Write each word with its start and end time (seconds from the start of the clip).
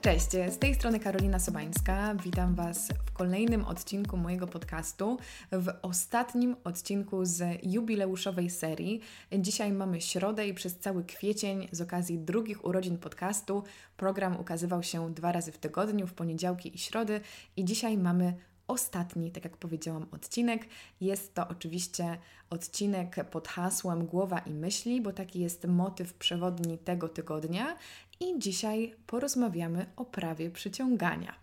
Cześć, 0.00 0.30
z 0.30 0.58
tej 0.58 0.74
strony 0.74 1.00
Karolina 1.00 1.38
Sobańska. 1.38 2.14
Witam 2.14 2.54
Was 2.54 2.88
w 3.06 3.12
kolejnym 3.12 3.64
odcinku 3.64 4.16
mojego 4.16 4.46
podcastu, 4.46 5.18
w 5.52 5.68
ostatnim 5.82 6.56
odcinku 6.64 7.24
z 7.24 7.42
jubileuszowej 7.62 8.50
serii. 8.50 9.00
Dzisiaj 9.32 9.72
mamy 9.72 10.00
środę 10.00 10.48
i 10.48 10.54
przez 10.54 10.78
cały 10.78 11.04
kwiecień 11.04 11.68
z 11.72 11.80
okazji 11.80 12.18
drugich 12.18 12.64
urodzin 12.64 12.98
podcastu 12.98 13.64
program 13.96 14.40
ukazywał 14.40 14.82
się 14.82 15.14
dwa 15.14 15.32
razy 15.32 15.52
w 15.52 15.58
tygodniu, 15.58 16.06
w 16.06 16.14
poniedziałki 16.14 16.74
i 16.74 16.78
środy 16.78 17.20
i 17.56 17.64
dzisiaj 17.64 17.98
mamy 17.98 18.34
ostatni, 18.68 19.30
tak 19.30 19.44
jak 19.44 19.56
powiedziałam, 19.56 20.06
odcinek. 20.10 20.66
Jest 21.00 21.34
to 21.34 21.48
oczywiście 21.48 22.18
odcinek 22.50 23.30
pod 23.30 23.48
hasłem 23.48 24.06
Głowa 24.06 24.38
i 24.38 24.54
myśli, 24.54 25.00
bo 25.00 25.12
taki 25.12 25.40
jest 25.40 25.66
motyw 25.66 26.14
przewodni 26.14 26.78
tego 26.78 27.08
tygodnia. 27.08 27.76
I 28.20 28.38
dzisiaj 28.38 28.94
porozmawiamy 29.06 29.86
o 29.96 30.04
prawie 30.04 30.50
przyciągania. 30.50 31.34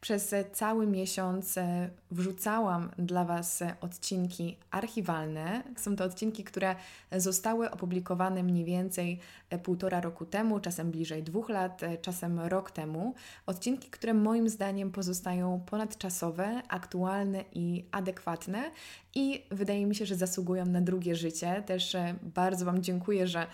Przez 0.00 0.34
cały 0.52 0.86
miesiąc 0.86 1.58
e, 1.58 1.90
wrzucałam 2.10 2.90
dla 2.98 3.24
Was 3.24 3.62
odcinki 3.80 4.56
archiwalne. 4.70 5.62
Są 5.76 5.96
to 5.96 6.04
odcinki, 6.04 6.44
które 6.44 6.76
zostały 7.12 7.70
opublikowane 7.70 8.42
mniej 8.42 8.64
więcej 8.64 9.18
e, 9.50 9.58
półtora 9.58 10.00
roku 10.00 10.26
temu, 10.26 10.60
czasem 10.60 10.90
bliżej 10.90 11.22
dwóch 11.22 11.48
lat, 11.48 11.82
e, 11.82 11.98
czasem 11.98 12.40
rok 12.40 12.70
temu. 12.70 13.14
Odcinki, 13.46 13.90
które 13.90 14.14
moim 14.14 14.48
zdaniem 14.48 14.92
pozostają 14.92 15.60
ponadczasowe, 15.66 16.62
aktualne 16.68 17.44
i 17.52 17.84
adekwatne 17.90 18.70
i 19.14 19.42
wydaje 19.50 19.86
mi 19.86 19.94
się, 19.94 20.06
że 20.06 20.16
zasługują 20.16 20.66
na 20.66 20.80
drugie 20.80 21.16
życie. 21.16 21.62
Też 21.66 21.96
bardzo 22.22 22.64
Wam 22.64 22.82
dziękuję, 22.82 23.26
że 23.26 23.46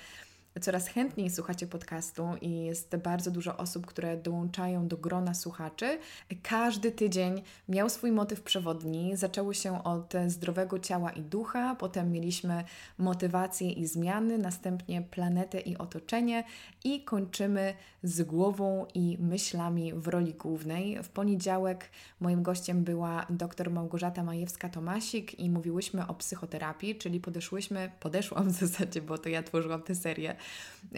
coraz 0.61 0.89
chętniej 0.89 1.31
słuchacie 1.31 1.67
podcastu 1.67 2.29
i 2.41 2.65
jest 2.65 2.97
bardzo 2.97 3.31
dużo 3.31 3.57
osób, 3.57 3.87
które 3.87 4.17
dołączają 4.17 4.89
do 4.89 4.97
grona 4.97 5.35
słuchaczy. 5.35 5.99
Każdy 6.43 6.93
tydzień 6.93 7.43
miał 7.69 7.89
swój 7.89 8.13
motyw 8.13 8.43
przewodni. 8.43 9.17
Zaczęło 9.17 9.55
się 9.55 9.85
od 9.85 10.15
zdrowego 10.27 10.79
ciała 10.79 11.11
i 11.11 11.23
ducha, 11.23 11.75
potem 11.75 12.13
mieliśmy 12.13 12.65
motywację 12.99 13.71
i 13.71 13.87
zmiany, 13.87 14.39
następnie 14.39 15.03
planetę 15.03 15.61
i 15.61 15.77
otoczenie 15.77 16.45
i 16.85 17.05
kończymy 17.05 17.75
z 18.03 18.23
głową 18.23 18.87
i 18.95 19.17
myślami 19.21 19.93
w 19.95 20.09
roli 20.09 20.35
głównej. 20.35 21.03
W 21.03 21.09
poniedziałek 21.09 21.91
moim 22.21 22.43
gościem 22.43 22.85
była 22.85 23.27
dr 23.31 23.71
Małgorzata 23.71 24.25
Majewska-Tomasik 24.25 25.35
i 25.39 25.51
mówiłyśmy 25.51 26.07
o 26.07 26.15
psychoterapii, 26.15 26.97
czyli 26.97 27.21
podeszłyśmy, 27.21 27.91
podeszłam 28.01 28.49
w 28.49 28.53
zasadzie, 28.53 29.03
bo 29.03 29.19
to 29.19 29.29
ja 29.29 29.43
tworzyłam 29.43 29.83
tę 29.83 29.95
serię, 29.95 30.37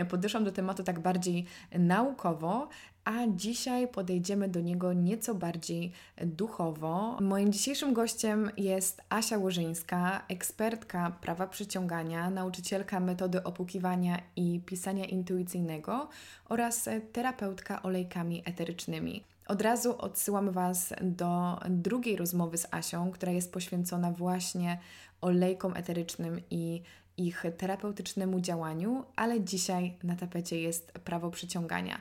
podeszłam 0.08 0.44
do 0.44 0.52
tematu 0.52 0.82
tak 0.82 1.00
bardziej 1.00 1.46
naukowo, 1.72 2.68
a 3.04 3.12
dzisiaj 3.28 3.88
podejdziemy 3.88 4.48
do 4.48 4.60
niego 4.60 4.92
nieco 4.92 5.34
bardziej 5.34 5.92
duchowo. 6.22 7.18
Moim 7.20 7.52
dzisiejszym 7.52 7.92
gościem 7.92 8.50
jest 8.56 9.02
Asia 9.08 9.38
Łożyńska, 9.38 10.22
ekspertka 10.28 11.10
prawa 11.20 11.46
przyciągania, 11.46 12.30
nauczycielka 12.30 13.00
metody 13.00 13.42
opukiwania 13.42 14.22
i 14.36 14.60
pisania 14.66 15.04
intuicyjnego 15.04 16.08
oraz 16.48 16.88
terapeutka 17.12 17.82
olejkami 17.82 18.42
eterycznymi. 18.44 19.24
Od 19.46 19.62
razu 19.62 19.94
odsyłam 19.98 20.50
Was 20.50 20.94
do 21.02 21.60
drugiej 21.70 22.16
rozmowy 22.16 22.58
z 22.58 22.66
Asią, 22.70 23.10
która 23.10 23.32
jest 23.32 23.52
poświęcona 23.52 24.12
właśnie 24.12 24.78
olejkom 25.20 25.76
eterycznym 25.76 26.40
i 26.50 26.82
ich 27.26 27.44
terapeutycznemu 27.58 28.40
działaniu, 28.40 29.04
ale 29.16 29.40
dzisiaj 29.40 29.96
na 30.02 30.16
tapecie 30.16 30.60
jest 30.60 30.92
prawo 30.92 31.30
przyciągania. 31.30 32.00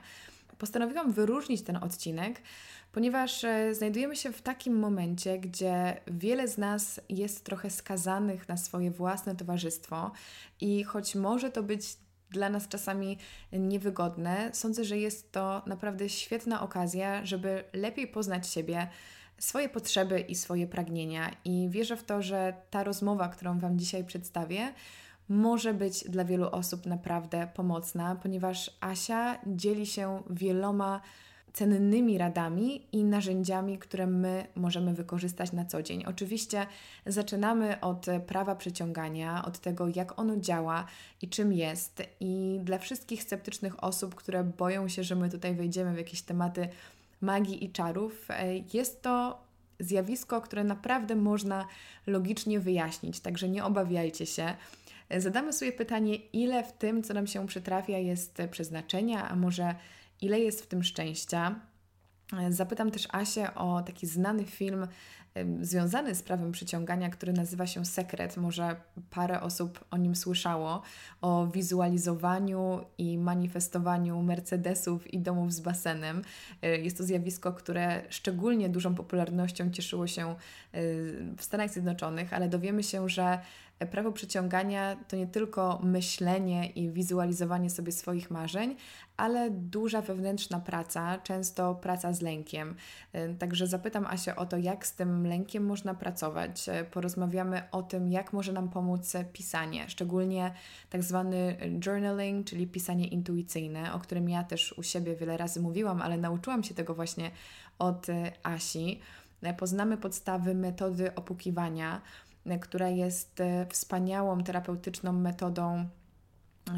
Postanowiłam 0.58 1.12
wyróżnić 1.12 1.62
ten 1.62 1.76
odcinek, 1.76 2.42
ponieważ 2.92 3.44
e, 3.44 3.76
znajdujemy 3.76 4.16
się 4.16 4.32
w 4.32 4.42
takim 4.42 4.80
momencie, 4.80 5.40
gdzie 5.40 6.02
wiele 6.08 6.48
z 6.48 6.58
nas 6.58 7.02
jest 7.10 7.44
trochę 7.44 7.70
skazanych 7.70 8.50
na 8.50 8.58
swoje 8.58 8.92
własne 8.92 9.36
towarzystwo 9.36 10.12
i 10.62 10.84
choć 10.84 11.16
może 11.16 11.52
to 11.52 11.64
być 11.64 11.98
dla 12.32 12.50
nas 12.50 12.68
czasami 12.68 13.18
niewygodne, 13.52 14.50
sądzę, 14.54 14.84
że 14.84 14.98
jest 14.98 15.32
to 15.32 15.62
naprawdę 15.66 16.10
świetna 16.10 16.62
okazja, 16.62 17.26
żeby 17.26 17.64
lepiej 17.74 18.08
poznać 18.08 18.48
siebie, 18.48 18.88
swoje 19.38 19.70
potrzeby 19.70 20.20
i 20.20 20.36
swoje 20.36 20.68
pragnienia. 20.68 21.32
I 21.46 21.68
wierzę 21.70 21.98
w 21.98 22.04
to, 22.04 22.22
że 22.22 22.54
ta 22.70 22.84
rozmowa, 22.84 23.28
którą 23.28 23.60
Wam 23.60 23.80
dzisiaj 23.80 24.04
przedstawię, 24.04 24.74
może 25.30 25.74
być 25.74 26.04
dla 26.04 26.26
wielu 26.26 26.50
osób 26.50 26.86
naprawdę 26.86 27.48
pomocna, 27.54 28.16
ponieważ 28.16 28.78
Asia 28.82 29.40
dzieli 29.48 29.86
się 29.86 30.24
wieloma 30.30 31.02
cennymi 31.54 32.18
radami 32.18 32.88
i 32.92 33.04
narzędziami, 33.04 33.78
które 33.78 34.08
my 34.08 34.48
możemy 34.56 34.94
wykorzystać 34.94 35.52
na 35.52 35.66
co 35.66 35.84
dzień. 35.84 36.06
Oczywiście 36.06 36.66
zaczynamy 37.06 37.82
od 37.82 38.06
prawa 38.28 38.56
przyciągania, 38.56 39.46
od 39.46 39.60
tego, 39.60 39.88
jak 39.96 40.20
ono 40.20 40.38
działa 40.38 40.86
i 41.22 41.30
czym 41.30 41.54
jest. 41.54 42.04
I 42.20 42.60
dla 42.64 42.78
wszystkich 42.78 43.24
sceptycznych 43.24 43.84
osób, 43.84 44.16
które 44.16 44.44
boją 44.44 44.88
się, 44.88 45.04
że 45.04 45.16
my 45.16 45.30
tutaj 45.30 45.56
wejdziemy 45.56 45.94
w 45.94 45.98
jakieś 45.98 46.22
tematy 46.22 46.68
magii 47.22 47.64
i 47.66 47.72
czarów, 47.72 48.28
jest 48.74 49.02
to 49.02 49.44
zjawisko, 49.80 50.42
które 50.42 50.64
naprawdę 50.64 51.16
można 51.16 51.68
logicznie 52.08 52.60
wyjaśnić, 52.60 53.20
także 53.20 53.50
nie 53.50 53.66
obawiajcie 53.66 54.26
się 54.26 54.54
zadamy 55.18 55.54
sobie 55.54 55.72
pytanie, 55.72 56.16
ile 56.16 56.64
w 56.64 56.72
tym, 56.72 57.04
co 57.04 57.14
nam 57.14 57.28
się 57.28 57.48
przytrafia, 57.48 57.98
jest 57.98 58.42
przeznaczenia, 58.52 59.30
a 59.30 59.36
może 59.36 59.76
ile 60.22 60.40
jest 60.40 60.62
w 60.62 60.68
tym 60.68 60.84
szczęścia. 60.84 61.56
Zapytam 62.50 62.92
też 62.92 63.08
Asię 63.12 63.56
o 63.56 63.82
taki 63.82 64.08
znany 64.08 64.46
film 64.46 64.88
związany 65.62 66.16
z 66.16 66.24
prawem 66.24 66.52
przyciągania, 66.52 67.10
który 67.10 67.34
nazywa 67.34 67.68
się 67.68 67.86
Sekret. 67.86 68.38
Może 68.38 68.76
parę 69.10 69.42
osób 69.42 69.86
o 69.92 69.98
nim 69.98 70.16
słyszało, 70.16 70.82
o 71.22 71.48
wizualizowaniu 71.48 72.86
i 72.98 73.18
manifestowaniu 73.18 74.22
Mercedesów 74.22 75.14
i 75.14 75.20
domów 75.20 75.54
z 75.54 75.60
basenem. 75.60 76.22
E, 76.62 76.78
jest 76.78 76.98
to 76.98 77.04
zjawisko, 77.04 77.54
które 77.54 78.02
szczególnie 78.10 78.70
dużą 78.70 78.96
popularnością 78.96 79.72
cieszyło 79.72 80.08
się 80.08 80.30
e, 80.30 80.36
w 81.38 81.40
Stanach 81.40 81.70
Zjednoczonych, 81.70 82.34
ale 82.34 82.50
dowiemy 82.50 82.84
się, 82.84 83.10
że 83.10 83.40
prawo 83.86 84.12
przyciągania 84.12 84.98
to 85.08 85.16
nie 85.16 85.28
tylko 85.28 85.80
myślenie 85.84 86.68
i 86.68 86.90
wizualizowanie 86.90 87.70
sobie 87.70 87.92
swoich 87.92 88.32
marzeń, 88.32 88.76
ale 89.18 89.52
duża 89.52 90.02
wewnętrzna 90.02 90.60
praca, 90.60 91.18
często 91.18 91.76
praca 91.76 92.14
z 92.14 92.22
lękiem. 92.22 92.76
E, 93.14 93.34
także 93.34 93.68
zapytam 93.68 94.06
Asię 94.06 94.36
o 94.36 94.46
to, 94.46 94.58
jak 94.58 94.88
z 94.88 94.96
tym 94.96 95.28
lękiem 95.28 95.66
można 95.66 95.94
pracować. 95.94 96.70
E, 96.70 96.84
porozmawiamy 96.84 97.62
o 97.72 97.84
tym, 97.84 98.12
jak 98.12 98.34
może 98.34 98.54
nam 98.54 98.70
pomóc 98.70 99.14
pisanie, 99.34 99.90
szczególnie 99.90 100.54
tak 100.90 101.04
zwany 101.04 101.58
journaling, 101.86 102.48
czyli 102.48 102.68
pisanie 102.68 103.08
intuicyjne, 103.08 103.94
o 103.94 104.00
którym 104.00 104.30
ja 104.30 104.44
też 104.44 104.74
u 104.78 104.84
siebie 104.84 105.16
wiele 105.16 105.38
razy 105.38 105.62
mówiłam, 105.62 106.02
ale 106.02 106.18
nauczyłam 106.18 106.64
się 106.64 106.74
tego 106.74 106.96
właśnie 106.96 107.32
od 107.80 108.10
e, 108.10 108.32
Asi. 108.44 109.00
Poznamy 109.58 109.98
podstawy 109.98 110.56
metody 110.56 111.16
opukiwania 111.16 112.02
która 112.62 112.90
jest 112.90 113.42
e, 113.42 113.66
wspaniałą 113.70 114.44
terapeutyczną 114.44 115.12
metodą 115.14 115.86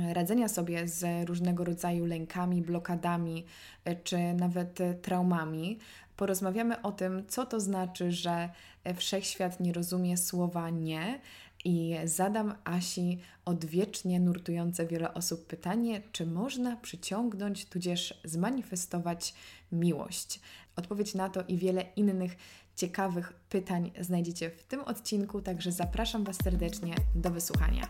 e, 0.09 0.13
radzenia 0.13 0.47
sobie 0.47 0.87
z 0.87 1.29
różnego 1.29 1.63
rodzaju 1.63 2.05
lękami, 2.05 2.61
blokadami 2.61 3.45
e, 3.85 3.95
czy 3.95 4.33
nawet 4.33 4.79
traumami. 5.01 5.79
Porozmawiamy 6.17 6.81
o 6.81 6.91
tym, 6.91 7.23
co 7.27 7.45
to 7.45 7.59
znaczy, 7.59 8.11
że 8.11 8.49
wszechświat 8.95 9.59
nie 9.59 9.73
rozumie 9.73 10.17
słowa 10.17 10.69
nie. 10.69 11.19
I 11.65 11.95
zadam 12.05 12.55
Asi 12.63 13.19
odwiecznie 13.45 14.19
nurtujące 14.19 14.87
wiele 14.87 15.13
osób 15.13 15.47
pytanie, 15.47 16.01
czy 16.11 16.25
można 16.25 16.77
przyciągnąć 16.77 17.65
tudzież 17.65 18.21
zmanifestować 18.23 19.33
miłość. 19.71 20.39
Odpowiedź 20.75 21.15
na 21.15 21.29
to 21.29 21.43
i 21.47 21.57
wiele 21.57 21.85
innych 21.95 22.37
ciekawych 22.75 23.33
pytań 23.49 23.91
znajdziecie 23.99 24.49
w 24.49 24.63
tym 24.63 24.81
odcinku, 24.81 25.41
także 25.41 25.71
zapraszam 25.71 26.23
Was 26.23 26.37
serdecznie 26.43 26.95
do 27.15 27.31
wysłuchania. 27.31 27.87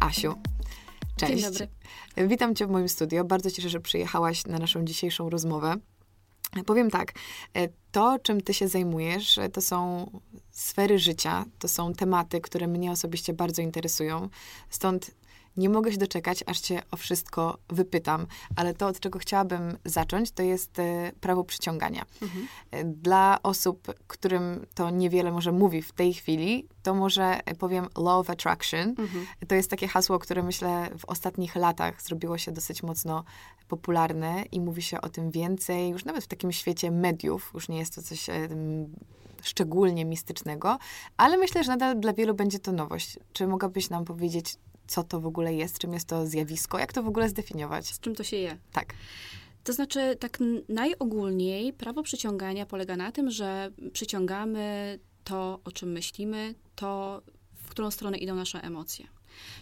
Asiu, 0.00 0.34
cześć. 1.16 1.32
Dzień 1.32 1.42
dobry. 1.42 1.68
Witam 2.28 2.54
Cię 2.54 2.66
w 2.66 2.70
moim 2.70 2.88
studio. 2.88 3.24
Bardzo 3.24 3.50
cieszę, 3.50 3.68
że 3.68 3.80
przyjechałaś 3.80 4.46
na 4.46 4.58
naszą 4.58 4.84
dzisiejszą 4.84 5.30
rozmowę. 5.30 5.76
Powiem 6.66 6.90
tak, 6.90 7.12
e, 7.54 7.68
to 7.92 8.18
czym 8.22 8.40
Ty 8.40 8.54
się 8.54 8.68
zajmujesz, 8.68 9.38
e, 9.38 9.48
to 9.48 9.60
są 9.60 10.10
sfery 10.50 10.98
życia, 10.98 11.44
to 11.58 11.68
są 11.68 11.92
tematy, 11.92 12.40
które 12.40 12.66
mnie 12.66 12.90
osobiście 12.90 13.32
bardzo 13.32 13.62
interesują. 13.62 14.28
Stąd 14.70 15.10
Nie 15.56 15.68
mogę 15.68 15.92
się 15.92 15.98
doczekać, 15.98 16.44
aż 16.46 16.60
cię 16.60 16.82
o 16.90 16.96
wszystko 16.96 17.58
wypytam, 17.68 18.26
ale 18.56 18.74
to, 18.74 18.86
od 18.86 19.00
czego 19.00 19.18
chciałabym 19.18 19.78
zacząć, 19.84 20.30
to 20.30 20.42
jest 20.42 20.78
e, 20.78 21.12
prawo 21.20 21.44
przyciągania. 21.44 22.04
Mhm. 22.22 22.48
E, 22.70 22.84
dla 22.84 23.38
osób, 23.42 23.94
którym 24.06 24.66
to 24.74 24.90
niewiele 24.90 25.32
może 25.32 25.52
mówi 25.52 25.82
w 25.82 25.92
tej 25.92 26.14
chwili, 26.14 26.68
to 26.82 26.94
może 26.94 27.40
powiem 27.58 27.84
law 27.96 28.20
of 28.20 28.30
attraction. 28.30 28.88
Mhm. 28.88 29.26
To 29.48 29.54
jest 29.54 29.70
takie 29.70 29.88
hasło, 29.88 30.18
które 30.18 30.42
myślę 30.42 30.90
w 30.98 31.04
ostatnich 31.04 31.56
latach 31.56 32.02
zrobiło 32.02 32.38
się 32.38 32.52
dosyć 32.52 32.82
mocno 32.82 33.24
popularne 33.68 34.44
i 34.52 34.60
mówi 34.60 34.82
się 34.82 35.00
o 35.00 35.08
tym 35.08 35.30
więcej, 35.30 35.88
już 35.90 36.04
nawet 36.04 36.24
w 36.24 36.26
takim 36.26 36.52
świecie 36.52 36.90
mediów, 36.90 37.50
już 37.54 37.68
nie 37.68 37.78
jest 37.78 37.94
to 37.94 38.02
coś 38.02 38.26
szczególnie 39.42 40.04
mistycznego, 40.04 40.78
ale 41.16 41.36
myślę, 41.36 41.64
że 41.64 41.70
nadal 41.70 42.00
dla 42.00 42.12
wielu 42.12 42.34
będzie 42.34 42.58
to 42.58 42.72
nowość. 42.72 43.18
Czy 43.32 43.46
mogłabyś 43.46 43.90
nam 43.90 44.04
powiedzieć, 44.04 44.56
co 44.86 45.04
to 45.04 45.20
w 45.20 45.26
ogóle 45.26 45.54
jest, 45.54 45.78
czym 45.78 45.92
jest 45.92 46.08
to 46.08 46.26
zjawisko, 46.26 46.78
jak 46.78 46.92
to 46.92 47.02
w 47.02 47.08
ogóle 47.08 47.28
zdefiniować? 47.28 47.86
Z 47.86 48.00
czym 48.00 48.14
to 48.14 48.24
się 48.24 48.36
je? 48.36 48.58
Tak. 48.72 48.94
To 49.64 49.72
znaczy, 49.72 50.16
tak 50.20 50.38
najogólniej 50.68 51.72
prawo 51.72 52.02
przyciągania 52.02 52.66
polega 52.66 52.96
na 52.96 53.12
tym, 53.12 53.30
że 53.30 53.70
przyciągamy 53.92 54.98
to, 55.24 55.60
o 55.64 55.72
czym 55.72 55.92
myślimy, 55.92 56.54
to, 56.74 57.22
w 57.54 57.68
którą 57.68 57.90
stronę 57.90 58.18
idą 58.18 58.34
nasze 58.34 58.62
emocje. 58.62 59.06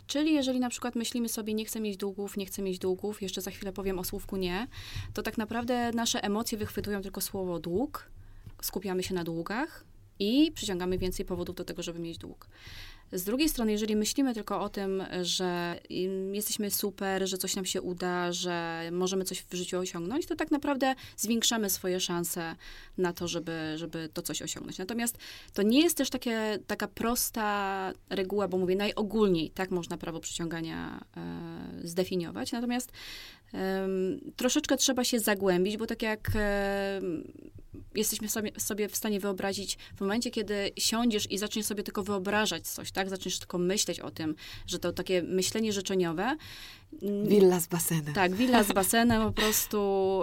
Czyli 0.07 0.33
jeżeli 0.33 0.61
na 0.61 0.69
przykład 0.69 0.95
myślimy 0.95 1.29
sobie, 1.29 1.55
nie 1.55 1.65
chcę 1.65 1.81
mieć 1.81 1.97
długów, 1.97 2.37
nie 2.37 2.47
chcę 2.47 2.63
mieć 2.63 2.79
długów, 2.79 3.23
jeszcze 3.23 3.41
za 3.41 3.51
chwilę 3.51 3.73
powiem 3.73 3.99
o 3.99 4.05
słówku 4.05 4.37
nie, 4.37 4.67
to 5.15 5.23
tak 5.23 5.39
naprawdę 5.39 5.91
nasze 5.93 6.25
emocje 6.25 6.59
wychwytują 6.59 7.03
tylko 7.03 7.21
słowo 7.21 7.59
dług, 7.59 8.11
skupiamy 8.63 9.03
się 9.03 9.15
na 9.15 9.25
długach 9.25 9.85
i 10.19 10.53
przyciągamy 10.53 10.99
więcej 10.99 11.27
powodów 11.27 11.57
do 11.57 11.65
tego, 11.65 11.83
żeby 11.83 11.99
mieć 11.99 12.19
dług. 12.19 12.49
Z 13.13 13.25
drugiej 13.25 13.49
strony, 13.49 13.73
jeżeli 13.73 13.97
myślimy 13.97 14.35
tylko 14.35 14.61
o 14.61 14.69
tym, 14.69 15.03
że 15.23 15.81
jesteśmy 16.33 16.71
super, 16.71 17.29
że 17.29 17.39
coś 17.39 17.57
nam 17.57 17.65
się 17.65 17.83
uda, 17.83 18.33
że 18.33 18.89
możemy 18.93 19.25
coś 19.25 19.43
w 19.43 19.55
życiu 19.55 19.79
osiągnąć, 19.79 20.27
to 20.27 20.37
tak 20.37 20.51
naprawdę 20.51 20.95
zwiększamy 21.17 21.71
swoje 21.71 22.01
szanse 22.01 22.57
na 22.99 23.13
to, 23.13 23.29
żeby, 23.29 23.75
żeby 23.77 24.09
to 24.13 24.23
coś 24.23 24.43
osiągnąć. 24.43 24.79
Natomiast 24.79 25.19
to 25.53 25.63
nie 25.63 25.81
jest 25.81 25.97
też 25.97 26.11
takie, 26.11 26.59
taka 26.67 26.89
prosta 26.89 27.93
reguła, 28.11 28.49
bo 28.49 28.59
mówię 28.59 28.77
najogólniej, 28.77 29.51
tak 29.51 29.71
można 29.71 29.97
prawo 29.97 30.21
przyciągania 30.21 31.05
e, 31.17 31.89
zdefiniować. 31.89 32.53
Natomiast 32.53 32.93
troszeczkę 34.37 34.77
trzeba 34.77 35.05
się 35.05 35.21
zagłębić, 35.21 35.77
bo 35.77 35.87
tak 35.87 36.03
jak 36.03 36.31
jesteśmy 37.95 38.29
sobie, 38.29 38.61
sobie 38.61 38.89
w 38.89 38.97
stanie 38.97 39.21
wyobrazić 39.21 39.79
w 39.97 40.01
momencie, 40.01 40.31
kiedy 40.31 40.71
siądziesz 40.79 41.31
i 41.31 41.39
zaczniesz 41.39 41.67
sobie 41.67 41.83
tylko 41.83 42.03
wyobrażać 42.03 42.69
coś, 42.69 42.93
tak? 42.93 43.09
Zaczniesz 43.09 43.39
tylko 43.39 43.59
myśleć 43.59 44.01
o 44.01 44.11
tym, 44.11 44.35
że 44.67 44.79
to 44.79 44.93
takie 44.93 45.23
myślenie 45.23 45.73
życzeniowe. 45.73 46.37
Mm, 47.03 47.29
willa 47.29 47.61
z 47.61 47.67
basenem. 47.67 48.15
Tak, 48.15 48.35
willa 48.35 48.63
z 48.63 48.73
basenem, 48.79 49.23
po 49.23 49.33
prostu 49.33 49.79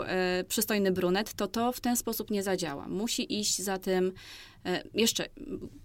e, 0.06 0.44
przystojny 0.48 0.92
brunet, 0.92 1.34
to 1.34 1.48
to 1.48 1.72
w 1.72 1.80
ten 1.80 1.96
sposób 1.96 2.32
nie 2.32 2.44
zadziała. 2.44 2.88
Musi 2.88 3.40
iść 3.40 3.62
za 3.62 3.78
tym 3.78 4.14
E, 4.66 4.84
jeszcze, 4.94 5.26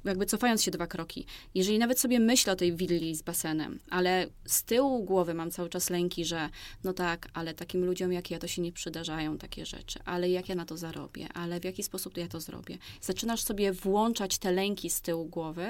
jakby 0.05 0.27
cofając 0.27 0.63
się 0.63 0.71
dwa 0.71 0.87
kroki, 0.87 1.27
jeżeli 1.55 1.79
nawet 1.79 2.01
sobie 2.01 2.21
myślę 2.21 2.53
o 2.53 2.57
tej 2.57 2.77
willi 2.77 3.17
z 3.17 3.23
basenem, 3.23 3.79
ale 3.91 4.27
z 4.45 4.65
tyłu 4.65 5.05
głowy 5.05 5.35
mam 5.35 5.51
cały 5.51 5.69
czas 5.69 5.91
lęki, 5.91 6.25
że 6.25 6.49
no 6.85 6.93
tak, 6.93 7.29
ale 7.35 7.55
takim 7.55 7.85
ludziom 7.85 8.13
jak 8.13 8.31
ja 8.31 8.39
to 8.39 8.47
się 8.47 8.63
nie 8.63 8.73
przydarzają 8.73 9.39
takie 9.39 9.67
rzeczy, 9.67 9.99
ale 10.05 10.31
jak 10.31 10.49
ja 10.49 10.55
na 10.55 10.65
to 10.65 10.77
zarobię, 10.77 11.29
ale 11.35 11.61
w 11.61 11.65
jaki 11.65 11.83
sposób 11.83 12.17
ja 12.17 12.29
to 12.29 12.41
zrobię. 12.41 12.79
Zaczynasz 13.01 13.43
sobie 13.43 13.73
włączać 13.73 14.39
te 14.39 14.53
lęki 14.53 14.91
z 14.91 15.01
tyłu 15.01 15.25
głowy, 15.25 15.67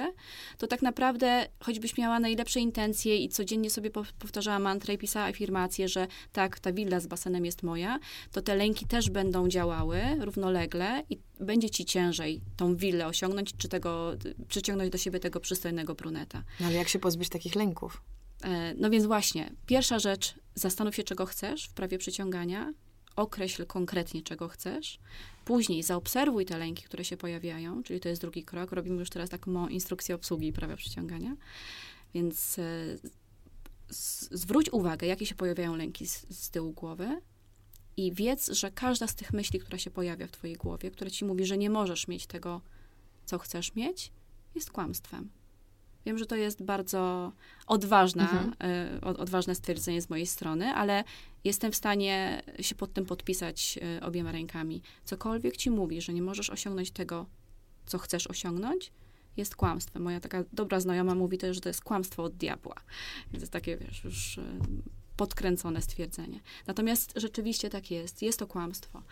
to 0.57 0.67
tak 0.67 0.81
naprawdę, 0.81 1.47
choćbyś 1.59 1.97
miała 1.97 2.19
najlepsze 2.19 2.59
intencje 2.59 3.17
i 3.17 3.29
codziennie 3.29 3.69
sobie 3.69 3.89
powtarzała 4.19 4.59
mantrę 4.59 4.93
i 4.93 4.97
pisała 5.07 5.25
afirmację, 5.25 5.89
że 5.89 6.07
tak, 6.31 6.59
ta 6.59 6.73
willa 6.73 6.99
z 6.99 7.07
basenem 7.07 7.45
jest 7.45 7.63
moja, 7.63 7.99
to 8.31 8.41
te 8.41 8.55
lęki 8.55 8.85
też 8.85 9.09
będą 9.09 9.47
działały 9.47 10.01
równolegle 10.19 11.03
i 11.09 11.17
będzie 11.39 11.69
ci 11.69 11.85
ciężej 11.85 12.41
tą 12.57 12.75
willę 12.75 13.07
osiągnąć, 13.07 13.57
czy 13.57 13.67
tego, 13.69 14.13
przyciągnąć 14.47 14.91
do 14.91 14.97
siebie 14.97 15.19
tego 15.19 15.39
przystojnego 15.39 15.95
bruneta. 15.95 16.43
No 16.59 16.65
ale 16.65 16.75
jak 16.75 16.87
się 16.87 16.99
pozbyć 16.99 17.29
takich 17.29 17.55
lęków? 17.55 18.01
E, 18.43 18.73
no 18.73 18.89
więc 18.89 19.05
właśnie, 19.05 19.51
pierwsza 19.65 19.99
rzecz, 19.99 20.35
zastanów 20.55 20.95
się, 20.95 21.03
czego 21.03 21.25
chcesz 21.25 21.65
w 21.65 21.73
prawie 21.73 21.97
przyciągania, 21.97 22.73
określ 23.15 23.65
konkretnie, 23.65 24.21
czego 24.21 24.47
chcesz. 24.47 24.99
Później 25.45 25.83
zaobserwuj 25.83 26.45
te 26.45 26.57
lęki, 26.57 26.83
które 26.83 27.05
się 27.05 27.17
pojawiają, 27.17 27.83
czyli 27.83 27.99
to 27.99 28.09
jest 28.09 28.21
drugi 28.21 28.43
krok. 28.43 28.71
Robimy 28.71 28.99
już 28.99 29.09
teraz 29.09 29.29
taką 29.29 29.67
instrukcję 29.67 30.15
obsługi 30.15 30.53
prawa 30.53 30.75
przyciągania. 30.75 31.35
Więc 32.13 32.59
zwróć 34.31 34.69
uwagę, 34.69 35.07
jakie 35.07 35.25
się 35.25 35.35
pojawiają 35.35 35.75
lęki 35.75 36.07
z, 36.07 36.25
z 36.29 36.49
tyłu 36.49 36.71
głowy, 36.71 37.21
i 37.97 38.13
wiedz, 38.13 38.51
że 38.51 38.71
każda 38.71 39.07
z 39.07 39.15
tych 39.15 39.33
myśli, 39.33 39.59
która 39.59 39.77
się 39.77 39.91
pojawia 39.91 40.27
w 40.27 40.31
twojej 40.31 40.55
głowie, 40.55 40.91
która 40.91 41.09
ci 41.09 41.25
mówi, 41.25 41.45
że 41.45 41.57
nie 41.57 41.69
możesz 41.69 42.07
mieć 42.07 42.27
tego, 42.27 42.61
co 43.25 43.39
chcesz 43.39 43.75
mieć, 43.75 44.11
jest 44.55 44.71
kłamstwem. 44.71 45.29
Wiem, 46.05 46.17
że 46.17 46.25
to 46.25 46.35
jest 46.35 46.63
bardzo 46.63 47.31
odważna, 47.67 48.23
mhm. 48.23 48.71
y, 48.97 49.01
odważne 49.01 49.55
stwierdzenie 49.55 50.01
z 50.01 50.09
mojej 50.09 50.25
strony, 50.25 50.65
ale 50.65 51.03
jestem 51.43 51.71
w 51.71 51.75
stanie 51.75 52.41
się 52.59 52.75
pod 52.75 52.93
tym 52.93 53.05
podpisać 53.05 53.79
y, 53.97 54.03
obiema 54.03 54.31
rękami. 54.31 54.81
Cokolwiek 55.05 55.57
ci 55.57 55.69
mówi, 55.69 56.01
że 56.01 56.13
nie 56.13 56.21
możesz 56.21 56.49
osiągnąć 56.49 56.91
tego, 56.91 57.25
co 57.85 57.97
chcesz 57.97 58.27
osiągnąć, 58.27 58.91
jest 59.37 59.55
kłamstwem. 59.55 60.01
Moja 60.01 60.19
taka 60.19 60.43
dobra 60.53 60.79
znajoma 60.79 61.15
mówi 61.15 61.37
też, 61.37 61.55
że 61.55 61.61
to 61.61 61.69
jest 61.69 61.81
kłamstwo 61.81 62.23
od 62.23 62.35
diabła. 62.35 62.75
Więc 63.31 63.41
jest 63.41 63.53
takie, 63.53 63.77
wiesz, 63.77 64.03
już 64.03 64.37
y, 64.37 64.43
podkręcone 65.17 65.81
stwierdzenie. 65.81 66.39
Natomiast 66.67 67.13
rzeczywiście 67.15 67.69
tak 67.69 67.91
jest. 67.91 68.21
Jest 68.21 68.39
to 68.39 68.47
kłamstwo. 68.47 69.03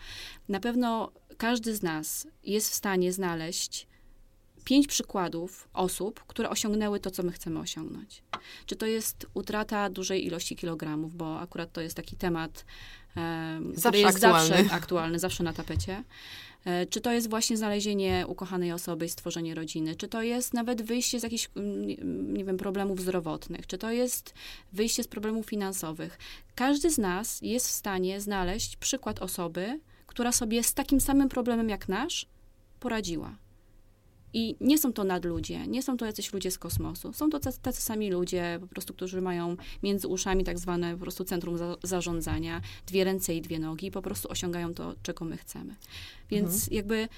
Na 0.48 0.60
pewno 0.60 1.12
każdy 1.36 1.76
z 1.76 1.82
nas 1.82 2.26
jest 2.44 2.70
w 2.70 2.74
stanie 2.74 3.12
znaleźć 3.12 3.86
pięć 4.64 4.86
przykładów 4.86 5.68
osób, 5.72 6.24
które 6.26 6.50
osiągnęły 6.50 7.00
to, 7.00 7.10
co 7.10 7.22
my 7.22 7.32
chcemy 7.32 7.58
osiągnąć. 7.58 8.22
Czy 8.66 8.76
to 8.76 8.86
jest 8.86 9.26
utrata 9.34 9.90
dużej 9.90 10.26
ilości 10.26 10.56
kilogramów, 10.56 11.16
bo 11.16 11.40
akurat 11.40 11.72
to 11.72 11.80
jest 11.80 11.96
taki 11.96 12.16
temat, 12.16 12.64
który 13.78 13.98
jest 13.98 14.16
aktualny. 14.16 14.48
zawsze 14.48 14.74
aktualny, 14.80 15.18
zawsze 15.18 15.44
na 15.44 15.52
tapecie. 15.52 16.04
E, 16.64 16.86
czy 16.86 17.00
to 17.00 17.12
jest 17.12 17.30
właśnie 17.30 17.56
znalezienie 17.56 18.24
ukochanej 18.28 18.72
osoby 18.72 19.04
i 19.04 19.08
stworzenie 19.08 19.54
rodziny? 19.54 19.96
Czy 19.96 20.08
to 20.08 20.22
jest 20.22 20.54
nawet 20.54 20.82
wyjście 20.82 21.20
z 21.20 21.22
jakichś, 21.22 21.48
mm, 21.56 22.34
nie 22.34 22.44
wiem, 22.44 22.56
problemów 22.56 23.00
zdrowotnych? 23.00 23.66
Czy 23.66 23.78
to 23.78 23.90
jest 23.90 24.34
wyjście 24.72 25.02
z 25.02 25.08
problemów 25.08 25.46
finansowych? 25.46 26.18
Każdy 26.54 26.90
z 26.90 26.98
nas 26.98 27.42
jest 27.42 27.68
w 27.68 27.70
stanie 27.70 28.20
znaleźć 28.20 28.76
przykład 28.76 29.22
osoby, 29.22 29.80
która 30.06 30.32
sobie 30.32 30.62
z 30.62 30.74
takim 30.74 31.00
samym 31.00 31.28
problemem 31.28 31.68
jak 31.68 31.88
nasz 31.88 32.26
poradziła. 32.80 33.36
I 34.38 34.56
nie 34.60 34.78
są 34.78 34.92
to 34.92 35.04
nadludzie, 35.04 35.66
nie 35.66 35.82
są 35.82 35.96
to 35.96 36.06
jacyś 36.06 36.32
ludzie 36.32 36.50
z 36.50 36.58
kosmosu. 36.58 37.12
Są 37.12 37.30
to 37.30 37.40
tacy, 37.40 37.60
tacy 37.60 37.82
sami 37.82 38.10
ludzie, 38.10 38.58
po 38.60 38.66
prostu, 38.66 38.94
którzy 38.94 39.20
mają 39.20 39.56
między 39.82 40.08
uszami 40.08 40.44
tak 40.44 40.58
zwane 40.58 40.92
po 40.92 40.98
prostu 40.98 41.24
centrum 41.24 41.58
za, 41.58 41.76
zarządzania, 41.82 42.60
dwie 42.86 43.04
ręce 43.04 43.34
i 43.34 43.42
dwie 43.42 43.58
nogi 43.58 43.86
i 43.86 43.90
po 43.90 44.02
prostu 44.02 44.30
osiągają 44.30 44.74
to, 44.74 44.94
czego 45.02 45.24
my 45.24 45.36
chcemy. 45.36 45.74
Więc 46.30 46.54
mhm. 46.54 46.76
jakby 46.76 47.08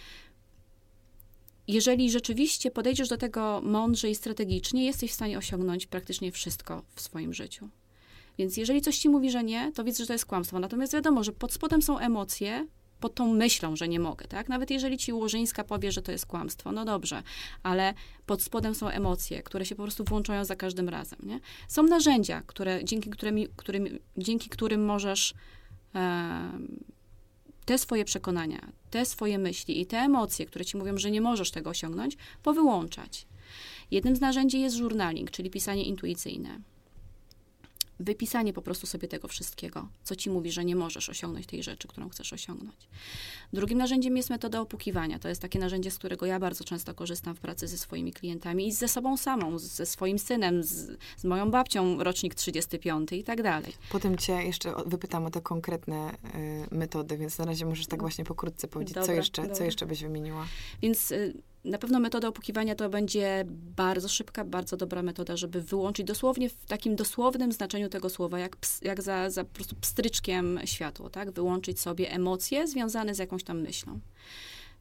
jeżeli 1.68 2.10
rzeczywiście 2.10 2.70
podejdziesz 2.70 3.08
do 3.08 3.16
tego 3.16 3.60
mądrze 3.64 4.10
i 4.10 4.14
strategicznie, 4.14 4.86
jesteś 4.86 5.10
w 5.10 5.14
stanie 5.14 5.38
osiągnąć 5.38 5.86
praktycznie 5.86 6.32
wszystko 6.32 6.82
w 6.94 7.00
swoim 7.00 7.34
życiu. 7.34 7.68
Więc 8.38 8.56
jeżeli 8.56 8.82
coś 8.82 8.98
ci 8.98 9.08
mówi, 9.08 9.30
że 9.30 9.44
nie, 9.44 9.72
to 9.72 9.84
widzę, 9.84 10.02
że 10.02 10.06
to 10.06 10.12
jest 10.12 10.26
kłamstwo. 10.26 10.58
Natomiast 10.58 10.92
wiadomo, 10.92 11.24
że 11.24 11.32
pod 11.32 11.52
spodem 11.52 11.82
są 11.82 11.98
emocje, 11.98 12.66
pod 13.00 13.14
tą 13.14 13.34
myślą, 13.34 13.76
że 13.76 13.88
nie 13.88 14.00
mogę, 14.00 14.26
tak? 14.26 14.48
Nawet 14.48 14.70
jeżeli 14.70 14.98
ci 14.98 15.12
Łożyńska 15.12 15.64
powie, 15.64 15.92
że 15.92 16.02
to 16.02 16.12
jest 16.12 16.26
kłamstwo, 16.26 16.72
no 16.72 16.84
dobrze, 16.84 17.22
ale 17.62 17.94
pod 18.26 18.42
spodem 18.42 18.74
są 18.74 18.88
emocje, 18.88 19.42
które 19.42 19.66
się 19.66 19.74
po 19.74 19.82
prostu 19.82 20.04
włączają 20.04 20.44
za 20.44 20.56
każdym 20.56 20.88
razem, 20.88 21.18
nie? 21.22 21.40
Są 21.68 21.82
narzędzia, 21.82 22.42
które, 22.46 22.84
dzięki, 22.84 23.10
którymi, 23.10 23.48
którym, 23.56 23.98
dzięki 24.16 24.48
którym 24.48 24.84
możesz 24.84 25.34
e, 25.94 26.50
te 27.64 27.78
swoje 27.78 28.04
przekonania, 28.04 28.72
te 28.90 29.06
swoje 29.06 29.38
myśli 29.38 29.80
i 29.80 29.86
te 29.86 29.98
emocje, 29.98 30.46
które 30.46 30.64
ci 30.64 30.76
mówią, 30.76 30.98
że 30.98 31.10
nie 31.10 31.20
możesz 31.20 31.50
tego 31.50 31.70
osiągnąć, 31.70 32.16
powyłączać. 32.42 33.26
Jednym 33.90 34.16
z 34.16 34.20
narzędzi 34.20 34.60
jest 34.60 34.78
journaling, 34.78 35.30
czyli 35.30 35.50
pisanie 35.50 35.84
intuicyjne 35.84 36.60
wypisanie 38.00 38.52
po 38.52 38.62
prostu 38.62 38.86
sobie 38.86 39.08
tego 39.08 39.28
wszystkiego, 39.28 39.88
co 40.04 40.16
ci 40.16 40.30
mówi, 40.30 40.52
że 40.52 40.64
nie 40.64 40.76
możesz 40.76 41.08
osiągnąć 41.08 41.46
tej 41.46 41.62
rzeczy, 41.62 41.88
którą 41.88 42.08
chcesz 42.08 42.32
osiągnąć. 42.32 42.88
Drugim 43.52 43.78
narzędziem 43.78 44.16
jest 44.16 44.30
metoda 44.30 44.60
opukiwania. 44.60 45.18
To 45.18 45.28
jest 45.28 45.42
takie 45.42 45.58
narzędzie, 45.58 45.90
z 45.90 45.98
którego 45.98 46.26
ja 46.26 46.40
bardzo 46.40 46.64
często 46.64 46.94
korzystam 46.94 47.34
w 47.34 47.40
pracy 47.40 47.68
ze 47.68 47.78
swoimi 47.78 48.12
klientami 48.12 48.68
i 48.68 48.72
ze 48.72 48.88
sobą 48.88 49.16
samą, 49.16 49.58
ze 49.58 49.86
swoim 49.86 50.18
synem, 50.18 50.62
z, 50.62 50.98
z 51.16 51.24
moją 51.24 51.50
babcią, 51.50 52.02
rocznik 52.04 52.34
35 52.34 53.12
i 53.12 53.24
tak 53.24 53.42
dalej. 53.42 53.72
Potem 53.90 54.16
cię 54.16 54.32
jeszcze 54.32 54.74
wypytam 54.86 55.26
o 55.26 55.30
te 55.30 55.40
konkretne 55.40 56.10
y, 56.70 56.74
metody, 56.74 57.18
więc 57.18 57.38
na 57.38 57.44
razie 57.44 57.66
możesz 57.66 57.86
tak 57.86 58.00
właśnie 58.00 58.24
pokrótce 58.24 58.68
powiedzieć, 58.68 58.94
dobra, 58.94 59.06
co, 59.06 59.12
jeszcze, 59.12 59.50
co 59.50 59.64
jeszcze 59.64 59.86
byś 59.86 60.02
wymieniła. 60.02 60.46
Więc 60.82 61.10
y, 61.10 61.34
na 61.68 61.78
pewno 61.78 62.00
metoda 62.00 62.28
opukiwania 62.28 62.74
to 62.74 62.88
będzie 62.88 63.44
bardzo 63.76 64.08
szybka, 64.08 64.44
bardzo 64.44 64.76
dobra 64.76 65.02
metoda, 65.02 65.36
żeby 65.36 65.62
wyłączyć 65.62 66.06
dosłownie 66.06 66.48
w 66.48 66.66
takim 66.66 66.96
dosłownym 66.96 67.52
znaczeniu 67.52 67.88
tego 67.88 68.10
słowa, 68.10 68.38
jak, 68.38 68.56
ps, 68.56 68.80
jak 68.82 69.02
za, 69.02 69.30
za 69.30 69.44
po 69.44 69.54
prostu 69.54 69.76
pstryczkiem 69.76 70.60
światło, 70.64 71.10
tak? 71.10 71.30
Wyłączyć 71.30 71.80
sobie 71.80 72.10
emocje 72.10 72.68
związane 72.68 73.14
z 73.14 73.18
jakąś 73.18 73.44
tam 73.44 73.60
myślą. 73.60 74.00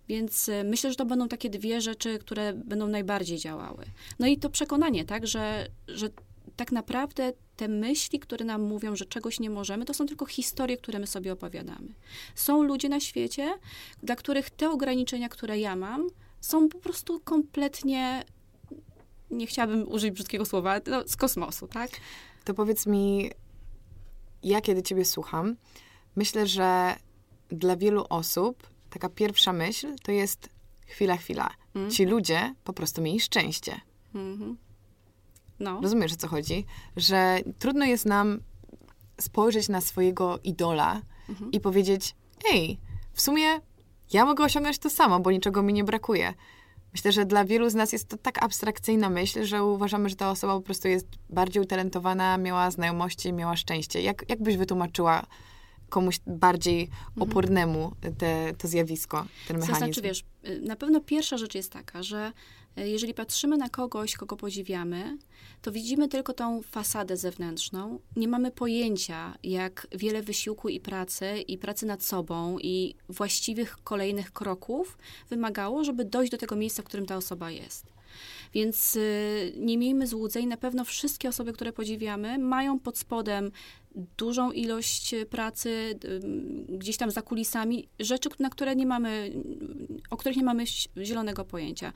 Więc 0.07 0.49
y, 0.49 0.63
myślę, 0.63 0.89
że 0.89 0.95
to 0.95 1.05
będą 1.05 1.27
takie 1.27 1.49
dwie 1.49 1.81
rzeczy, 1.81 2.19
które 2.19 2.53
będą 2.53 2.87
najbardziej 2.87 3.37
działały. 3.37 3.85
No 4.19 4.27
i 4.27 4.37
to 4.37 4.49
przekonanie, 4.49 5.05
tak, 5.05 5.27
że, 5.27 5.67
że 5.87 6.09
tak 6.55 6.71
naprawdę 6.71 7.33
te 7.55 7.67
myśli, 7.67 8.19
które 8.19 8.45
nam 8.45 8.61
mówią, 8.61 8.95
że 8.95 9.05
czegoś 9.05 9.39
nie 9.39 9.49
możemy, 9.49 9.85
to 9.85 9.93
są 9.93 10.05
tylko 10.05 10.25
historie, 10.25 10.77
które 10.77 10.99
my 10.99 11.07
sobie 11.07 11.33
opowiadamy. 11.33 11.87
Są 12.35 12.63
ludzie 12.63 12.89
na 12.89 12.99
świecie, 12.99 13.53
dla 14.03 14.15
których 14.15 14.49
te 14.49 14.69
ograniczenia, 14.69 15.29
które 15.29 15.59
ja 15.59 15.75
mam, 15.75 16.07
są 16.47 16.69
po 16.69 16.79
prostu 16.79 17.19
kompletnie, 17.19 18.23
nie 19.31 19.47
chciałabym 19.47 19.91
użyć 19.91 20.11
brzydkiego 20.11 20.45
słowa, 20.45 20.79
no, 20.87 21.07
z 21.07 21.15
kosmosu, 21.15 21.67
tak? 21.67 21.91
To 22.43 22.53
powiedz 22.53 22.85
mi, 22.85 23.31
ja 24.43 24.61
kiedy 24.61 24.83
ciebie 24.83 25.05
słucham, 25.05 25.55
myślę, 26.15 26.47
że 26.47 26.95
dla 27.49 27.77
wielu 27.77 28.05
osób 28.09 28.69
taka 28.89 29.09
pierwsza 29.09 29.53
myśl 29.53 29.95
to 30.03 30.11
jest 30.11 30.49
chwila, 30.87 31.17
chwila. 31.17 31.49
Mm. 31.75 31.91
Ci 31.91 32.05
ludzie 32.05 32.55
po 32.63 32.73
prostu 32.73 33.01
mieli 33.01 33.19
szczęście. 33.19 33.81
Mm 34.15 34.37
-hmm. 34.37 34.55
No. 35.59 35.81
Rozumiesz, 35.81 36.13
o 36.13 36.15
co 36.15 36.27
chodzi? 36.27 36.65
Że 36.95 37.39
trudno 37.59 37.85
jest 37.85 38.05
nam 38.05 38.39
spojrzeć 39.21 39.69
na 39.69 39.81
swojego 39.81 40.39
idola 40.43 41.01
mhm. 41.29 41.51
i 41.51 41.59
powiedzieć, 41.59 42.15
ej, 42.53 42.79
w 43.13 43.21
sumie 43.21 43.61
ja 44.13 44.25
mogę 44.25 44.43
osiągnąć 44.43 44.79
to 44.79 44.89
samo, 44.89 45.19
bo 45.19 45.31
niczego 45.31 45.63
mi 45.63 45.73
nie 45.73 45.83
brakuje. 45.83 46.33
Myślę, 46.93 47.11
że 47.11 47.25
dla 47.25 47.45
wielu 47.45 47.69
z 47.69 47.75
nas 47.75 47.91
jest 47.91 48.09
to 48.09 48.17
tak 48.17 48.43
abstrakcyjna 48.43 49.09
myśl, 49.09 49.43
że 49.43 49.63
uważamy, 49.63 50.09
że 50.09 50.15
ta 50.15 50.31
osoba 50.31 50.53
po 50.53 50.61
prostu 50.61 50.87
jest 50.87 51.07
bardziej 51.29 51.63
utalentowana, 51.63 52.37
miała 52.37 52.71
znajomości, 52.71 53.33
miała 53.33 53.55
szczęście. 53.55 54.01
Jak, 54.01 54.29
jak 54.29 54.41
byś 54.41 54.57
wytłumaczyła 54.57 55.25
komuś 55.89 56.19
bardziej 56.27 56.83
mhm. 56.83 57.29
opornemu 57.29 57.91
te, 58.17 58.53
to 58.57 58.67
zjawisko, 58.67 59.25
ten 59.47 59.57
mechanizm? 59.57 59.79
To 59.79 59.85
znaczy, 59.85 60.01
wiesz, 60.01 60.23
y, 60.47 60.61
na 60.61 60.75
pewno 60.75 61.01
pierwsza 61.01 61.37
rzecz 61.37 61.55
jest 61.55 61.71
taka, 61.71 62.03
że 62.03 62.31
jeżeli 62.85 63.13
patrzymy 63.13 63.57
na 63.57 63.69
kogoś, 63.69 64.15
kogo 64.15 64.37
podziwiamy, 64.37 65.17
to 65.61 65.71
widzimy 65.71 66.07
tylko 66.07 66.33
tą 66.33 66.61
fasadę 66.61 67.17
zewnętrzną. 67.17 67.99
Nie 68.15 68.27
mamy 68.27 68.51
pojęcia, 68.51 69.37
jak 69.43 69.87
wiele 69.91 70.21
wysiłku 70.21 70.69
i 70.69 70.79
pracy, 70.79 71.41
i 71.47 71.57
pracy 71.57 71.85
nad 71.85 72.03
sobą, 72.03 72.57
i 72.59 72.95
właściwych 73.09 73.77
kolejnych 73.83 74.33
kroków 74.33 74.97
wymagało, 75.29 75.83
żeby 75.83 76.05
dojść 76.05 76.31
do 76.31 76.37
tego 76.37 76.55
miejsca, 76.55 76.83
w 76.83 76.85
którym 76.85 77.05
ta 77.05 77.17
osoba 77.17 77.51
jest. 77.51 77.97
Więc 78.53 78.95
y, 78.95 79.53
nie 79.57 79.77
miejmy 79.77 80.07
złudzeń, 80.07 80.47
na 80.47 80.57
pewno 80.57 80.85
wszystkie 80.85 81.29
osoby, 81.29 81.53
które 81.53 81.73
podziwiamy, 81.73 82.37
mają 82.37 82.79
pod 82.79 82.97
spodem 82.97 83.51
dużą 84.17 84.51
ilość 84.51 85.15
pracy, 85.29 85.99
gdzieś 86.69 86.97
tam 86.97 87.11
za 87.11 87.21
kulisami, 87.21 87.87
rzeczy, 87.99 88.29
na 88.39 88.49
które 88.49 88.75
nie 88.75 88.85
mamy, 88.85 89.33
o 90.09 90.17
których 90.17 90.37
nie 90.37 90.43
mamy 90.43 90.63
zielonego 91.03 91.45
pojęcia 91.45 91.93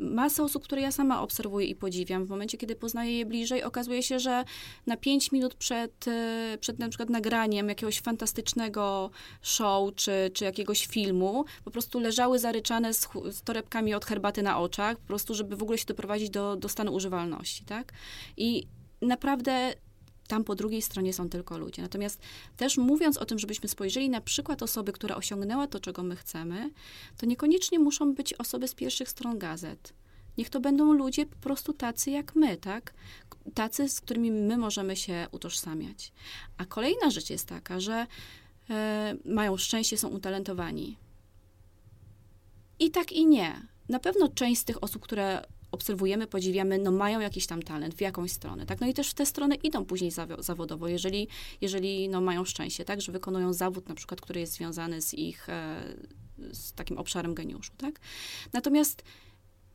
masa 0.00 0.42
osób, 0.42 0.64
które 0.64 0.82
ja 0.82 0.92
sama 0.92 1.22
obserwuję 1.22 1.66
i 1.66 1.74
podziwiam, 1.74 2.26
w 2.26 2.30
momencie, 2.30 2.58
kiedy 2.58 2.76
poznaję 2.76 3.18
je 3.18 3.26
bliżej, 3.26 3.62
okazuje 3.62 4.02
się, 4.02 4.18
że 4.18 4.44
na 4.86 4.96
pięć 4.96 5.32
minut 5.32 5.54
przed, 5.54 6.08
e, 6.08 6.58
przed 6.60 6.78
na 6.78 6.88
przykład 6.88 7.10
nagraniem 7.10 7.68
jakiegoś 7.68 8.00
fantastycznego 8.00 9.10
show 9.42 9.94
czy, 9.94 10.30
czy 10.34 10.44
jakiegoś 10.44 10.86
filmu, 10.86 11.44
po 11.64 11.70
prostu 11.70 12.00
leżały 12.00 12.38
zaryczane 12.38 12.94
z, 12.94 13.08
z 13.30 13.42
torebkami 13.42 13.94
od 13.94 14.04
herbaty 14.04 14.42
na 14.42 14.58
oczach, 14.58 14.96
po 14.96 15.06
prostu, 15.06 15.34
żeby 15.34 15.56
w 15.56 15.62
ogóle 15.62 15.78
się 15.78 15.86
doprowadzić 15.86 16.30
do, 16.30 16.56
do 16.56 16.68
stanu 16.68 16.94
używalności, 16.94 17.64
tak? 17.64 17.92
I 18.36 18.66
naprawdę 19.02 19.74
tam 20.28 20.44
po 20.44 20.54
drugiej 20.54 20.82
stronie 20.82 21.12
są 21.12 21.28
tylko 21.28 21.58
ludzie. 21.58 21.82
Natomiast 21.82 22.20
też 22.56 22.76
mówiąc 22.76 23.16
o 23.16 23.24
tym, 23.24 23.38
żebyśmy 23.38 23.68
spojrzeli 23.68 24.10
na 24.10 24.20
przykład 24.20 24.62
osoby, 24.62 24.92
która 24.92 25.16
osiągnęła 25.16 25.66
to, 25.66 25.80
czego 25.80 26.02
my 26.02 26.16
chcemy, 26.16 26.70
to 27.16 27.26
niekoniecznie 27.26 27.78
muszą 27.78 28.14
być 28.14 28.34
osoby 28.34 28.68
z 28.68 28.74
pierwszych 28.74 29.08
stron 29.08 29.38
gazet. 29.38 29.92
Niech 30.38 30.50
to 30.50 30.60
będą 30.60 30.92
ludzie 30.92 31.26
po 31.26 31.36
prostu 31.36 31.72
tacy 31.72 32.10
jak 32.10 32.34
my, 32.34 32.56
tak? 32.56 32.94
Tacy, 33.54 33.88
z 33.88 34.00
którymi 34.00 34.30
my 34.30 34.56
możemy 34.56 34.96
się 34.96 35.26
utożsamiać. 35.32 36.12
A 36.58 36.64
kolejna 36.64 37.10
rzecz 37.10 37.30
jest 37.30 37.48
taka, 37.48 37.80
że 37.80 38.06
e, 38.70 39.16
mają 39.24 39.56
szczęście, 39.56 39.98
są 39.98 40.08
utalentowani. 40.08 40.98
I 42.78 42.90
tak 42.90 43.12
i 43.12 43.26
nie. 43.26 43.66
Na 43.88 43.98
pewno 43.98 44.28
część 44.28 44.60
z 44.60 44.64
tych 44.64 44.82
osób, 44.82 45.02
które 45.02 45.42
obserwujemy, 45.74 46.26
podziwiamy, 46.26 46.78
no 46.78 46.90
mają 46.90 47.20
jakiś 47.20 47.46
tam 47.46 47.62
talent 47.62 47.94
w 47.94 48.00
jakąś 48.00 48.32
stronę, 48.32 48.66
tak? 48.66 48.80
No 48.80 48.86
i 48.86 48.94
też 48.94 49.10
w 49.10 49.14
tę 49.14 49.26
stronę 49.26 49.54
idą 49.54 49.84
później 49.84 50.10
zawodowo, 50.38 50.88
jeżeli, 50.88 51.28
jeżeli 51.60 52.08
no 52.08 52.20
mają 52.20 52.44
szczęście, 52.44 52.84
tak? 52.84 53.00
Że 53.00 53.12
wykonują 53.12 53.52
zawód 53.52 53.88
na 53.88 53.94
przykład, 53.94 54.20
który 54.20 54.40
jest 54.40 54.52
związany 54.52 55.02
z 55.02 55.14
ich, 55.14 55.48
e, 55.48 55.82
z 56.52 56.72
takim 56.72 56.98
obszarem 56.98 57.34
geniuszu, 57.34 57.72
tak? 57.76 58.00
Natomiast 58.52 59.02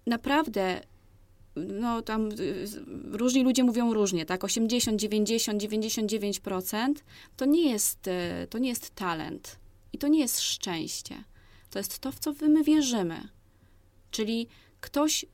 naprawdę 0.06 0.82
no 1.56 2.02
tam 2.02 2.30
różni 3.12 3.44
ludzie 3.44 3.64
mówią 3.64 3.94
różnie, 3.94 4.26
tak? 4.26 4.44
80, 4.44 5.02
90, 5.02 5.62
99% 5.62 6.94
to 7.38 7.46
nie 7.46 7.72
jest, 7.72 8.08
e, 8.08 8.48
to 8.50 8.58
nie 8.58 8.70
jest 8.70 8.96
talent 8.96 9.60
i 9.94 9.98
to 9.98 10.08
nie 10.08 10.20
jest 10.20 10.42
szczęście. 10.42 11.24
To 11.70 11.80
jest 11.80 12.00
to, 12.00 12.12
w 12.12 12.20
co 12.20 12.34
my 12.42 12.64
wierzymy. 12.64 13.30
Czyli 14.12 14.48
ktoś 14.82 15.26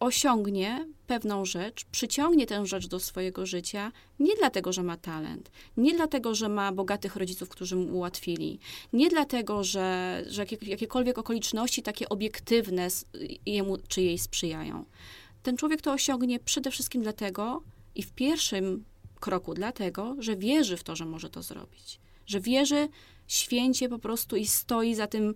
osiągnie 0.00 0.86
pewną 1.06 1.44
rzecz, 1.44 1.84
przyciągnie 1.84 2.46
tę 2.46 2.66
rzecz 2.66 2.86
do 2.86 3.00
swojego 3.00 3.46
życia 3.46 3.92
nie 4.18 4.36
dlatego, 4.36 4.72
że 4.72 4.82
ma 4.82 4.96
talent, 4.96 5.50
nie 5.76 5.94
dlatego, 5.94 6.34
że 6.34 6.48
ma 6.48 6.72
bogatych 6.72 7.16
rodziców, 7.16 7.48
którzy 7.48 7.76
mu 7.76 7.96
ułatwili, 7.96 8.58
nie 8.92 9.10
dlatego, 9.10 9.64
że, 9.64 10.22
że 10.28 10.46
jakiekolwiek 10.62 11.18
okoliczności 11.18 11.82
takie 11.82 12.08
obiektywne 12.08 12.88
jemu 13.46 13.78
czy 13.88 14.02
jej 14.02 14.18
sprzyjają. 14.18 14.84
Ten 15.42 15.56
człowiek 15.56 15.82
to 15.82 15.92
osiągnie 15.92 16.38
przede 16.38 16.70
wszystkim 16.70 17.02
dlatego 17.02 17.62
i 17.94 18.02
w 18.02 18.12
pierwszym 18.12 18.84
kroku 19.20 19.54
dlatego, 19.54 20.16
że 20.18 20.36
wierzy 20.36 20.76
w 20.76 20.84
to, 20.84 20.96
że 20.96 21.04
może 21.04 21.30
to 21.30 21.42
zrobić. 21.42 22.00
Że 22.26 22.40
wierzy 22.40 22.88
święcie 23.26 23.88
po 23.88 23.98
prostu 23.98 24.36
i 24.36 24.46
stoi 24.46 24.94
za 24.94 25.06
tym 25.06 25.34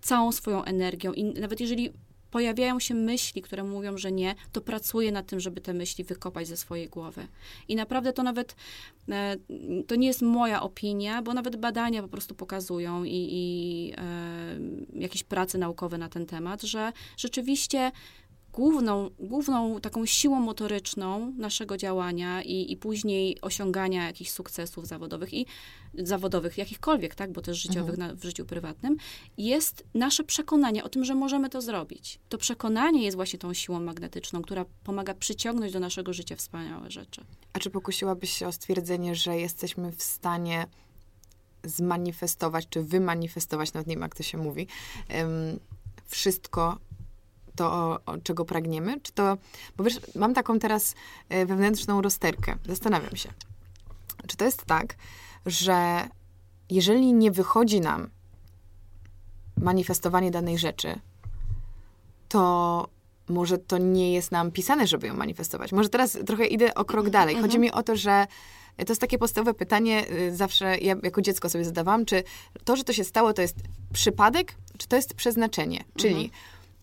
całą 0.00 0.32
swoją 0.32 0.64
energią. 0.64 1.12
I 1.12 1.24
nawet 1.24 1.60
jeżeli 1.60 1.92
pojawiają 2.32 2.80
się 2.80 2.94
myśli, 2.94 3.42
które 3.42 3.64
mówią, 3.64 3.98
że 3.98 4.12
nie, 4.12 4.34
to 4.52 4.60
pracuję 4.60 5.12
nad 5.12 5.26
tym, 5.26 5.40
żeby 5.40 5.60
te 5.60 5.74
myśli 5.74 6.04
wykopać 6.04 6.48
ze 6.48 6.56
swojej 6.56 6.88
głowy. 6.88 7.26
I 7.68 7.76
naprawdę 7.76 8.12
to 8.12 8.22
nawet, 8.22 8.56
e, 9.08 9.36
to 9.86 9.94
nie 9.94 10.06
jest 10.06 10.22
moja 10.22 10.62
opinia, 10.62 11.22
bo 11.22 11.34
nawet 11.34 11.56
badania 11.56 12.02
po 12.02 12.08
prostu 12.08 12.34
pokazują 12.34 13.04
i, 13.04 13.28
i 13.30 13.92
e, 13.96 15.00
jakieś 15.00 15.22
prace 15.22 15.58
naukowe 15.58 15.98
na 15.98 16.08
ten 16.08 16.26
temat, 16.26 16.62
że 16.62 16.92
rzeczywiście 17.16 17.92
główną, 18.52 19.10
główną 19.18 19.80
taką 19.80 20.06
siłą 20.06 20.40
motoryczną 20.40 21.32
naszego 21.38 21.76
działania 21.76 22.42
i, 22.42 22.72
i 22.72 22.76
później 22.76 23.40
osiągania 23.40 24.06
jakichś 24.06 24.30
sukcesów 24.30 24.86
zawodowych 24.86 25.34
i 25.34 25.46
zawodowych, 25.94 26.58
jakichkolwiek, 26.58 27.14
tak, 27.14 27.32
bo 27.32 27.40
też 27.40 27.58
życiowych 27.58 27.94
mhm. 27.94 28.08
na, 28.08 28.14
w 28.14 28.24
życiu 28.24 28.44
prywatnym, 28.44 28.96
jest 29.38 29.84
nasze 29.94 30.24
przekonanie 30.24 30.84
o 30.84 30.88
tym, 30.88 31.04
że 31.04 31.14
możemy 31.14 31.48
to 31.48 31.60
zrobić. 31.60 32.18
To 32.28 32.38
przekonanie 32.38 33.04
jest 33.04 33.16
właśnie 33.16 33.38
tą 33.38 33.54
siłą 33.54 33.80
magnetyczną, 33.80 34.42
która 34.42 34.64
pomaga 34.84 35.14
przyciągnąć 35.14 35.72
do 35.72 35.80
naszego 35.80 36.12
życia 36.12 36.36
wspaniałe 36.36 36.90
rzeczy. 36.90 37.24
A 37.52 37.58
czy 37.58 37.70
pokusiłabyś 37.70 38.30
się 38.30 38.48
o 38.48 38.52
stwierdzenie, 38.52 39.14
że 39.14 39.38
jesteśmy 39.38 39.92
w 39.92 40.02
stanie 40.02 40.66
zmanifestować, 41.64 42.68
czy 42.68 42.82
wymanifestować, 42.82 43.72
nawet 43.72 43.86
nie 43.86 43.94
wiem, 43.94 44.02
jak 44.02 44.14
to 44.14 44.22
się 44.22 44.38
mówi, 44.38 44.66
um, 45.14 45.58
wszystko, 46.06 46.78
to, 47.56 47.98
czego 48.22 48.44
pragniemy? 48.44 49.00
Czy 49.00 49.12
to, 49.12 49.38
bo 49.76 49.84
wiesz, 49.84 50.00
mam 50.14 50.34
taką 50.34 50.58
teraz 50.58 50.94
e, 51.28 51.46
wewnętrzną 51.46 52.02
rozterkę. 52.02 52.56
Zastanawiam 52.66 53.16
się. 53.16 53.28
Czy 54.26 54.36
to 54.36 54.44
jest 54.44 54.64
tak, 54.64 54.96
że 55.46 56.08
jeżeli 56.70 57.12
nie 57.12 57.30
wychodzi 57.30 57.80
nam 57.80 58.10
manifestowanie 59.56 60.30
danej 60.30 60.58
rzeczy, 60.58 61.00
to 62.28 62.88
może 63.28 63.58
to 63.58 63.78
nie 63.78 64.12
jest 64.12 64.32
nam 64.32 64.50
pisane, 64.50 64.86
żeby 64.86 65.06
ją 65.06 65.14
manifestować. 65.14 65.72
Może 65.72 65.88
teraz 65.88 66.18
trochę 66.26 66.46
idę 66.46 66.74
o 66.74 66.84
krok 66.84 67.10
dalej. 67.10 67.34
Chodzi 67.34 67.56
mhm. 67.56 67.60
mi 67.60 67.72
o 67.72 67.82
to, 67.82 67.96
że 67.96 68.26
to 68.76 68.92
jest 68.92 69.00
takie 69.00 69.18
podstawowe 69.18 69.54
pytanie, 69.54 70.10
y, 70.10 70.36
zawsze 70.36 70.78
ja 70.78 70.96
jako 71.02 71.22
dziecko 71.22 71.48
sobie 71.48 71.64
zadawałam, 71.64 72.04
czy 72.04 72.22
to, 72.64 72.76
że 72.76 72.84
to 72.84 72.92
się 72.92 73.04
stało, 73.04 73.32
to 73.32 73.42
jest 73.42 73.56
przypadek, 73.92 74.54
czy 74.78 74.88
to 74.88 74.96
jest 74.96 75.14
przeznaczenie? 75.14 75.84
Czyli 75.96 76.24
mhm 76.24 76.30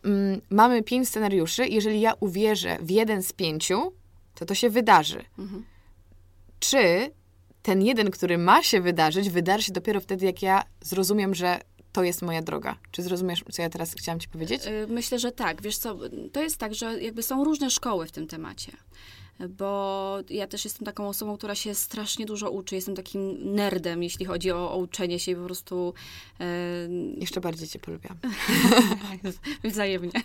mm, 0.04 0.42
mamy 0.50 0.84
pięć 0.84 1.08
scenariuszy, 1.08 1.68
jeżeli 1.68 2.02
ja 2.02 2.14
uwierzę 2.20 2.78
w 2.82 2.92
jeden 2.92 3.24
z 3.24 3.34
pięciu, 3.34 3.94
to 4.36 4.46
to 4.46 4.56
się 4.56 4.70
wydarzy. 4.70 5.24
Mhm. 5.40 5.66
Czy 6.60 7.12
ten 7.62 7.82
jeden, 7.82 8.12
który 8.12 8.38
ma 8.38 8.64
się 8.64 8.82
wydarzyć, 8.82 9.30
wydarzy 9.30 9.64
się 9.64 9.74
dopiero 9.74 10.00
wtedy, 10.00 10.26
jak 10.26 10.42
ja 10.42 10.64
zrozumiem, 10.82 11.36
że 11.36 11.60
to 11.92 12.04
jest 12.04 12.22
moja 12.22 12.42
droga. 12.42 12.78
Czy 12.92 13.04
zrozumiesz, 13.04 13.44
co 13.52 13.62
ja 13.62 13.70
teraz 13.70 13.94
chciałam 13.94 14.20
ci 14.20 14.30
powiedzieć? 14.30 14.68
Y, 14.68 14.88
myślę, 14.90 15.20
że 15.20 15.32
tak. 15.32 15.62
Wiesz 15.62 15.78
co, 15.78 15.98
to 16.32 16.42
jest 16.42 16.58
tak, 16.58 16.76
że 16.76 17.02
jakby 17.02 17.24
są 17.24 17.44
różne 17.44 17.70
szkoły 17.70 18.08
w 18.08 18.12
tym 18.12 18.28
temacie. 18.28 18.72
Bo 19.50 20.18
ja 20.30 20.48
też 20.48 20.66
jestem 20.66 20.86
taką 20.86 21.08
osobą, 21.08 21.38
która 21.38 21.56
się 21.56 21.76
strasznie 21.76 22.26
dużo 22.26 22.52
uczy. 22.52 22.76
Jestem 22.76 22.96
takim 22.96 23.54
nerdem, 23.56 24.04
jeśli 24.04 24.26
chodzi 24.26 24.52
o, 24.52 24.72
o 24.72 24.78
uczenie 24.78 25.20
się 25.20 25.32
i 25.32 25.36
po 25.36 25.46
prostu. 25.46 25.94
E... 26.40 26.46
Jeszcze 27.16 27.42
bardziej 27.42 27.68
cię 27.68 27.80
polubiam. 27.80 28.18
Wzajemnie. 29.64 30.22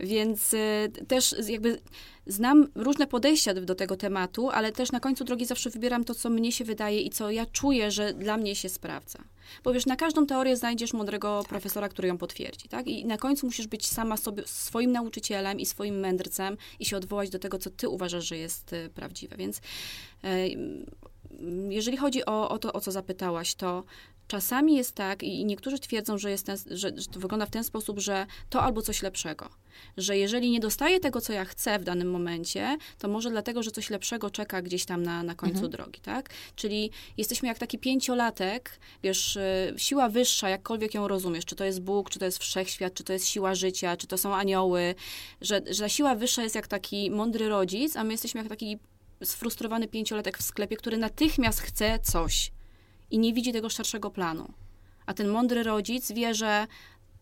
Więc 0.00 0.54
y, 0.54 0.90
też 1.08 1.34
jakby 1.48 1.80
znam 2.26 2.68
różne 2.74 3.06
podejścia 3.06 3.54
do, 3.54 3.74
tego 3.74 3.96
tematu, 3.96 4.50
ale 4.50 4.72
też 4.72 4.92
na 4.92 5.00
końcu 5.00 5.24
drogi 5.24 5.46
zawsze 5.46 5.70
wybieram 5.70 6.04
to, 6.04 6.14
co 6.14 6.30
mnie 6.30 6.52
się 6.52 6.64
wydaje 6.64 7.00
i 7.00 7.10
co 7.10 7.30
ja 7.30 7.46
czuję, 7.46 7.90
że 7.90 8.14
dla 8.14 8.36
mnie 8.36 8.56
się 8.56 8.68
sprawdza. 8.68 9.18
Bo 9.64 9.72
wiesz, 9.72 9.86
na 9.86 9.96
każdą 9.96 10.26
teorię 10.26 10.56
znajdziesz 10.56 10.92
mądrego 10.92 11.38
tak. 11.42 11.48
profesora, 11.48 11.88
który 11.88 12.08
ją 12.08 12.18
potwierdzi, 12.18 12.68
tak? 12.68 12.86
I 12.86 13.06
na 13.06 13.18
końcu 13.18 13.46
musisz 13.46 13.66
być 13.66 13.86
sama 13.86 14.16
sobie, 14.16 14.42
swoim 14.46 14.92
nauczycielem 14.92 15.60
i 15.60 15.66
swoim 15.66 16.00
mędrcem 16.00 16.56
i 16.80 16.84
się 16.84 16.96
odwołać 16.96 17.30
do 17.30 17.38
tego, 17.38 17.58
co 17.58 17.70
ty 17.70 17.88
uważasz, 17.88 18.24
że 18.24 18.36
jest 18.36 18.72
y, 18.72 18.90
prawdziwe. 18.94 19.36
Więc 19.36 19.58
y, 19.58 19.60
jeżeli 21.68 21.96
chodzi 21.96 22.24
o, 22.24 22.48
o 22.48 22.58
to, 22.58 22.72
o 22.72 22.80
co 22.80 22.92
zapytałaś, 22.92 23.54
to 23.54 23.84
czasami 24.28 24.76
jest 24.76 24.94
tak, 24.94 25.22
i 25.22 25.44
niektórzy 25.44 25.78
twierdzą, 25.78 26.18
że, 26.18 26.30
jest 26.30 26.46
ten, 26.46 26.56
że, 26.70 26.92
że 26.96 27.06
to 27.06 27.20
wygląda 27.20 27.46
w 27.46 27.50
ten 27.50 27.64
sposób, 27.64 28.00
że 28.00 28.26
to 28.50 28.62
albo 28.62 28.82
coś 28.82 29.02
lepszego. 29.02 29.48
Że 29.96 30.18
jeżeli 30.18 30.50
nie 30.50 30.60
dostaję 30.60 31.00
tego, 31.00 31.20
co 31.20 31.32
ja 31.32 31.44
chcę 31.44 31.78
w 31.78 31.84
danym 31.84 32.10
momencie, 32.10 32.78
to 32.98 33.08
może 33.08 33.30
dlatego, 33.30 33.62
że 33.62 33.70
coś 33.70 33.90
lepszego 33.90 34.30
czeka 34.30 34.62
gdzieś 34.62 34.84
tam 34.84 35.02
na, 35.02 35.22
na 35.22 35.34
końcu 35.34 35.64
mhm. 35.64 35.72
drogi, 35.72 36.00
tak? 36.00 36.30
Czyli 36.56 36.90
jesteśmy 37.16 37.48
jak 37.48 37.58
taki 37.58 37.78
pięciolatek, 37.78 38.78
wiesz, 39.02 39.36
y, 39.36 39.74
siła 39.76 40.08
wyższa, 40.08 40.48
jakkolwiek 40.48 40.94
ją 40.94 41.08
rozumiesz, 41.08 41.44
czy 41.44 41.56
to 41.56 41.64
jest 41.64 41.80
Bóg, 41.80 42.10
czy 42.10 42.18
to 42.18 42.24
jest 42.24 42.38
wszechświat, 42.38 42.94
czy 42.94 43.04
to 43.04 43.12
jest 43.12 43.26
siła 43.26 43.54
życia, 43.54 43.96
czy 43.96 44.06
to 44.06 44.18
są 44.18 44.34
anioły, 44.34 44.94
że, 45.40 45.60
że 45.70 45.82
ta 45.82 45.88
siła 45.88 46.14
wyższa 46.14 46.42
jest 46.42 46.54
jak 46.54 46.66
taki 46.66 47.10
mądry 47.10 47.48
rodzic, 47.48 47.96
a 47.96 48.04
my 48.04 48.12
jesteśmy 48.12 48.40
jak 48.40 48.48
taki 48.48 48.78
sfrustrowany 49.24 49.88
pięciolatek 49.88 50.38
w 50.38 50.42
sklepie, 50.42 50.76
który 50.76 50.96
natychmiast 50.96 51.60
chce 51.60 51.98
coś 51.98 52.52
i 53.10 53.18
nie 53.18 53.32
widzi 53.32 53.52
tego 53.52 53.68
szerszego 53.68 54.10
planu. 54.10 54.52
A 55.06 55.14
ten 55.14 55.28
mądry 55.28 55.62
rodzic 55.62 56.12
wie, 56.12 56.34
że 56.34 56.66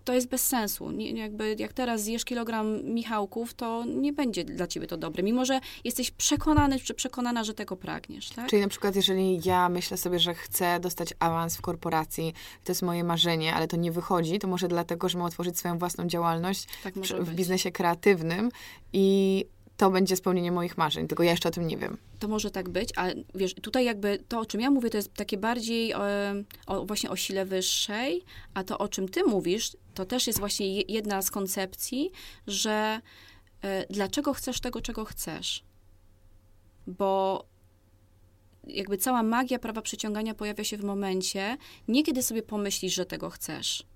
to 0.06 0.12
jest 0.12 0.28
bez 0.28 0.46
sensu. 0.46 0.90
Nie, 0.90 1.10
jakby 1.10 1.56
jak 1.58 1.72
teraz 1.72 2.02
zjesz 2.02 2.24
kilogram 2.24 2.84
Michałków, 2.84 3.54
to 3.54 3.84
nie 3.84 4.12
będzie 4.12 4.44
dla 4.44 4.66
ciebie 4.66 4.86
to 4.86 4.96
dobre, 4.96 5.22
mimo 5.22 5.44
że 5.44 5.60
jesteś 5.84 6.10
przekonany 6.10 6.80
czy 6.80 6.94
przekonana, 6.94 7.44
że 7.44 7.54
tego 7.54 7.76
pragniesz. 7.76 8.30
Tak? 8.30 8.50
Czyli 8.50 8.62
na 8.62 8.68
przykład, 8.68 8.96
jeżeli 8.96 9.40
ja 9.44 9.68
myślę 9.68 9.96
sobie, 9.96 10.18
że 10.18 10.34
chcę 10.34 10.80
dostać 10.80 11.14
awans 11.18 11.56
w 11.56 11.60
korporacji, 11.60 12.34
to 12.64 12.72
jest 12.72 12.82
moje 12.82 13.04
marzenie, 13.04 13.54
ale 13.54 13.68
to 13.68 13.76
nie 13.76 13.92
wychodzi, 13.92 14.38
to 14.38 14.48
może 14.48 14.68
dlatego, 14.68 15.08
że 15.08 15.18
mam 15.18 15.26
otworzyć 15.26 15.58
swoją 15.58 15.78
własną 15.78 16.06
działalność 16.06 16.68
tak 16.84 16.94
w 16.98 17.34
biznesie 17.34 17.72
kreatywnym 17.72 18.50
i 18.92 19.44
to 19.76 19.90
będzie 19.90 20.16
spełnienie 20.16 20.52
moich 20.52 20.78
marzeń, 20.78 21.08
tylko 21.08 21.22
ja 21.22 21.30
jeszcze 21.30 21.48
o 21.48 21.52
tym 21.52 21.66
nie 21.66 21.76
wiem. 21.76 21.96
To 22.18 22.28
może 22.28 22.50
tak 22.50 22.68
być, 22.68 22.90
ale 22.96 23.14
wiesz, 23.34 23.54
tutaj 23.54 23.84
jakby 23.84 24.18
to, 24.28 24.40
o 24.40 24.46
czym 24.46 24.60
ja 24.60 24.70
mówię, 24.70 24.90
to 24.90 24.96
jest 24.96 25.14
takie 25.14 25.38
bardziej 25.38 25.94
o, 25.94 26.02
o, 26.66 26.86
właśnie 26.86 27.10
o 27.10 27.16
sile 27.16 27.44
wyższej, 27.44 28.24
a 28.54 28.64
to, 28.64 28.78
o 28.78 28.88
czym 28.88 29.08
ty 29.08 29.24
mówisz, 29.24 29.76
to 29.94 30.04
też 30.04 30.26
jest 30.26 30.38
właśnie 30.38 30.80
jedna 30.80 31.22
z 31.22 31.30
koncepcji, 31.30 32.10
że 32.46 33.00
e, 33.62 33.86
dlaczego 33.90 34.32
chcesz 34.32 34.60
tego, 34.60 34.80
czego 34.80 35.04
chcesz? 35.04 35.64
Bo 36.86 37.44
jakby 38.66 38.98
cała 38.98 39.22
magia 39.22 39.58
prawa 39.58 39.82
przyciągania 39.82 40.34
pojawia 40.34 40.64
się 40.64 40.76
w 40.76 40.84
momencie, 40.84 41.56
nie 41.88 42.02
kiedy 42.02 42.22
sobie 42.22 42.42
pomyślisz, 42.42 42.94
że 42.94 43.06
tego 43.06 43.30
chcesz, 43.30 43.86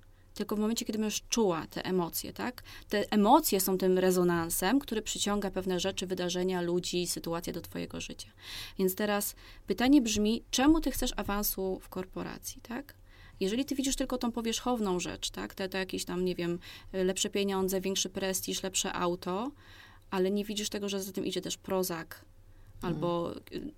tylko 0.40 0.56
w 0.56 0.58
momencie, 0.58 0.84
kiedy 0.84 0.98
będziesz 0.98 1.22
czuła 1.28 1.66
te 1.66 1.84
emocje, 1.84 2.32
tak? 2.32 2.62
Te 2.88 3.12
emocje 3.12 3.60
są 3.60 3.78
tym 3.78 3.98
rezonansem, 3.98 4.78
który 4.78 5.02
przyciąga 5.02 5.50
pewne 5.50 5.80
rzeczy, 5.80 6.06
wydarzenia, 6.06 6.60
ludzi, 6.60 7.06
sytuacje 7.06 7.52
do 7.52 7.60
twojego 7.60 8.00
życia. 8.00 8.28
Więc 8.78 8.94
teraz 8.94 9.34
pytanie 9.66 10.02
brzmi, 10.02 10.42
czemu 10.50 10.80
ty 10.80 10.90
chcesz 10.90 11.12
awansu 11.16 11.80
w 11.82 11.88
korporacji, 11.88 12.60
tak? 12.62 12.94
Jeżeli 13.40 13.64
ty 13.64 13.74
widzisz 13.74 13.96
tylko 13.96 14.18
tą 14.18 14.32
powierzchowną 14.32 15.00
rzecz, 15.00 15.30
tak? 15.30 15.54
Te, 15.54 15.68
te 15.68 15.78
jakieś 15.78 16.04
tam, 16.04 16.24
nie 16.24 16.34
wiem, 16.34 16.58
lepsze 16.92 17.30
pieniądze, 17.30 17.80
większy 17.80 18.08
prestiż, 18.08 18.62
lepsze 18.62 18.92
auto, 18.92 19.50
ale 20.10 20.30
nie 20.30 20.44
widzisz 20.44 20.68
tego, 20.68 20.88
że 20.88 21.02
za 21.02 21.12
tym 21.12 21.26
idzie 21.26 21.40
też 21.40 21.56
prozak 21.56 22.24
albo 22.82 23.34
mhm. 23.52 23.72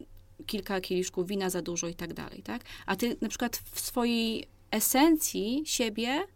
kilka 0.46 0.80
kieliszków 0.80 1.26
wina 1.26 1.50
za 1.50 1.62
dużo 1.62 1.88
i 1.88 1.94
tak 1.94 2.14
dalej, 2.14 2.42
tak? 2.42 2.62
A 2.86 2.96
ty 2.96 3.16
na 3.20 3.28
przykład 3.28 3.56
w 3.56 3.80
swojej 3.80 4.46
esencji 4.72 5.62
siebie 5.64 6.26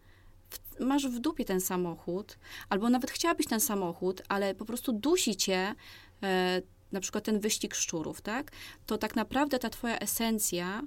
masz 0.79 1.07
w 1.07 1.19
dupie 1.19 1.45
ten 1.45 1.61
samochód, 1.61 2.37
albo 2.69 2.89
nawet 2.89 3.11
chciałabyś 3.11 3.47
ten 3.47 3.59
samochód, 3.59 4.21
ale 4.29 4.55
po 4.55 4.65
prostu 4.65 4.93
dusi 4.93 5.35
cię 5.35 5.75
e, 6.23 6.61
na 6.91 6.99
przykład 6.99 7.23
ten 7.23 7.39
wyścig 7.39 7.75
szczurów, 7.75 8.21
tak? 8.21 8.51
To 8.85 8.97
tak 8.97 9.15
naprawdę 9.15 9.59
ta 9.59 9.69
twoja 9.69 9.99
esencja, 9.99 10.81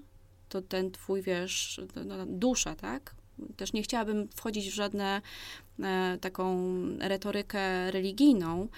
to 0.48 0.62
ten 0.62 0.90
twój, 0.90 1.22
wiesz, 1.22 1.80
no, 2.04 2.26
dusza, 2.26 2.74
tak? 2.74 3.14
Też 3.56 3.72
nie 3.72 3.82
chciałabym 3.82 4.28
wchodzić 4.36 4.70
w 4.70 4.74
żadne 4.74 5.22
e, 5.82 6.18
taką 6.20 6.56
retorykę 6.98 7.90
religijną, 7.90 8.68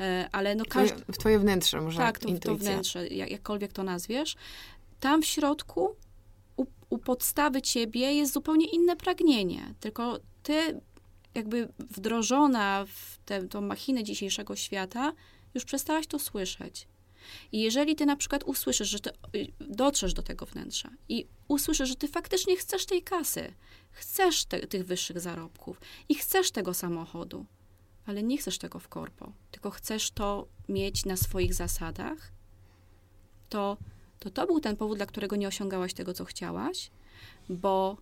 e, 0.00 0.28
ale 0.32 0.54
no 0.54 0.64
każdy... 0.68 1.04
W 1.12 1.18
twoje 1.18 1.38
wnętrze 1.38 1.80
może 1.80 1.98
Tak, 1.98 2.18
to, 2.18 2.28
to 2.40 2.56
wnętrze, 2.56 3.08
jak, 3.08 3.30
jakkolwiek 3.30 3.72
to 3.72 3.82
nazwiesz. 3.82 4.36
Tam 5.00 5.22
w 5.22 5.26
środku 5.26 5.96
u 6.92 6.98
podstawy 6.98 7.62
ciebie 7.62 8.12
jest 8.12 8.32
zupełnie 8.32 8.66
inne 8.66 8.96
pragnienie, 8.96 9.74
tylko 9.80 10.18
ty 10.42 10.80
jakby 11.34 11.68
wdrożona 11.78 12.84
w 12.86 13.18
tę 13.24 13.60
machinę 13.60 14.04
dzisiejszego 14.04 14.56
świata, 14.56 15.12
już 15.54 15.64
przestałaś 15.64 16.06
to 16.06 16.18
słyszeć. 16.18 16.88
I 17.52 17.60
jeżeli 17.60 17.96
ty 17.96 18.06
na 18.06 18.16
przykład 18.16 18.44
usłyszysz, 18.44 18.88
że 18.88 19.00
ty 19.00 19.10
y, 19.36 19.52
dotrzesz 19.60 20.14
do 20.14 20.22
tego 20.22 20.46
wnętrza 20.46 20.90
i 21.08 21.26
usłyszysz, 21.48 21.88
że 21.88 21.96
ty 21.96 22.08
faktycznie 22.08 22.56
chcesz 22.56 22.86
tej 22.86 23.02
kasy, 23.02 23.52
chcesz 23.90 24.44
te, 24.44 24.66
tych 24.66 24.86
wyższych 24.86 25.20
zarobków 25.20 25.80
i 26.08 26.14
chcesz 26.14 26.50
tego 26.50 26.74
samochodu, 26.74 27.46
ale 28.06 28.22
nie 28.22 28.38
chcesz 28.38 28.58
tego 28.58 28.78
w 28.78 28.88
korpo, 28.88 29.32
tylko 29.50 29.70
chcesz 29.70 30.10
to 30.10 30.48
mieć 30.68 31.04
na 31.04 31.16
swoich 31.16 31.54
zasadach, 31.54 32.32
to 33.48 33.76
to, 34.22 34.30
to 34.30 34.46
był 34.46 34.60
ten 34.60 34.76
powód, 34.76 34.98
dla 34.98 35.06
którego 35.06 35.36
nie 35.36 35.48
osiągałaś 35.48 35.94
tego, 35.94 36.14
co 36.14 36.24
chciałaś, 36.24 36.90
bo 37.48 37.96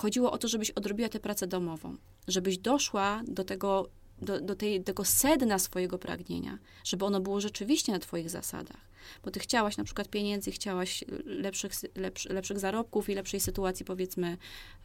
chodziło 0.00 0.32
o 0.32 0.38
to, 0.38 0.48
żebyś 0.48 0.70
odrobiła 0.70 1.08
tę 1.08 1.20
pracę 1.20 1.46
domową, 1.46 1.96
żebyś 2.28 2.58
doszła 2.58 3.22
do 3.26 3.44
tego, 3.44 3.88
do, 4.22 4.40
do 4.40 4.54
tej, 4.54 4.84
tego 4.84 5.04
sedna 5.04 5.58
swojego 5.58 5.98
pragnienia, 5.98 6.58
żeby 6.84 7.04
ono 7.04 7.20
było 7.20 7.40
rzeczywiście 7.40 7.92
na 7.92 7.98
twoich 7.98 8.30
zasadach. 8.30 8.88
Bo 9.24 9.30
ty 9.30 9.40
chciałaś 9.40 9.76
na 9.76 9.84
przykład 9.84 10.08
pieniędzy, 10.08 10.52
chciałaś 10.52 11.04
lepszych, 11.24 11.72
lepsz, 11.94 12.28
lepszych 12.28 12.58
zarobków 12.58 13.08
i 13.08 13.14
lepszej 13.14 13.40
sytuacji, 13.40 13.84
powiedzmy, 13.84 14.36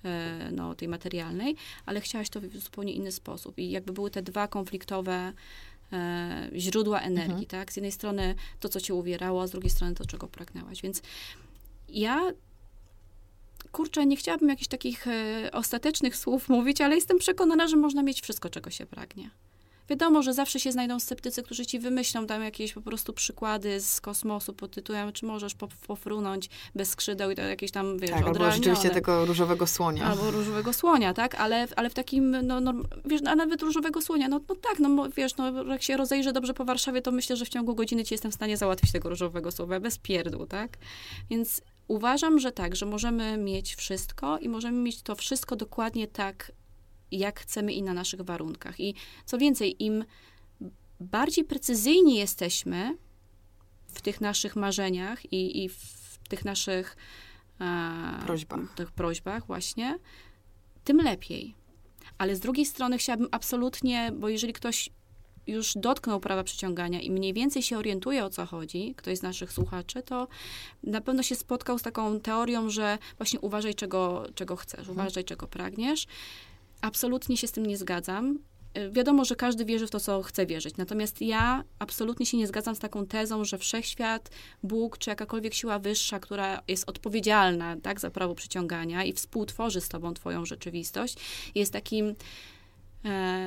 e, 0.05 0.49
no, 0.51 0.75
tej 0.75 0.87
materialnej, 0.87 1.55
ale 1.85 2.01
chciałaś 2.01 2.29
to 2.29 2.41
w 2.41 2.57
zupełnie 2.57 2.93
inny 2.93 3.11
sposób. 3.11 3.57
I 3.57 3.71
jakby 3.71 3.93
były 3.93 4.11
te 4.11 4.21
dwa 4.21 4.47
konfliktowe 4.47 5.33
e, 5.93 6.49
źródła 6.55 6.99
energii, 6.99 7.31
mhm. 7.31 7.45
tak? 7.45 7.73
Z 7.73 7.75
jednej 7.75 7.91
strony 7.91 8.35
to, 8.59 8.69
co 8.69 8.81
cię 8.81 8.93
uwierało, 8.93 9.41
a 9.41 9.47
z 9.47 9.51
drugiej 9.51 9.69
strony 9.69 9.95
to, 9.95 10.05
czego 10.05 10.27
pragnęłaś. 10.27 10.81
Więc 10.81 11.01
ja 11.89 12.31
kurczę, 13.73 14.05
nie 14.05 14.17
chciałabym 14.17 14.49
jakichś 14.49 14.67
takich 14.67 15.07
e, 15.07 15.49
ostatecznych 15.51 16.17
słów 16.17 16.49
mówić, 16.49 16.81
ale 16.81 16.95
jestem 16.95 17.17
przekonana, 17.17 17.67
że 17.67 17.77
można 17.77 18.03
mieć 18.03 18.21
wszystko, 18.21 18.49
czego 18.49 18.69
się 18.69 18.85
pragnie. 18.85 19.29
Wiadomo, 19.89 20.23
że 20.23 20.33
zawsze 20.33 20.59
się 20.59 20.71
znajdą 20.71 20.99
sceptycy, 20.99 21.43
którzy 21.43 21.65
ci 21.65 21.79
wymyślą 21.79 22.27
tam 22.27 22.43
jakieś 22.43 22.73
po 22.73 22.81
prostu 22.81 23.13
przykłady 23.13 23.79
z 23.81 24.01
kosmosu 24.01 24.53
pod 24.53 24.71
tytułem, 24.71 25.13
czy 25.13 25.25
możesz 25.25 25.55
pofrunąć 25.87 26.49
bez 26.75 26.89
skrzydeł 26.89 27.31
i 27.31 27.35
to 27.35 27.41
jakieś 27.41 27.71
tam, 27.71 27.99
wiesz, 27.99 28.11
Tak, 28.11 28.25
albo 28.27 28.51
rzeczywiście 28.51 28.89
tego 28.89 29.25
różowego 29.25 29.67
słonia. 29.67 30.05
Albo 30.05 30.31
różowego 30.31 30.73
słonia, 30.73 31.13
tak? 31.13 31.35
Ale, 31.35 31.67
ale 31.75 31.89
w 31.89 31.93
takim, 31.93 32.47
no, 32.47 32.61
no 32.61 32.73
wiesz, 33.05 33.21
a 33.25 33.35
nawet 33.35 33.61
różowego 33.61 34.01
słonia, 34.01 34.27
no, 34.27 34.39
no 34.49 34.55
tak, 34.55 34.79
no 34.79 35.09
wiesz, 35.17 35.37
no 35.37 35.63
jak 35.63 35.83
się 35.83 35.97
rozejrzę 35.97 36.33
dobrze 36.33 36.53
po 36.53 36.65
Warszawie, 36.65 37.01
to 37.01 37.11
myślę, 37.11 37.35
że 37.35 37.45
w 37.45 37.49
ciągu 37.49 37.75
godziny 37.75 38.03
ci 38.03 38.13
jestem 38.13 38.31
w 38.31 38.35
stanie 38.35 38.57
załatwić 38.57 38.91
tego 38.91 39.09
różowego 39.09 39.51
słowa 39.51 39.79
bez 39.79 39.97
pierdół, 39.97 40.45
tak? 40.45 40.77
Więc 41.29 41.61
uważam, 41.87 42.39
że 42.39 42.51
tak, 42.51 42.75
że 42.75 42.85
możemy 42.85 43.37
mieć 43.37 43.75
wszystko 43.75 44.37
i 44.37 44.49
możemy 44.49 44.77
mieć 44.77 45.01
to 45.01 45.15
wszystko 45.15 45.55
dokładnie 45.55 46.07
tak, 46.07 46.51
jak 47.11 47.39
chcemy 47.39 47.73
i 47.73 47.83
na 47.83 47.93
naszych 47.93 48.21
warunkach. 48.21 48.79
I 48.79 48.95
co 49.25 49.37
więcej, 49.37 49.83
im 49.83 50.05
bardziej 50.99 51.43
precyzyjni 51.43 52.15
jesteśmy 52.15 52.97
w 53.87 54.01
tych 54.01 54.21
naszych 54.21 54.55
marzeniach 54.55 55.33
i, 55.33 55.63
i 55.63 55.69
w 55.69 56.17
tych 56.29 56.45
naszych 56.45 56.97
e, 57.61 58.19
prośbach. 58.25 58.75
Tych 58.75 58.91
prośbach 58.91 59.47
właśnie, 59.47 59.99
tym 60.83 60.97
lepiej. 60.97 61.55
Ale 62.17 62.35
z 62.35 62.39
drugiej 62.39 62.65
strony 62.65 62.97
chciałabym 62.97 63.27
absolutnie, 63.31 64.11
bo 64.11 64.29
jeżeli 64.29 64.53
ktoś 64.53 64.89
już 65.47 65.73
dotknął 65.75 66.19
prawa 66.19 66.43
przyciągania 66.43 67.01
i 67.01 67.11
mniej 67.11 67.33
więcej 67.33 67.61
się 67.63 67.77
orientuje 67.77 68.25
o 68.25 68.29
co 68.29 68.45
chodzi, 68.45 68.93
ktoś 68.97 69.17
z 69.17 69.21
naszych 69.21 69.53
słuchaczy, 69.53 70.01
to 70.01 70.27
na 70.83 71.01
pewno 71.01 71.23
się 71.23 71.35
spotkał 71.35 71.79
z 71.79 71.81
taką 71.81 72.19
teorią, 72.19 72.69
że 72.69 72.97
właśnie 73.17 73.39
uważaj 73.39 73.75
czego, 73.75 74.25
czego 74.35 74.55
chcesz, 74.55 74.79
mhm. 74.79 74.97
uważaj 74.97 75.23
czego 75.23 75.47
pragniesz. 75.47 76.07
Absolutnie 76.81 77.37
się 77.37 77.47
z 77.47 77.51
tym 77.51 77.65
nie 77.65 77.77
zgadzam. 77.77 78.39
Y, 78.77 78.91
wiadomo, 78.91 79.25
że 79.25 79.35
każdy 79.35 79.65
wierzy 79.65 79.87
w 79.87 79.91
to, 79.91 79.99
co 79.99 80.21
chce 80.21 80.45
wierzyć. 80.45 80.77
Natomiast 80.77 81.21
ja 81.21 81.63
absolutnie 81.79 82.25
się 82.25 82.37
nie 82.37 82.47
zgadzam 82.47 82.75
z 82.75 82.79
taką 82.79 83.05
tezą, 83.05 83.45
że 83.45 83.57
wszechświat, 83.57 84.29
Bóg 84.63 84.97
czy 84.97 85.09
jakakolwiek 85.09 85.53
siła 85.53 85.79
wyższa, 85.79 86.19
która 86.19 86.61
jest 86.67 86.89
odpowiedzialna 86.89 87.75
tak, 87.83 87.99
za 87.99 88.11
prawo 88.11 88.35
przyciągania 88.35 89.03
i 89.03 89.13
współtworzy 89.13 89.81
z 89.81 89.89
tobą 89.89 90.13
twoją 90.13 90.45
rzeczywistość, 90.45 91.15
jest 91.55 91.73
takim 91.73 92.15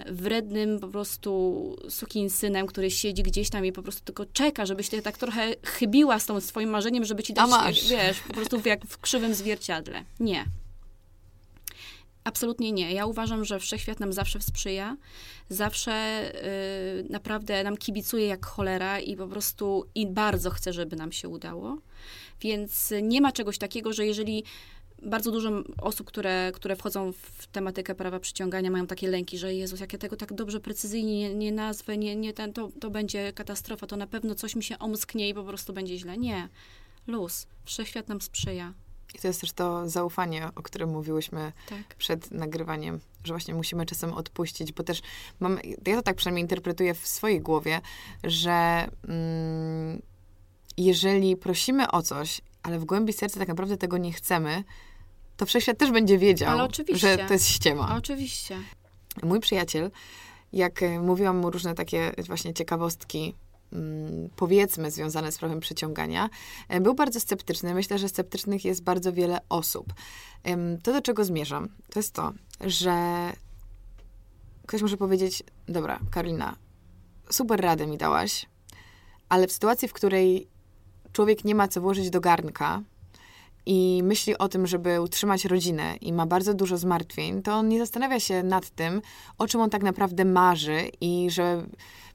wrednym 0.06 0.80
po 0.80 0.88
prostu 0.88 1.76
synem, 2.28 2.66
który 2.66 2.90
siedzi 2.90 3.22
gdzieś 3.22 3.50
tam 3.50 3.66
i 3.66 3.72
po 3.72 3.82
prostu 3.82 4.04
tylko 4.04 4.26
czeka, 4.26 4.66
żebyś 4.66 4.88
ty 4.88 5.02
tak 5.02 5.18
trochę 5.18 5.54
chybiła 5.62 6.18
z 6.18 6.26
tą 6.26 6.40
swoim 6.40 6.70
marzeniem, 6.70 7.04
żeby 7.04 7.22
ci 7.22 7.34
dać, 7.34 7.88
wiesz, 7.88 8.20
po 8.20 8.32
prostu 8.32 8.60
jak 8.64 8.86
w 8.86 8.98
krzywym 8.98 9.34
zwierciadle. 9.34 10.04
Nie. 10.20 10.44
Absolutnie 12.24 12.72
nie. 12.72 12.92
Ja 12.92 13.06
uważam, 13.06 13.44
że 13.44 13.60
wszechświat 13.60 14.00
nam 14.00 14.12
zawsze 14.12 14.40
sprzyja, 14.40 14.96
zawsze 15.48 16.22
y, 17.00 17.06
naprawdę 17.10 17.64
nam 17.64 17.76
kibicuje 17.76 18.26
jak 18.26 18.46
cholera 18.46 19.00
i 19.00 19.16
po 19.16 19.28
prostu 19.28 19.86
i 19.94 20.06
bardzo 20.06 20.50
chce, 20.50 20.72
żeby 20.72 20.96
nam 20.96 21.12
się 21.12 21.28
udało. 21.28 21.78
Więc 22.40 22.92
nie 23.02 23.20
ma 23.20 23.32
czegoś 23.32 23.58
takiego, 23.58 23.92
że 23.92 24.06
jeżeli 24.06 24.44
bardzo 25.02 25.30
dużo 25.30 25.50
osób, 25.82 26.06
które, 26.06 26.52
które 26.54 26.76
wchodzą 26.76 27.12
w 27.12 27.46
tematykę 27.46 27.94
prawa 27.94 28.20
przyciągania, 28.20 28.70
mają 28.70 28.87
takie 28.87 29.09
lęki, 29.09 29.38
że 29.38 29.54
Jezus, 29.54 29.80
jak 29.80 29.92
ja 29.92 29.98
tego 29.98 30.16
tak 30.16 30.32
dobrze, 30.32 30.61
precyzyjnie 30.61 31.18
nie, 31.18 31.35
nie 31.35 31.52
nazwę, 31.52 31.96
nie, 31.98 32.16
nie 32.16 32.32
ten, 32.32 32.52
to, 32.52 32.70
to 32.80 32.90
będzie 32.90 33.32
katastrofa, 33.32 33.87
to 33.87 33.96
na 33.96 34.06
pewno 34.06 34.35
coś 34.35 34.56
mi 34.56 34.62
się 34.62 34.78
omsknie 34.78 35.28
i 35.28 35.35
po 35.35 35.44
prostu 35.44 35.72
będzie 35.72 35.98
źle. 35.98 36.18
Nie. 36.18 36.48
Luz. 37.06 37.46
Wszechświat 37.64 38.09
nam 38.09 38.20
sprzyja. 38.20 38.72
I 39.14 39.18
to 39.18 39.28
jest 39.28 39.40
też 39.40 39.52
to 39.52 39.88
zaufanie, 39.88 40.48
o 40.54 40.62
którym 40.62 40.90
mówiłyśmy 40.90 41.52
tak. 41.68 41.94
przed 41.94 42.30
nagrywaniem, 42.30 43.00
że 43.24 43.32
właśnie 43.32 43.54
musimy 43.54 43.87
czasem 43.87 44.12
odpuścić, 44.12 44.72
bo 44.72 44.82
też 44.82 45.02
mam, 45.40 45.59
ja 45.87 45.96
to 45.96 46.02
tak 46.02 46.16
przynajmniej 46.16 46.42
interpretuję 46.42 46.94
w 46.94 47.06
swojej 47.06 47.40
głowie, 47.40 47.80
że 48.24 48.88
mm, 49.09 50.02
jeżeli 50.76 51.37
prosimy 51.37 51.90
o 51.90 52.02
coś, 52.02 52.40
ale 52.66 52.79
w 52.79 52.85
głębi 52.85 53.12
serca 53.12 53.38
tak 53.38 53.48
naprawdę 53.48 53.76
tego 53.76 53.98
nie 53.98 54.12
chcemy, 54.12 54.64
to 55.37 55.46
wszechświat 55.46 55.79
też 55.79 55.90
będzie 55.90 56.18
wiedział, 56.18 56.68
że 56.92 57.18
to 57.18 57.33
jest 57.33 57.48
ściema. 57.48 57.96
Oczywiście. 57.96 58.59
Mój 59.22 59.40
przyjaciel, 59.40 59.90
jak 60.52 60.83
e, 60.83 61.00
mówiłam 61.00 61.37
mu 61.37 61.50
różne 61.50 61.74
takie 61.74 62.12
właśnie 62.26 62.55
ciekawostki 62.55 63.35
Mm, 63.72 64.29
powiedzmy, 64.37 64.90
związane 64.90 65.33
z 65.33 65.38
prawem 65.38 65.61
przyciągania, 65.61 66.29
e, 66.68 66.81
był 66.81 66.94
bardzo 66.94 67.20
sceptyczny. 67.20 67.74
Myślę, 67.74 67.98
że 67.98 68.09
sceptycznych 68.09 68.64
jest 68.64 68.83
bardzo 68.83 69.12
wiele 69.12 69.38
osób. 69.48 69.87
To, 70.83 70.92
do 70.92 71.02
czego 71.02 71.24
zmierzam, 71.24 71.68
to 71.90 71.98
jest 71.98 72.12
to, 72.12 72.33
że 72.61 72.96
ktoś 74.66 74.83
może 74.83 74.96
powiedzieć, 74.96 75.42
dobra, 75.68 76.00
Karolina, 76.11 76.57
super 77.31 77.61
radę 77.61 77.87
mi 77.87 77.98
dałaś, 77.98 78.46
ale 79.29 79.46
w 79.46 79.52
sytuacji, 79.52 79.88
w 79.88 79.92
której 79.92 80.48
człowiek 81.16 81.44
nie 81.44 81.55
ma 81.55 81.68
co 81.68 81.81
włożyć 81.81 82.11
do 82.11 82.20
garnka 82.20 82.83
i 83.66 84.00
myśli 84.05 84.38
o 84.38 84.48
tym, 84.48 84.66
żeby 84.66 85.00
utrzymać 85.00 85.44
rodzinę 85.44 85.96
i 86.00 86.12
ma 86.12 86.26
bardzo 86.26 86.55
dużo 86.55 86.79
zmartwień, 86.79 87.42
to 87.42 87.55
on 87.55 87.68
nie 87.68 87.79
zastanawia 87.79 88.20
się 88.20 88.42
nad 88.42 88.70
tym, 88.70 89.02
o 89.38 89.46
czym 89.46 89.61
on 89.61 89.70
tak 89.70 89.83
naprawdę 89.83 90.24
marzy 90.24 90.90
i 91.00 91.31
że 91.31 91.66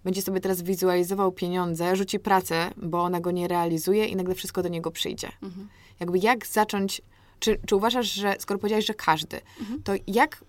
będzie 0.03 0.21
sobie 0.21 0.39
teraz 0.39 0.61
wizualizował 0.61 1.31
pieniądze, 1.31 1.95
rzuci 1.95 2.19
pracę, 2.19 2.71
bo 2.77 3.03
ona 3.03 3.19
go 3.19 3.31
nie 3.31 3.47
realizuje 3.47 4.05
i 4.05 4.15
nagle 4.15 4.35
wszystko 4.35 4.63
do 4.63 4.69
niego 4.69 4.91
przyjdzie. 4.91 5.31
Mhm. 5.43 5.67
Jakby 5.99 6.17
jak 6.19 6.47
zacząć, 6.47 7.01
czy, 7.39 7.59
czy 7.65 7.75
uważasz, 7.75 8.13
że 8.13 8.35
skoro 8.39 8.59
powiedziałeś, 8.59 8.85
że 8.85 8.93
każdy, 8.93 9.41
mhm. 9.59 9.83
to 9.83 9.93
jak 10.07 10.43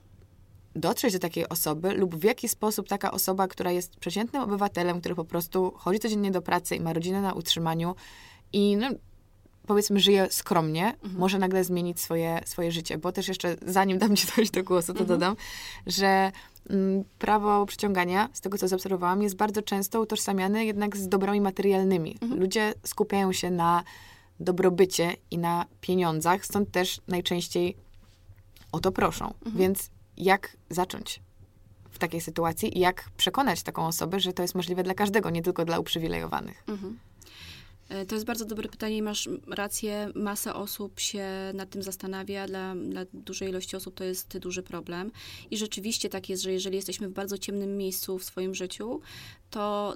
dotrzeć 0.76 1.12
do 1.12 1.18
takiej 1.18 1.48
osoby 1.48 1.94
lub 1.94 2.16
w 2.16 2.24
jaki 2.24 2.48
sposób 2.48 2.88
taka 2.88 3.10
osoba, 3.10 3.48
która 3.48 3.70
jest 3.70 3.96
przeciętnym 3.96 4.42
obywatelem, 4.42 5.00
który 5.00 5.14
po 5.14 5.24
prostu 5.24 5.72
chodzi 5.76 5.98
codziennie 5.98 6.30
do 6.30 6.42
pracy 6.42 6.76
i 6.76 6.80
ma 6.80 6.92
rodzinę 6.92 7.20
na 7.20 7.32
utrzymaniu 7.32 7.94
i 8.52 8.76
no, 8.76 8.88
powiedzmy 9.66 10.00
żyje 10.00 10.26
skromnie, 10.30 10.86
mhm. 10.86 11.16
może 11.18 11.38
nagle 11.38 11.64
zmienić 11.64 12.00
swoje, 12.00 12.40
swoje 12.44 12.72
życie. 12.72 12.98
Bo 12.98 13.12
też 13.12 13.28
jeszcze, 13.28 13.56
zanim 13.66 13.98
dam 13.98 14.16
ci 14.16 14.26
coś 14.26 14.50
do 14.50 14.64
głosu, 14.64 14.94
to 14.94 15.00
mhm. 15.00 15.08
dodam, 15.08 15.36
że 15.86 16.32
Mm, 16.70 17.04
prawo 17.18 17.66
przyciągania, 17.66 18.28
z 18.32 18.40
tego 18.40 18.58
co 18.58 18.68
zaobserwowałam, 18.68 19.22
jest 19.22 19.36
bardzo 19.36 19.62
często 19.62 20.00
utożsamiane 20.00 20.64
jednak 20.64 20.96
z 20.96 21.08
dobrami 21.08 21.40
materialnymi. 21.40 22.18
Mhm. 22.22 22.40
Ludzie 22.40 22.74
skupiają 22.84 23.32
się 23.32 23.50
na 23.50 23.82
dobrobycie 24.40 25.16
i 25.30 25.38
na 25.38 25.66
pieniądzach, 25.80 26.44
stąd 26.46 26.70
też 26.70 27.00
najczęściej 27.08 27.76
o 28.72 28.80
to 28.80 28.92
proszą. 28.92 29.26
Mhm. 29.26 29.56
Więc 29.56 29.90
jak 30.16 30.56
zacząć 30.70 31.20
w 31.90 31.98
takiej 31.98 32.20
sytuacji 32.20 32.78
i 32.78 32.80
jak 32.80 33.10
przekonać 33.16 33.62
taką 33.62 33.86
osobę, 33.86 34.20
że 34.20 34.32
to 34.32 34.42
jest 34.42 34.54
możliwe 34.54 34.82
dla 34.82 34.94
każdego, 34.94 35.30
nie 35.30 35.42
tylko 35.42 35.64
dla 35.64 35.78
uprzywilejowanych? 35.78 36.64
Mhm. 36.68 36.98
E, 37.92 38.06
to 38.06 38.14
jest 38.14 38.26
bardzo 38.26 38.44
dobre 38.44 38.68
pytanie 38.68 38.96
i 38.96 39.02
masz 39.02 39.28
rację. 39.48 40.10
Masa 40.14 40.54
osób 40.54 41.00
się 41.00 41.26
nad 41.54 41.70
tym 41.70 41.82
zastanawia. 41.82 42.46
Dla, 42.46 42.74
dla 42.74 43.04
dużej 43.12 43.48
ilości 43.48 43.76
osób 43.76 43.94
to 43.94 44.04
jest 44.04 44.38
duży 44.38 44.62
problem. 44.62 45.10
I 45.50 45.56
rzeczywiście 45.56 46.08
tak 46.08 46.28
jest, 46.28 46.42
że 46.42 46.52
jeżeli 46.52 46.76
jesteśmy 46.76 47.08
w 47.08 47.12
bardzo 47.12 47.38
ciemnym 47.38 47.76
miejscu 47.76 48.18
w 48.18 48.24
swoim 48.24 48.54
życiu, 48.54 49.00
to 49.50 49.94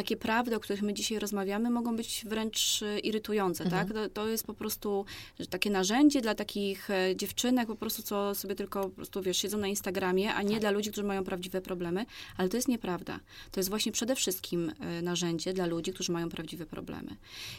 takie 0.00 0.16
prawdy, 0.16 0.56
o 0.56 0.60
których 0.60 0.82
my 0.82 0.94
dzisiaj 0.94 1.18
rozmawiamy, 1.18 1.70
mogą 1.70 1.96
być 1.96 2.24
wręcz 2.28 2.82
e, 2.82 2.98
irytujące, 2.98 3.64
tak? 3.64 3.72
mhm. 3.72 3.88
tak? 3.88 3.96
To, 3.96 4.22
to, 4.22 4.28
jest 4.28 4.46
po 4.46 4.54
prostu 4.54 5.04
takie 5.50 5.70
narzędzie 5.70 6.20
dla 6.20 6.34
takich 6.34 6.90
e, 6.90 7.16
dziewczynek 7.16 7.66
po 7.66 7.76
prostu, 7.76 8.02
co 8.02 8.34
sobie 8.34 8.54
tylko 8.54 8.82
po 8.82 8.90
prostu, 8.90 9.22
wiesz, 9.22 9.36
siedzą 9.36 9.58
na 9.58 9.68
Instagramie, 9.68 10.34
a 10.34 10.42
nie 10.42 10.50
tak. 10.50 10.60
dla 10.60 10.70
ludzi, 10.70 10.90
którzy 10.90 11.06
mają 11.06 11.24
prawdziwe 11.24 11.60
problemy, 11.60 12.06
ale 12.36 12.48
to 12.48 12.56
jest 12.56 12.68
nieprawda. 12.68 13.20
To 13.50 13.60
jest 13.60 13.70
właśnie 13.70 13.92
przede 13.92 14.16
wszystkim 14.16 14.72
e, 14.80 15.02
narzędzie 15.02 15.52
dla 15.52 15.66
ludzi, 15.66 15.92
którzy 15.92 16.12
mają 16.12 16.28
prawdziwe 16.28 16.66
problemy. 16.66 17.16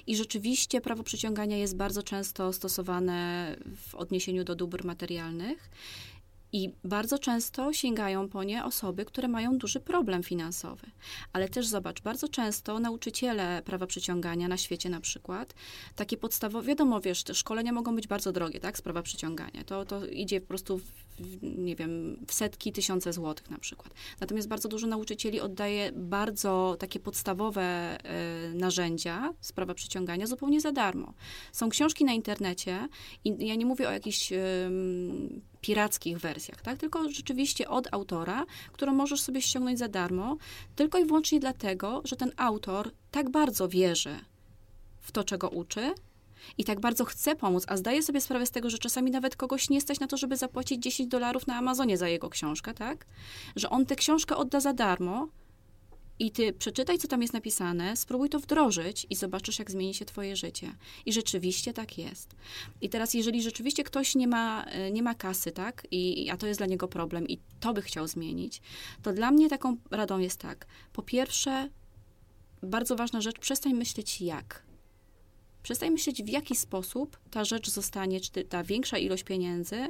I 0.08 0.16
rzeczywiście 0.16 0.82
prawo 0.82 1.04
przyciągania 1.04 1.58
jest 1.58 1.76
bardzo 1.76 2.04
często 2.04 2.54
stosowane 2.54 3.56
w 3.88 3.96
odniesieniu 3.96 4.44
do 4.44 4.56
dóbr 4.56 4.86
materialnych 4.86 5.70
i 6.54 6.74
bardzo 6.84 7.20
często 7.20 7.74
sięgają 7.74 8.30
po 8.30 8.44
nie 8.44 8.66
osoby, 8.66 9.06
które 9.06 9.28
mają 9.28 9.58
duży 9.58 9.80
problem 9.80 10.24
finansowy. 10.24 10.88
Ale 11.34 11.50
też 11.50 11.68
zobacz, 11.68 12.02
bardzo 12.02 12.28
często 12.28 12.80
nauczyciele 12.80 13.62
prawa 13.66 13.88
przyciągania 13.88 14.48
na 14.48 14.58
świecie 14.58 14.90
na 14.90 15.02
przykład, 15.02 15.54
takie 15.96 16.18
podstawowe, 16.18 16.68
wiadomo, 16.68 17.02
wiesz, 17.02 17.24
te 17.24 17.34
szkolenia 17.34 17.72
mogą 17.72 17.96
być 17.96 18.08
bardzo 18.08 18.32
drogie, 18.32 18.60
tak, 18.60 18.78
z 18.78 18.82
prawa 18.82 19.02
przyciągania. 19.02 19.64
To, 19.64 19.86
to 19.86 20.06
idzie 20.06 20.42
po 20.42 20.48
prostu, 20.48 20.82
nie 21.42 21.76
wiem, 21.76 22.18
w 22.28 22.34
setki, 22.34 22.72
tysiące 22.72 23.14
złotych 23.14 23.50
na 23.50 23.58
przykład. 23.58 23.94
Natomiast 24.20 24.48
bardzo 24.48 24.70
dużo 24.70 24.88
nauczycieli 24.88 25.40
oddaje 25.40 25.92
bardzo 25.92 26.76
takie 26.80 27.00
podstawowe 27.00 27.98
y, 28.52 28.54
narzędzia 28.54 29.34
z 29.42 29.52
prawa 29.52 29.74
przyciągania 29.74 30.28
zupełnie 30.28 30.62
za 30.62 30.72
darmo. 30.72 31.14
Są 31.52 31.70
książki 31.70 32.06
na 32.06 32.14
internecie 32.14 32.88
i 33.26 33.48
ja 33.48 33.56
nie 33.56 33.66
mówię 33.66 33.90
o 33.90 33.92
jakichś 33.92 34.32
y, 34.32 34.38
pirackich 35.62 36.20
wersjach, 36.20 36.62
tak? 36.62 36.78
Tylko 36.78 37.10
rzeczywiście 37.10 37.70
od 37.70 37.94
autora, 37.94 38.46
którą 38.72 38.94
możesz 38.94 39.22
sobie 39.22 39.42
ściągnąć 39.42 39.80
za 39.80 39.88
darmo, 39.88 40.38
tylko 40.76 41.00
i 41.00 41.06
wyłącznie 41.06 41.40
dlatego, 41.40 42.02
że 42.04 42.16
ten 42.16 42.32
autor 42.38 42.92
tak 43.12 43.30
bardzo 43.30 43.68
wierzy 43.68 44.16
w 45.02 45.12
to, 45.12 45.24
czego 45.24 45.50
uczy, 45.50 45.94
i 46.58 46.64
tak 46.64 46.80
bardzo 46.80 47.06
chce 47.06 47.36
pomóc, 47.36 47.64
a 47.68 47.78
zdaje 47.78 48.04
sobie 48.04 48.22
sprawę 48.22 48.46
z 48.46 48.52
tego, 48.52 48.70
że 48.70 48.78
czasami 48.78 49.12
nawet 49.12 49.36
kogoś 49.36 49.70
nie 49.70 49.82
stać 49.82 50.00
na 50.00 50.08
to, 50.08 50.18
żeby 50.18 50.38
zapłacić 50.38 50.84
10 50.84 51.10
dolarów 51.10 51.48
na 51.48 51.56
Amazonie 51.56 51.98
za 51.98 52.08
jego 52.08 52.30
książkę, 52.30 52.74
tak? 52.74 53.06
Że 53.56 53.70
on 53.70 53.86
tę 53.86 53.96
książkę 53.96 54.38
odda 54.38 54.60
za 54.60 54.74
darmo, 54.74 55.28
i 56.22 56.32
ty 56.32 56.54
przeczytaj, 56.54 56.98
co 56.98 57.08
tam 57.08 57.22
jest 57.22 57.34
napisane, 57.34 57.98
spróbuj 57.98 58.30
to 58.30 58.40
wdrożyć 58.40 59.08
i 59.10 59.16
zobaczysz, 59.16 59.60
jak 59.60 59.72
zmieni 59.72 59.94
się 59.94 60.06
twoje 60.06 60.36
życie. 60.36 60.76
I 61.06 61.14
rzeczywiście 61.14 61.74
tak 61.74 61.98
jest. 61.98 62.36
I 62.82 62.90
teraz, 62.90 63.14
jeżeli 63.14 63.42
rzeczywiście 63.42 63.84
ktoś 63.84 64.16
nie 64.16 64.28
ma, 64.28 64.64
e, 64.64 64.92
nie 64.92 65.04
ma 65.04 65.16
kasy, 65.16 65.52
tak, 65.52 65.88
I, 65.92 66.30
a 66.30 66.38
to 66.38 66.48
jest 66.48 66.60
dla 66.60 66.68
niego 66.68 66.88
problem 66.88 67.28
i 67.28 67.40
to 67.60 67.74
by 67.74 67.82
chciał 67.82 68.08
zmienić, 68.08 68.62
to 69.02 69.14
dla 69.14 69.32
mnie 69.32 69.50
taką 69.50 69.78
radą 69.92 70.20
jest 70.20 70.40
tak. 70.40 70.68
Po 70.94 71.02
pierwsze, 71.02 71.70
bardzo 72.64 72.96
ważna 72.96 73.22
rzecz, 73.22 73.40
przestań 73.40 73.74
myśleć 73.74 74.22
jak. 74.22 74.64
Przestań 75.64 75.92
myśleć, 75.92 76.24
w 76.24 76.30
jaki 76.30 76.56
sposób 76.56 77.20
ta 77.32 77.46
rzecz 77.46 77.70
zostanie, 77.70 78.22
czy 78.22 78.44
ta 78.44 78.64
większa 78.64 78.98
ilość 78.98 79.24
pieniędzy, 79.24 79.88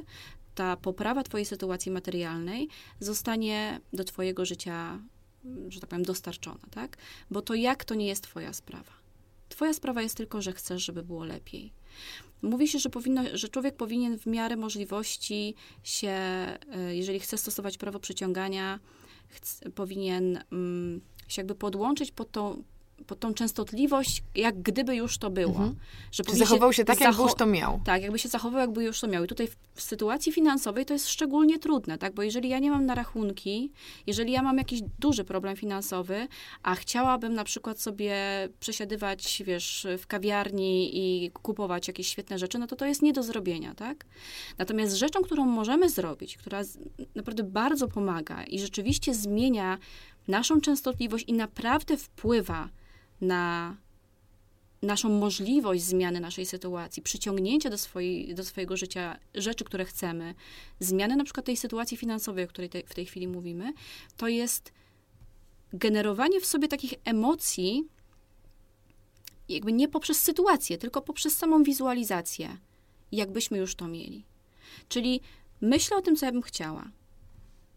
ta 0.54 0.76
poprawa 0.76 1.22
Twojej 1.22 1.44
sytuacji 1.44 1.92
materialnej 1.92 2.68
zostanie 3.00 3.80
do 3.92 4.04
Twojego 4.04 4.44
życia 4.44 4.98
że 5.68 5.80
tak 5.80 5.90
powiem, 5.90 6.04
dostarczona, 6.04 6.60
tak? 6.70 6.96
Bo 7.30 7.42
to 7.42 7.54
jak 7.54 7.84
to 7.84 7.94
nie 7.94 8.06
jest 8.06 8.24
Twoja 8.24 8.52
sprawa. 8.52 8.92
Twoja 9.48 9.74
sprawa 9.74 10.02
jest 10.02 10.16
tylko, 10.16 10.42
że 10.42 10.52
chcesz, 10.52 10.84
żeby 10.84 11.02
było 11.02 11.24
lepiej. 11.24 11.72
Mówi 12.42 12.68
się, 12.68 12.78
że, 12.78 12.90
powinno, 12.90 13.22
że 13.34 13.48
człowiek 13.48 13.76
powinien 13.76 14.18
w 14.18 14.26
miarę 14.26 14.56
możliwości 14.56 15.54
się, 15.82 16.08
e, 16.08 16.58
jeżeli 16.90 17.20
chce 17.20 17.38
stosować 17.38 17.78
prawo 17.78 17.98
przyciągania, 18.00 18.80
chc- 19.34 19.70
powinien 19.70 20.44
mm, 20.52 21.00
się 21.28 21.42
jakby 21.42 21.54
podłączyć 21.54 22.12
pod 22.12 22.30
tą, 22.30 22.64
pod 23.06 23.20
tą 23.20 23.34
częstotliwość, 23.34 24.22
jak 24.34 24.62
gdyby 24.62 24.96
już 24.96 25.18
to 25.18 25.30
było. 25.30 25.52
Mhm. 25.52 25.74
Że 26.12 26.16
Czy 26.16 26.24
powinien 26.24 26.46
zachował 26.46 26.72
się 26.72 26.84
tak, 26.84 27.00
jakby 27.00 27.22
już 27.22 27.34
to 27.34 27.46
miał? 27.46 27.80
tak, 27.84 28.02
jakby 28.02 28.18
się 28.18 28.28
zachowywał, 28.28 28.60
jakby 28.60 28.84
już 28.84 29.00
to 29.00 29.08
miał. 29.08 29.24
I 29.24 29.26
tutaj 29.26 29.48
w, 29.48 29.56
w 29.74 29.82
sytuacji 29.82 30.32
finansowej 30.32 30.86
to 30.86 30.92
jest 30.92 31.08
szczególnie 31.08 31.58
trudne, 31.58 31.98
tak? 31.98 32.14
Bo 32.14 32.22
jeżeli 32.22 32.48
ja 32.48 32.58
nie 32.58 32.70
mam 32.70 32.86
na 32.86 32.94
rachunki, 32.94 33.72
jeżeli 34.06 34.32
ja 34.32 34.42
mam 34.42 34.58
jakiś 34.58 34.80
duży 34.98 35.24
problem 35.24 35.56
finansowy, 35.56 36.28
a 36.62 36.74
chciałabym 36.74 37.34
na 37.34 37.44
przykład 37.44 37.80
sobie 37.80 38.14
przesiadywać, 38.60 39.42
wiesz, 39.46 39.86
w 39.98 40.06
kawiarni 40.06 40.90
i 40.98 41.30
kupować 41.30 41.88
jakieś 41.88 42.08
świetne 42.08 42.38
rzeczy, 42.38 42.58
no 42.58 42.66
to 42.66 42.76
to 42.76 42.86
jest 42.86 43.02
nie 43.02 43.12
do 43.12 43.22
zrobienia, 43.22 43.74
tak? 43.74 44.04
Natomiast 44.58 44.96
rzeczą, 44.96 45.22
którą 45.22 45.44
możemy 45.44 45.90
zrobić, 45.90 46.36
która 46.36 46.64
z, 46.64 46.78
naprawdę 47.14 47.42
bardzo 47.42 47.88
pomaga 47.88 48.44
i 48.44 48.58
rzeczywiście 48.58 49.14
zmienia 49.14 49.78
naszą 50.28 50.60
częstotliwość 50.60 51.24
i 51.28 51.32
naprawdę 51.32 51.96
wpływa 51.96 52.68
na 53.22 53.76
naszą 54.82 55.08
możliwość 55.08 55.82
zmiany 55.82 56.20
naszej 56.20 56.46
sytuacji, 56.46 57.02
przyciągnięcia 57.02 57.70
do, 57.70 57.78
swojej, 57.78 58.34
do 58.34 58.44
swojego 58.44 58.76
życia 58.76 59.18
rzeczy, 59.34 59.64
które 59.64 59.84
chcemy, 59.84 60.34
zmiany 60.80 61.16
na 61.16 61.24
przykład 61.24 61.46
tej 61.46 61.56
sytuacji 61.56 61.96
finansowej, 61.96 62.44
o 62.44 62.48
której 62.48 62.70
te, 62.70 62.82
w 62.86 62.94
tej 62.94 63.06
chwili 63.06 63.28
mówimy, 63.28 63.72
to 64.16 64.28
jest 64.28 64.72
generowanie 65.72 66.40
w 66.40 66.46
sobie 66.46 66.68
takich 66.68 66.94
emocji, 67.04 67.84
jakby 69.48 69.72
nie 69.72 69.88
poprzez 69.88 70.20
sytuację, 70.20 70.78
tylko 70.78 71.02
poprzez 71.02 71.36
samą 71.36 71.62
wizualizację, 71.62 72.56
jakbyśmy 73.12 73.58
już 73.58 73.74
to 73.74 73.88
mieli. 73.88 74.24
Czyli 74.88 75.20
myślę 75.60 75.96
o 75.96 76.02
tym, 76.02 76.16
co 76.16 76.26
ja 76.26 76.32
bym 76.32 76.42
chciała. 76.42 76.90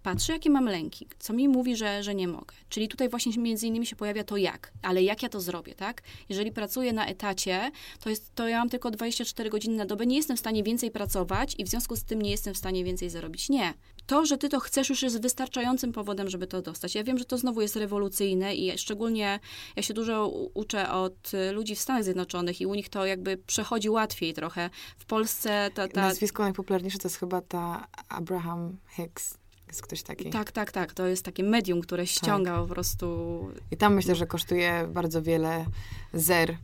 Patrzę, 0.06 0.34
jakie 0.34 0.50
mam 0.50 0.66
lęki, 0.66 1.08
co 1.20 1.34
mi 1.34 1.48
mówi, 1.48 1.76
że, 1.76 2.04
że 2.04 2.16
nie 2.16 2.28
mogę. 2.28 2.56
Czyli 2.70 2.88
tutaj 2.88 3.10
właśnie 3.10 3.38
między 3.38 3.68
innymi 3.68 3.86
się 3.86 3.96
pojawia 3.96 4.24
to 4.24 4.38
jak, 4.38 4.72
ale 4.82 5.04
jak 5.04 5.24
ja 5.24 5.30
to 5.30 5.42
zrobię, 5.42 5.76
tak? 5.76 6.02
Jeżeli 6.30 6.52
pracuję 6.52 6.94
na 6.94 7.06
etacie, 7.06 7.72
to, 8.00 8.10
jest, 8.10 8.36
to 8.36 8.48
ja 8.48 8.60
mam 8.60 8.70
tylko 8.70 8.92
24 8.92 9.50
godziny 9.50 9.76
na 9.76 9.86
dobę, 9.86 10.06
nie 10.06 10.16
jestem 10.16 10.38
w 10.38 10.40
stanie 10.40 10.64
więcej 10.64 10.92
pracować 10.92 11.56
i 11.58 11.64
w 11.64 11.68
związku 11.68 11.96
z 11.96 12.04
tym 12.04 12.22
nie 12.22 12.32
jestem 12.32 12.54
w 12.54 12.58
stanie 12.58 12.84
więcej 12.84 13.10
zarobić. 13.10 13.50
Nie. 13.50 13.74
To, 14.06 14.26
że 14.26 14.38
ty 14.38 14.50
to 14.50 14.60
chcesz, 14.60 14.90
już 14.90 15.02
jest 15.02 15.22
wystarczającym 15.22 15.92
powodem, 15.92 16.30
żeby 16.30 16.48
to 16.48 16.62
dostać. 16.62 16.96
Ja 16.96 17.04
wiem, 17.04 17.18
że 17.18 17.26
to 17.26 17.38
znowu 17.38 17.62
jest 17.62 17.76
rewolucyjne 17.76 18.56
i 18.56 18.78
szczególnie 18.78 19.40
ja 19.76 19.84
się 19.84 19.94
dużo 19.94 20.28
uczę 20.54 20.92
od 20.92 21.32
ludzi 21.54 21.76
w 21.76 21.80
Stanach 21.80 22.04
Zjednoczonych 22.04 22.62
i 22.62 22.66
u 22.66 22.76
nich 22.76 22.90
to 22.90 23.06
jakby 23.06 23.38
przechodzi 23.38 23.90
łatwiej 23.90 24.34
trochę. 24.34 24.70
W 24.98 25.06
Polsce 25.06 25.72
ta... 25.74 25.88
ta 25.88 26.02
Nazwisko 26.02 26.44
najpopularniejsze 26.44 26.98
to 26.98 27.08
jest 27.08 27.20
chyba 27.20 27.42
ta 27.42 27.88
Abraham 28.10 28.78
Hicks. 28.96 29.45
Jest 29.76 29.84
ktoś 29.84 30.04
taki. 30.04 30.30
tak, 30.30 30.52
tak, 30.52 30.72
tak. 30.72 30.94
To 30.94 31.06
jest 31.08 31.26
takie 31.26 31.44
medium, 31.44 31.82
które 31.82 32.08
ściąga 32.08 32.62
po 32.62 32.68
prostu 32.68 33.40
I 33.72 33.78
tam 33.78 33.94
myślę, 33.94 34.16
że 34.16 34.28
kosztuje 34.28 34.88
bardzo 34.94 35.22
wiele 35.22 35.66
zer 36.14 36.58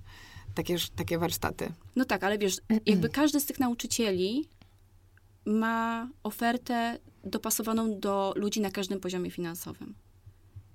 takie, 0.56 0.76
takie 0.96 1.18
warsztaty. 1.18 1.74
No 1.96 2.06
tak, 2.06 2.24
ale 2.24 2.38
wiesz, 2.38 2.58
jakby 2.86 3.10
każdy 3.10 3.40
z 3.40 3.46
tych 3.46 3.60
nauczycieli 3.60 4.48
ma 5.46 6.10
ofertę 6.24 7.00
dopasowaną 7.24 8.00
do 8.00 8.34
ludzi 8.36 8.62
na 8.62 8.72
każdym 8.72 9.00
poziomie 9.00 9.32
finansowym. 9.32 9.96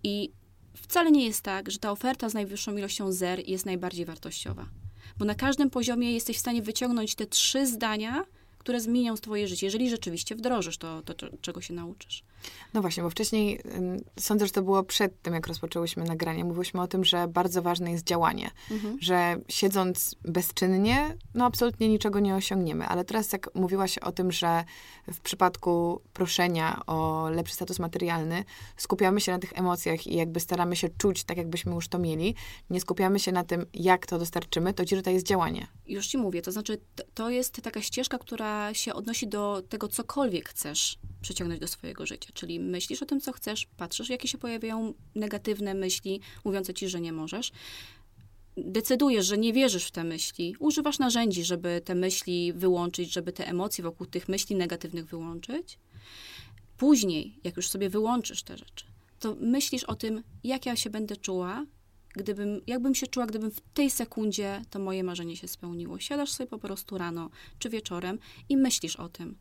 I 0.02 0.30
wcale 0.76 1.10
nie 1.10 1.26
jest 1.26 1.42
tak, 1.42 1.70
że 1.70 1.78
ta 1.78 1.90
oferta 1.90 2.28
z 2.28 2.34
najwyższą 2.34 2.76
ilością 2.76 3.12
zer 3.12 3.48
jest 3.48 3.66
najbardziej 3.66 4.04
wartościowa. 4.04 4.66
Bo 5.18 5.24
na 5.24 5.34
każdym 5.34 5.70
poziomie 5.70 6.12
jesteś 6.12 6.36
w 6.36 6.40
stanie 6.40 6.62
wyciągnąć 6.62 7.14
te 7.14 7.26
trzy 7.26 7.66
zdania, 7.66 8.24
które 8.66 8.80
zmienią 8.80 9.14
twoje 9.20 9.48
życie, 9.48 9.66
jeżeli 9.66 9.90
rzeczywiście 9.90 10.34
wdrożysz 10.34 10.78
to, 10.78 11.02
to 11.02 11.14
cze- 11.14 11.30
czego 11.40 11.60
się 11.60 11.74
nauczysz. 11.74 12.22
No 12.74 12.80
właśnie, 12.80 13.02
bo 13.02 13.10
wcześniej 13.10 13.60
sądzę, 14.18 14.46
że 14.46 14.52
to 14.52 14.62
było 14.62 14.82
przed 14.82 15.22
tym, 15.22 15.34
jak 15.34 15.46
rozpoczęłyśmy 15.46 16.04
nagranie. 16.04 16.44
Mówiłyśmy 16.44 16.80
o 16.80 16.86
tym, 16.86 17.04
że 17.04 17.28
bardzo 17.28 17.62
ważne 17.62 17.92
jest 17.92 18.04
działanie. 18.04 18.50
Że 19.00 19.36
siedząc 19.48 20.16
bezczynnie, 20.24 21.16
no 21.34 21.44
absolutnie 21.44 21.88
niczego 21.88 22.20
nie 22.20 22.34
osiągniemy. 22.34 22.86
Ale 22.86 23.04
teraz, 23.04 23.32
jak 23.32 23.50
mówiłaś 23.54 23.98
o 23.98 24.12
tym, 24.12 24.32
że 24.32 24.64
w 25.12 25.20
przypadku 25.20 26.00
proszenia 26.12 26.82
o 26.86 27.28
lepszy 27.30 27.54
status 27.54 27.78
materialny, 27.78 28.44
skupiamy 28.76 29.20
się 29.20 29.32
na 29.32 29.38
tych 29.38 29.58
emocjach 29.58 30.06
i 30.06 30.16
jakby 30.16 30.40
staramy 30.40 30.76
się 30.76 30.88
czuć 30.88 31.24
tak, 31.24 31.36
jakbyśmy 31.36 31.74
już 31.74 31.88
to 31.88 31.98
mieli. 31.98 32.34
Nie 32.70 32.80
skupiamy 32.80 33.18
się 33.18 33.32
na 33.32 33.44
tym, 33.44 33.66
jak 33.74 34.06
to 34.06 34.18
dostarczymy, 34.18 34.74
to 34.74 34.84
ci 34.84 34.96
tutaj 34.96 35.14
jest 35.14 35.26
działanie. 35.26 35.66
Już 35.86 36.06
ci 36.06 36.18
mówię, 36.18 36.42
to 36.42 36.52
znaczy 36.52 36.80
to 37.14 37.30
jest 37.30 37.62
taka 37.62 37.82
ścieżka, 37.82 38.18
która 38.18 38.74
się 38.74 38.94
odnosi 38.94 39.28
do 39.28 39.62
tego, 39.68 39.88
cokolwiek 39.88 40.48
chcesz 40.48 40.98
przyciągnąć 41.26 41.60
do 41.60 41.68
swojego 41.68 42.06
życia. 42.06 42.30
Czyli 42.34 42.60
myślisz 42.60 43.02
o 43.02 43.06
tym, 43.06 43.20
co 43.20 43.32
chcesz, 43.32 43.66
patrzysz, 43.76 44.08
jakie 44.08 44.28
się 44.28 44.38
pojawiają 44.38 44.94
negatywne 45.14 45.74
myśli, 45.74 46.20
mówiące 46.44 46.74
ci, 46.74 46.88
że 46.88 47.00
nie 47.00 47.12
możesz. 47.12 47.52
Decydujesz, 48.56 49.26
że 49.26 49.38
nie 49.38 49.52
wierzysz 49.52 49.84
w 49.84 49.90
te 49.90 50.04
myśli, 50.04 50.56
używasz 50.58 50.98
narzędzi, 50.98 51.44
żeby 51.44 51.82
te 51.84 51.94
myśli 51.94 52.52
wyłączyć, 52.52 53.12
żeby 53.12 53.32
te 53.32 53.48
emocje 53.48 53.84
wokół 53.84 54.06
tych 54.06 54.28
myśli 54.28 54.56
negatywnych 54.56 55.06
wyłączyć. 55.06 55.78
Później, 56.76 57.38
jak 57.44 57.56
już 57.56 57.68
sobie 57.68 57.90
wyłączysz 57.90 58.42
te 58.42 58.56
rzeczy, 58.56 58.84
to 59.20 59.36
myślisz 59.40 59.84
o 59.84 59.94
tym, 59.94 60.22
jak 60.44 60.66
ja 60.66 60.76
się 60.76 60.90
będę 60.90 61.16
czuła, 61.16 61.66
gdybym, 62.14 62.60
jakbym 62.66 62.94
się 62.94 63.06
czuła, 63.06 63.26
gdybym 63.26 63.50
w 63.50 63.60
tej 63.60 63.90
sekundzie 63.90 64.62
to 64.70 64.78
moje 64.78 65.04
marzenie 65.04 65.36
się 65.36 65.48
spełniło. 65.48 65.98
Siadasz 65.98 66.32
sobie 66.32 66.46
po 66.46 66.58
prostu 66.58 66.98
rano 66.98 67.30
czy 67.58 67.70
wieczorem 67.70 68.18
i 68.48 68.56
myślisz 68.56 68.96
o 68.96 69.08
tym. 69.08 69.36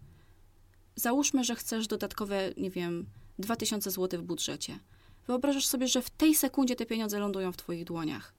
Załóżmy, 0.95 1.43
że 1.43 1.55
chcesz 1.55 1.87
dodatkowe, 1.87 2.51
nie 2.57 2.69
wiem, 2.69 3.05
2000 3.39 3.91
zł 3.91 4.21
w 4.21 4.23
budżecie. 4.23 4.79
Wyobrażasz 5.27 5.65
sobie, 5.65 5.87
że 5.87 6.01
w 6.01 6.09
tej 6.09 6.35
sekundzie 6.35 6.75
te 6.75 6.85
pieniądze 6.85 7.19
lądują 7.19 7.51
w 7.51 7.57
twoich 7.57 7.85
dłoniach. 7.85 8.33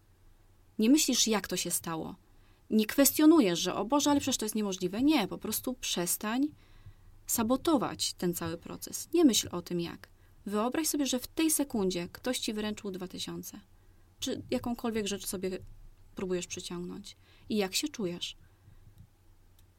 Nie 0.79 0.91
myślisz, 0.91 1.27
jak 1.27 1.49
to 1.49 1.57
się 1.57 1.71
stało. 1.71 2.17
Nie 2.71 2.87
kwestionujesz, 2.87 3.59
że 3.59 3.75
o 3.75 3.85
Boże, 3.85 4.11
ale 4.11 4.21
przecież 4.21 4.37
to 4.37 4.45
jest 4.45 4.55
niemożliwe. 4.55 5.03
Nie, 5.03 5.29
po 5.29 5.39
prostu 5.39 5.75
przestań 5.75 6.49
sabotować 7.27 8.15
ten 8.15 8.35
cały 8.35 8.59
proces. 8.59 9.09
Nie 9.15 9.25
myśl 9.25 9.49
o 9.53 9.63
tym, 9.63 9.81
jak. 9.81 10.09
Wyobraź 10.47 10.89
sobie, 10.89 11.07
że 11.07 11.19
w 11.19 11.27
tej 11.27 11.51
sekundzie 11.51 12.09
ktoś 12.13 12.39
ci 12.39 12.53
wręczył 12.53 12.91
2000 12.91 13.61
czy 14.21 14.43
jakąkolwiek 14.51 15.07
rzecz 15.07 15.27
sobie 15.27 15.59
próbujesz 16.15 16.47
przyciągnąć. 16.47 17.17
I 17.49 17.57
jak 17.57 17.75
się 17.75 17.89
czujesz? 17.89 18.37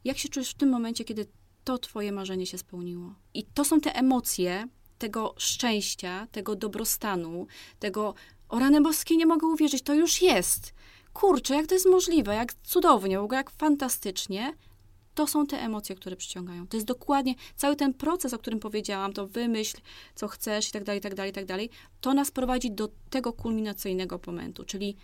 Jak 0.04 0.18
się 0.18 0.28
czujesz 0.28 0.50
w 0.50 0.54
tym 0.54 0.68
momencie, 0.68 1.04
kiedy 1.04 1.26
to 1.64 1.78
twoje 1.78 2.12
marzenie 2.12 2.46
się 2.46 2.58
spełniło? 2.58 3.14
I 3.34 3.44
to 3.44 3.64
są 3.64 3.80
te 3.80 3.94
emocje 3.94 4.68
tego 4.98 5.34
szczęścia, 5.38 6.26
tego 6.32 6.56
dobrostanu, 6.56 7.46
tego 7.78 8.14
o 8.48 8.58
rany 8.58 8.80
boskie, 8.80 9.16
nie 9.16 9.26
mogę 9.26 9.46
uwierzyć, 9.46 9.82
to 9.82 9.94
już 9.94 10.22
jest. 10.22 10.74
Kurczę, 11.12 11.54
jak 11.54 11.66
to 11.66 11.74
jest 11.74 11.86
możliwe, 11.86 12.34
jak 12.34 12.54
cudownie, 12.54 13.18
w 13.18 13.22
ogóle 13.22 13.36
jak 13.36 13.50
fantastycznie. 13.50 14.54
To 15.14 15.26
są 15.26 15.46
te 15.46 15.60
emocje, 15.60 15.96
które 15.96 16.16
przyciągają. 16.16 16.66
To 16.66 16.76
jest 16.76 16.86
dokładnie 16.86 17.34
cały 17.56 17.76
ten 17.76 17.94
proces, 17.94 18.34
o 18.34 18.38
którym 18.38 18.60
powiedziałam, 18.60 19.12
to 19.12 19.26
wymyśl, 19.26 19.76
co 20.14 20.28
chcesz 20.28 20.68
i 20.68 20.72
tak 20.72 20.84
dalej, 20.84 20.98
i 20.98 21.02
tak 21.02 21.14
dalej, 21.14 21.30
i 21.30 21.34
tak 21.34 21.44
dalej. 21.44 21.70
To 22.00 22.14
nas 22.14 22.30
prowadzi 22.30 22.70
do 22.70 22.88
tego 23.10 23.32
kulminacyjnego 23.32 24.20
momentu, 24.26 24.64
czyli 24.64 24.96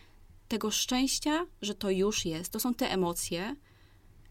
tego 0.49 0.71
szczęścia, 0.71 1.47
że 1.63 1.75
to 1.75 1.91
już 1.91 2.25
jest. 2.25 2.53
To 2.53 2.61
są 2.61 2.75
te 2.75 2.91
emocje, 2.91 3.57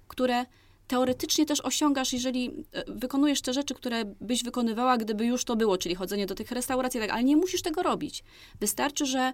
które 0.07 0.45
teoretycznie 0.93 1.45
też 1.45 1.61
osiągasz, 1.61 2.13
jeżeli 2.13 2.51
e, 2.71 2.83
wykonujesz 2.87 3.41
te 3.41 3.53
rzeczy, 3.53 3.73
które 3.73 4.05
byś 4.05 4.43
wykonywała, 4.43 4.97
gdyby 4.97 5.25
już 5.25 5.45
to 5.45 5.55
było, 5.55 5.77
czyli 5.77 5.95
chodzenie 5.95 6.25
do 6.25 6.35
tych 6.35 6.51
restauracji, 6.51 6.99
tak, 6.99 7.09
ale 7.09 7.23
nie 7.23 7.37
musisz 7.37 7.61
tego 7.61 7.83
robić. 7.83 8.23
Wystarczy, 8.59 9.05
że 9.05 9.33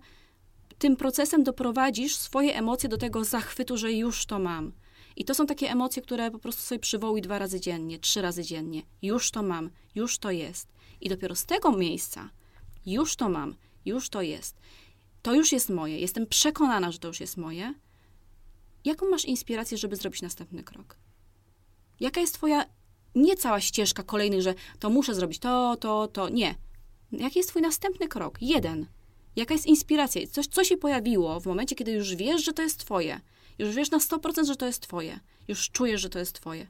tym 0.78 0.96
procesem 0.96 1.44
doprowadzisz 1.44 2.16
swoje 2.16 2.56
emocje 2.56 2.90
do 2.90 2.98
tego 2.98 3.24
zachwytu, 3.24 3.78
że 3.78 3.94
już 3.94 4.26
to 4.26 4.40
mam. 4.40 4.72
I 5.16 5.26
to 5.26 5.34
są 5.36 5.46
takie 5.46 5.72
emocje, 5.72 6.02
które 6.02 6.32
po 6.32 6.40
prostu 6.40 6.62
sobie 6.62 6.80
przywołuj 6.80 7.22
dwa 7.22 7.40
razy 7.40 7.60
dziennie, 7.60 8.00
trzy 8.00 8.22
razy 8.22 8.44
dziennie. 8.44 8.82
Już 9.02 9.32
to 9.32 9.44
mam, 9.44 9.70
już 9.96 10.20
to 10.20 10.32
jest. 10.32 10.68
I 11.02 11.10
dopiero 11.10 11.36
z 11.36 11.46
tego 11.46 11.72
miejsca, 11.72 12.30
już 12.86 13.16
to 13.16 13.30
mam, 13.30 13.56
już 13.86 14.10
to 14.10 14.22
jest. 14.22 14.56
To 15.22 15.34
już 15.34 15.52
jest 15.52 15.70
moje. 15.70 16.00
Jestem 16.00 16.28
przekonana, 16.28 16.92
że 16.92 17.00
to 17.00 17.08
już 17.08 17.20
jest 17.20 17.38
moje. 17.38 17.74
Jaką 18.86 19.10
masz 19.10 19.26
inspirację, 19.26 19.78
żeby 19.78 19.96
zrobić 19.96 20.22
następny 20.22 20.64
krok? 20.64 21.09
Jaka 22.00 22.22
jest 22.22 22.34
twoja, 22.34 22.66
nie 23.16 23.36
cała 23.36 23.62
ścieżka 23.62 24.04
kolejnych, 24.04 24.42
że 24.42 24.54
to 24.80 24.90
muszę 24.90 25.16
zrobić 25.16 25.40
to, 25.40 25.76
to, 25.76 26.08
to. 26.08 26.30
Nie. 26.30 26.56
Jaki 27.12 27.40
jest 27.40 27.50
twój 27.50 27.62
następny 27.62 28.08
krok? 28.08 28.38
Jeden. 28.42 28.88
Jaka 29.36 29.54
jest 29.54 29.66
inspiracja? 29.66 30.28
Coś, 30.28 30.48
co 30.48 30.64
się 30.64 30.78
pojawiło 30.78 31.40
w 31.40 31.46
momencie, 31.46 31.76
kiedy 31.76 31.92
już 31.92 32.16
wiesz, 32.16 32.46
że 32.46 32.54
to 32.54 32.62
jest 32.62 32.80
twoje. 32.80 33.22
Już 33.60 33.76
wiesz 33.76 33.92
na 33.92 33.98
100%, 33.98 34.46
że 34.46 34.56
to 34.56 34.66
jest 34.66 34.82
twoje. 34.82 35.20
Już 35.48 35.70
czujesz, 35.70 36.02
że 36.02 36.10
to 36.10 36.20
jest 36.20 36.34
twoje. 36.34 36.68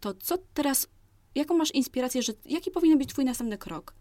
To 0.00 0.14
co 0.14 0.38
teraz, 0.54 0.88
jaką 1.34 1.56
masz 1.56 1.70
inspirację, 1.70 2.22
że 2.22 2.32
jaki 2.44 2.70
powinien 2.70 2.98
być 2.98 3.08
twój 3.08 3.24
następny 3.24 3.58
krok? 3.58 3.94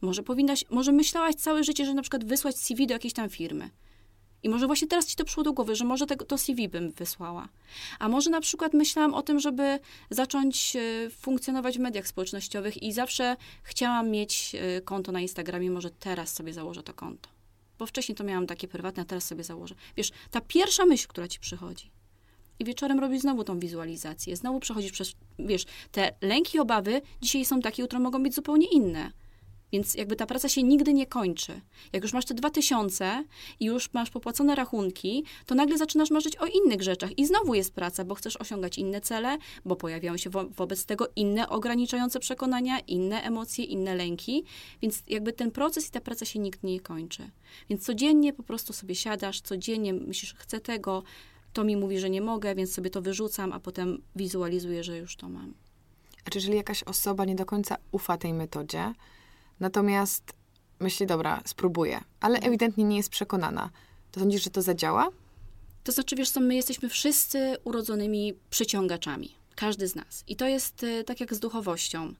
Może 0.00 0.22
powinnaś, 0.22 0.64
może 0.70 0.92
myślałaś 0.92 1.34
całe 1.34 1.64
życie, 1.64 1.84
że 1.84 1.94
na 1.94 2.02
przykład 2.02 2.24
wysłać 2.24 2.56
CV 2.56 2.86
do 2.86 2.94
jakiejś 2.94 3.14
tam 3.14 3.30
firmy. 3.30 3.70
I 4.42 4.48
może 4.48 4.66
właśnie 4.66 4.88
teraz 4.88 5.06
ci 5.06 5.16
to 5.16 5.24
przyszło 5.24 5.42
do 5.42 5.52
głowy, 5.52 5.76
że 5.76 5.84
może 5.84 6.06
tego, 6.06 6.24
to 6.24 6.38
CV 6.38 6.68
bym 6.68 6.90
wysłała. 6.90 7.48
A 7.98 8.08
może 8.08 8.30
na 8.30 8.40
przykład 8.40 8.74
myślałam 8.74 9.14
o 9.14 9.22
tym, 9.22 9.40
żeby 9.40 9.78
zacząć 10.10 10.76
e, 10.76 11.10
funkcjonować 11.10 11.78
w 11.78 11.80
mediach 11.80 12.06
społecznościowych 12.08 12.82
i 12.82 12.92
zawsze 12.92 13.36
chciałam 13.62 14.10
mieć 14.10 14.54
e, 14.54 14.80
konto 14.80 15.12
na 15.12 15.20
Instagramie, 15.20 15.70
może 15.70 15.90
teraz 15.90 16.34
sobie 16.34 16.52
założę 16.52 16.82
to 16.82 16.94
konto. 16.94 17.28
Bo 17.78 17.86
wcześniej 17.86 18.16
to 18.16 18.24
miałam 18.24 18.46
takie 18.46 18.68
prywatne, 18.68 19.02
a 19.02 19.06
teraz 19.06 19.24
sobie 19.24 19.44
założę. 19.44 19.74
Wiesz, 19.96 20.10
ta 20.30 20.40
pierwsza 20.40 20.86
myśl, 20.86 21.08
która 21.08 21.28
ci 21.28 21.40
przychodzi. 21.40 21.90
I 22.58 22.64
wieczorem 22.64 23.00
robisz 23.00 23.20
znowu 23.20 23.44
tą 23.44 23.58
wizualizację. 23.58 24.36
Znowu 24.36 24.60
przechodzisz 24.60 24.92
przez, 24.92 25.12
wiesz, 25.38 25.64
te 25.92 26.14
lęki, 26.20 26.58
obawy 26.58 27.00
dzisiaj 27.20 27.44
są 27.44 27.60
takie, 27.60 27.82
jutro 27.82 28.00
mogą 28.00 28.22
być 28.22 28.34
zupełnie 28.34 28.66
inne. 28.66 29.12
Więc 29.72 29.94
jakby 29.94 30.16
ta 30.16 30.26
praca 30.26 30.48
się 30.48 30.62
nigdy 30.62 30.92
nie 30.92 31.06
kończy. 31.06 31.60
Jak 31.92 32.02
już 32.02 32.12
masz 32.12 32.24
te 32.24 32.34
dwa 32.34 32.50
tysiące 32.50 33.24
i 33.60 33.64
już 33.64 33.92
masz 33.92 34.10
popłacone 34.10 34.54
rachunki, 34.54 35.24
to 35.46 35.54
nagle 35.54 35.78
zaczynasz 35.78 36.10
marzyć 36.10 36.36
o 36.36 36.46
innych 36.46 36.82
rzeczach 36.82 37.18
i 37.18 37.26
znowu 37.26 37.54
jest 37.54 37.74
praca, 37.74 38.04
bo 38.04 38.14
chcesz 38.14 38.36
osiągać 38.36 38.78
inne 38.78 39.00
cele, 39.00 39.38
bo 39.64 39.76
pojawiają 39.76 40.16
się 40.16 40.30
wo 40.30 40.44
wobec 40.44 40.84
tego 40.84 41.08
inne 41.16 41.48
ograniczające 41.48 42.20
przekonania, 42.20 42.78
inne 42.80 43.22
emocje, 43.22 43.64
inne 43.64 43.94
lęki, 43.94 44.44
więc 44.82 45.02
jakby 45.06 45.32
ten 45.32 45.50
proces 45.50 45.88
i 45.88 45.90
ta 45.90 46.00
praca 46.00 46.24
się 46.24 46.38
nigdy 46.38 46.66
nie 46.66 46.80
kończy. 46.80 47.30
Więc 47.70 47.84
codziennie 47.84 48.32
po 48.32 48.42
prostu 48.42 48.72
sobie 48.72 48.94
siadasz, 48.94 49.40
codziennie 49.40 49.92
myślisz, 49.92 50.34
chcę 50.34 50.60
tego, 50.60 51.02
to 51.52 51.64
mi 51.64 51.76
mówi, 51.76 51.98
że 51.98 52.10
nie 52.10 52.20
mogę, 52.20 52.54
więc 52.54 52.74
sobie 52.74 52.90
to 52.90 53.02
wyrzucam, 53.02 53.52
a 53.52 53.60
potem 53.60 54.02
wizualizuję, 54.16 54.84
że 54.84 54.98
już 54.98 55.16
to 55.16 55.28
mam. 55.28 55.54
A 56.24 56.30
czy 56.30 56.38
jeżeli 56.38 56.56
jakaś 56.56 56.82
osoba 56.82 57.24
nie 57.24 57.34
do 57.34 57.46
końca 57.46 57.76
ufa 57.92 58.16
tej 58.16 58.34
metodzie, 58.34 58.94
Natomiast 59.60 60.32
myśli, 60.80 61.06
dobra, 61.06 61.40
spróbuję, 61.44 62.00
ale 62.20 62.34
mhm. 62.34 62.50
ewidentnie 62.50 62.84
nie 62.84 62.96
jest 62.96 63.10
przekonana. 63.10 63.70
To 64.12 64.20
sądzisz, 64.20 64.44
że 64.44 64.50
to 64.50 64.62
zadziała? 64.62 65.08
To 65.84 65.92
znaczy, 65.92 66.16
wiesz 66.16 66.30
co, 66.30 66.40
my 66.40 66.54
jesteśmy 66.54 66.88
wszyscy 66.88 67.56
urodzonymi 67.64 68.34
przyciągaczami. 68.50 69.34
Każdy 69.54 69.88
z 69.88 69.94
nas. 69.94 70.24
I 70.28 70.36
to 70.36 70.46
jest 70.46 70.82
y, 70.82 71.04
tak 71.04 71.20
jak 71.20 71.34
z 71.34 71.40
duchowością. 71.40 72.14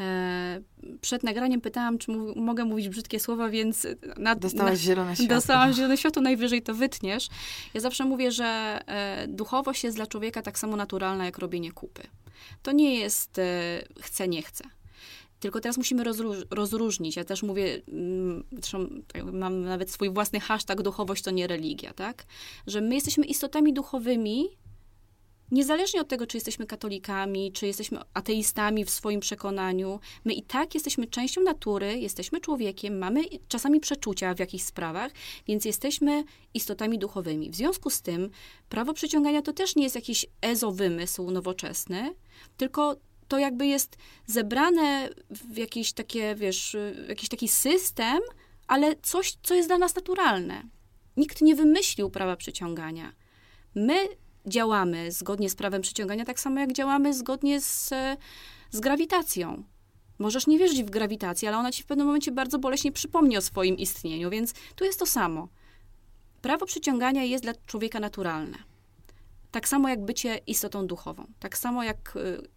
E, 0.00 0.60
przed 1.00 1.22
nagraniem 1.22 1.60
pytałam, 1.60 1.98
czy 1.98 2.12
mogę 2.36 2.64
mówić 2.64 2.88
brzydkie 2.88 3.20
słowa, 3.20 3.48
więc... 3.48 3.86
Na, 4.16 4.34
Dostałaś 4.34 4.72
na, 4.72 4.76
zielone 4.76 5.16
światło. 5.16 5.34
Dostałam 5.34 5.72
zielone 5.76 5.96
światło, 5.96 6.22
najwyżej 6.22 6.62
to 6.62 6.74
wytniesz. 6.74 7.28
Ja 7.74 7.80
zawsze 7.80 8.04
mówię, 8.04 8.32
że 8.32 8.80
e, 8.86 9.26
duchowość 9.28 9.84
jest 9.84 9.96
dla 9.96 10.06
człowieka 10.06 10.42
tak 10.42 10.58
samo 10.58 10.76
naturalna, 10.76 11.24
jak 11.24 11.38
robienie 11.38 11.72
kupy. 11.72 12.02
To 12.62 12.72
nie 12.72 12.94
jest 12.98 13.38
e, 13.38 13.82
chcę, 14.00 14.28
nie 14.28 14.42
chcę. 14.42 14.64
Tylko 15.40 15.60
teraz 15.60 15.76
musimy 15.76 16.04
rozróż 16.04 16.36
rozróżnić. 16.50 17.16
Ja 17.16 17.24
też 17.24 17.42
mówię, 17.42 17.82
mm, 17.88 18.44
zresztą 18.52 18.88
mam 19.32 19.62
nawet 19.62 19.90
swój 19.90 20.10
własny 20.10 20.40
hashtag 20.40 20.82
duchowość 20.82 21.22
to 21.22 21.30
nie 21.30 21.46
religia, 21.46 21.94
tak? 21.94 22.24
Że 22.66 22.80
my 22.80 22.94
jesteśmy 22.94 23.26
istotami 23.26 23.72
duchowymi, 23.72 24.48
niezależnie 25.50 26.00
od 26.00 26.08
tego, 26.08 26.26
czy 26.26 26.36
jesteśmy 26.36 26.66
katolikami, 26.66 27.52
czy 27.52 27.66
jesteśmy 27.66 27.98
ateistami 28.14 28.84
w 28.84 28.90
swoim 28.90 29.20
przekonaniu, 29.20 30.00
my 30.24 30.32
i 30.32 30.42
tak 30.42 30.74
jesteśmy 30.74 31.06
częścią 31.06 31.40
natury, 31.40 31.98
jesteśmy 31.98 32.40
człowiekiem, 32.40 32.98
mamy 32.98 33.24
czasami 33.48 33.80
przeczucia 33.80 34.34
w 34.34 34.38
jakichś 34.38 34.64
sprawach, 34.64 35.12
więc 35.46 35.64
jesteśmy 35.64 36.24
istotami 36.54 36.98
duchowymi. 36.98 37.50
W 37.50 37.56
związku 37.56 37.90
z 37.90 38.02
tym 38.02 38.30
prawo 38.68 38.92
przyciągania 38.92 39.42
to 39.42 39.52
też 39.52 39.76
nie 39.76 39.82
jest 39.82 39.94
jakiś 39.94 40.26
ezo 40.40 40.72
wymysł 40.72 41.30
nowoczesny, 41.30 42.14
tylko 42.56 42.96
to 43.28 43.38
jakby 43.38 43.66
jest 43.66 43.96
zebrane 44.26 45.08
w 45.30 45.56
jakiś 45.56 45.92
takie, 45.92 46.34
wiesz, 46.34 46.76
jakiś 47.08 47.28
taki 47.28 47.48
system, 47.48 48.18
ale 48.66 48.96
coś, 49.02 49.36
co 49.42 49.54
jest 49.54 49.68
dla 49.68 49.78
nas 49.78 49.96
naturalne. 49.96 50.62
Nikt 51.16 51.42
nie 51.42 51.54
wymyślił 51.54 52.10
prawa 52.10 52.36
przyciągania. 52.36 53.12
My 53.74 53.94
działamy 54.46 55.12
zgodnie 55.12 55.50
z 55.50 55.54
prawem 55.54 55.82
przyciągania, 55.82 56.24
tak 56.24 56.40
samo 56.40 56.60
jak 56.60 56.72
działamy 56.72 57.14
zgodnie 57.14 57.60
z, 57.60 57.90
z 58.70 58.80
grawitacją. 58.80 59.64
Możesz 60.18 60.46
nie 60.46 60.58
wierzyć 60.58 60.82
w 60.82 60.90
grawitację, 60.90 61.48
ale 61.48 61.58
ona 61.58 61.72
ci 61.72 61.82
w 61.82 61.86
pewnym 61.86 62.06
momencie 62.06 62.32
bardzo 62.32 62.58
boleśnie 62.58 62.92
przypomni 62.92 63.36
o 63.36 63.40
swoim 63.40 63.76
istnieniu, 63.78 64.30
więc 64.30 64.54
tu 64.76 64.84
jest 64.84 64.98
to 64.98 65.06
samo. 65.06 65.48
Prawo 66.42 66.66
przyciągania 66.66 67.24
jest 67.24 67.44
dla 67.44 67.52
człowieka 67.66 68.00
naturalne. 68.00 68.58
Tak 69.56 69.68
samo 69.68 69.88
jak 69.88 70.04
bycie 70.04 70.40
istotą 70.46 70.86
duchową, 70.86 71.26
tak 71.38 71.58
samo 71.58 71.84
jak 71.84 72.16
y, 72.16 72.48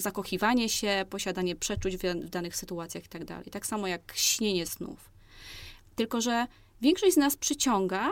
zakochiwanie 0.00 0.68
się, 0.68 1.04
posiadanie 1.10 1.56
przeczuć 1.56 1.96
w, 1.96 2.28
danych 2.28 2.56
sytuacjach 2.56 3.04
itd. 3.04 3.26
Tak, 3.26 3.50
tak 3.50 3.66
samo 3.66 3.86
jak 3.86 4.12
śnienie 4.14 4.66
snów. 4.66 5.10
Tylko, 5.96 6.20
że 6.20 6.46
większość 6.80 7.14
z 7.14 7.16
nas 7.16 7.36
przyciąga, 7.36 8.10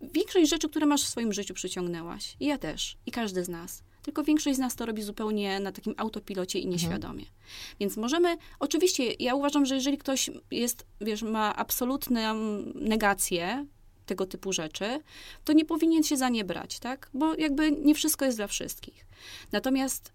większość 0.00 0.50
rzeczy, 0.50 0.68
które 0.68 0.86
masz 0.86 1.04
w 1.04 1.08
swoim 1.08 1.32
życiu 1.32 1.54
przyciągnęłaś. 1.54 2.36
I 2.40 2.46
ja 2.46 2.58
też. 2.58 2.96
I 3.06 3.10
każdy 3.10 3.44
z 3.44 3.48
nas. 3.48 3.82
Tylko 4.02 4.22
większość 4.22 4.56
z 4.56 4.60
nas 4.60 4.76
to 4.76 4.86
robi 4.86 5.02
zupełnie 5.02 5.60
na 5.60 5.72
takim 5.72 5.94
autopilocie 5.96 6.58
i 6.58 6.62
mhm. 6.62 6.72
nieświadomie. 6.72 7.22
Mhm. 7.22 7.40
Więc 7.80 7.96
możemy, 7.96 8.36
oczywiście, 8.58 9.12
ja 9.18 9.34
uważam, 9.34 9.66
że 9.66 9.74
jeżeli 9.74 9.98
ktoś 9.98 10.30
jest, 10.50 10.86
wiesz, 11.00 11.22
ma 11.22 11.56
absolutną 11.56 12.34
negację 12.74 13.66
tego 14.06 14.26
typu 14.26 14.52
rzeczy, 14.52 15.00
to 15.44 15.52
nie 15.52 15.64
powinien 15.64 16.02
się 16.02 16.16
za 16.16 16.28
nie 16.28 16.44
brać, 16.44 16.78
tak? 16.78 17.10
Bo 17.14 17.34
jakby 17.34 17.72
nie 17.72 17.94
wszystko 17.94 18.24
jest 18.24 18.38
dla 18.38 18.46
wszystkich. 18.46 19.06
Natomiast 19.52 20.12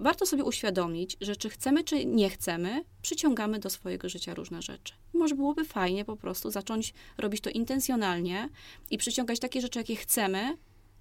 warto 0.00 0.26
sobie 0.26 0.44
uświadomić, 0.44 1.16
że 1.20 1.36
czy 1.36 1.50
chcemy, 1.50 1.84
czy 1.84 2.04
nie 2.06 2.30
chcemy, 2.30 2.84
przyciągamy 3.02 3.58
do 3.58 3.70
swojego 3.70 4.08
życia 4.08 4.34
różne 4.34 4.62
rzeczy. 4.62 4.94
Może 5.12 5.34
byłoby 5.34 5.64
fajnie 5.64 6.04
po 6.04 6.16
prostu 6.16 6.50
zacząć 6.50 6.94
robić 7.18 7.40
to 7.40 7.50
intencjonalnie 7.50 8.48
i 8.90 8.98
przyciągać 8.98 9.38
takie 9.38 9.60
rzeczy, 9.60 9.78
jakie 9.78 9.96
chcemy, 9.96 10.56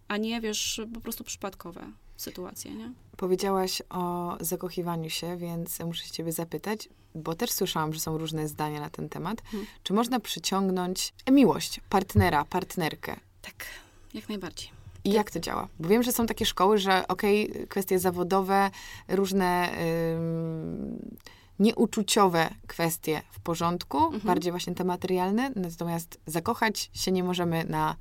a 0.07 0.17
nie, 0.17 0.41
wiesz, 0.41 0.81
po 0.93 1.01
prostu 1.01 1.23
przypadkowe 1.23 1.91
sytuacje, 2.21 2.71
nie? 2.71 2.91
Powiedziałaś 3.17 3.81
o 3.89 4.35
zakochiwaniu 4.39 5.09
się, 5.09 5.37
więc 5.37 5.79
muszę 5.79 6.05
się 6.05 6.11
ciebie 6.11 6.31
zapytać, 6.31 6.89
bo 7.15 7.35
też 7.35 7.51
słyszałam, 7.51 7.93
że 7.93 7.99
są 7.99 8.17
różne 8.17 8.47
zdania 8.47 8.79
na 8.79 8.89
ten 8.89 9.09
temat. 9.09 9.41
Hmm. 9.41 9.67
Czy 9.83 9.93
można 9.93 10.19
przyciągnąć 10.19 11.13
miłość, 11.31 11.81
partnera, 11.89 12.45
partnerkę? 12.45 13.15
Tak, 13.41 13.65
jak 14.13 14.29
najbardziej. 14.29 14.69
I 15.03 15.11
jak 15.11 15.31
to 15.31 15.39
działa? 15.39 15.67
Bo 15.79 15.89
wiem, 15.89 16.03
że 16.03 16.11
są 16.11 16.25
takie 16.25 16.45
szkoły, 16.45 16.77
że 16.77 17.07
okej, 17.07 17.51
okay, 17.51 17.67
kwestie 17.67 17.99
zawodowe, 17.99 18.71
różne 19.07 19.69
ym, 20.13 21.17
nieuczuciowe 21.59 22.49
kwestie 22.67 23.21
w 23.31 23.39
porządku, 23.39 23.97
mhm. 23.97 24.21
bardziej 24.21 24.51
właśnie 24.51 24.75
te 24.75 24.83
materialne, 24.83 25.51
natomiast 25.55 26.19
zakochać 26.25 26.89
się 26.93 27.11
nie 27.11 27.23
możemy 27.23 27.65
na 27.65 27.95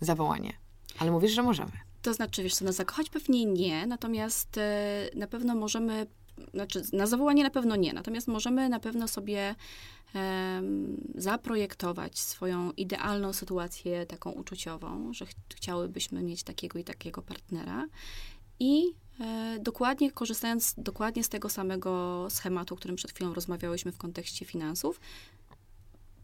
zawołanie. 0.00 0.52
Ale 0.98 1.10
mówisz, 1.10 1.32
że 1.32 1.42
możemy. 1.42 1.85
To 2.06 2.14
znaczy, 2.14 2.42
wiesz 2.42 2.54
co, 2.54 2.64
na 2.64 2.72
zakochać 2.72 3.10
pewnie 3.10 3.44
nie, 3.44 3.86
natomiast 3.86 4.58
e, 4.58 5.10
na 5.14 5.26
pewno 5.26 5.54
możemy, 5.54 6.06
znaczy 6.54 6.82
na 6.92 7.06
zawołanie 7.06 7.44
na 7.44 7.50
pewno 7.50 7.76
nie, 7.76 7.92
natomiast 7.92 8.28
możemy 8.28 8.68
na 8.68 8.80
pewno 8.80 9.08
sobie 9.08 9.54
zaprojektować 11.14 12.18
swoją 12.18 12.72
idealną 12.72 13.32
sytuację 13.32 14.06
taką 14.06 14.30
uczuciową, 14.30 15.12
że 15.12 15.26
ch 15.26 15.30
chciałybyśmy 15.54 16.22
mieć 16.22 16.42
takiego 16.42 16.78
i 16.78 16.84
takiego 16.84 17.22
partnera 17.22 17.86
i 18.60 18.84
e, 19.20 19.58
dokładnie 19.60 20.12
korzystając 20.12 20.74
dokładnie 20.78 21.24
z 21.24 21.28
tego 21.28 21.48
samego 21.48 22.26
schematu, 22.30 22.74
o 22.74 22.76
którym 22.76 22.96
przed 22.96 23.12
chwilą 23.12 23.34
rozmawiałyśmy 23.34 23.92
w 23.92 23.98
kontekście 23.98 24.44
finansów, 24.44 25.00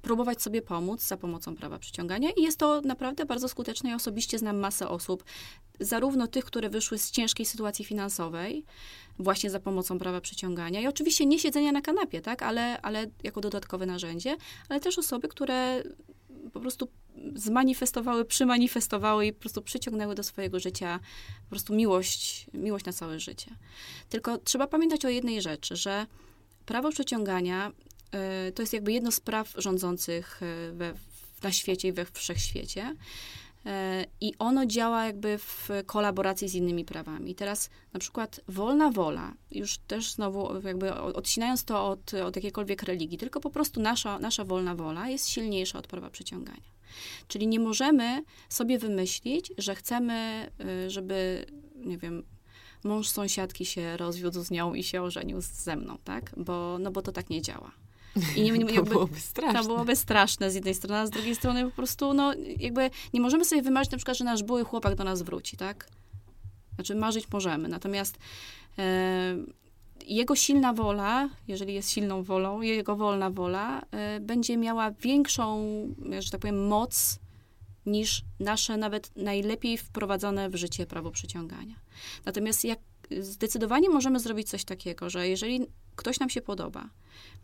próbować 0.03 0.43
sobie 0.43 0.63
pomóc 0.63 1.03
za 1.03 1.17
pomocą 1.17 1.57
prawa 1.57 1.79
przyciągania 1.79 2.31
i 2.37 2.43
jest 2.43 2.59
to 2.59 2.81
naprawdę 2.81 3.27
bardzo 3.27 3.49
skuteczne. 3.49 3.91
Ja 3.91 3.97
osobiście 3.97 4.39
znam 4.39 4.59
masę 4.59 4.89
osób, 4.89 5.25
zarówno 5.81 6.27
tych, 6.27 6.45
które 6.45 6.69
wyszły 6.71 6.99
z 6.99 7.11
ciężkiej 7.11 7.47
sytuacji 7.47 7.85
finansowej, 7.85 8.65
właśnie 9.19 9.51
za 9.51 9.61
pomocą 9.61 9.99
prawa 9.99 10.21
przyciągania 10.21 10.81
i 10.81 10.87
oczywiście 10.87 11.27
nie 11.27 11.39
siedzenia 11.39 11.73
na 11.73 11.81
kanapie, 11.81 12.21
tak, 12.21 12.43
ale, 12.43 12.83
ale 12.83 13.07
jako 13.23 13.41
dodatkowe 13.41 13.87
narzędzie, 13.87 14.37
ale 14.69 14.81
też 14.81 14.99
osoby, 14.99 15.29
które 15.29 15.83
po 16.53 16.61
prostu 16.61 16.89
zmanifestowały, 17.35 18.25
przymanifestowały 18.25 19.27
i 19.27 19.33
po 19.33 19.41
prostu 19.41 19.63
przyciągnęły 19.63 20.15
do 20.15 20.23
swojego 20.23 20.61
życia 20.61 21.01
po 21.45 21.51
prostu 21.51 21.75
miłość, 21.75 22.47
miłość 22.55 22.85
na 22.85 22.93
całe 22.93 23.21
życie. 23.21 23.51
Tylko 24.09 24.39
trzeba 24.39 24.67
pamiętać 24.67 25.05
o 25.05 25.09
jednej 25.09 25.43
rzeczy, 25.43 25.77
że 25.77 26.07
prawo 26.67 26.91
przyciągania 26.91 27.73
to 28.55 28.63
jest 28.63 28.73
jakby 28.73 28.93
jedno 28.93 29.13
z 29.13 29.21
praw 29.21 29.55
rządzących 29.57 30.43
y, 30.43 30.73
we, 30.73 30.95
na 31.43 31.53
świecie 31.53 31.89
i 31.89 31.93
we 31.93 32.05
wszechświecie. 32.05 32.97
I 34.21 34.35
ono 34.39 34.67
działa 34.67 35.07
jakby 35.07 35.39
w 35.39 35.69
kolaboracji 35.87 36.49
z 36.49 36.55
innymi 36.55 36.85
prawami. 36.85 37.35
Teraz 37.35 37.71
na 37.93 38.01
przykład 38.01 38.41
wolna 38.49 38.91
wola, 38.91 39.35
już 39.51 39.79
też 39.79 40.13
znowu 40.13 40.67
jakby 40.67 40.95
odcinając 40.95 41.65
to 41.65 41.89
od, 41.89 42.15
od 42.15 42.37
jakiejkolwiek 42.37 42.83
religii, 42.83 43.19
tylko 43.19 43.41
po 43.41 43.51
prostu 43.51 43.81
nasza, 43.81 44.19
nasza 44.19 44.45
wolna 44.45 44.75
wola 44.75 45.09
jest 45.09 45.29
silniejsza 45.29 45.79
od 45.79 45.87
prawa 45.87 46.11
przyciągania. 46.11 46.73
Czyli 47.29 47.47
nie 47.47 47.61
możemy 47.61 48.23
sobie 48.49 48.79
wymyślić, 48.79 49.53
że 49.59 49.75
chcemy, 49.75 50.51
żeby, 50.89 51.47
nie 51.77 51.99
wiem, 51.99 52.23
mąż 52.85 53.09
sąsiadki 53.09 53.67
się 53.67 53.97
rozwiódł 53.97 54.45
z 54.45 54.51
nią 54.51 54.75
i 54.75 54.83
się 54.83 55.03
ożenił 55.03 55.41
ze 55.41 55.77
mną, 55.77 55.99
tak? 56.05 56.35
Bo, 56.37 56.79
no 56.81 56.91
bo 56.91 57.03
to 57.03 57.13
tak 57.13 57.31
nie 57.31 57.43
działa. 57.43 57.73
I 58.37 58.43
nie, 58.43 58.51
nie, 58.51 58.75
to 58.75 58.83
byłoby 58.83 59.21
straszne. 59.21 59.61
To 59.61 59.67
byłoby 59.67 59.97
straszne 59.97 60.51
z 60.51 60.55
jednej 60.55 60.75
strony, 60.75 61.01
a 61.01 61.07
z 61.07 61.11
drugiej 61.11 61.35
strony 61.35 61.65
po 61.65 61.71
prostu, 61.71 62.15
no, 62.15 62.35
jakby 62.59 62.91
nie 63.13 63.21
możemy 63.21 63.45
sobie 63.45 63.63
wymarzyć 63.63 63.93
na 63.93 63.99
przykład, 63.99 64.17
że 64.17 64.25
nasz 64.25 64.43
były 64.43 64.65
chłopak 64.65 64.95
do 64.95 65.05
nas 65.05 65.23
wróci, 65.23 65.57
tak? 65.57 65.89
Znaczy, 66.75 66.95
marzyć 66.95 67.27
możemy, 67.33 67.69
natomiast 67.69 68.19
e, 68.79 69.37
jego 70.07 70.37
silna 70.37 70.73
wola, 70.73 71.29
jeżeli 71.49 71.75
jest 71.75 71.91
silną 71.91 72.23
wolą, 72.23 72.61
jego 72.61 72.97
wolna 72.97 73.31
wola, 73.31 73.83
e, 73.91 74.21
będzie 74.21 74.57
miała 74.57 74.91
większą, 74.91 75.65
że 76.19 76.31
tak 76.31 76.41
powiem, 76.41 76.67
moc 76.67 77.19
niż 77.87 78.25
nasze 78.41 78.77
nawet 78.77 79.17
najlepiej 79.17 79.79
wprowadzone 79.79 80.51
w 80.51 80.55
życie 80.55 80.87
prawo 80.87 81.11
przyciągania. 81.11 81.75
Natomiast 82.25 82.65
jak 82.65 82.79
zdecydowanie 83.21 83.89
możemy 83.89 84.21
zrobić 84.21 84.49
coś 84.49 84.65
takiego, 84.65 85.11
że 85.11 85.29
jeżeli 85.29 85.67
ktoś 85.97 86.21
nam 86.21 86.31
się 86.31 86.41
podoba, 86.41 86.89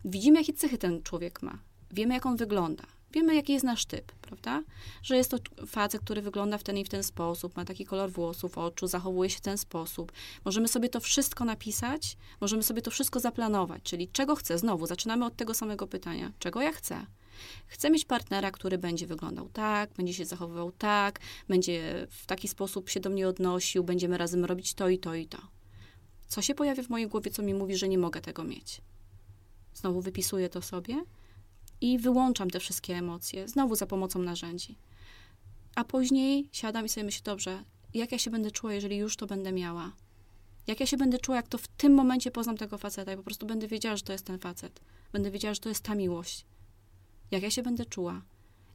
widzimy, 0.05 0.39
jakie 0.39 0.53
cechy 0.53 0.79
ten 0.79 1.03
człowiek 1.03 1.43
ma, 1.43 1.59
wiemy, 1.91 2.15
jak 2.15 2.27
on 2.27 2.37
wygląda, 2.37 2.85
wiemy, 3.13 3.35
jaki 3.35 3.53
jest 3.53 3.65
nasz 3.65 3.87
typ, 3.87 4.13
prawda? 4.13 4.63
Że 5.03 5.17
jest 5.17 5.31
to 5.31 5.39
facet, 5.67 6.03
który 6.03 6.23
wygląda 6.23 6.59
w 6.59 6.63
ten 6.63 6.79
i 6.79 6.85
w 6.85 6.89
ten 6.89 7.03
sposób, 7.03 7.57
ma 7.57 7.65
taki 7.65 7.85
kolor 7.85 8.11
włosów, 8.11 8.59
oczu, 8.59 8.87
zachowuje 8.87 9.31
się 9.31 9.39
w 9.39 9.41
ten 9.41 9.59
sposób. 9.59 10.13
Możemy 10.45 10.69
sobie 10.69 10.89
to 10.89 11.01
wszystko 11.01 11.45
napisać, 11.45 12.17
możemy 12.41 12.63
sobie 12.63 12.83
to 12.83 12.91
wszystko 12.91 13.21
zaplanować, 13.21 13.83
czyli 13.83 14.09
czego 14.09 14.37
chcę. 14.37 14.59
Znowu, 14.59 14.87
zaczynamy 14.87 15.25
od 15.25 15.37
tego 15.37 15.55
samego 15.55 15.87
pytania. 15.87 16.33
Czego 16.39 16.63
ja 16.63 16.73
chcę? 16.73 17.07
Chcę 17.67 17.91
mieć 17.91 18.05
partnera, 18.05 18.51
który 18.51 18.79
będzie 18.79 19.07
wyglądał 19.07 19.49
tak, 19.49 19.93
będzie 19.93 20.15
się 20.15 20.25
zachowywał 20.25 20.73
tak, 20.73 21.21
będzie 21.49 22.07
w 22.11 22.27
taki 22.27 22.49
sposób 22.49 22.91
się 22.91 23.01
do 23.01 23.11
mnie 23.11 23.29
odnosił, 23.29 23.85
będziemy 23.85 24.19
razem 24.19 24.45
robić 24.45 24.75
to 24.75 24.89
i 24.89 24.99
to 24.99 25.15
i 25.15 25.27
to. 25.27 25.39
Co 26.29 26.43
się 26.43 26.55
pojawia 26.55 26.83
w 26.83 26.89
mojej 26.89 27.09
głowie, 27.09 27.31
co 27.31 27.43
mi 27.43 27.55
mówi, 27.55 27.77
że 27.77 27.89
nie 27.89 27.99
mogę 27.99 28.21
tego 28.21 28.45
mieć? 28.45 28.81
Znowu 29.75 30.01
wypisuję 30.01 30.49
to 30.49 30.63
sobie 30.63 31.05
i 31.81 31.99
wyłączam 31.99 32.51
te 32.51 32.61
wszystkie 32.61 32.97
emocje, 32.97 33.49
znowu 33.49 33.75
za 33.75 33.87
pomocą 33.87 34.19
narzędzi. 34.19 34.79
A 35.75 35.85
później 35.85 36.49
siadam 36.53 36.87
i 36.87 36.89
sobie 36.89 37.05
myślę, 37.05 37.23
dobrze, 37.25 37.65
jak 37.95 38.13
ja 38.13 38.19
się 38.19 38.31
będę 38.31 38.51
czuła, 38.51 38.75
jeżeli 38.75 38.97
już 38.97 39.17
to 39.17 39.27
będę 39.27 39.53
miała? 39.53 39.93
Jak 40.67 40.81
ja 40.81 40.87
się 40.87 40.97
będę 40.97 41.19
czuła, 41.19 41.37
jak 41.37 41.49
to 41.49 41.59
w 41.59 41.69
tym 41.69 41.95
momencie 41.95 42.31
poznam 42.31 42.57
tego 42.57 42.79
faceta 42.79 43.13
i 43.13 43.17
po 43.17 43.23
prostu 43.23 43.47
będę 43.47 43.69
wiedziała, 43.69 43.97
że 43.97 44.03
to 44.03 44.13
jest 44.13 44.25
ten 44.25 44.39
facet. 44.39 44.81
Będę 45.13 45.31
wiedziała, 45.31 45.55
że 45.55 45.61
to 45.61 45.69
jest 45.69 45.85
ta 45.85 45.95
miłość. 45.95 46.47
Jak 47.31 47.43
ja 47.43 47.51
się 47.51 47.63
będę 47.63 47.85
czuła? 47.85 48.23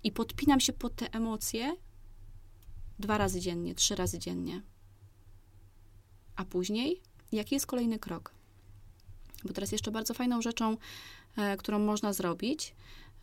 I 0.04 0.12
podpinam 0.12 0.60
się 0.60 0.74
pod 0.74 0.96
te 0.96 1.14
emocje 1.14 1.76
dwa 3.00 3.18
razy 3.18 3.40
dziennie, 3.40 3.76
trzy 3.76 3.96
razy 3.96 4.20
dziennie. 4.20 4.62
A 6.36 6.46
później, 6.46 7.02
jaki 7.34 7.56
jest 7.56 7.66
kolejny 7.66 8.00
krok? 8.00 8.32
Bo 9.44 9.54
teraz 9.54 9.72
jeszcze 9.72 9.92
bardzo 9.92 10.14
fajną 10.14 10.42
rzeczą, 10.42 10.78
e, 11.38 11.58
którą 11.58 11.80
można 11.80 12.14
zrobić, 12.14 12.76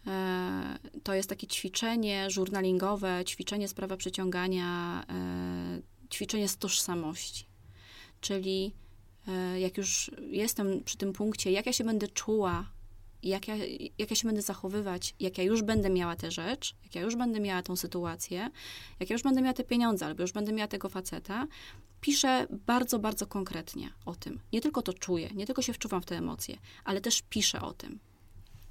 e, 0.06 0.78
to 1.02 1.14
jest 1.14 1.28
takie 1.28 1.46
ćwiczenie 1.46 2.30
żurnalingowe, 2.30 3.24
ćwiczenie 3.24 3.68
z 3.68 3.74
prawa 3.74 3.96
przyciągania, 3.96 5.02
e, 5.08 5.82
ćwiczenie 6.10 6.48
z 6.48 6.56
tożsamości. 6.56 7.46
Czyli 8.20 8.72
e, 9.28 9.60
jak 9.60 9.76
już 9.78 10.10
jestem 10.30 10.84
przy 10.84 10.96
tym 10.96 11.12
punkcie, 11.12 11.52
jak 11.52 11.66
ja 11.66 11.72
się 11.72 11.84
będę 11.84 12.08
czuła, 12.08 12.70
jak 13.22 13.48
ja, 13.48 13.54
jak 13.98 14.10
ja 14.10 14.16
się 14.16 14.28
będę 14.28 14.42
zachowywać, 14.42 15.14
jak 15.20 15.38
ja 15.38 15.44
już 15.44 15.62
będę 15.62 15.90
miała 15.90 16.16
tę 16.16 16.30
rzecz, 16.30 16.74
jak 16.84 16.94
ja 16.94 17.02
już 17.02 17.16
będę 17.16 17.40
miała 17.40 17.62
tą 17.62 17.76
sytuację, 17.76 18.50
jak 19.00 19.10
ja 19.10 19.14
już 19.14 19.22
będę 19.22 19.42
miała 19.42 19.54
te 19.54 19.64
pieniądze, 19.64 20.06
albo 20.06 20.22
już 20.22 20.32
będę 20.32 20.52
miała 20.52 20.68
tego 20.68 20.88
faceta, 20.88 21.46
piszę 22.00 22.46
bardzo, 22.66 22.98
bardzo 22.98 23.26
konkretnie 23.26 23.92
o 24.06 24.14
tym. 24.14 24.40
Nie 24.52 24.60
tylko 24.60 24.82
to 24.82 24.92
czuję, 24.92 25.30
nie 25.34 25.46
tylko 25.46 25.62
się 25.62 25.72
wczuwam 25.72 26.02
w 26.02 26.06
te 26.06 26.16
emocje, 26.16 26.58
ale 26.84 27.00
też 27.00 27.22
piszę 27.22 27.60
o 27.60 27.72
tym. 27.72 27.98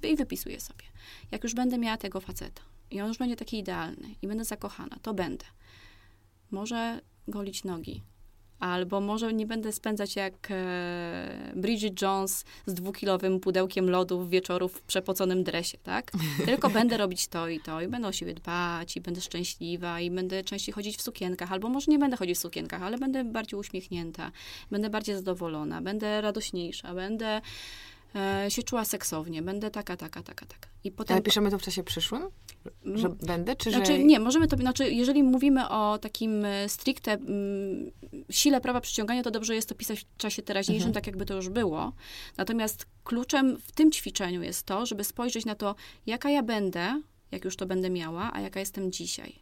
I 0.02 0.16
wypisuję 0.16 0.60
sobie. 0.60 0.84
Jak 1.30 1.44
już 1.44 1.54
będę 1.54 1.78
miała 1.78 1.96
tego 1.96 2.20
faceta 2.20 2.62
i 2.90 3.00
on 3.00 3.08
już 3.08 3.18
będzie 3.18 3.36
taki 3.36 3.58
idealny 3.58 4.14
i 4.22 4.26
będę 4.26 4.44
zakochana, 4.44 4.96
to 5.02 5.14
będę. 5.14 5.44
Może 6.50 7.00
golić 7.28 7.64
nogi, 7.64 8.02
Albo 8.60 9.00
może 9.00 9.32
nie 9.32 9.46
będę 9.46 9.72
spędzać 9.72 10.16
jak 10.16 10.34
e, 10.50 11.52
Bridget 11.56 12.02
Jones 12.02 12.44
z 12.66 12.74
dwukilowym 12.74 13.40
pudełkiem 13.40 13.90
lodów 13.90 14.30
wieczorów 14.30 14.72
w 14.72 14.82
przepoconym 14.82 15.44
dresie, 15.44 15.78
tak? 15.82 16.10
Tylko 16.46 16.70
będę 16.70 16.96
robić 16.96 17.28
to 17.28 17.48
i 17.48 17.60
to 17.60 17.80
i 17.80 17.88
będę 17.88 18.08
o 18.08 18.12
siebie 18.12 18.34
dbać 18.34 18.96
i 18.96 19.00
będę 19.00 19.20
szczęśliwa 19.20 20.00
i 20.00 20.10
będę 20.10 20.44
częściej 20.44 20.74
chodzić 20.74 20.96
w 20.96 21.02
sukienkach. 21.02 21.52
Albo 21.52 21.68
może 21.68 21.92
nie 21.92 21.98
będę 21.98 22.16
chodzić 22.16 22.36
w 22.36 22.40
sukienkach, 22.40 22.82
ale 22.82 22.98
będę 22.98 23.24
bardziej 23.24 23.60
uśmiechnięta, 23.60 24.32
będę 24.70 24.90
bardziej 24.90 25.16
zadowolona, 25.16 25.82
będę 25.82 26.20
radośniejsza, 26.20 26.94
będę 26.94 27.40
e, 28.14 28.50
się 28.50 28.62
czuła 28.62 28.84
seksownie, 28.84 29.42
będę 29.42 29.70
taka, 29.70 29.96
taka, 29.96 30.22
taka, 30.22 30.46
taka. 30.46 30.68
I 30.84 30.90
potem... 30.90 31.14
Ale 31.14 31.22
piszemy 31.22 31.50
to 31.50 31.58
w 31.58 31.62
czasie 31.62 31.82
przyszłym? 31.82 32.22
Że 32.94 33.08
będę, 33.08 33.56
czy 33.56 33.70
znaczy, 33.70 33.86
że... 33.86 33.98
Nie, 33.98 34.20
możemy 34.20 34.48
to, 34.48 34.56
znaczy, 34.56 34.90
jeżeli 34.90 35.22
mówimy 35.22 35.68
o 35.68 35.98
takim 35.98 36.44
e, 36.44 36.68
stricte 36.68 37.12
mm, 37.12 37.90
sile 38.30 38.60
prawa 38.60 38.80
przyciągania, 38.80 39.22
to 39.22 39.30
dobrze 39.30 39.54
jest 39.54 39.68
to 39.68 39.74
pisać 39.74 40.00
w 40.00 40.16
czasie 40.16 40.42
teraźniejszym, 40.42 40.88
mhm. 40.88 40.94
tak 40.94 41.06
jakby 41.06 41.26
to 41.26 41.34
już 41.34 41.48
było. 41.48 41.92
Natomiast 42.36 42.86
kluczem 43.04 43.56
w 43.56 43.72
tym 43.72 43.92
ćwiczeniu 43.92 44.42
jest 44.42 44.66
to, 44.66 44.86
żeby 44.86 45.04
spojrzeć 45.04 45.44
na 45.44 45.54
to, 45.54 45.74
jaka 46.06 46.30
ja 46.30 46.42
będę, 46.42 47.02
jak 47.30 47.44
już 47.44 47.56
to 47.56 47.66
będę 47.66 47.90
miała, 47.90 48.30
a 48.32 48.40
jaka 48.40 48.60
jestem 48.60 48.92
dzisiaj. 48.92 49.34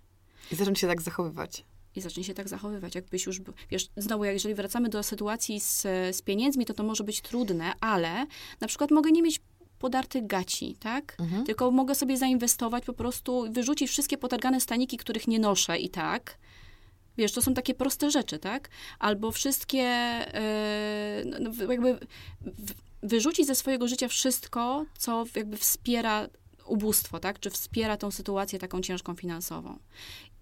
I 0.52 0.54
zacząć 0.54 0.78
się 0.78 0.86
tak 0.86 1.02
zachowywać 1.02 1.64
i 1.98 2.00
zacznie 2.00 2.24
się 2.24 2.34
tak 2.34 2.48
zachowywać, 2.48 2.94
jakbyś 2.94 3.26
już, 3.26 3.40
wiesz, 3.70 3.88
znowu, 3.96 4.24
jeżeli 4.24 4.54
wracamy 4.54 4.88
do 4.88 5.02
sytuacji 5.02 5.60
z, 5.60 5.82
z 6.16 6.22
pieniędzmi, 6.22 6.66
to 6.66 6.74
to 6.74 6.82
może 6.82 7.04
być 7.04 7.20
trudne, 7.20 7.72
ale 7.80 8.26
na 8.60 8.68
przykład 8.68 8.90
mogę 8.90 9.10
nie 9.10 9.22
mieć 9.22 9.40
podartych 9.78 10.26
gaci, 10.26 10.76
tak? 10.80 11.16
Mhm. 11.20 11.44
Tylko 11.44 11.70
mogę 11.70 11.94
sobie 11.94 12.16
zainwestować, 12.16 12.84
po 12.84 12.92
prostu 12.92 13.46
wyrzucić 13.52 13.90
wszystkie 13.90 14.18
potargane 14.18 14.60
staniki, 14.60 14.96
których 14.96 15.28
nie 15.28 15.38
noszę 15.38 15.78
i 15.78 15.90
tak. 15.90 16.38
Wiesz, 17.18 17.32
to 17.32 17.42
są 17.42 17.54
takie 17.54 17.74
proste 17.74 18.10
rzeczy, 18.10 18.38
tak? 18.38 18.68
Albo 18.98 19.30
wszystkie, 19.30 19.86
yy, 21.24 21.40
no, 21.40 21.72
jakby 21.72 21.98
wyrzucić 23.02 23.46
ze 23.46 23.54
swojego 23.54 23.88
życia 23.88 24.08
wszystko, 24.08 24.84
co 24.98 25.24
jakby 25.34 25.56
wspiera 25.56 26.28
ubóstwo, 26.66 27.20
tak? 27.20 27.40
Czy 27.40 27.50
wspiera 27.50 27.96
tą 27.96 28.10
sytuację 28.10 28.58
taką 28.58 28.80
ciężką 28.80 29.14
finansową. 29.14 29.78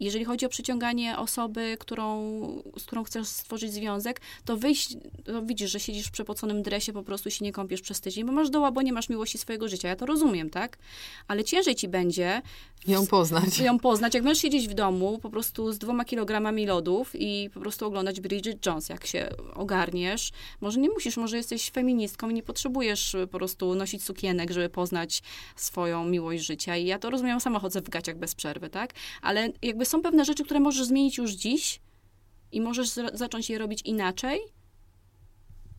Jeżeli 0.01 0.25
chodzi 0.25 0.47
o 0.47 0.49
przyciąganie 0.49 1.19
osoby, 1.19 1.77
którą, 1.81 2.33
z 2.79 2.85
którą 2.85 3.05
chcesz 3.05 3.27
stworzyć 3.27 3.73
związek, 3.73 4.21
to 4.45 4.57
wyjść, 4.57 4.97
to 5.25 5.43
widzisz, 5.43 5.71
że 5.71 5.81
siedzisz 5.81 6.07
w 6.07 6.11
przepoconym 6.11 6.63
dresie, 6.63 6.93
po 6.93 7.03
prostu 7.03 7.31
się 7.31 7.45
nie 7.45 7.53
kąpiesz 7.53 7.81
przez 7.81 8.01
tydzień, 8.01 8.25
bo 8.25 8.33
masz 8.33 8.51
doła, 8.51 8.71
bo 8.71 8.83
nie 8.83 8.93
masz 8.93 9.09
miłości 9.09 9.39
swojego 9.39 9.69
życia. 9.69 9.89
Ja 9.89 9.97
to 9.97 10.07
rozumiem, 10.07 10.51
tak? 10.51 10.79
Ale 11.29 11.45
ciężej 11.45 11.75
ci 11.75 11.89
będzie 11.89 12.43
ją 12.87 13.07
poznać. 13.07 13.59
Ją 13.59 13.79
poznać. 13.79 14.15
Jak 14.15 14.25
możesz 14.25 14.39
siedzieć 14.39 14.69
w 14.69 14.75
domu 14.75 15.19
po 15.19 15.31
prostu 15.31 15.73
z 15.73 15.79
dwoma 15.79 16.05
kilogramami 16.05 16.67
lodów 16.67 17.11
i 17.15 17.51
po 17.55 17.61
prostu 17.61 17.87
oglądać 17.87 18.21
Bridget 18.21 18.67
Jones, 18.67 18.89
jak 18.89 19.07
się 19.07 19.29
ogarniesz. 19.55 20.31
Może 20.61 20.81
nie 20.81 20.89
musisz, 20.89 21.17
może 21.17 21.37
jesteś 21.37 21.71
feministką 21.71 22.29
i 22.29 22.35
nie 22.35 22.43
potrzebujesz 22.43 23.17
po 23.31 23.39
prostu 23.39 23.75
nosić 23.75 24.05
sukienek, 24.05 24.51
żeby 24.51 24.69
poznać 24.69 25.23
swoją 25.57 26.05
miłość 26.05 26.45
życia. 26.45 26.77
I 26.77 26.87
ja 26.87 26.99
to 26.99 27.11
rozumiem, 27.11 27.41
sama 27.41 27.61
chodzę 27.61 27.81
w 27.81 27.89
gaciach 27.89 28.17
bez 28.19 28.35
przerwy, 28.35 28.71
tak? 28.71 28.95
Ale 29.23 29.49
jakby 29.63 29.86
są 29.87 30.03
pewne 30.03 30.24
rzeczy, 30.24 30.45
które 30.45 30.61
możesz 30.61 30.87
zmienić 30.87 31.18
już 31.18 31.30
dziś 31.30 31.80
i 32.53 32.61
możesz 32.61 32.89
zacząć 33.12 33.51
je 33.51 33.59
robić 33.59 33.82
inaczej 33.84 34.41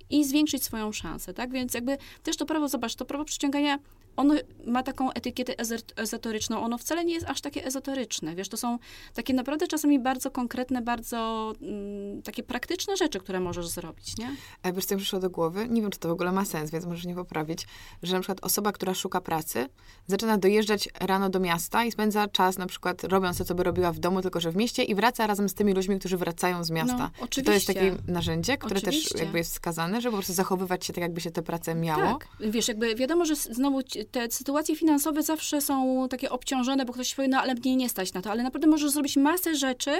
i 0.09 0.25
zwiększyć 0.25 0.63
swoją 0.63 0.91
szansę, 0.91 1.33
tak? 1.33 1.51
Więc 1.51 1.73
jakby 1.73 1.97
też 2.23 2.37
to 2.37 2.45
prawo, 2.45 2.67
zobacz, 2.67 2.95
to 2.95 3.05
prawo 3.05 3.25
przyciągania 3.25 3.79
ono 4.17 4.33
ma 4.65 4.83
taką 4.83 5.11
etykietę 5.11 5.53
ezoteryczną, 5.95 6.61
ono 6.61 6.77
wcale 6.77 7.05
nie 7.05 7.13
jest 7.13 7.27
aż 7.27 7.41
takie 7.41 7.65
ezoteryczne, 7.65 8.35
wiesz, 8.35 8.49
to 8.49 8.57
są 8.57 8.79
takie 9.13 9.33
naprawdę 9.33 9.67
czasami 9.67 9.99
bardzo 9.99 10.31
konkretne, 10.31 10.81
bardzo 10.81 11.53
mm, 11.61 12.21
takie 12.21 12.43
praktyczne 12.43 12.97
rzeczy, 12.97 13.19
które 13.19 13.39
możesz 13.39 13.67
zrobić, 13.67 14.17
nie? 14.17 14.35
A 14.63 14.71
wiesz, 14.71 14.85
co 14.85 14.95
mi 14.95 15.01
przyszło 15.01 15.19
do 15.19 15.29
głowy? 15.29 15.67
Nie 15.69 15.81
wiem, 15.81 15.91
czy 15.91 15.99
to 15.99 16.09
w 16.09 16.11
ogóle 16.11 16.31
ma 16.31 16.45
sens, 16.45 16.71
więc 16.71 16.85
możesz 16.85 17.05
nie 17.05 17.15
poprawić, 17.15 17.67
że 18.03 18.13
na 18.13 18.19
przykład 18.19 18.39
osoba, 18.41 18.71
która 18.71 18.93
szuka 18.93 19.21
pracy, 19.21 19.69
zaczyna 20.07 20.37
dojeżdżać 20.37 20.89
rano 20.99 21.29
do 21.29 21.39
miasta 21.39 21.85
i 21.85 21.91
spędza 21.91 22.27
czas 22.27 22.57
na 22.57 22.65
przykład 22.65 23.03
robiąc 23.03 23.37
to, 23.37 23.45
co 23.45 23.55
by 23.55 23.63
robiła 23.63 23.91
w 23.91 23.99
domu, 23.99 24.21
tylko 24.21 24.39
że 24.39 24.51
w 24.51 24.55
mieście 24.55 24.83
i 24.83 24.95
wraca 24.95 25.27
razem 25.27 25.49
z 25.49 25.53
tymi 25.53 25.73
ludźmi, 25.73 25.99
którzy 25.99 26.17
wracają 26.17 26.63
z 26.63 26.69
miasta. 26.69 26.97
No, 26.97 27.09
oczywiście. 27.19 27.43
to 27.43 27.51
jest 27.51 27.67
takie 27.67 27.95
narzędzie, 28.07 28.57
które 28.57 28.77
oczywiście. 28.77 29.09
też 29.09 29.21
jakby 29.21 29.37
jest 29.37 29.51
wskazane, 29.51 30.01
żeby 30.01 30.11
po 30.11 30.17
prostu 30.17 30.33
zachowywać 30.33 30.85
się 30.85 30.93
tak, 30.93 31.01
jakby 31.01 31.21
się 31.21 31.31
tę 31.31 31.41
pracę 31.41 31.75
miało. 31.75 32.19
Tak. 32.19 32.27
Wiesz, 32.39 32.67
jakby 32.67 32.95
wiadomo, 32.95 33.25
że 33.25 33.35
znowu 33.35 33.81
te 34.11 34.31
sytuacje 34.31 34.75
finansowe 34.75 35.23
zawsze 35.23 35.61
są 35.61 36.07
takie 36.09 36.29
obciążone, 36.29 36.85
bo 36.85 36.93
ktoś 36.93 37.15
powie, 37.15 37.27
no 37.27 37.41
ale 37.41 37.53
mnie 37.53 37.75
nie 37.75 37.89
stać 37.89 38.13
na 38.13 38.21
to, 38.21 38.31
ale 38.31 38.43
naprawdę 38.43 38.67
możesz 38.67 38.91
zrobić 38.91 39.17
masę 39.17 39.55
rzeczy, 39.55 39.91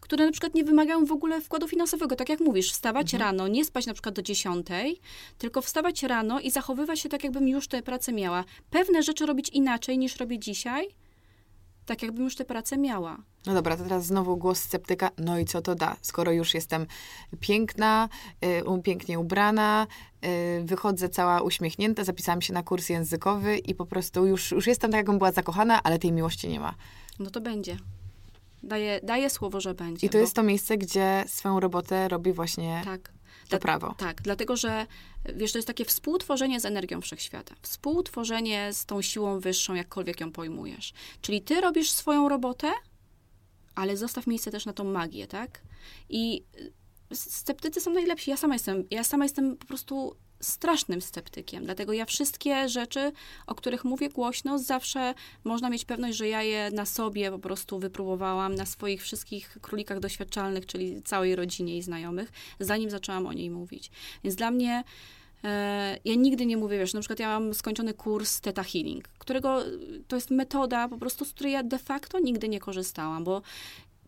które 0.00 0.26
na 0.26 0.32
przykład 0.32 0.54
nie 0.54 0.64
wymagają 0.64 1.04
w 1.04 1.12
ogóle 1.12 1.40
wkładu 1.40 1.68
finansowego. 1.68 2.16
Tak 2.16 2.28
jak 2.28 2.40
mówisz, 2.40 2.72
wstawać 2.72 3.14
mhm. 3.14 3.30
rano, 3.30 3.48
nie 3.48 3.64
spać 3.64 3.86
na 3.86 3.92
przykład 3.92 4.14
do 4.14 4.22
dziesiątej, 4.22 5.00
tylko 5.38 5.62
wstawać 5.62 6.02
rano 6.02 6.40
i 6.40 6.50
zachowywać 6.50 7.00
się 7.00 7.08
tak, 7.08 7.24
jakbym 7.24 7.48
już 7.48 7.68
tę 7.68 7.82
pracę 7.82 8.12
miała. 8.12 8.44
Pewne 8.70 9.02
rzeczy 9.02 9.26
robić 9.26 9.48
inaczej 9.48 9.98
niż 9.98 10.16
robię 10.16 10.38
dzisiaj, 10.38 10.88
tak 11.86 12.02
jakbym 12.02 12.24
już 12.24 12.36
tę 12.36 12.44
pracę 12.44 12.78
miała. 12.78 13.18
No 13.46 13.54
dobra, 13.54 13.76
to 13.76 13.82
teraz 13.82 14.06
znowu 14.06 14.36
głos 14.36 14.58
sceptyka. 14.58 15.10
No 15.18 15.38
i 15.38 15.44
co 15.44 15.62
to 15.62 15.74
da? 15.74 15.96
Skoro 16.02 16.32
już 16.32 16.54
jestem 16.54 16.86
piękna, 17.40 18.08
y, 18.44 18.82
pięknie 18.82 19.18
ubrana, 19.18 19.86
y, 20.24 20.64
wychodzę 20.64 21.08
cała 21.08 21.40
uśmiechnięta, 21.40 22.04
zapisałam 22.04 22.42
się 22.42 22.52
na 22.52 22.62
kurs 22.62 22.88
językowy 22.88 23.58
i 23.58 23.74
po 23.74 23.86
prostu 23.86 24.26
już, 24.26 24.50
już 24.50 24.66
jestem 24.66 24.90
tak, 24.90 24.98
jakbym 24.98 25.18
była 25.18 25.32
zakochana, 25.32 25.82
ale 25.82 25.98
tej 25.98 26.12
miłości 26.12 26.48
nie 26.48 26.60
ma. 26.60 26.74
No 27.18 27.30
to 27.30 27.40
będzie. 27.40 27.76
Daję, 28.62 29.00
daję 29.02 29.30
słowo, 29.30 29.60
że 29.60 29.74
będzie. 29.74 30.06
I 30.06 30.10
to 30.10 30.18
bo... 30.18 30.20
jest 30.20 30.34
to 30.34 30.42
miejsce, 30.42 30.78
gdzie 30.78 31.24
swoją 31.26 31.60
robotę 31.60 32.08
robi 32.08 32.32
właśnie 32.32 32.82
tak. 32.84 33.12
To 33.48 33.58
prawo. 33.58 33.94
Tak, 33.98 34.22
dlatego 34.22 34.56
że 34.56 34.86
wiesz, 35.34 35.52
to 35.52 35.58
jest 35.58 35.68
takie 35.68 35.84
współtworzenie 35.84 36.60
z 36.60 36.64
energią 36.64 37.00
wszechświata. 37.00 37.54
Współtworzenie 37.62 38.72
z 38.72 38.86
tą 38.86 39.02
siłą 39.02 39.40
wyższą, 39.40 39.74
jakkolwiek 39.74 40.20
ją 40.20 40.32
pojmujesz. 40.32 40.92
Czyli 41.20 41.42
ty 41.42 41.60
robisz 41.60 41.90
swoją 41.90 42.28
robotę, 42.28 42.72
ale 43.74 43.96
zostaw 43.96 44.26
miejsce 44.26 44.50
też 44.50 44.66
na 44.66 44.72
tą 44.72 44.84
magię, 44.84 45.26
tak? 45.26 45.62
I 46.08 46.44
sceptycy 47.12 47.80
są 47.80 47.92
najlepsi. 47.92 48.30
Ja 48.30 48.36
sama 48.36 48.54
jestem, 48.54 48.84
ja 48.90 49.04
sama 49.04 49.24
jestem 49.24 49.56
po 49.56 49.66
prostu 49.66 50.16
strasznym 50.42 51.02
sceptykiem. 51.02 51.64
Dlatego 51.64 51.92
ja 51.92 52.04
wszystkie 52.04 52.68
rzeczy, 52.68 53.12
o 53.46 53.54
których 53.54 53.84
mówię 53.84 54.08
głośno, 54.08 54.58
zawsze 54.58 55.14
można 55.44 55.70
mieć 55.70 55.84
pewność, 55.84 56.16
że 56.16 56.28
ja 56.28 56.42
je 56.42 56.70
na 56.70 56.86
sobie 56.86 57.30
po 57.30 57.38
prostu 57.38 57.78
wypróbowałam, 57.78 58.54
na 58.54 58.66
swoich 58.66 59.02
wszystkich 59.02 59.58
królikach 59.60 60.00
doświadczalnych, 60.00 60.66
czyli 60.66 61.02
całej 61.02 61.36
rodzinie 61.36 61.76
i 61.76 61.82
znajomych, 61.82 62.32
zanim 62.60 62.90
zaczęłam 62.90 63.26
o 63.26 63.32
niej 63.32 63.50
mówić. 63.50 63.90
Więc 64.24 64.36
dla 64.36 64.50
mnie 64.50 64.84
e, 65.44 65.98
ja 66.04 66.14
nigdy 66.14 66.46
nie 66.46 66.56
mówię, 66.56 66.78
wiesz, 66.78 66.94
na 66.94 67.00
przykład 67.00 67.18
ja 67.18 67.40
mam 67.40 67.54
skończony 67.54 67.94
kurs 67.94 68.40
Theta 68.40 68.62
Healing, 68.62 69.08
którego 69.08 69.62
to 70.08 70.16
jest 70.16 70.30
metoda 70.30 70.88
po 70.88 70.98
prostu, 70.98 71.24
z 71.24 71.32
której 71.32 71.52
ja 71.52 71.62
de 71.62 71.78
facto 71.78 72.18
nigdy 72.18 72.48
nie 72.48 72.60
korzystałam, 72.60 73.24
bo 73.24 73.42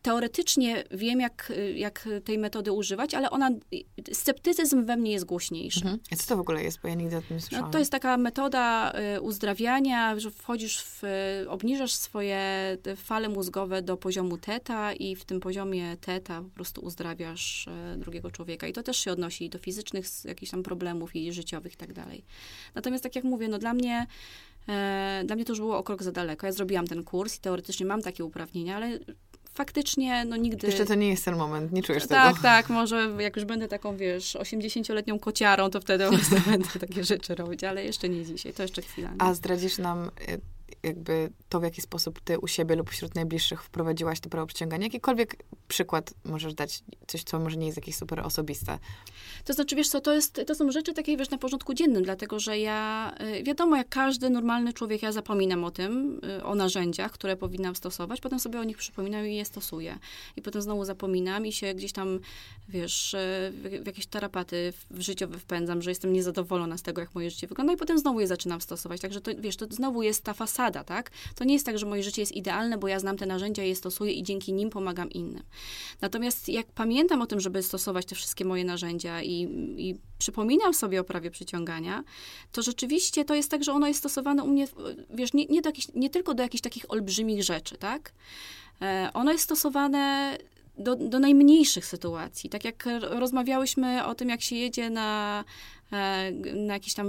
teoretycznie 0.04 0.84
wiem, 0.90 1.20
jak, 1.20 1.52
jak 1.74 2.08
tej 2.24 2.38
metody 2.38 2.72
używać, 2.72 3.14
ale 3.14 3.30
ona, 3.30 3.50
sceptycyzm 4.12 4.84
we 4.84 4.96
mnie 4.96 5.12
jest 5.12 5.24
głośniejszy. 5.24 5.80
Mhm. 5.80 5.98
A 6.12 6.16
co 6.16 6.28
to 6.28 6.36
w 6.36 6.40
ogóle 6.40 6.62
jest, 6.62 6.80
bo 6.80 6.88
ja 6.88 6.94
nigdy 6.94 7.16
o 7.16 7.22
tym 7.22 7.36
nie 7.36 7.40
słyszałam. 7.40 7.66
No, 7.66 7.72
to 7.72 7.78
jest 7.78 7.90
taka 7.90 8.16
metoda 8.16 8.92
y, 9.16 9.20
uzdrawiania, 9.20 10.20
że 10.20 10.30
wchodzisz 10.30 10.82
w, 10.82 11.02
obniżasz 11.48 11.92
swoje 11.92 12.38
fale 12.96 13.28
mózgowe 13.28 13.82
do 13.82 13.96
poziomu 13.96 14.38
teta 14.38 14.92
i 14.92 15.16
w 15.16 15.24
tym 15.24 15.40
poziomie 15.40 15.96
teta 15.96 16.42
po 16.42 16.50
prostu 16.50 16.80
uzdrawiasz 16.80 17.66
y, 17.94 17.98
drugiego 17.98 18.30
człowieka. 18.30 18.66
I 18.66 18.72
to 18.72 18.82
też 18.82 18.96
się 18.96 19.12
odnosi 19.12 19.50
do 19.50 19.58
fizycznych 19.58 20.06
jakichś 20.24 20.50
tam 20.50 20.62
problemów 20.62 21.16
i 21.16 21.32
życiowych 21.32 21.72
i 21.72 21.76
tak 21.76 21.92
dalej. 21.92 22.24
Natomiast 22.74 23.04
tak 23.04 23.16
jak 23.16 23.24
mówię, 23.24 23.48
no 23.48 23.58
dla 23.58 23.74
mnie 23.74 24.06
e, 24.68 25.22
dla 25.26 25.36
mnie 25.36 25.44
to 25.44 25.52
już 25.52 25.60
było 25.60 25.78
o 25.78 25.82
krok 25.82 26.02
za 26.02 26.12
daleko. 26.12 26.46
Ja 26.46 26.52
zrobiłam 26.52 26.86
ten 26.86 27.04
kurs 27.04 27.36
i 27.36 27.40
teoretycznie 27.40 27.86
mam 27.86 28.02
takie 28.02 28.24
uprawnienia, 28.24 28.76
ale 28.76 28.98
faktycznie 29.54 30.24
no 30.24 30.36
nigdy... 30.36 30.66
Jeszcze 30.66 30.86
to 30.86 30.94
nie 30.94 31.08
jest 31.08 31.24
ten 31.24 31.36
moment, 31.36 31.72
nie 31.72 31.82
czujesz 31.82 32.06
tak, 32.06 32.08
tego. 32.08 32.42
Tak, 32.42 32.42
tak, 32.42 32.68
może 32.70 33.12
jak 33.18 33.36
już 33.36 33.44
będę 33.44 33.68
taką, 33.68 33.96
wiesz, 33.96 34.36
80-letnią 34.36 35.18
kociarą, 35.18 35.70
to 35.70 35.80
wtedy 35.80 36.04
będę 36.50 36.68
takie 36.80 37.04
rzeczy 37.04 37.34
robić, 37.34 37.64
ale 37.64 37.84
jeszcze 37.84 38.08
nie 38.08 38.24
dzisiaj, 38.24 38.52
to 38.52 38.62
jeszcze 38.62 38.82
chwila. 38.82 39.10
Nie? 39.10 39.16
A 39.18 39.34
zdradzisz 39.34 39.78
nam 39.78 40.10
y, 40.28 40.40
jakby 40.84 41.30
to, 41.48 41.60
w 41.60 41.62
jaki 41.62 41.82
sposób 41.82 42.20
ty 42.20 42.38
u 42.38 42.46
siebie 42.46 42.76
lub 42.76 42.90
wśród 42.90 43.14
najbliższych 43.14 43.62
wprowadziłaś 43.62 44.20
to 44.20 44.28
prawo 44.28 44.46
przyciągania? 44.46 44.84
Jakikolwiek 44.84 45.36
przykład 45.68 46.14
możesz 46.24 46.54
dać, 46.54 46.82
coś, 47.06 47.22
co 47.22 47.40
może 47.40 47.56
nie 47.56 47.66
jest 47.66 47.78
jakieś 47.78 47.96
super 47.96 48.20
osobiste. 48.20 48.78
To 49.44 49.52
znaczy, 49.52 49.76
wiesz 49.76 49.88
co, 49.88 50.00
to, 50.00 50.14
jest, 50.14 50.40
to 50.46 50.54
są 50.54 50.70
rzeczy 50.70 50.94
takie, 50.94 51.16
wiesz, 51.16 51.30
na 51.30 51.38
porządku 51.38 51.74
dziennym, 51.74 52.02
dlatego, 52.02 52.40
że 52.40 52.58
ja, 52.58 53.14
y, 53.38 53.42
wiadomo, 53.42 53.76
jak 53.76 53.88
każdy 53.88 54.30
normalny 54.30 54.72
człowiek, 54.72 55.02
ja 55.02 55.12
zapominam 55.12 55.64
o 55.64 55.70
tym, 55.70 56.20
y, 56.38 56.44
o 56.44 56.54
narzędziach, 56.54 57.12
które 57.12 57.36
powinnam 57.36 57.76
stosować, 57.76 58.20
potem 58.20 58.40
sobie 58.40 58.60
o 58.60 58.64
nich 58.64 58.76
przypominam 58.76 59.26
i 59.26 59.36
je 59.36 59.44
stosuję. 59.44 59.98
I 60.36 60.42
potem 60.42 60.62
znowu 60.62 60.84
zapominam 60.84 61.46
i 61.46 61.52
się 61.52 61.74
gdzieś 61.74 61.92
tam, 61.92 62.20
wiesz, 62.68 63.14
y, 63.14 63.18
w 63.82 63.86
jakieś 63.86 64.06
tarapaty 64.06 64.72
życiowe 64.90 65.38
wpędzam, 65.38 65.82
że 65.82 65.90
jestem 65.90 66.12
niezadowolona 66.12 66.78
z 66.78 66.82
tego, 66.82 67.00
jak 67.00 67.14
moje 67.14 67.30
życie 67.30 67.46
wygląda 67.46 67.72
i 67.72 67.76
potem 67.76 67.98
znowu 67.98 68.20
je 68.20 68.26
zaczynam 68.26 68.60
stosować. 68.60 69.00
Także 69.00 69.20
to, 69.20 69.30
wiesz, 69.38 69.56
to 69.56 69.66
znowu 69.70 70.02
jest 70.02 70.22
ta 70.24 70.34
fasada, 70.34 70.73
tak? 70.82 71.10
To 71.34 71.44
nie 71.44 71.54
jest 71.54 71.66
tak, 71.66 71.78
że 71.78 71.86
moje 71.86 72.02
życie 72.02 72.22
jest 72.22 72.32
idealne, 72.32 72.78
bo 72.78 72.88
ja 72.88 73.00
znam 73.00 73.16
te 73.16 73.26
narzędzia, 73.26 73.62
je 73.62 73.76
stosuję 73.76 74.12
i 74.12 74.22
dzięki 74.22 74.52
nim 74.52 74.70
pomagam 74.70 75.10
innym. 75.10 75.42
Natomiast 76.00 76.48
jak 76.48 76.66
pamiętam 76.66 77.22
o 77.22 77.26
tym, 77.26 77.40
żeby 77.40 77.62
stosować 77.62 78.06
te 78.06 78.14
wszystkie 78.14 78.44
moje 78.44 78.64
narzędzia 78.64 79.22
i, 79.22 79.42
i 79.76 79.96
przypominam 80.18 80.74
sobie 80.74 81.00
o 81.00 81.04
prawie 81.04 81.30
przyciągania, 81.30 82.04
to 82.52 82.62
rzeczywiście 82.62 83.24
to 83.24 83.34
jest 83.34 83.50
tak, 83.50 83.64
że 83.64 83.72
ono 83.72 83.88
jest 83.88 84.00
stosowane 84.00 84.44
u 84.44 84.48
mnie, 84.48 84.68
wiesz, 85.10 85.32
nie, 85.32 85.46
nie, 85.46 85.62
do 85.62 85.68
jakichś, 85.68 85.88
nie 85.94 86.10
tylko 86.10 86.34
do 86.34 86.42
jakichś 86.42 86.62
takich 86.62 86.84
olbrzymich 86.88 87.42
rzeczy, 87.42 87.76
tak? 87.76 88.12
E, 88.82 89.10
ono 89.14 89.32
jest 89.32 89.44
stosowane 89.44 90.36
do, 90.78 90.96
do 90.96 91.18
najmniejszych 91.18 91.86
sytuacji. 91.86 92.50
Tak 92.50 92.64
jak 92.64 92.88
rozmawiałyśmy 93.00 94.04
o 94.04 94.14
tym, 94.14 94.28
jak 94.28 94.42
się 94.42 94.56
jedzie 94.56 94.90
na, 94.90 95.44
na 96.54 96.74
jakiś 96.74 96.94
tam 96.94 97.08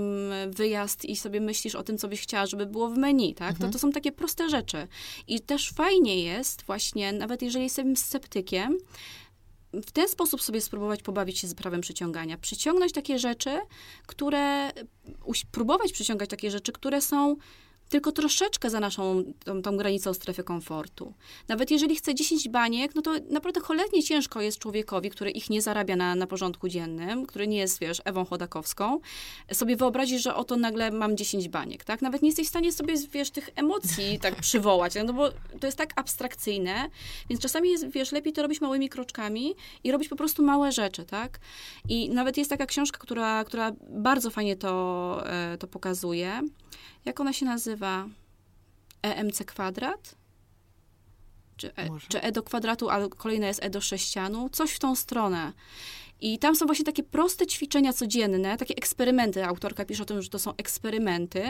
wyjazd 0.49 1.05
i 1.05 1.15
sobie 1.15 1.41
myślisz 1.41 1.75
o 1.75 1.83
tym, 1.83 1.97
co 1.97 2.07
byś 2.07 2.21
chciała, 2.21 2.45
żeby 2.45 2.65
było 2.65 2.89
w 2.89 2.97
menu, 2.97 3.33
tak? 3.33 3.51
Mhm. 3.51 3.71
To, 3.71 3.73
to 3.73 3.79
są 3.79 3.91
takie 3.91 4.11
proste 4.11 4.49
rzeczy. 4.49 4.87
I 5.27 5.39
też 5.39 5.69
fajnie 5.69 6.23
jest 6.23 6.63
właśnie, 6.63 7.13
nawet 7.13 7.41
jeżeli 7.41 7.63
jestem 7.63 7.97
sceptykiem, 7.97 8.77
w 9.73 9.91
ten 9.91 10.09
sposób 10.09 10.41
sobie 10.41 10.61
spróbować 10.61 11.01
pobawić 11.01 11.39
się 11.39 11.47
z 11.47 11.53
prawem 11.53 11.81
przyciągania. 11.81 12.37
Przyciągnąć 12.37 12.91
takie 12.91 13.19
rzeczy, 13.19 13.59
które, 14.05 14.71
próbować 15.51 15.91
przyciągać 15.91 16.29
takie 16.29 16.51
rzeczy, 16.51 16.71
które 16.71 17.01
są 17.01 17.35
tylko 17.89 18.11
troszeczkę 18.11 18.69
za 18.69 18.79
naszą 18.79 19.23
tą, 19.43 19.61
tą, 19.61 19.77
granicą 19.77 20.13
strefy 20.13 20.43
komfortu. 20.43 21.13
Nawet 21.47 21.71
jeżeli 21.71 21.95
chce 21.95 22.15
10 22.15 22.49
baniek, 22.49 22.95
no 22.95 23.01
to 23.01 23.11
naprawdę 23.29 23.61
cholernie 23.61 24.03
ciężko 24.03 24.41
jest 24.41 24.59
człowiekowi, 24.59 25.09
który 25.09 25.31
ich 25.31 25.49
nie 25.49 25.61
zarabia 25.61 25.95
na, 25.95 26.15
na 26.15 26.27
porządku 26.27 26.69
dziennym, 26.69 27.25
który 27.25 27.47
nie 27.47 27.57
jest, 27.57 27.79
wiesz, 27.79 28.01
Ewą 28.05 28.25
Chodakowską, 28.25 28.99
sobie 29.53 29.75
wyobrazić, 29.75 30.21
że 30.21 30.35
oto 30.35 30.57
nagle 30.57 30.91
mam 30.91 31.17
10 31.17 31.49
baniek, 31.49 31.83
tak? 31.83 32.01
Nawet 32.01 32.21
nie 32.21 32.29
jesteś 32.29 32.45
w 32.45 32.49
stanie 32.49 32.71
sobie, 32.71 32.93
wiesz, 33.11 33.31
tych 33.31 33.49
emocji 33.55 34.19
tak 34.21 34.35
przywołać, 34.35 34.93
no 35.05 35.13
bo 35.13 35.29
to 35.59 35.67
jest 35.67 35.77
tak 35.77 35.93
abstrakcyjne, 35.95 36.89
więc 37.29 37.41
czasami 37.41 37.69
jest, 37.71 37.89
wiesz, 37.89 38.11
lepiej 38.11 38.33
to 38.33 38.41
robić 38.41 38.61
małymi 38.61 38.89
kroczkami 38.89 39.55
i 39.83 39.91
robić 39.91 40.09
po 40.09 40.15
prostu 40.15 40.43
małe 40.43 40.71
rzeczy, 40.71 41.05
tak? 41.05 41.39
I 41.89 42.09
nawet 42.09 42.37
jest 42.37 42.49
taka 42.49 42.65
książka, 42.65 42.99
która, 42.99 43.43
która 43.43 43.71
bardzo 43.89 44.29
fajnie 44.29 44.55
to, 44.55 45.23
e, 45.25 45.57
to 45.57 45.67
pokazuje, 45.67 46.41
jak 47.05 47.19
ona 47.19 47.33
się 47.33 47.45
nazywa? 47.45 48.07
EMC 49.01 49.43
kwadrat? 49.45 50.15
Czy 51.57 51.75
e, 51.75 51.89
czy 52.07 52.21
e 52.21 52.31
do 52.31 52.43
kwadratu, 52.43 52.89
a 52.89 53.09
kolejna 53.09 53.47
jest 53.47 53.63
e 53.63 53.69
do 53.69 53.81
sześcianu? 53.81 54.49
Coś 54.49 54.71
w 54.71 54.79
tą 54.79 54.95
stronę. 54.95 55.53
I 56.21 56.39
tam 56.39 56.55
są 56.55 56.65
właśnie 56.65 56.85
takie 56.85 57.03
proste 57.03 57.47
ćwiczenia 57.47 57.93
codzienne, 57.93 58.57
takie 58.57 58.75
eksperymenty. 58.75 59.45
Autorka 59.45 59.85
pisze 59.85 60.03
o 60.03 60.05
tym, 60.05 60.21
że 60.21 60.29
to 60.29 60.39
są 60.39 60.53
eksperymenty, 60.57 61.43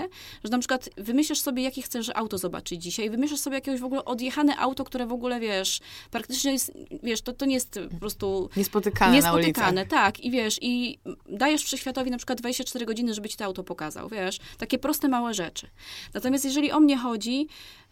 że 0.44 0.52
na 0.52 0.60
przykład 0.60 0.90
wymyślisz 0.98 1.40
sobie, 1.40 1.64
jakie 1.64 1.82
chcesz 1.82 2.12
auto 2.16 2.38
zobaczyć 2.38 2.84
dzisiaj, 2.84 3.10
wymyślisz 3.10 3.40
sobie 3.40 3.56
jakieś 3.56 3.80
w 3.80 3.84
ogóle 3.84 4.06
odjechane 4.06 4.58
auto, 4.58 4.84
które 4.84 5.06
w 5.06 5.12
ogóle, 5.12 5.40
wiesz, 5.40 5.80
praktycznie 6.12 6.52
jest, 6.52 6.72
wiesz, 7.04 7.22
to, 7.22 7.34
to 7.34 7.46
nie 7.46 7.54
jest 7.54 7.80
po 7.92 7.98
prostu... 7.98 8.50
Niespotykane 8.58 9.14
Niespotykane, 9.14 9.84
na 9.84 9.90
tak. 9.90 10.20
I 10.20 10.32
wiesz, 10.32 10.60
i 10.62 11.00
dajesz 11.30 11.64
wszechświatowi 11.64 12.12
na 12.12 12.18
przykład 12.18 12.40
24 12.40 12.86
godziny, 12.86 13.14
żeby 13.14 13.30
ci 13.30 13.38
to 13.38 13.46
auto 13.46 13.64
pokazał, 13.64 14.10
wiesz. 14.10 14.40
Takie 14.58 14.78
proste, 14.78 15.08
małe 15.08 15.34
rzeczy. 15.34 15.68
Natomiast 16.14 16.46
jeżeli 16.46 16.72
o 16.72 16.80
mnie 16.80 16.98
chodzi, 16.98 17.48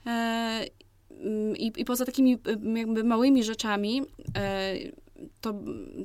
e, 0.05 0.65
i, 1.57 1.71
I 1.77 1.85
poza 1.85 2.05
takimi 2.05 2.37
jakby 2.75 3.03
małymi 3.03 3.43
rzeczami, 3.43 4.01
e, 4.37 4.73
to 5.41 5.53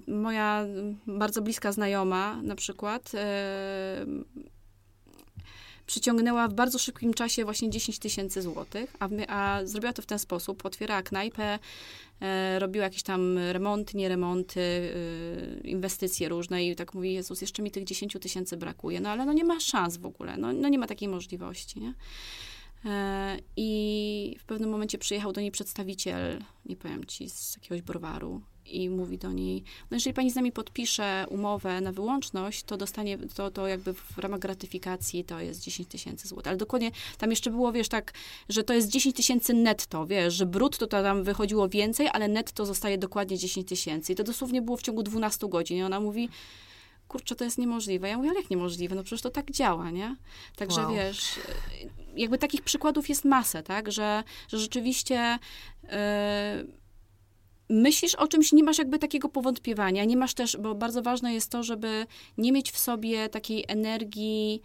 moja 0.09 0.67
bardzo 1.07 1.43
bliska 1.43 1.73
znajoma 1.73 2.43
na 2.43 2.55
przykład 2.55 3.13
e, 3.15 4.07
przyciągnęła 5.89 6.49
w 6.49 6.55
bardzo 6.55 6.79
szybkim 6.79 7.15
czasie 7.15 7.45
właśnie 7.45 7.71
10 7.71 7.99
tysięcy 7.99 8.43
złotych, 8.43 8.97
a, 8.99 9.09
a, 9.29 9.67
zrobiła 9.67 9.93
to 9.93 10.03
w 10.03 10.07
ten 10.07 10.19
sposób. 10.19 10.67
Otwierała 10.67 11.03
knajpę, 11.03 11.59
e, 12.21 12.59
robiła 12.59 12.85
jakieś 12.85 13.03
tam 13.03 13.39
remonty, 13.39 13.97
nie 13.97 14.09
remonty, 14.09 14.61
e, 14.61 15.69
inwestycje 15.69 16.29
różne 16.29 16.65
i 16.65 16.77
tak 16.77 16.95
mówi, 16.95 17.15
Jezus, 17.15 17.41
jeszcze 17.41 17.63
mi 17.63 17.71
tych 17.71 17.85
10 17.85 18.17
tysięcy 18.21 18.57
brakuje. 18.57 19.01
No 19.01 19.11
ale 19.11 19.27
no 19.27 19.33
nie 19.33 19.45
ma 19.45 19.61
szans 19.61 19.97
w 19.97 20.07
ogóle, 20.07 20.37
no, 20.37 20.53
no 20.53 20.69
nie 20.69 20.79
ma 20.79 20.87
takiej 20.87 21.09
możliwości, 21.09 21.81
nie? 21.81 21.95
E, 22.85 23.37
I 23.57 24.37
w 24.39 24.45
pewnym 24.45 24.71
momencie 24.71 24.99
przyjechał 24.99 25.33
do 25.33 25.41
niej 25.41 25.51
przedstawiciel, 25.51 26.45
nie 26.67 26.77
powiem 26.77 27.05
ci, 27.05 27.31
z 27.31 27.57
jakiegoś 27.57 27.83
browaru 27.83 28.43
i 28.71 28.91
mówi 28.91 29.19
do 29.19 29.33
niej, 29.33 29.63
no 29.91 29.97
jeżeli 29.97 30.15
pani 30.15 30.31
z 30.31 30.35
nami 30.35 30.53
podpisze 30.53 31.27
umowę 31.29 31.81
na 31.81 31.93
wyłączność, 31.93 32.63
to 32.63 32.77
dostanie, 32.77 33.19
to, 33.19 33.51
to 33.51 33.67
jakby 33.67 33.95
w 33.95 34.19
ramach 34.19 34.41
gratyfikacji 34.41 35.25
to 35.25 35.41
jest 35.41 35.61
10 35.61 35.89
tysięcy 35.89 36.29
złotych. 36.29 36.49
Ale 36.49 36.57
dokładnie 36.57 36.91
tam 37.19 37.31
jeszcze 37.31 37.51
było, 37.51 37.73
wiesz, 37.73 37.89
tak, 37.89 38.13
że 38.49 38.65
to 38.65 38.75
jest 38.75 38.89
10 38.89 39.17
tysięcy 39.17 39.55
netto, 39.55 40.07
wiesz, 40.07 40.35
że 40.35 40.47
brutto 40.47 40.87
to 40.87 41.03
tam 41.03 41.25
wychodziło 41.25 41.69
więcej, 41.69 42.09
ale 42.13 42.29
netto 42.29 42.67
zostaje 42.67 42.99
dokładnie 42.99 43.39
10 43.39 43.69
tysięcy. 43.69 44.13
I 44.13 44.17
to 44.17 44.25
dosłownie 44.25 44.63
było 44.63 44.77
w 44.77 44.83
ciągu 44.83 45.03
12 45.03 45.49
godzin. 45.49 45.79
I 45.79 45.83
ona 45.83 46.01
mówi, 46.01 46.29
kurczę, 47.09 47.35
to 47.35 47.45
jest 47.45 47.59
niemożliwe. 47.59 48.09
Ja 48.09 48.17
mówię, 48.17 48.31
ale 48.31 48.41
jak 48.41 48.51
niemożliwe? 48.51 48.95
No 48.95 49.03
przecież 49.03 49.23
to 49.23 49.31
tak 49.31 49.51
działa, 49.51 49.91
nie? 49.91 50.17
Także 50.57 50.83
wow. 50.83 50.95
wiesz, 50.95 51.41
jakby 52.17 52.39
takich 52.39 52.63
przykładów 52.63 53.09
jest 53.09 53.25
masę, 53.25 53.63
tak? 53.63 53.93
Że, 53.93 54.25
że 54.49 54.59
rzeczywiście 54.59 55.39
yy, 55.83 55.91
myślisz 57.71 58.15
o 58.15 58.29
czymś, 58.29 58.53
nie 58.53 58.65
masz 58.65 58.79
jakby 58.79 58.99
takiego 58.99 59.29
powątpiewania, 59.29 60.05
nie 60.05 60.17
masz 60.17 60.35
też, 60.35 60.57
bo 60.57 60.75
bardzo 60.75 61.03
ważne 61.03 61.35
jest 61.35 61.51
to, 61.51 61.63
żeby 61.63 62.07
nie 62.39 62.53
mieć 62.53 62.71
w 62.71 62.79
sobie 62.79 63.29
takiej 63.29 63.65
energii, 63.69 64.63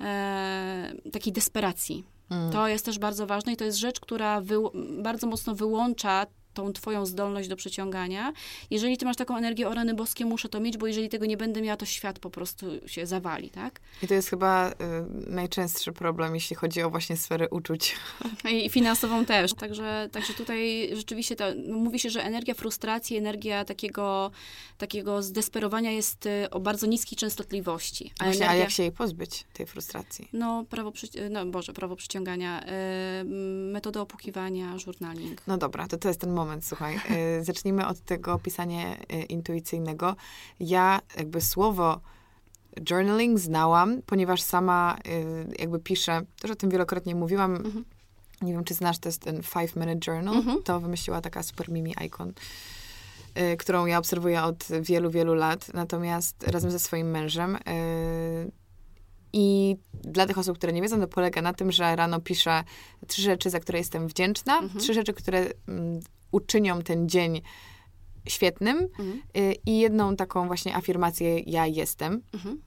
e, 0.00 0.92
takiej 1.12 1.32
desperacji. 1.32 2.04
Mm. 2.30 2.52
To 2.52 2.68
jest 2.68 2.84
też 2.84 2.98
bardzo 2.98 3.26
ważne 3.26 3.52
i 3.52 3.56
to 3.56 3.64
jest 3.64 3.78
rzecz, 3.78 4.00
która 4.00 4.42
bardzo 5.02 5.26
mocno 5.26 5.54
wyłącza 5.54 6.26
tą 6.58 6.72
twoją 6.72 7.06
zdolność 7.06 7.48
do 7.48 7.56
przyciągania. 7.56 8.32
Jeżeli 8.70 8.96
ty 8.96 9.04
masz 9.04 9.16
taką 9.16 9.36
energię, 9.36 9.68
o 9.68 9.74
rany 9.74 9.94
boskie, 9.94 10.24
muszę 10.24 10.48
to 10.48 10.60
mieć, 10.60 10.78
bo 10.78 10.86
jeżeli 10.86 11.08
tego 11.08 11.26
nie 11.26 11.36
będę 11.36 11.62
miała, 11.62 11.76
to 11.76 11.86
świat 11.86 12.18
po 12.18 12.30
prostu 12.30 12.66
się 12.86 13.06
zawali, 13.06 13.50
tak? 13.50 13.80
I 14.02 14.06
to 14.06 14.14
jest 14.14 14.30
chyba 14.30 14.70
y, 14.70 14.74
najczęstszy 15.30 15.92
problem, 15.92 16.34
jeśli 16.34 16.56
chodzi 16.56 16.82
o 16.82 16.90
właśnie 16.90 17.16
sferę 17.16 17.48
uczuć. 17.48 17.96
I 18.54 18.70
finansową 18.70 19.24
też. 19.24 19.54
Także, 19.54 20.08
także 20.12 20.34
tutaj 20.34 20.90
rzeczywiście 20.92 21.36
to, 21.36 21.44
mówi 21.68 21.98
się, 21.98 22.10
że 22.10 22.22
energia 22.22 22.54
frustracji, 22.54 23.16
energia 23.16 23.64
takiego, 23.64 24.30
takiego 24.78 25.22
zdesperowania 25.22 25.90
jest 25.90 26.26
y, 26.26 26.50
o 26.50 26.60
bardzo 26.60 26.86
niskiej 26.86 27.18
częstotliwości. 27.18 28.12
A, 28.18 28.24
Właśnie, 28.24 28.44
energia... 28.44 28.62
a 28.62 28.64
jak 28.64 28.70
się 28.70 28.82
jej 28.82 28.92
pozbyć, 28.92 29.44
tej 29.52 29.66
frustracji? 29.66 30.28
No, 30.32 30.64
prawo, 30.70 30.92
przy... 30.92 31.06
no 31.30 31.46
Boże, 31.46 31.72
prawo 31.72 31.96
przyciągania, 31.96 32.64
y, 33.20 33.24
metoda 33.72 34.00
opukiwania, 34.00 34.76
journaling. 34.86 35.42
No 35.46 35.58
dobra, 35.58 35.88
to 35.88 35.98
to 35.98 36.08
jest 36.08 36.20
ten 36.20 36.32
moment, 36.32 36.47
moment, 36.48 36.64
słuchaj. 36.64 36.96
Y, 37.40 37.44
zacznijmy 37.44 37.86
od 37.86 38.00
tego 38.00 38.38
pisania 38.38 38.94
y, 38.94 39.22
intuicyjnego. 39.22 40.16
Ja 40.60 41.00
jakby 41.16 41.40
słowo 41.40 42.00
journaling 42.90 43.38
znałam, 43.38 44.02
ponieważ 44.06 44.42
sama 44.42 44.98
y, 45.06 45.56
jakby 45.58 45.78
piszę, 45.78 46.22
też 46.40 46.50
o 46.50 46.54
tym 46.54 46.70
wielokrotnie 46.70 47.14
mówiłam, 47.14 47.56
mhm. 47.56 47.84
nie 48.42 48.52
wiem, 48.52 48.64
czy 48.64 48.74
znasz, 48.74 48.98
to 48.98 49.08
jest 49.08 49.22
ten 49.22 49.42
Five 49.42 49.76
Minute 49.76 50.10
Journal, 50.10 50.36
mhm. 50.36 50.62
to 50.62 50.80
wymyśliła 50.80 51.20
taka 51.20 51.42
super 51.42 51.68
mimi 51.68 51.94
icon, 52.06 52.32
którą 53.58 53.86
ja 53.86 53.98
obserwuję 53.98 54.42
od 54.42 54.64
wielu, 54.80 55.10
wielu 55.10 55.34
lat, 55.34 55.74
natomiast 55.74 56.42
razem 56.42 56.70
ze 56.70 56.78
swoim 56.78 57.10
mężem 57.10 57.58
i 59.32 59.76
dla 59.92 60.26
tych 60.26 60.38
osób, 60.38 60.58
które 60.58 60.72
nie 60.72 60.82
wiedzą, 60.82 61.00
to 61.00 61.08
polega 61.08 61.42
na 61.42 61.52
tym, 61.54 61.72
że 61.72 61.96
rano 61.96 62.20
piszę 62.20 62.64
trzy 63.06 63.22
rzeczy, 63.22 63.50
za 63.50 63.60
które 63.60 63.78
jestem 63.78 64.08
wdzięczna, 64.08 64.58
mhm. 64.58 64.80
trzy 64.80 64.94
rzeczy, 64.94 65.14
które 65.14 65.46
mm, 65.68 66.00
uczynią 66.32 66.82
ten 66.82 67.08
dzień 67.08 67.42
świetnym 68.28 68.78
mhm. 68.78 69.22
Y, 69.36 69.54
i 69.66 69.78
jedną 69.78 70.16
taką 70.16 70.46
właśnie 70.46 70.76
afirmację 70.76 71.40
ja 71.40 71.66
jestem. 71.66 72.22
Mhm. 72.34 72.58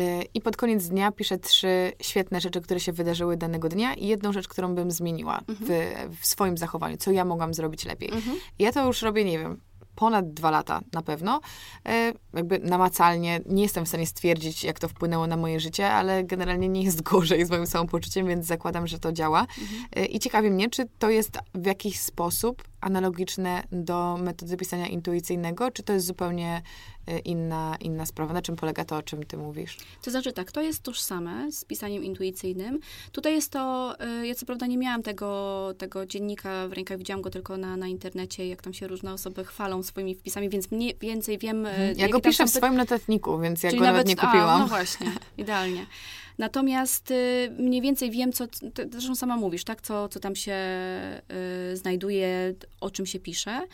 Y, 0.00 0.24
I 0.34 0.40
pod 0.40 0.56
koniec 0.56 0.88
dnia 0.88 1.12
piszę 1.12 1.38
trzy 1.38 1.92
świetne 2.02 2.40
rzeczy, 2.40 2.60
które 2.60 2.80
się 2.80 2.92
wydarzyły 2.92 3.36
danego 3.36 3.68
dnia 3.68 3.94
i 3.94 4.06
jedną 4.06 4.32
rzecz, 4.32 4.48
którą 4.48 4.74
bym 4.74 4.90
zmieniła 4.90 5.40
w, 5.48 5.50
mhm. 5.50 6.16
w 6.20 6.26
swoim 6.26 6.58
zachowaniu, 6.58 6.96
co 6.96 7.10
ja 7.10 7.24
mogłam 7.24 7.54
zrobić 7.54 7.84
lepiej. 7.84 8.10
Mhm. 8.12 8.36
Ja 8.58 8.72
to 8.72 8.86
już 8.86 9.02
robię, 9.02 9.24
nie 9.24 9.38
wiem, 9.38 9.60
ponad 9.98 10.32
dwa 10.32 10.50
lata 10.50 10.80
na 10.92 11.02
pewno. 11.02 11.40
E, 11.86 12.12
jakby 12.34 12.58
namacalnie 12.58 13.40
nie 13.46 13.62
jestem 13.62 13.84
w 13.84 13.88
stanie 13.88 14.06
stwierdzić, 14.06 14.64
jak 14.64 14.78
to 14.78 14.88
wpłynęło 14.88 15.26
na 15.26 15.36
moje 15.36 15.60
życie, 15.60 15.90
ale 15.90 16.24
generalnie 16.24 16.68
nie 16.68 16.82
jest 16.82 17.02
gorzej 17.02 17.46
z 17.46 17.50
moim 17.50 17.66
samopoczuciem, 17.66 18.26
więc 18.26 18.46
zakładam, 18.46 18.86
że 18.86 18.98
to 18.98 19.12
działa. 19.12 19.40
Mhm. 19.40 20.08
I 20.08 20.18
ciekawi 20.18 20.50
mnie, 20.50 20.70
czy 20.70 20.88
to 20.98 21.10
jest 21.10 21.38
w 21.54 21.66
jakiś 21.66 22.00
sposób 22.00 22.62
analogiczne 22.80 23.62
do 23.72 24.18
metody 24.22 24.56
pisania 24.56 24.86
intuicyjnego, 24.86 25.70
czy 25.70 25.82
to 25.82 25.92
jest 25.92 26.06
zupełnie 26.06 26.62
inna, 27.18 27.76
inna 27.80 28.06
sprawa? 28.06 28.32
Na 28.32 28.42
czym 28.42 28.56
polega 28.56 28.84
to, 28.84 28.96
o 28.96 29.02
czym 29.02 29.22
ty 29.22 29.36
mówisz? 29.36 29.78
To 30.02 30.10
znaczy 30.10 30.32
tak, 30.32 30.52
to 30.52 30.62
jest 30.62 30.82
tożsame 30.82 31.52
z 31.52 31.64
pisaniem 31.64 32.04
intuicyjnym. 32.04 32.78
Tutaj 33.12 33.34
jest 33.34 33.52
to, 33.52 33.94
e, 34.00 34.26
ja 34.26 34.34
co 34.34 34.46
prawda 34.46 34.66
nie 34.66 34.78
miałam 34.78 35.02
tego, 35.02 35.74
tego 35.78 36.06
dziennika 36.06 36.68
w 36.68 36.72
rękach, 36.72 36.98
widziałam 36.98 37.22
go 37.22 37.30
tylko 37.30 37.56
na, 37.56 37.76
na 37.76 37.86
internecie, 37.86 38.48
jak 38.48 38.62
tam 38.62 38.74
się 38.74 38.88
różne 38.88 39.12
osoby 39.12 39.44
chwalą 39.44 39.82
swoimi 39.82 40.14
wpisami, 40.14 40.48
więc 40.48 40.70
mniej 40.70 40.96
więcej 41.00 41.38
wiem... 41.38 41.66
E, 41.66 41.70
mhm. 41.70 41.98
Ja 41.98 42.08
go 42.08 42.20
piszę 42.20 42.46
w 42.46 42.50
swoim 42.50 42.76
notatniku, 42.76 43.38
więc 43.38 43.62
ja 43.62 43.70
go 43.70 43.76
nawet, 43.76 43.88
nawet 43.90 44.08
nie 44.08 44.16
kupiłam. 44.16 44.48
A, 44.48 44.58
no 44.58 44.66
właśnie, 44.66 45.12
idealnie. 45.38 45.86
Natomiast 46.38 47.10
y, 47.10 47.50
mniej 47.58 47.80
więcej 47.82 48.10
wiem, 48.10 48.32
co, 48.32 48.46
zresztą 48.90 49.14
sama 49.14 49.36
mówisz, 49.36 49.64
tak, 49.64 49.82
co, 49.82 50.08
co 50.08 50.20
tam 50.20 50.36
się 50.36 50.56
y, 51.72 51.76
znajduje, 51.76 52.54
o 52.80 52.90
czym 52.90 53.06
się 53.06 53.20
pisze. 53.20 53.66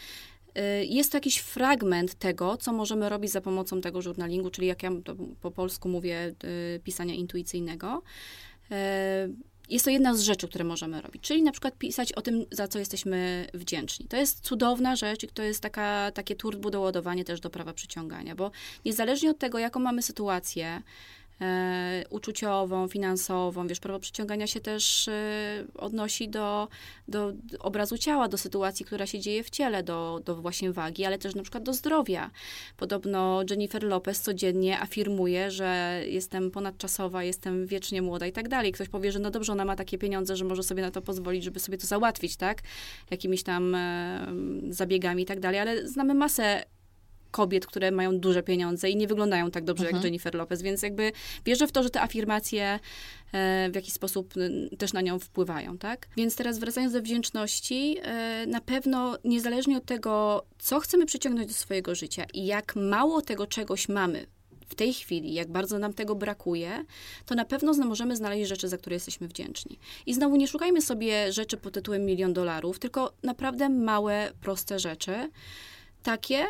Y, 0.59 0.85
jest 0.85 1.13
to 1.13 1.17
jakiś 1.17 1.39
fragment 1.39 2.15
tego, 2.15 2.57
co 2.57 2.73
możemy 2.73 3.09
robić 3.09 3.31
za 3.31 3.41
pomocą 3.41 3.81
tego 3.81 4.01
journalingu, 4.05 4.51
czyli 4.51 4.67
jak 4.67 4.83
ja 4.83 4.91
po 5.41 5.51
polsku 5.51 5.89
mówię, 5.89 6.35
pisania 6.85 7.15
intuicyjnego. 7.15 8.03
Jest 9.71 9.85
to 9.85 9.91
jedna 9.91 10.15
z 10.15 10.21
rzeczy, 10.21 10.49
które 10.49 10.65
możemy 10.65 11.01
robić, 11.01 11.23
czyli 11.23 11.43
na 11.43 11.53
przykład 11.53 11.79
pisać 11.79 12.13
o 12.13 12.23
tym, 12.23 12.47
za 12.51 12.69
co 12.69 12.79
jesteśmy 12.79 13.47
wdzięczni. 13.55 14.07
To 14.07 14.17
jest 14.17 14.41
cudowna 14.41 14.97
rzecz 14.97 15.23
i 15.23 15.29
to 15.29 15.43
jest 15.43 15.61
taka, 15.61 16.11
takie 16.11 16.37
turbo 16.37 16.71
doładowanie 16.71 17.25
też 17.25 17.41
do 17.41 17.51
prawa 17.51 17.73
przyciągania, 17.73 18.35
bo 18.35 18.51
niezależnie 18.85 19.31
od 19.31 19.39
tego, 19.39 19.59
jaką 19.59 19.81
mamy 19.81 20.03
sytuację, 20.03 20.83
uczuciową, 22.11 22.89
finansową. 22.89 23.67
Wiesz, 23.67 23.81
prawo 23.81 24.01
przyciągania 24.01 24.47
się 24.47 24.61
też 24.61 25.09
e, 25.09 25.65
odnosi 25.75 26.29
do, 26.29 26.69
do 27.09 27.33
obrazu 27.59 27.99
ciała, 27.99 28.29
do 28.29 28.39
sytuacji, 28.39 28.87
która 28.87 29.07
się 29.07 29.21
dzieje 29.21 29.45
w 29.45 29.51
ciele, 29.51 29.83
do, 29.83 30.21
do 30.25 30.37
właśnie 30.37 30.73
wagi, 30.73 31.05
ale 31.05 31.19
też 31.19 31.35
na 31.35 31.43
przykład 31.43 31.63
do 31.63 31.73
zdrowia. 31.73 32.31
Podobno 32.77 33.43
Jennifer 33.51 33.83
Lopez 33.83 34.21
codziennie 34.21 34.81
afirmuje, 34.81 35.51
że 35.51 36.03
jestem 36.07 36.51
ponadczasowa, 36.51 37.25
jestem 37.25 37.67
wiecznie 37.67 38.03
młoda 38.03 38.27
i 38.27 38.33
tak 38.33 38.49
dalej. 38.49 38.73
Ktoś 38.73 38.89
powie, 38.89 39.13
że 39.13 39.19
no 39.19 39.31
dobrze, 39.31 39.53
ona 39.53 39.65
ma 39.65 39.77
takie 39.77 39.99
pieniądze, 39.99 40.37
że 40.37 40.45
może 40.45 40.63
sobie 40.63 40.83
na 40.83 40.91
to 40.91 41.03
pozwolić, 41.03 41.45
żeby 41.45 41.61
sobie 41.61 41.79
to 41.79 41.87
załatwić, 41.87 42.37
tak? 42.37 42.63
Jakimiś 43.11 43.43
tam 43.43 43.75
e, 43.75 44.27
zabiegami 44.69 45.23
i 45.23 45.27
tak 45.27 45.41
dalej, 45.41 45.61
ale 45.61 45.89
znamy 45.89 46.15
masę 46.15 46.65
kobiet, 47.35 47.67
które 47.67 47.91
mają 47.91 48.19
duże 48.19 48.43
pieniądze 48.43 48.91
i 48.91 48.97
nie 48.97 49.07
wyglądają 49.07 49.51
tak 49.51 49.65
dobrze 49.65 49.85
mhm. 49.85 49.97
jak 49.97 50.05
Jennifer 50.05 50.35
Lopez, 50.35 50.63
więc 50.63 50.83
jakby 50.83 51.13
wierzę 51.45 51.67
w 51.67 51.73
to, 51.73 51.83
że 51.83 51.91
te 51.91 52.03
afirmacje 52.03 52.81
e, 53.33 53.71
w 53.71 53.75
jakiś 53.75 53.93
sposób 53.93 54.35
też 54.79 54.93
na 54.93 55.01
nią 55.01 55.19
wpływają, 55.19 55.79
tak? 55.79 56.09
Więc 56.17 56.37
teraz 56.37 56.59
wracając 56.59 56.93
do 56.93 57.03
wdzięczności, 57.03 57.97
e, 58.03 58.47
na 58.47 58.61
pewno 58.61 59.19
niezależnie 59.25 59.77
od 59.77 59.85
tego, 59.85 60.45
co 60.59 60.81
chcemy 60.81 61.07
przyciągnąć 61.07 61.49
do 61.49 61.55
swojego 61.55 61.95
życia 61.95 62.25
i 62.35 62.47
jak 62.47 62.77
mało 62.77 63.23
tego 63.23 63.47
czegoś 63.47 63.89
mamy 63.89 64.27
w 64.69 64.75
tej 64.75 64.95
chwili, 64.95 65.35
jak 65.35 65.51
bardzo 65.51 65.79
nam 65.79 65.93
tego 65.93 66.15
brakuje, 66.15 66.85
to 67.27 67.35
na 67.35 67.45
pewno 67.45 67.73
możemy 67.73 68.17
znaleźć 68.17 68.49
rzeczy, 68.49 68.69
za 68.69 68.79
które 68.79 68.97
jesteśmy 68.97 69.29
wdzięczni. 69.29 69.79
I 70.07 70.15
znowu 70.15 70.37
nie 70.37 70.49
szukajmy 70.49 70.83
sobie 70.83 71.33
rzeczy 71.33 71.57
pod 71.57 71.75
tytułem 71.75 72.05
milion 72.05 72.33
dolarów, 72.33 72.79
tylko 72.79 73.13
naprawdę 73.23 73.69
małe, 73.69 74.33
proste 74.41 74.79
rzeczy, 74.79 75.31
takie, 76.03 76.47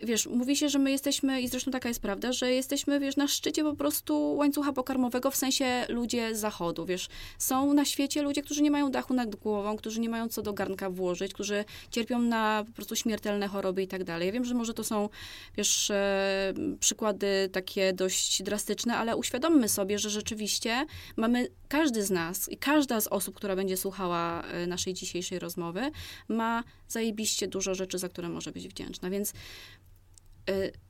wiesz, 0.00 0.26
mówi 0.26 0.56
się, 0.56 0.68
że 0.68 0.78
my 0.78 0.90
jesteśmy, 0.90 1.40
i 1.40 1.48
zresztą 1.48 1.70
taka 1.70 1.88
jest 1.88 2.00
prawda, 2.00 2.32
że 2.32 2.52
jesteśmy, 2.52 3.00
wiesz, 3.00 3.16
na 3.16 3.28
szczycie 3.28 3.62
po 3.62 3.74
prostu 3.74 4.36
łańcucha 4.36 4.72
pokarmowego, 4.72 5.30
w 5.30 5.36
sensie 5.36 5.86
ludzie 5.88 6.34
zachodu, 6.34 6.86
wiesz. 6.86 7.08
Są 7.38 7.74
na 7.74 7.84
świecie 7.84 8.22
ludzie, 8.22 8.42
którzy 8.42 8.62
nie 8.62 8.70
mają 8.70 8.90
dachu 8.90 9.14
nad 9.14 9.36
głową, 9.36 9.76
którzy 9.76 10.00
nie 10.00 10.08
mają 10.08 10.28
co 10.28 10.42
do 10.42 10.52
garnka 10.52 10.90
włożyć, 10.90 11.34
którzy 11.34 11.64
cierpią 11.90 12.18
na 12.18 12.64
po 12.66 12.72
prostu 12.72 12.96
śmiertelne 12.96 13.48
choroby 13.48 13.82
i 13.82 13.88
tak 13.88 14.04
dalej. 14.04 14.26
Ja 14.26 14.32
wiem, 14.32 14.44
że 14.44 14.54
może 14.54 14.74
to 14.74 14.84
są, 14.84 15.08
wiesz, 15.56 15.90
e, 15.90 16.54
przykłady 16.80 17.48
takie 17.52 17.92
dość 17.92 18.42
drastyczne, 18.42 18.96
ale 18.96 19.16
uświadommy 19.16 19.68
sobie, 19.68 19.98
że 19.98 20.10
rzeczywiście 20.10 20.86
mamy, 21.16 21.48
każdy 21.68 22.02
z 22.02 22.10
nas 22.10 22.48
i 22.48 22.56
każda 22.56 23.00
z 23.00 23.06
osób, 23.06 23.34
która 23.34 23.56
będzie 23.56 23.76
słuchała 23.76 24.42
e, 24.42 24.66
naszej 24.66 24.94
dzisiejszej 24.94 25.38
rozmowy, 25.38 25.90
ma 26.28 26.64
zajebiście 26.88 27.48
dużo 27.48 27.74
rzeczy, 27.74 27.98
za 27.98 28.08
które 28.08 28.28
może 28.28 28.52
być 28.52 28.68
wdzięczna, 28.68 29.10
więc 29.10 29.32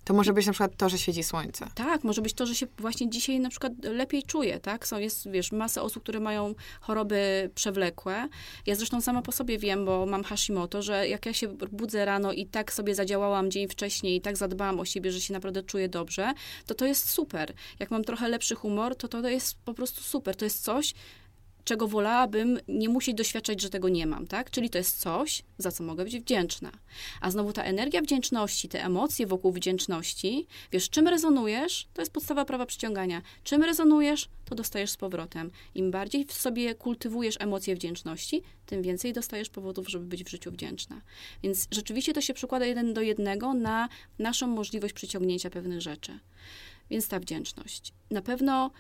to 0.05 0.15
może 0.15 0.33
być 0.33 0.47
na 0.47 0.53
przykład 0.53 0.77
to, 0.77 0.89
że 0.89 0.99
świeci 0.99 1.23
słońce. 1.23 1.67
Tak, 1.75 2.05
może 2.05 2.23
być 2.23 2.35
to, 2.35 2.47
że 2.47 2.55
się 2.55 2.67
właśnie 2.79 3.11
dzisiaj 3.11 3.41
na 3.41 3.51
przykład 3.51 3.73
lepiej 3.83 4.23
czuje, 4.23 4.61
tak? 4.61 4.87
Są, 4.87 4.99
jest, 4.99 5.31
wiesz, 5.31 5.53
masa 5.53 5.83
osób, 5.83 6.03
które 6.03 6.21
mają 6.21 6.55
choroby 6.81 7.51
przewlekłe. 7.55 8.29
Ja 8.67 8.75
zresztą 8.75 9.01
sama 9.01 9.23
po 9.23 9.33
sobie 9.33 9.59
wiem, 9.59 9.85
bo 9.85 10.07
mam 10.07 10.25
Hashimoto, 10.25 10.83
że 10.83 11.09
jak 11.09 11.27
ja 11.27 11.33
się 11.33 11.49
budzę 11.49 12.05
rano 12.05 12.33
i 12.33 12.47
tak 12.47 12.73
sobie 12.73 12.95
zadziałałam 12.95 13.51
dzień 13.51 13.69
wcześniej 13.69 14.17
i 14.17 14.21
tak 14.21 14.37
zadbałam 14.37 14.81
o 14.81 14.85
siebie, 14.85 15.13
że 15.13 15.21
się 15.21 15.33
naprawdę 15.33 15.63
czuję 15.63 15.89
dobrze, 15.89 16.33
to 16.67 16.75
to 16.75 16.87
jest 16.87 17.11
super. 17.11 17.53
Jak 17.79 17.91
mam 17.91 18.05
trochę 18.05 18.29
lepszy 18.29 18.55
humor, 18.55 18.97
to 18.97 19.09
to 19.09 19.29
jest 19.29 19.59
po 19.65 19.75
prostu 19.75 20.03
super. 20.03 20.37
To 20.37 20.45
jest 20.45 20.65
coś, 20.65 20.95
czego 21.67 21.89
wolałabym 21.89 22.59
nie 22.69 22.89
musieć 22.89 23.15
doświadczać, 23.15 23.63
że 23.63 23.71
tego 23.71 23.89
nie 23.89 24.07
mam, 24.07 24.27
tak? 24.27 24.51
Czyli 24.51 24.71
to 24.71 24.79
jest 24.79 25.01
coś, 25.01 25.43
za 25.59 25.73
co 25.73 25.85
mogę 25.85 26.05
być 26.05 26.19
wdzięczna. 26.19 26.71
A 27.21 27.31
znowu 27.31 27.53
ta 27.53 27.63
energia 27.63 28.03
wdzięczności, 28.03 28.69
te 28.69 28.85
emocje 28.85 29.27
wokół 29.27 29.53
wdzięczności, 29.53 30.47
wiesz, 30.73 30.91
czym 30.91 31.09
rezonujesz, 31.09 31.89
to 31.95 32.03
jest 32.03 32.13
podstawa 32.13 32.45
prawa 32.45 32.67
przyciągania. 32.67 33.23
Czym 33.45 33.63
rezonujesz, 33.63 34.29
to 34.45 34.55
dostajesz 34.55 34.91
z 34.91 34.97
powrotem. 34.97 35.51
Im 35.75 35.91
bardziej 35.91 36.25
w 36.25 36.33
sobie 36.33 36.75
kultywujesz 36.75 37.37
emocje 37.41 37.75
wdzięczności, 37.75 38.43
tym 38.67 38.83
więcej 38.83 39.13
dostajesz 39.13 39.49
powodów, 39.49 39.89
żeby 39.89 40.05
być 40.05 40.25
w 40.25 40.29
życiu 40.29 40.51
wdzięczna. 40.51 41.01
Więc 41.43 41.69
rzeczywiście 41.71 42.13
to 42.13 42.21
się 42.21 42.35
przekłada 42.35 42.67
jeden 42.67 42.95
do 42.95 43.01
jednego 43.01 43.55
na 43.55 43.89
naszą 44.19 44.47
możliwość 44.47 44.95
przyciągnięcia 44.95 45.51
pewnych 45.51 45.81
rzeczy. 45.81 46.19
Więc 46.91 47.09
ta 47.09 47.21
wdzięczność. 47.21 47.93
Na 48.11 48.23
pewno 48.23 48.71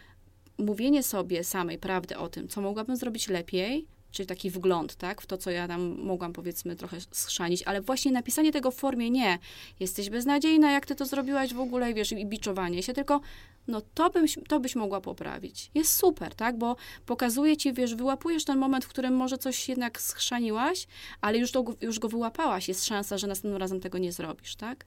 mówienie 0.59 1.03
sobie 1.03 1.45
samej 1.45 1.79
prawdy 1.79 2.17
o 2.17 2.29
tym, 2.29 2.49
co 2.49 2.61
mogłabym 2.61 2.97
zrobić 2.97 3.29
lepiej, 3.29 3.87
czyli 4.11 4.27
taki 4.27 4.51
wgląd, 4.51 4.95
tak, 4.95 5.23
w 5.23 5.27
to, 5.27 5.39
co 5.39 5.51
ja 5.51 5.69
tam 5.69 5.99
mogłam, 5.99 6.33
powiedzmy, 6.33 6.77
trochę 6.77 6.97
schrzanić, 7.11 7.63
ale 7.63 7.81
właśnie 7.81 8.13
napisanie 8.13 8.53
tego 8.53 8.71
w 8.71 8.75
formie 8.75 9.11
nie, 9.11 9.39
jesteś 9.81 10.11
beznadziejna, 10.11 10.71
jak 10.71 10.87
ty 10.87 10.95
to 10.95 11.07
zrobiłaś 11.07 11.55
w 11.55 11.61
ogóle, 11.61 11.95
wiesz, 11.95 12.13
i 12.13 12.27
biczowanie 12.27 12.83
się, 12.83 12.93
tylko 12.93 13.21
no 13.69 13.83
to 13.95 14.11
byś, 14.11 14.39
to 14.49 14.61
byś 14.61 14.77
mogła 14.77 15.01
poprawić. 15.01 15.71
Jest 15.75 15.93
super, 15.93 16.35
tak, 16.35 16.59
bo 16.59 16.77
pokazuje 17.07 17.57
ci, 17.57 17.73
wiesz, 17.73 17.95
wyłapujesz 17.95 18.45
ten 18.45 18.59
moment, 18.59 18.85
w 18.85 18.89
którym 18.89 19.15
może 19.15 19.39
coś 19.39 19.69
jednak 19.69 20.01
schrzaniłaś, 20.01 20.87
ale 21.21 21.39
już, 21.39 21.53
to, 21.53 21.65
już 21.81 21.99
go 21.99 22.09
wyłapałaś, 22.09 22.69
jest 22.69 22.85
szansa, 22.85 23.19
że 23.19 23.27
następnym 23.27 23.61
razem 23.61 23.81
tego 23.81 23.99
nie 23.99 24.13
zrobisz, 24.13 24.57
tak? 24.57 24.85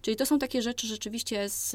Czyli 0.00 0.16
to 0.16 0.26
są 0.26 0.38
takie 0.38 0.62
rzeczy 0.62 0.86
rzeczywiście 0.86 1.48
z, 1.48 1.70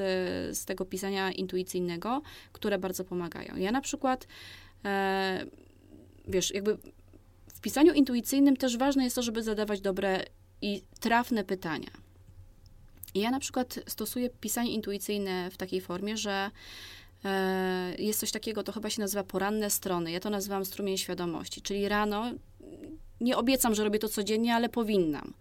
z 0.58 0.66
tego 0.66 0.86
pisania 0.86 1.32
intuicyjnego, 1.32 2.22
które 2.52 2.78
bardzo 2.78 3.04
pomagają. 3.04 3.56
Ja 3.58 3.72
na 3.72 3.82
przykład 3.82 4.28
e, 4.86 5.46
wiesz, 6.28 6.54
jakby 6.54 6.78
w 7.48 7.62
pisaniu 7.62 7.94
intuicyjnym 7.94 8.58
też 8.58 8.78
ważne 8.78 9.04
jest 9.04 9.16
to, 9.16 9.22
żeby 9.22 9.44
zadawać 9.44 9.82
dobre 9.82 10.24
i 10.62 10.82
trafne 11.00 11.44
pytania. 11.44 12.07
I 13.14 13.20
ja 13.20 13.32
na 13.32 13.40
przykład 13.40 13.80
stosuję 13.88 14.30
pisanie 14.30 14.72
intuicyjne 14.72 15.52
w 15.52 15.58
takiej 15.58 15.82
formie, 15.82 16.18
że 16.18 16.52
e, 17.26 17.96
jest 18.00 18.20
coś 18.20 18.32
takiego, 18.32 18.64
to 18.64 18.72
chyba 18.72 18.90
się 18.90 19.02
nazywa 19.02 19.24
poranne 19.24 19.70
strony. 19.70 20.12
Ja 20.12 20.20
to 20.20 20.30
nazywam 20.30 20.66
strumień 20.66 20.98
świadomości, 20.98 21.62
czyli 21.62 21.90
rano 21.90 22.32
nie 23.22 23.38
obiecam, 23.38 23.76
że 23.76 23.84
robię 23.84 24.00
to 24.00 24.10
codziennie, 24.10 24.56
ale 24.56 24.70
powinnam. 24.70 25.34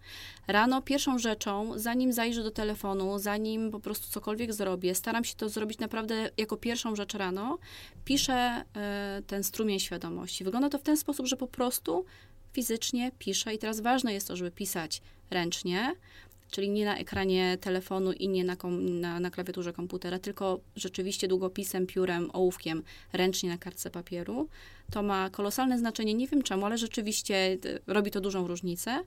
Rano 0.47 0.81
pierwszą 0.81 1.19
rzeczą, 1.19 1.79
zanim 1.79 2.13
zajrzę 2.13 2.43
do 2.43 2.51
telefonu, 2.51 3.19
zanim 3.19 3.71
po 3.71 3.79
prostu 3.79 4.11
cokolwiek 4.11 4.53
zrobię, 4.53 4.95
staram 4.95 5.23
się 5.23 5.35
to 5.35 5.49
zrobić 5.49 5.79
naprawdę 5.79 6.29
jako 6.37 6.57
pierwszą 6.57 6.95
rzecz 6.95 7.13
rano, 7.13 7.57
piszę 8.05 8.63
y, 9.19 9.23
ten 9.23 9.43
strumień 9.43 9.79
świadomości. 9.79 10.43
Wygląda 10.43 10.69
to 10.69 10.77
w 10.79 10.83
ten 10.83 10.97
sposób, 10.97 11.25
że 11.25 11.37
po 11.37 11.47
prostu 11.47 12.05
fizycznie 12.53 13.11
piszę 13.19 13.53
i 13.53 13.57
teraz 13.57 13.79
ważne 13.79 14.13
jest 14.13 14.27
to, 14.27 14.35
żeby 14.35 14.51
pisać 14.51 15.01
ręcznie, 15.29 15.95
czyli 16.51 16.69
nie 16.69 16.85
na 16.85 16.97
ekranie 16.97 17.57
telefonu 17.61 18.11
i 18.11 18.29
nie 18.29 18.43
na, 18.43 18.55
kom, 18.55 18.99
na, 18.99 19.19
na, 19.19 19.31
klawiaturze 19.31 19.73
komputera, 19.73 20.19
tylko 20.19 20.59
rzeczywiście 20.75 21.27
długopisem, 21.27 21.87
piórem, 21.87 22.29
ołówkiem, 22.33 22.83
ręcznie 23.13 23.49
na 23.49 23.57
kartce 23.57 23.89
papieru. 23.89 24.49
To 24.91 25.03
ma 25.03 25.29
kolosalne 25.29 25.79
znaczenie, 25.79 26.13
nie 26.13 26.27
wiem 26.27 26.43
czemu, 26.43 26.65
ale 26.65 26.77
rzeczywiście 26.77 27.35
e, 27.35 27.57
robi 27.87 28.11
to 28.11 28.21
dużą 28.21 28.47
różnicę 28.47 29.03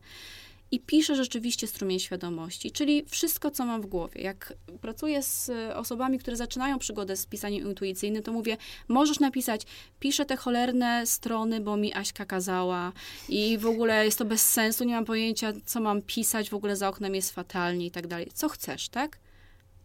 i 0.71 0.81
piszę 0.81 1.17
rzeczywiście 1.17 1.67
strumień 1.67 2.01
świadomości, 2.01 2.71
czyli 2.71 3.05
wszystko, 3.09 3.51
co 3.51 3.65
mam 3.65 3.83
w 3.83 3.87
głowie. 3.87 4.21
Jak 4.23 4.53
pracuję 4.81 5.23
z 5.23 5.51
osobami, 5.75 6.19
które 6.19 6.37
zaczynają 6.37 6.79
przygodę 6.79 7.17
z 7.17 7.27
pisaniem 7.27 7.67
intuicyjnym, 7.69 8.23
to 8.23 8.33
mówię, 8.33 8.57
możesz 8.89 9.21
napisać, 9.21 9.63
piszę 10.01 10.27
te 10.27 10.37
cholerne 10.37 11.07
strony, 11.07 11.61
bo 11.61 11.77
mi 11.77 11.95
Aśka 11.95 12.25
kazała 12.25 12.93
i 13.29 13.59
w 13.59 13.67
ogóle 13.67 14.05
jest 14.05 14.19
to 14.19 14.25
bez 14.25 14.51
sensu, 14.51 14.85
nie 14.85 14.95
mam 14.95 15.05
pojęcia, 15.05 15.53
co 15.65 15.81
mam 15.81 16.03
pisać, 16.03 16.51
w 16.51 16.55
ogóle 16.55 16.77
za 16.77 16.89
oknem 16.89 17.15
jest 17.15 17.31
fatalnie 17.31 17.87
i 17.87 17.91
tak 17.91 18.07
dalej. 18.07 18.29
Co 18.35 18.49
chcesz, 18.49 18.89
tak? 18.89 19.19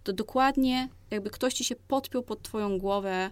To 0.03 0.13
dokładnie, 0.13 0.89
jakby 1.11 1.29
ktoś 1.29 1.53
ci 1.53 1.63
się 1.63 1.75
podpiął 1.75 2.23
pod 2.23 2.41
twoją 2.41 2.77
głowę 2.77 3.29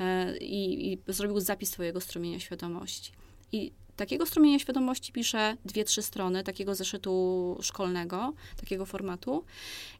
e, 0.00 0.36
i, 0.36 0.92
i 0.92 0.98
zrobił 1.08 1.40
zapis 1.40 1.70
twojego 1.70 2.00
strumienia 2.00 2.40
świadomości. 2.40 3.12
I 3.52 3.72
takiego 3.96 4.26
strumienia 4.26 4.58
świadomości 4.58 5.12
piszę 5.12 5.56
dwie, 5.64 5.84
trzy 5.84 6.02
strony 6.02 6.44
takiego 6.44 6.74
zeszytu 6.74 7.58
szkolnego, 7.62 8.32
takiego 8.60 8.86
formatu. 8.86 9.44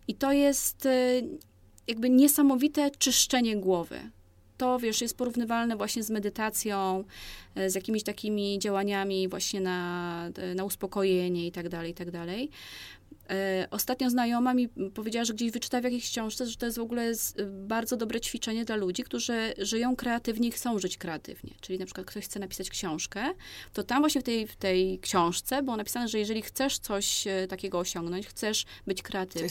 I 0.08 0.14
to 0.14 0.32
jest 0.32 0.86
y, 0.86 1.22
jakby 1.86 2.10
niesamowite 2.10 2.90
czyszczenie 2.90 3.56
głowy. 3.56 4.10
To, 4.58 4.78
wiesz, 4.78 5.00
jest 5.00 5.16
porównywalne 5.16 5.76
właśnie 5.76 6.02
z 6.02 6.10
medytacją, 6.10 7.04
y, 7.58 7.70
z 7.70 7.74
jakimiś 7.74 8.02
takimi 8.02 8.58
działaniami 8.58 9.28
właśnie 9.28 9.60
na, 9.60 10.30
y, 10.52 10.54
na 10.54 10.64
uspokojenie 10.64 11.46
i 11.46 11.52
tak 11.52 11.68
dalej, 11.68 11.90
i 11.90 11.94
tak 11.94 12.10
dalej. 12.10 12.50
E, 13.30 13.66
ostatnio 13.70 14.10
znajoma 14.10 14.54
mi 14.54 14.68
powiedziała, 14.68 15.24
że 15.24 15.34
gdzieś 15.34 15.50
wyczytała 15.50 15.80
w 15.80 15.84
jakiejś 15.84 16.10
książce, 16.10 16.46
że 16.46 16.56
to 16.56 16.66
jest 16.66 16.78
w 16.78 16.82
ogóle 16.82 17.02
e, 17.02 17.44
bardzo 17.44 17.96
dobre 17.96 18.20
ćwiczenie 18.20 18.64
dla 18.64 18.76
ludzi, 18.76 19.02
którzy 19.02 19.54
żyją 19.58 19.96
kreatywnie 19.96 20.48
i 20.48 20.52
chcą 20.52 20.78
żyć 20.78 20.98
kreatywnie. 20.98 21.54
Czyli 21.60 21.78
na 21.78 21.84
przykład 21.84 22.06
ktoś 22.06 22.24
chce 22.24 22.40
napisać 22.40 22.70
książkę, 22.70 23.24
to 23.72 23.82
tam 23.82 24.02
właśnie 24.02 24.20
w 24.20 24.24
tej, 24.24 24.46
w 24.46 24.56
tej 24.56 24.98
książce 24.98 25.62
było 25.62 25.76
napisane, 25.76 26.08
że 26.08 26.18
jeżeli 26.18 26.42
chcesz 26.42 26.78
coś 26.78 27.26
e, 27.26 27.46
takiego 27.48 27.78
osiągnąć, 27.78 28.26
chcesz 28.26 28.64
być 28.86 29.02
kreatywny, 29.02 29.48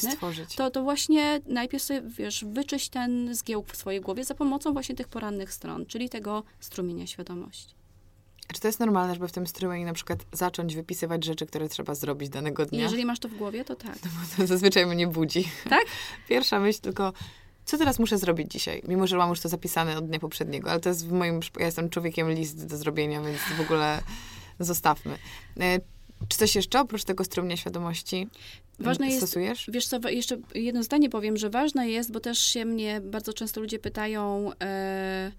to, 0.55 0.72
to 0.72 0.84
właśnie 0.84 1.41
najpierw 1.45 1.84
sobie, 1.84 2.01
wiesz, 2.01 2.45
wyczyść 2.47 2.89
ten 2.89 3.36
zgiełk 3.36 3.68
w 3.68 3.78
swojej 3.78 4.01
głowie 4.01 4.24
za 4.24 4.36
pomocą 4.36 4.74
właśnie 4.74 4.95
tych 4.95 5.07
porannych 5.07 5.53
stron, 5.53 5.86
czyli 5.86 6.09
tego 6.09 6.43
strumienia 6.59 7.07
świadomości. 7.07 7.81
Czy 8.54 8.62
to 8.62 8.68
jest 8.68 8.80
normalne, 8.80 9.14
żeby 9.14 9.28
w 9.28 9.32
tym 9.32 9.47
strumieniu 9.47 9.86
na 9.86 9.93
przykład 9.93 10.20
zacząć 10.32 10.76
wypisywać 10.76 11.26
rzeczy, 11.26 11.45
które 11.45 11.70
trzeba 11.70 11.95
zrobić 11.95 12.30
danego 12.30 12.66
dnia? 12.66 12.82
Jeżeli 12.82 13.06
masz 13.06 13.20
to 13.20 13.30
w 13.30 13.36
głowie, 13.36 13.66
to 13.66 13.76
tak. 13.76 13.95
No 14.06 14.12
bo 14.12 14.38
to 14.38 14.47
zazwyczaj 14.47 14.86
mnie 14.86 15.08
budzi. 15.08 15.47
Tak? 15.70 15.86
Pierwsza 16.30 16.60
myśl 16.60 16.82
tylko, 16.82 17.14
co 17.66 17.78
teraz 17.78 17.99
muszę 17.99 18.18
zrobić 18.18 18.52
dzisiaj? 18.52 18.82
Mimo, 18.88 19.08
że 19.08 19.18
mam 19.18 19.30
już 19.30 19.39
to 19.39 19.49
zapisane 19.49 19.97
od 19.97 20.08
dnia 20.08 20.20
poprzedniego, 20.20 20.72
ale 20.72 20.80
to 20.80 20.89
jest 20.89 21.08
w 21.08 21.12
moim, 21.12 21.39
ja 21.60 21.66
jestem 21.66 21.89
człowiekiem 21.89 22.32
list 22.32 22.68
do 22.68 22.78
zrobienia, 22.78 23.22
więc 23.22 23.39
w 23.58 23.62
ogóle 23.62 24.02
zostawmy. 24.60 25.18
E, 25.60 25.80
czy 26.28 26.38
coś 26.38 26.56
jeszcze 26.56 26.80
oprócz 26.80 27.04
tego 27.04 27.24
strumienia 27.24 27.58
świadomości 27.58 28.28
ważne 28.80 29.08
jest, 29.08 29.18
stosujesz? 29.18 29.70
Wiesz 29.74 29.88
co, 29.88 30.10
jeszcze 30.10 30.38
jedno 30.56 30.84
zdanie 30.84 31.10
powiem, 31.10 31.38
że 31.38 31.49
ważne 31.49 31.89
jest, 31.89 32.12
bo 32.12 32.20
też 32.20 32.39
się 32.39 32.66
mnie 32.66 33.02
bardzo 33.02 33.34
często 33.34 33.62
ludzie 33.62 33.80
pytają, 33.80 34.52
e, 34.62 35.32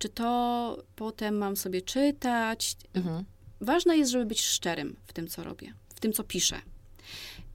czy 0.00 0.08
to 0.08 0.82
potem 0.96 1.38
mam 1.38 1.56
sobie 1.56 1.82
czytać. 1.82 2.76
Mhm. 2.94 3.24
Ważne 3.60 3.96
jest, 3.96 4.10
żeby 4.10 4.26
być 4.26 4.40
szczerym 4.40 4.96
w 5.06 5.12
tym, 5.12 5.28
co 5.28 5.44
robię, 5.44 5.74
w 5.94 6.00
tym, 6.00 6.12
co 6.12 6.24
piszę 6.24 6.60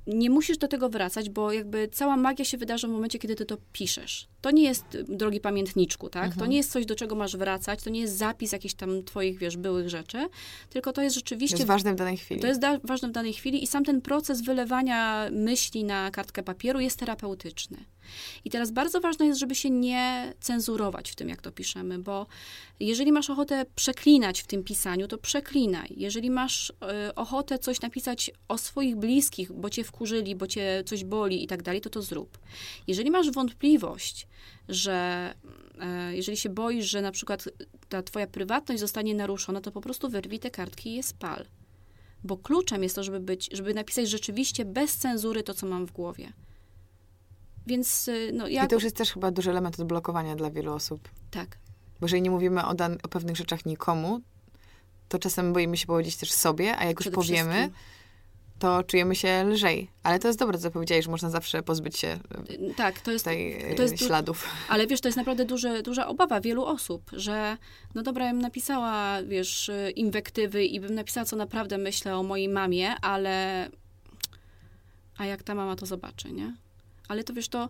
nie 0.08 0.30
musisz 0.30 0.58
do 0.58 0.68
tego 0.68 0.89
wracać, 0.89 1.30
bo 1.30 1.52
jakby 1.52 1.88
cała 1.88 2.18
magia 2.18 2.46
się 2.46 2.58
wydarza 2.58 2.88
w 2.88 2.91
momencie, 2.91 3.20
kiedy 3.20 3.36
ty 3.36 3.46
to 3.46 3.58
piszesz. 3.74 4.28
To 4.41 4.52
nie 4.52 4.64
jest, 4.64 4.86
drogi 5.08 5.39
pamiętniczku, 5.39 6.10
tak? 6.10 6.24
Mhm. 6.26 6.39
To 6.39 6.46
nie 6.46 6.58
jest 6.58 6.72
coś, 6.72 6.86
do 6.86 6.96
czego 6.96 7.16
masz 7.16 7.38
wracać, 7.38 7.84
to 7.84 7.89
nie 7.89 8.00
jest 8.00 8.18
zapis 8.18 8.52
jakichś 8.52 8.74
tam 8.74 9.04
twoich, 9.04 9.39
wiesz, 9.39 9.58
byłych 9.58 9.89
rzeczy, 9.89 10.28
tylko 10.70 10.93
to 10.93 11.02
jest 11.02 11.16
rzeczywiście... 11.16 11.58
To 11.58 11.62
jest 11.62 11.68
ważne 11.68 11.93
w 11.93 11.96
danej 11.96 12.18
chwili. 12.18 12.41
To 12.41 12.48
jest 12.48 12.60
da- 12.60 12.80
ważne 12.84 13.08
w 13.08 13.12
danej 13.12 13.34
chwili 13.34 13.64
i 13.64 13.68
sam 13.68 13.86
ten 13.86 14.02
proces 14.02 14.41
wylewania 14.41 15.30
myśli 15.32 15.84
na 15.84 16.12
kartkę 16.12 16.43
papieru 16.43 16.80
jest 16.80 17.00
terapeutyczny. 17.00 17.78
I 18.45 18.49
teraz 18.49 18.72
bardzo 18.72 19.01
ważne 19.01 19.26
jest, 19.26 19.39
żeby 19.39 19.56
się 19.56 19.70
nie 19.70 20.34
cenzurować 20.39 21.12
w 21.12 21.16
tym, 21.16 21.30
jak 21.30 21.41
to 21.41 21.51
piszemy, 21.51 21.99
bo 21.99 22.28
jeżeli 22.80 23.12
masz 23.12 23.30
ochotę 23.30 23.66
przeklinać 23.76 24.41
w 24.41 24.47
tym 24.47 24.64
pisaniu, 24.64 25.08
to 25.08 25.18
przeklinaj. 25.18 25.93
Jeżeli 25.97 26.30
masz 26.30 26.70
y, 26.70 27.16
ochotę 27.16 27.60
coś 27.60 27.82
napisać 27.82 28.32
o 28.47 28.58
swoich 28.58 28.95
bliskich, 28.95 29.51
bo 29.51 29.70
cię 29.70 29.84
wkurzyli, 29.84 30.36
bo 30.36 30.47
cię 30.47 30.84
coś 30.86 31.03
boli 31.03 31.43
i 31.43 31.47
tak 31.47 31.64
dalej, 31.64 31.82
to 31.82 31.89
to 31.89 32.01
zrób. 32.01 32.38
Jeżeli 32.88 33.12
masz 33.12 33.32
wątpliwość, 33.32 34.28
że 34.70 35.34
y, 36.12 36.16
jeżeli 36.16 36.38
się 36.38 36.49
boisz, 36.49 36.86
że 36.86 37.01
na 37.01 37.12
przykład 37.12 37.49
ta 37.89 38.03
twoja 38.03 38.28
prywatność 38.28 38.80
zostanie 38.80 39.16
naruszona, 39.16 39.62
to 39.62 39.72
po 39.72 39.82
prostu 39.82 40.10
wyrwij 40.10 40.39
te 40.39 40.51
kartki 40.51 40.89
i 40.89 40.95
je 40.95 41.03
spal. 41.03 41.45
Bo 42.24 42.38
kluczem 42.38 42.84
jest 42.84 42.95
to, 42.95 43.03
żeby 43.03 43.20
być, 43.20 43.49
żeby 43.51 43.74
napisać 43.74 44.10
rzeczywiście 44.10 44.66
bez 44.66 44.97
cenzury 44.97 45.43
to, 45.43 45.53
co 45.53 45.68
mam 45.68 45.86
w 45.86 45.91
głowie. 45.91 46.34
Więc 47.68 48.07
y, 48.07 48.32
no, 48.34 48.47
ja... 48.47 48.66
I 48.66 48.68
to 48.68 48.76
już 48.76 48.84
jest 48.84 48.95
też 48.95 49.11
chyba 49.11 49.32
duży 49.32 49.49
element 49.49 49.80
odblokowania 49.80 50.36
dla 50.36 50.51
wielu 50.51 50.74
osób. 50.74 51.09
Tak. 51.32 51.57
Bo 51.99 52.05
jeżeli 52.05 52.22
nie 52.22 52.32
mówimy 52.32 52.66
o, 52.66 52.74
dan- 52.76 52.97
o 53.03 53.07
pewnych 53.07 53.36
rzeczach 53.38 53.66
nikomu, 53.66 54.22
to 55.09 55.20
czasem 55.20 55.53
boimy 55.53 55.78
się 55.78 55.88
powiedzieć 55.88 56.18
też 56.18 56.32
sobie, 56.32 56.78
a 56.78 56.86
jak 56.86 57.05
już 57.05 57.13
powiemy, 57.13 57.70
to 58.59 58.84
czujemy 58.84 59.16
się 59.16 59.43
lżej. 59.43 59.91
Ale 60.03 60.20
to 60.20 60.28
jest 60.28 60.39
dobre, 60.39 60.57
co 60.57 60.72
powiedziałeś, 60.72 61.05
że 61.05 61.11
można 61.11 61.30
zawsze 61.30 61.63
pozbyć 61.63 61.97
się 61.97 62.20
y, 62.49 62.74
tak, 62.76 62.99
to 62.99 63.11
jest, 63.11 63.26
tutaj 63.26 63.74
to 63.76 63.82
jest 63.82 63.99
śladów. 63.99 64.49
Ale 64.70 64.88
wiesz, 64.88 65.01
to 65.01 65.07
jest 65.07 65.18
naprawdę 65.18 65.45
duże, 65.45 65.84
duża 65.84 66.07
obawa 66.07 66.41
wielu 66.41 66.66
osób, 66.66 67.11
że 67.13 67.57
no 67.95 68.03
dobra, 68.03 68.26
ja 68.26 68.32
bym 68.32 68.41
napisała, 68.41 69.24
wiesz, 69.24 69.72
inwektywy 69.95 70.66
i 70.66 70.80
bym 70.80 70.95
napisała, 70.95 71.26
co 71.26 71.36
naprawdę 71.36 71.78
myślę 71.78 72.18
o 72.18 72.24
mojej 72.24 72.49
mamie, 72.49 72.95
ale 73.01 73.70
a 75.18 75.26
jak 75.26 75.43
ta 75.43 75.55
mama 75.55 75.76
to 75.76 75.86
zobaczy, 75.86 76.32
nie? 76.32 76.55
Ale 77.08 77.24
to 77.24 77.34
wiesz, 77.34 77.47
to 77.47 77.70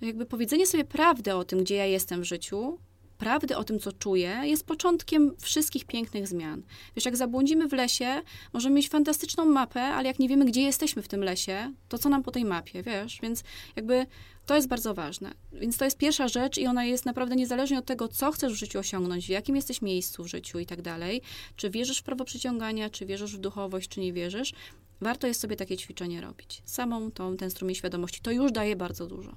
jakby 0.00 0.26
powiedzenie 0.26 0.66
sobie 0.66 0.84
prawdy 0.84 1.34
o 1.34 1.44
tym, 1.44 1.58
gdzie 1.60 1.74
ja 1.74 1.86
jestem 1.86 2.20
w 2.20 2.24
życiu, 2.24 2.78
prawdy 3.18 3.56
o 3.56 3.64
tym, 3.64 3.78
co 3.78 3.92
czuję, 3.92 4.40
jest 4.44 4.66
początkiem 4.66 5.34
wszystkich 5.40 5.84
pięknych 5.84 6.28
zmian. 6.28 6.62
Wiesz, 6.96 7.04
jak 7.04 7.16
zabłądzimy 7.16 7.68
w 7.68 7.72
lesie, 7.72 8.22
możemy 8.52 8.76
mieć 8.76 8.88
fantastyczną 8.88 9.44
mapę, 9.44 9.82
ale 9.82 10.08
jak 10.08 10.18
nie 10.18 10.28
wiemy, 10.28 10.44
gdzie 10.44 10.62
jesteśmy 10.62 11.02
w 11.02 11.08
tym 11.08 11.24
lesie, 11.24 11.72
to 11.88 11.98
co 11.98 12.08
nam 12.08 12.22
po 12.22 12.30
tej 12.30 12.44
mapie, 12.44 12.82
wiesz? 12.82 13.18
Więc 13.22 13.44
jakby 13.76 14.06
To 14.48 14.54
jest 14.54 14.68
bardzo 14.68 14.94
ważne. 14.94 15.34
Więc 15.52 15.76
to 15.76 15.84
jest 15.84 15.98
pierwsza 15.98 16.28
rzecz 16.28 16.58
i 16.58 16.66
ona 16.66 16.84
jest 16.84 17.06
naprawdę 17.06 17.36
niezależnie 17.36 17.78
od 17.78 17.84
tego, 17.84 18.08
co 18.08 18.32
chcesz 18.32 18.52
w 18.52 18.56
życiu 18.56 18.78
osiągnąć, 18.78 19.26
w 19.26 19.28
jakim 19.28 19.56
jesteś 19.56 19.82
miejscu 19.82 20.24
w 20.24 20.26
życiu 20.26 20.58
i 20.58 20.66
tak 20.66 20.82
dalej. 20.82 21.22
Czy 21.56 21.70
wierzysz 21.70 21.98
w 21.98 22.02
prawo 22.02 22.24
przyciągania, 22.24 22.90
czy 22.90 23.06
wierzysz 23.06 23.36
w 23.36 23.40
duchowość, 23.40 23.88
czy 23.88 24.00
nie 24.00 24.12
wierzysz. 24.12 24.52
Warto 25.00 25.26
jest 25.26 25.40
sobie 25.40 25.56
takie 25.56 25.76
ćwiczenie 25.76 26.20
robić. 26.20 26.62
Samą 26.64 27.10
tą, 27.10 27.36
ten 27.36 27.50
strumień 27.50 27.74
świadomości. 27.74 28.20
To 28.22 28.30
już 28.30 28.52
daje 28.52 28.76
bardzo 28.76 29.06
dużo. 29.06 29.36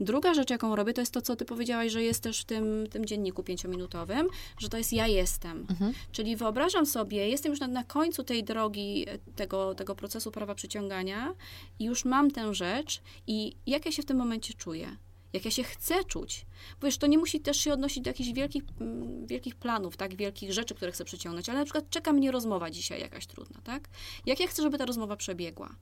Druga 0.00 0.34
rzecz, 0.34 0.50
jaką 0.50 0.76
robię, 0.76 0.92
to 0.92 1.00
jest 1.00 1.12
to, 1.12 1.22
co 1.22 1.36
ty 1.36 1.44
powiedziałaś, 1.44 1.92
że 1.92 2.02
jest 2.02 2.22
też 2.22 2.40
w 2.40 2.44
tym, 2.44 2.86
tym 2.90 3.06
dzienniku 3.06 3.42
pięciominutowym, 3.42 4.28
że 4.58 4.68
to 4.68 4.78
jest 4.78 4.92
ja 4.92 5.06
jestem. 5.06 5.66
Mhm. 5.70 5.92
Czyli 6.12 6.36
wyobrażam 6.36 6.86
sobie, 6.86 7.28
jestem 7.28 7.52
już 7.52 7.60
na, 7.60 7.68
na 7.68 7.84
końcu 7.84 8.24
tej 8.24 8.44
drogi, 8.44 9.04
e, 9.08 9.18
tego, 9.18 9.74
tego 9.74 9.94
procesu 9.94 10.30
prawa 10.30 10.54
przyciągania 10.54 11.34
i 11.78 11.84
już 11.84 12.04
mam 12.04 12.30
tę 12.30 12.54
rzecz 12.54 13.02
i 13.26 13.56
jak 13.66 13.86
ja 13.86 13.92
się 13.92 14.02
w 14.02 14.06
tym 14.06 14.16
momencie 14.16 14.33
czuję 14.40 14.96
jak 15.34 15.44
ja 15.44 15.50
się 15.50 15.62
chcę 15.62 16.04
czuć. 16.04 16.46
Bo 16.80 16.86
wiesz, 16.86 16.98
to 16.98 17.06
nie 17.06 17.18
musi 17.18 17.40
też 17.40 17.56
się 17.56 17.72
odnosić 17.72 18.04
do 18.04 18.10
jakichś 18.10 18.32
wielkich, 18.32 18.62
mm, 18.80 19.26
wielkich 19.26 19.54
planów, 19.54 19.96
tak, 19.96 20.16
wielkich 20.16 20.52
rzeczy, 20.52 20.74
które 20.74 20.92
chcę 20.92 21.04
przyciągnąć, 21.04 21.48
ale 21.48 21.58
na 21.58 21.64
przykład 21.64 21.90
czeka 21.90 22.12
mnie 22.12 22.30
rozmowa 22.30 22.70
dzisiaj 22.70 23.00
jakaś 23.00 23.26
trudna, 23.26 23.60
tak? 23.64 23.88
Jak 24.26 24.40
ja 24.40 24.46
chcę, 24.46 24.62
żeby 24.62 24.78
ta 24.78 24.86
rozmowa 24.86 25.16
przebiegła? 25.16 25.74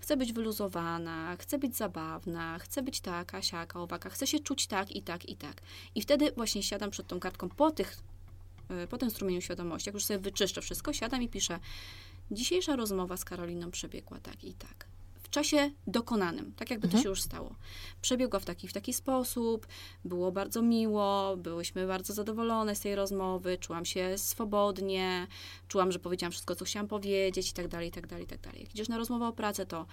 Chcę 0.00 0.16
być 0.16 0.32
wyluzowana, 0.32 1.36
chcę 1.36 1.58
być 1.58 1.76
zabawna, 1.76 2.58
chcę 2.58 2.82
być 2.82 3.00
taka, 3.00 3.42
siaka, 3.42 3.80
owaka, 3.80 4.10
chcę 4.10 4.26
się 4.26 4.38
czuć 4.38 4.66
tak 4.66 4.96
i 4.96 5.02
tak 5.02 5.28
i 5.28 5.36
tak. 5.36 5.62
I 5.94 6.02
wtedy 6.02 6.32
właśnie 6.36 6.62
siadam 6.62 6.90
przed 6.90 7.06
tą 7.06 7.20
kartką 7.20 7.48
po 7.48 7.70
tych, 7.70 7.96
e, 8.68 8.86
po 8.86 8.98
tym 8.98 9.10
strumieniu 9.10 9.40
świadomości, 9.40 9.88
jak 9.88 9.94
już 9.94 10.04
sobie 10.04 10.18
wyczyszczę 10.18 10.62
wszystko, 10.62 10.92
siadam 10.92 11.22
i 11.22 11.28
piszę 11.28 11.58
dzisiejsza 12.30 12.76
rozmowa 12.76 13.16
z 13.16 13.24
Karoliną 13.24 13.70
przebiegła 13.70 14.20
tak 14.20 14.44
i 14.44 14.54
tak 14.54 14.89
czasie 15.30 15.70
dokonanym, 15.86 16.52
tak 16.56 16.70
jakby 16.70 16.86
mhm. 16.86 16.98
to 16.98 17.02
się 17.02 17.08
już 17.08 17.22
stało. 17.22 17.54
Przebiegła 18.02 18.40
w 18.40 18.44
taki, 18.44 18.68
w 18.68 18.72
taki 18.72 18.92
sposób, 18.92 19.66
było 20.04 20.32
bardzo 20.32 20.62
miło, 20.62 21.36
byłyśmy 21.36 21.86
bardzo 21.86 22.12
zadowolone 22.12 22.74
z 22.74 22.80
tej 22.80 22.94
rozmowy, 22.94 23.58
czułam 23.58 23.84
się 23.84 24.18
swobodnie, 24.18 25.26
czułam, 25.68 25.92
że 25.92 25.98
powiedziałam 25.98 26.32
wszystko, 26.32 26.54
co 26.54 26.64
chciałam 26.64 26.88
powiedzieć 26.88 27.50
i 27.50 27.52
tak 27.52 27.68
dalej, 27.68 27.88
i 27.88 27.92
tak 27.92 28.06
dalej, 28.06 28.24
i 28.24 28.28
tak 28.28 28.40
dalej. 28.40 28.60
Jak 28.60 28.74
idziesz 28.74 28.88
na 28.88 28.98
rozmowę 28.98 29.26
o 29.26 29.32
pracę, 29.32 29.66
to 29.66 29.86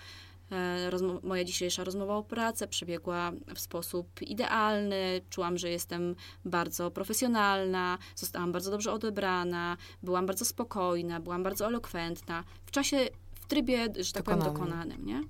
e, 0.52 0.90
moja 1.24 1.44
dzisiejsza 1.44 1.84
rozmowa 1.84 2.16
o 2.16 2.24
pracę 2.24 2.68
przebiegła 2.68 3.32
w 3.56 3.60
sposób 3.60 4.22
idealny. 4.22 5.22
Czułam, 5.30 5.58
że 5.58 5.70
jestem 5.70 6.16
bardzo 6.46 6.92
profesjonalna, 6.92 7.98
zostałam 8.16 8.52
bardzo 8.52 8.72
dobrze 8.72 8.92
odebrana, 8.92 9.78
byłam 10.04 10.26
bardzo 10.26 10.46
spokojna, 10.46 11.20
byłam 11.20 11.44
bardzo 11.44 11.68
elokwentna. 11.68 12.44
W 12.66 12.72
czasie 12.72 12.98
w 13.26 13.26
trybie, 13.48 13.88
że 14.00 14.14
tak 14.14 14.24
dokonanym. 14.24 14.54
powiem, 14.54 14.54
dokonanym, 14.54 15.06
nie? 15.06 15.24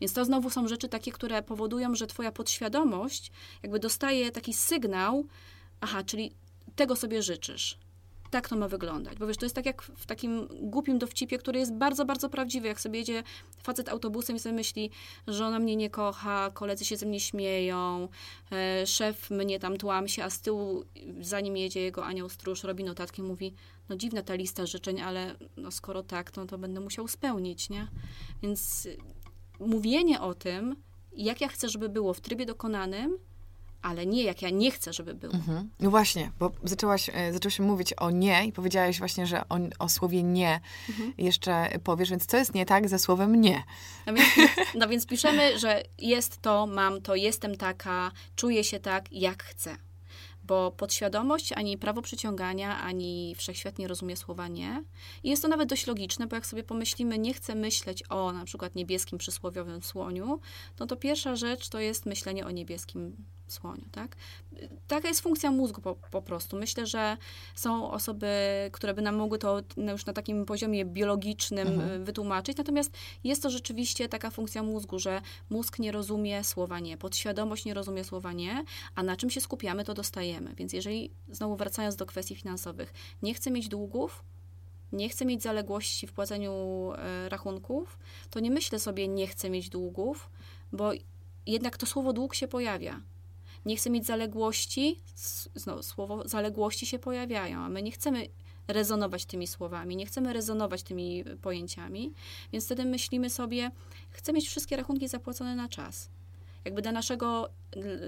Więc 0.00 0.12
to 0.12 0.24
znowu 0.24 0.50
są 0.50 0.68
rzeczy 0.68 0.88
takie, 0.88 1.12
które 1.12 1.42
powodują, 1.42 1.94
że 1.94 2.06
twoja 2.06 2.32
podświadomość 2.32 3.32
jakby 3.62 3.78
dostaje 3.78 4.30
taki 4.30 4.52
sygnał, 4.54 5.24
aha, 5.80 6.02
czyli 6.02 6.32
tego 6.76 6.96
sobie 6.96 7.22
życzysz. 7.22 7.78
Tak 8.30 8.48
to 8.48 8.56
ma 8.56 8.68
wyglądać. 8.68 9.18
Bo 9.18 9.26
wiesz, 9.26 9.36
to 9.36 9.44
jest 9.44 9.54
tak 9.54 9.66
jak 9.66 9.82
w 9.82 10.06
takim 10.06 10.48
głupim 10.60 10.98
dowcipie, 10.98 11.38
który 11.38 11.58
jest 11.58 11.74
bardzo, 11.74 12.04
bardzo 12.04 12.28
prawdziwy. 12.28 12.68
Jak 12.68 12.80
sobie 12.80 12.98
jedzie 12.98 13.22
facet 13.62 13.88
autobusem 13.88 14.36
i 14.36 14.38
sobie 14.38 14.54
myśli, 14.54 14.90
że 15.26 15.46
ona 15.46 15.58
mnie 15.58 15.76
nie 15.76 15.90
kocha, 15.90 16.50
koledzy 16.54 16.84
się 16.84 16.96
ze 16.96 17.06
mnie 17.06 17.20
śmieją, 17.20 18.08
e, 18.52 18.86
szef 18.86 19.30
mnie 19.30 19.58
tam 19.58 19.76
tłamsi, 19.76 20.20
a 20.20 20.30
z 20.30 20.40
tyłu, 20.40 20.84
zanim 21.20 21.56
jedzie 21.56 21.80
jego 21.80 22.04
anioł 22.04 22.28
stróż, 22.28 22.64
robi 22.64 22.84
notatki, 22.84 23.22
mówi, 23.22 23.54
no 23.88 23.96
dziwna 23.96 24.22
ta 24.22 24.34
lista 24.34 24.66
życzeń, 24.66 25.00
ale 25.00 25.34
no 25.56 25.70
skoro 25.70 26.02
tak, 26.02 26.36
no 26.36 26.46
to 26.46 26.58
będę 26.58 26.80
musiał 26.80 27.08
spełnić, 27.08 27.70
nie? 27.70 27.88
Więc 28.42 28.88
mówienie 29.60 30.20
o 30.20 30.34
tym, 30.34 30.76
jak 31.16 31.40
ja 31.40 31.48
chcę, 31.48 31.68
żeby 31.68 31.88
było 31.88 32.14
w 32.14 32.20
trybie 32.20 32.46
dokonanym, 32.46 33.18
ale 33.82 34.06
nie 34.06 34.22
jak 34.22 34.42
ja 34.42 34.50
nie 34.50 34.70
chcę, 34.70 34.92
żeby 34.92 35.14
było. 35.14 35.34
Mhm. 35.34 35.70
No 35.80 35.90
właśnie, 35.90 36.30
bo 36.38 36.52
zaczęłaś, 36.64 37.10
e, 37.12 37.32
zaczęłaś 37.32 37.60
mówić 37.60 37.92
o 37.92 38.10
nie 38.10 38.46
i 38.46 38.52
powiedziałaś 38.52 38.98
właśnie, 38.98 39.26
że 39.26 39.48
o, 39.48 39.58
o 39.78 39.88
słowie 39.88 40.22
nie 40.22 40.60
mhm. 40.88 41.12
jeszcze 41.18 41.78
powiesz, 41.84 42.10
więc 42.10 42.26
co 42.26 42.36
jest 42.36 42.54
nie 42.54 42.66
tak 42.66 42.88
ze 42.88 42.98
słowem 42.98 43.40
nie? 43.40 43.62
No 44.06 44.14
więc, 44.14 44.28
no 44.74 44.88
więc 44.88 45.06
piszemy, 45.06 45.58
że 45.58 45.82
jest 45.98 46.42
to, 46.42 46.66
mam 46.66 47.02
to, 47.02 47.14
jestem 47.14 47.56
taka, 47.56 48.12
czuję 48.36 48.64
się 48.64 48.80
tak, 48.80 49.12
jak 49.12 49.42
chcę 49.42 49.76
bo 50.44 50.70
podświadomość 50.70 51.52
ani 51.52 51.78
prawo 51.78 52.02
przyciągania, 52.02 52.80
ani 52.80 53.34
wszechświat 53.36 53.78
nie 53.78 53.88
rozumie 53.88 54.16
słowa 54.16 54.48
nie. 54.48 54.84
I 55.22 55.30
jest 55.30 55.42
to 55.42 55.48
nawet 55.48 55.68
dość 55.68 55.86
logiczne, 55.86 56.26
bo 56.26 56.36
jak 56.36 56.46
sobie 56.46 56.62
pomyślimy, 56.62 57.18
nie 57.18 57.34
chcę 57.34 57.54
myśleć 57.54 58.10
o 58.10 58.32
na 58.32 58.44
przykład 58.44 58.74
niebieskim 58.74 59.18
przysłowiowym 59.18 59.82
słoniu, 59.82 60.40
no 60.80 60.86
to 60.86 60.96
pierwsza 60.96 61.36
rzecz 61.36 61.68
to 61.68 61.80
jest 61.80 62.06
myślenie 62.06 62.46
o 62.46 62.50
niebieskim 62.50 63.16
słoniu, 63.52 63.84
tak? 63.92 64.16
Taka 64.88 65.08
jest 65.08 65.20
funkcja 65.20 65.50
mózgu 65.50 65.80
po, 65.80 65.94
po, 66.10 66.22
prostu. 66.22 66.56
Myślę, 66.56 66.86
że 66.86 67.16
są 67.54 67.90
osoby, 67.90 68.28
które 68.72 68.94
by 68.94 69.02
nam 69.02 69.16
mogły 69.16 69.38
to 69.38 69.60
już 69.76 70.06
na 70.06 70.12
takim 70.12 70.46
poziomie 70.46 70.84
biologicznym 70.84 71.68
mhm. 71.68 72.04
wytłumaczyć, 72.04 72.56
natomiast 72.56 72.92
jest 73.24 73.42
to 73.42 73.50
rzeczywiście 73.50 74.08
taka 74.08 74.30
funkcja 74.30 74.62
mózgu, 74.62 74.98
że 74.98 75.22
mózg 75.50 75.78
nie 75.78 75.92
rozumie 75.92 76.44
słowa 76.44 76.80
nie, 76.80 76.96
podświadomość 76.96 77.64
nie 77.64 77.74
rozumie 77.74 78.04
słowa 78.04 78.32
nie, 78.32 78.64
a 78.94 79.02
na 79.02 79.16
czym 79.16 79.30
się 79.30 79.40
skupiamy, 79.40 79.84
to 79.84 79.94
dostajemy. 79.94 80.54
Więc 80.54 80.72
jeżeli, 80.72 81.10
znowu 81.30 81.56
wracając 81.56 81.96
do 81.96 82.06
kwestii 82.06 82.36
finansowych, 82.36 82.92
nie 83.22 83.34
chcę 83.34 83.50
mieć 83.50 83.68
długów, 83.68 84.24
nie 84.92 85.08
chcę 85.08 85.24
mieć 85.24 85.42
zaległości 85.42 86.06
w 86.06 86.12
płaceniu 86.12 86.52
e, 86.96 87.28
rachunków, 87.28 87.98
to 88.30 88.40
nie 88.40 88.50
myślę 88.50 88.78
sobie, 88.78 89.08
nie 89.08 89.26
chcę 89.26 89.50
mieć 89.50 89.68
długów, 89.68 90.30
bo 90.72 90.92
jednak 91.46 91.76
to 91.76 91.86
słowo 91.86 92.12
dług 92.12 92.34
się 92.34 92.48
pojawia 92.48 93.00
nie 93.66 93.76
chcę 93.76 93.90
mieć 93.90 94.06
zaległości, 94.06 95.00
znowu 95.54 95.82
słowo 95.82 96.28
zaległości 96.28 96.86
się 96.86 96.98
pojawiają, 96.98 97.58
a 97.58 97.68
my 97.68 97.82
nie 97.82 97.90
chcemy 97.90 98.28
rezonować 98.68 99.24
tymi 99.24 99.46
słowami, 99.46 99.96
nie 99.96 100.06
chcemy 100.06 100.32
rezonować 100.32 100.82
tymi 100.82 101.24
pojęciami, 101.42 102.12
więc 102.52 102.64
wtedy 102.64 102.84
myślimy 102.84 103.30
sobie, 103.30 103.70
chcę 104.10 104.32
mieć 104.32 104.48
wszystkie 104.48 104.76
rachunki 104.76 105.08
zapłacone 105.08 105.56
na 105.56 105.68
czas. 105.68 106.10
Jakby 106.64 106.82
dla 106.82 106.92
naszego, 106.92 107.48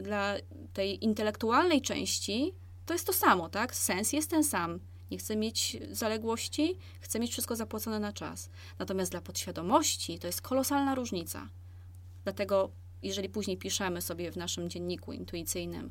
dla 0.03 0.35
tej 0.73 1.05
intelektualnej 1.05 1.83
części 1.83 2.55
to 2.87 2.93
jest 2.93 3.07
to 3.07 3.13
samo, 3.13 3.49
tak? 3.49 3.75
Sens 3.75 4.13
jest 4.13 4.31
ten 4.31 4.45
sam. 4.45 4.81
Nie 5.11 5.19
chcę 5.19 5.37
mieć 5.37 5.77
zaległości, 5.91 6.79
chcę 7.01 7.21
mieć 7.21 7.31
wszystko 7.31 7.57
zapłacone 7.57 8.01
na 8.01 8.13
czas. 8.13 8.51
Natomiast 8.79 9.11
dla 9.11 9.21
podświadomości 9.21 10.19
to 10.19 10.27
jest 10.27 10.43
kolosalna 10.43 10.95
różnica. 10.95 11.49
Dlatego 12.25 12.71
jeżeli 13.05 13.29
później 13.29 13.57
piszemy 13.57 14.03
sobie 14.03 14.33
w 14.33 14.37
naszym 14.37 14.71
dzienniku 14.71 15.13
intuicyjnym, 15.13 15.91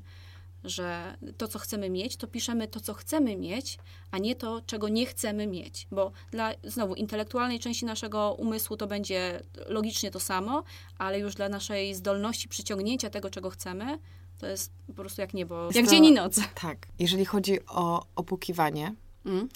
że 0.64 1.18
to, 1.38 1.48
co 1.48 1.60
chcemy 1.60 1.90
mieć, 1.90 2.18
to 2.18 2.28
piszemy 2.28 2.68
to, 2.68 2.80
co 2.80 2.94
chcemy 2.94 3.38
mieć, 3.38 3.78
a 4.12 4.18
nie 4.18 4.36
to, 4.36 4.62
czego 4.66 4.90
nie 4.90 5.06
chcemy 5.06 5.48
mieć. 5.48 5.88
Bo 5.92 6.12
dla 6.32 6.52
znowu 6.64 6.96
intelektualnej 6.96 7.60
części 7.60 7.86
naszego 7.86 8.34
umysłu 8.34 8.78
to 8.78 8.88
będzie 8.88 9.42
logicznie 9.68 10.12
to 10.12 10.20
samo, 10.20 10.64
ale 10.98 11.20
już 11.20 11.36
dla 11.36 11.50
naszej 11.50 11.96
zdolności 11.96 12.50
przyciągnięcia 12.50 13.10
tego, 13.10 13.30
czego 13.30 13.50
chcemy, 13.50 14.00
to 14.40 14.48
jest 14.48 14.72
po 14.88 14.94
prostu 14.94 15.22
jak 15.22 15.34
niebo, 15.34 15.70
jak 15.74 15.86
to, 15.86 15.92
dzień 15.92 16.06
i 16.06 16.12
noc. 16.12 16.40
Tak. 16.62 16.88
Jeżeli 17.00 17.26
chodzi 17.26 17.66
o 17.66 18.06
opukiwanie, 18.16 18.96
mm. 19.26 19.50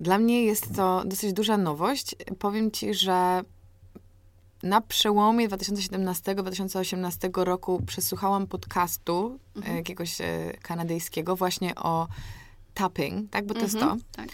dla 0.00 0.18
mnie 0.18 0.44
jest 0.44 0.74
to 0.76 1.02
dosyć 1.06 1.32
duża 1.32 1.56
nowość. 1.56 2.14
Powiem 2.38 2.70
ci, 2.70 2.94
że 2.94 3.42
na 4.62 4.80
przełomie 4.80 5.48
2017-2018 5.48 7.44
roku 7.44 7.82
przesłuchałam 7.86 8.46
podcastu 8.46 9.38
mhm. 9.56 9.76
jakiegoś 9.76 10.20
e, 10.20 10.52
kanadyjskiego 10.62 11.36
właśnie 11.36 11.74
o 11.74 12.08
tapping, 12.74 13.30
tak? 13.30 13.46
Bo 13.46 13.54
to 13.54 13.60
mhm, 13.60 13.64
jest 13.64 14.04
to. 14.04 14.06
Tak. 14.22 14.28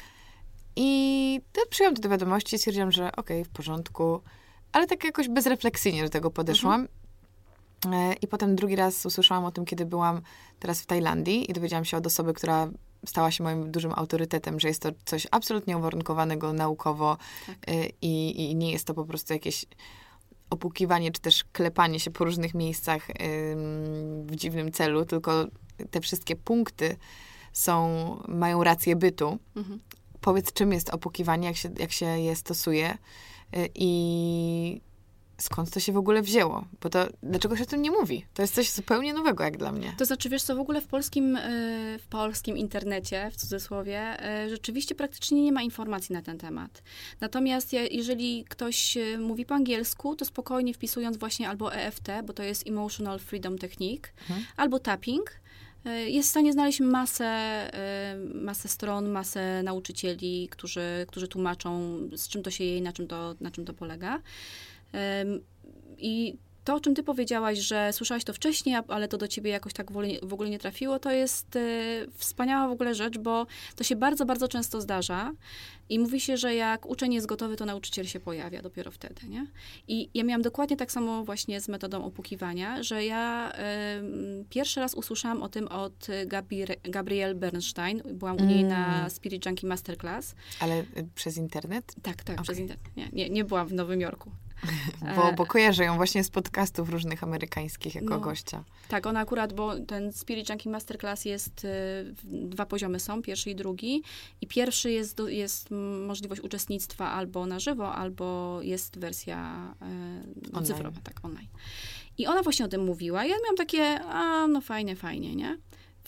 I 0.76 1.40
przyjąłem 1.70 1.96
to 1.96 2.02
do 2.02 2.08
wiadomości 2.08 2.56
i 2.56 2.58
stwierdziłam, 2.58 2.92
że 2.92 3.12
okej, 3.12 3.40
okay, 3.40 3.44
w 3.44 3.48
porządku, 3.48 4.20
ale 4.72 4.86
tak 4.86 5.04
jakoś 5.04 5.28
bezrefleksyjnie 5.28 6.02
do 6.02 6.08
tego 6.08 6.30
podeszłam. 6.30 6.88
Mhm. 7.84 8.14
I 8.22 8.28
potem 8.28 8.56
drugi 8.56 8.76
raz 8.76 9.06
usłyszałam 9.06 9.44
o 9.44 9.50
tym, 9.50 9.64
kiedy 9.64 9.86
byłam 9.86 10.20
teraz 10.58 10.80
w 10.80 10.86
Tajlandii 10.86 11.50
i 11.50 11.54
dowiedziałam 11.54 11.84
się 11.84 11.96
od 11.96 12.06
osoby, 12.06 12.34
która 12.34 12.68
stała 13.06 13.30
się 13.30 13.44
moim 13.44 13.70
dużym 13.70 13.92
autorytetem, 13.96 14.60
że 14.60 14.68
jest 14.68 14.82
to 14.82 14.88
coś 15.04 15.26
absolutnie 15.30 15.78
uwarunkowanego 15.78 16.52
naukowo 16.52 17.16
tak. 17.46 17.56
i, 18.02 18.50
i 18.50 18.54
nie 18.54 18.72
jest 18.72 18.86
to 18.86 18.94
po 18.94 19.04
prostu 19.04 19.32
jakieś 19.32 19.64
opukiwanie, 20.51 21.12
czy 21.12 21.20
też 21.20 21.44
klepanie 21.53 22.01
się 22.01 22.11
po 22.11 22.24
różnych 22.24 22.55
miejscach 22.55 23.07
w 24.26 24.36
dziwnym 24.36 24.72
celu, 24.72 25.05
tylko 25.05 25.46
te 25.90 26.01
wszystkie 26.01 26.36
punkty 26.36 26.96
są, 27.53 28.16
mają 28.28 28.64
rację 28.64 28.96
bytu. 28.96 29.38
Mhm. 29.57 29.80
Powiedz, 30.20 30.53
czym 30.53 30.72
jest 30.72 30.90
opukiwanie, 30.90 31.49
jak 31.49 31.57
się, 31.57 31.70
jak 31.78 31.92
się 31.92 32.07
je 32.07 32.36
stosuje 32.36 32.99
y, 33.57 33.68
i 33.74 34.80
skąd 35.41 35.70
to 35.70 35.80
się 35.80 35.93
w 35.93 35.97
ogóle 35.97 36.22
wzięło? 36.22 36.64
Bo 36.82 36.89
to, 36.89 37.07
dlaczego 37.22 37.57
się 37.57 37.62
o 37.62 37.66
tym 37.66 37.82
nie 37.82 37.91
mówi? 37.91 38.24
To 38.34 38.43
jest 38.43 38.55
coś 38.55 38.70
zupełnie 38.70 39.14
nowego 39.14 39.45
jak 39.45 39.57
dla 39.57 39.72
mnie. 39.72 39.95
To 39.99 40.05
znaczy, 40.05 40.28
wiesz 40.28 40.43
co, 40.43 40.57
w 40.57 40.61
ogóle 40.61 40.80
w 40.80 40.86
polskim, 40.86 41.36
e, 41.36 41.41
w 41.99 42.07
polskim 42.07 42.57
internecie, 42.57 43.30
w 43.32 43.36
cudzysłowie, 43.36 44.24
e, 44.24 44.49
rzeczywiście 44.49 44.95
praktycznie 44.95 45.43
nie 45.43 45.53
ma 45.53 45.62
informacji 45.62 46.12
na 46.12 46.22
ten 46.22 46.39
temat. 46.39 46.82
Natomiast 47.20 47.72
jeżeli 47.72 48.45
ktoś 48.45 48.97
e, 48.97 49.18
mówi 49.18 49.47
po 49.47 49.55
angielsku, 49.55 50.16
to 50.16 50.24
spokojnie 50.24 50.74
wpisując 50.74 51.16
właśnie 51.16 51.49
albo 51.49 51.74
EFT, 51.74 52.09
bo 52.24 52.32
to 52.32 52.43
jest 52.43 52.66
Emotional 52.66 53.18
Freedom 53.18 53.59
Technique, 53.59 54.11
mhm. 54.20 54.47
albo 54.57 54.78
tapping, 54.78 55.41
jest 56.07 56.28
w 56.28 56.30
stanie 56.30 56.53
znaleźć 56.53 56.80
masę, 56.80 57.70
masę 58.34 58.68
stron, 58.68 59.09
masę 59.09 59.62
nauczycieli, 59.62 60.49
którzy, 60.51 61.07
którzy 61.09 61.28
tłumaczą, 61.28 61.99
z 62.16 62.28
czym 62.28 62.43
to 62.43 62.51
się 62.51 62.64
je 62.64 62.78
i 62.78 62.82
na 62.82 62.93
czym 62.93 63.07
to, 63.07 63.34
na 63.41 63.51
czym 63.51 63.64
to 63.64 63.74
polega. 63.74 64.20
I 65.99 66.39
to, 66.68 66.74
o 66.74 66.80
czym 66.80 66.95
ty 66.95 67.03
powiedziałaś, 67.03 67.59
że 67.59 67.93
słyszałaś 67.93 68.24
to 68.24 68.32
wcześniej, 68.32 68.76
ale 68.89 69.09
to 69.09 69.18
do 69.18 69.28
ciebie 69.28 69.51
jakoś 69.51 69.72
tak 69.72 69.93
w 70.22 70.32
ogóle 70.32 70.51
nie 70.51 70.59
trafiło, 70.59 70.99
to 70.99 71.11
jest 71.12 71.57
y, 71.57 72.07
wspaniała 72.14 72.68
w 72.68 72.72
ogóle 72.72 72.95
rzecz, 72.95 73.18
bo 73.18 73.47
to 73.76 73.84
się 73.84 73.97
bardzo, 73.97 74.26
bardzo 74.26 74.49
często 74.49 74.80
zdarza 74.80 75.32
i 75.89 75.99
mówi 75.99 76.20
się, 76.20 76.36
że 76.36 76.55
jak 76.55 76.86
uczeń 76.86 77.14
jest 77.14 77.26
gotowy, 77.26 77.57
to 77.57 77.64
nauczyciel 77.64 78.07
się 78.07 78.20
pojawia 78.20 78.62
dopiero 78.62 78.91
wtedy, 78.91 79.28
nie? 79.28 79.47
I 79.89 80.11
ja 80.14 80.24
miałam 80.24 80.43
dokładnie 80.43 80.76
tak 80.76 80.93
samo 80.93 81.24
właśnie 81.24 81.61
z 81.61 81.68
metodą 81.68 82.05
opukiwania, 82.05 82.82
że 82.82 83.05
ja 83.05 83.53
y, 83.53 84.45
pierwszy 84.51 84.80
raz 84.80 84.95
usłyszałam 84.95 85.43
o 85.43 85.49
tym 85.49 85.68
od 85.68 86.07
Gabrielle 86.84 87.34
Bernstein. 87.34 88.03
Byłam 88.14 88.36
u 88.36 88.45
niej 88.45 88.64
na 88.64 88.99
mm. 88.99 89.11
Spirit 89.11 89.47
Junkie 89.47 89.68
Masterclass. 89.68 90.34
Ale 90.61 90.80
y, 90.80 91.09
przez 91.14 91.36
internet? 91.36 91.95
Tak, 92.03 92.24
tak, 92.24 92.34
okay. 92.34 92.45
przez 92.45 92.59
internet. 92.59 92.97
Nie, 92.97 93.09
nie, 93.12 93.30
nie 93.30 93.45
byłam 93.45 93.68
w 93.68 93.72
Nowym 93.72 94.01
Jorku. 94.01 94.30
Bo, 95.16 95.32
bo 95.32 95.46
kojarzę 95.46 95.84
ją 95.84 95.96
właśnie 95.96 96.24
z 96.24 96.30
podcastów 96.30 96.90
różnych 96.90 97.22
amerykańskich 97.22 97.94
jako 97.94 98.09
no, 98.09 98.20
gościa. 98.20 98.64
Tak, 98.88 99.06
ona 99.06 99.20
akurat, 99.20 99.52
bo 99.52 99.78
ten 99.78 100.12
Spirit 100.12 100.48
Junkie 100.48 100.70
Masterclass 100.70 101.24
jest, 101.24 101.64
y, 101.64 101.68
dwa 102.24 102.66
poziomy 102.66 103.00
są, 103.00 103.22
pierwszy 103.22 103.50
i 103.50 103.54
drugi. 103.54 104.02
I 104.40 104.46
pierwszy 104.46 104.90
jest, 104.90 105.22
jest 105.26 105.68
możliwość 106.06 106.40
uczestnictwa 106.40 107.12
albo 107.12 107.46
na 107.46 107.61
żywo, 107.61 107.94
albo 107.94 108.59
jest 108.62 108.98
wersja 108.98 109.74
y, 110.61 110.64
cyfrowa, 110.64 111.00
tak, 111.04 111.24
online. 111.24 111.48
I 112.18 112.26
ona 112.26 112.42
właśnie 112.42 112.64
o 112.64 112.68
tym 112.68 112.84
mówiła. 112.84 113.24
Ja 113.24 113.34
miałam 113.42 113.56
takie, 113.56 114.00
a 114.00 114.46
no 114.46 114.61
fajnie, 114.61 114.96
fajnie, 114.96 115.36
nie? 115.36 115.59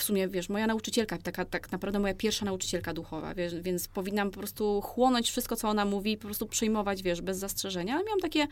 W 0.01 0.05
sumie, 0.05 0.29
wiesz, 0.29 0.49
moja 0.49 0.67
nauczycielka, 0.67 1.19
taka 1.19 1.45
tak 1.45 1.73
naprawdę 1.73 1.99
moja 1.99 2.15
pierwsza 2.15 2.45
nauczycielka 2.45 2.93
duchowa, 2.93 3.35
wiesz, 3.35 3.61
więc 3.61 3.89
powinnam 3.89 4.31
po 4.31 4.39
prostu 4.39 4.81
chłonąć 4.81 5.31
wszystko, 5.31 5.57
co 5.57 5.69
ona 5.69 5.85
mówi, 5.85 6.17
po 6.17 6.25
prostu 6.25 6.47
przyjmować, 6.47 7.03
wiesz, 7.03 7.21
bez 7.23 7.39
zastrzeżenia, 7.39 7.95
ale 7.95 8.05
miałam 8.05 8.21
takie, 8.21 8.47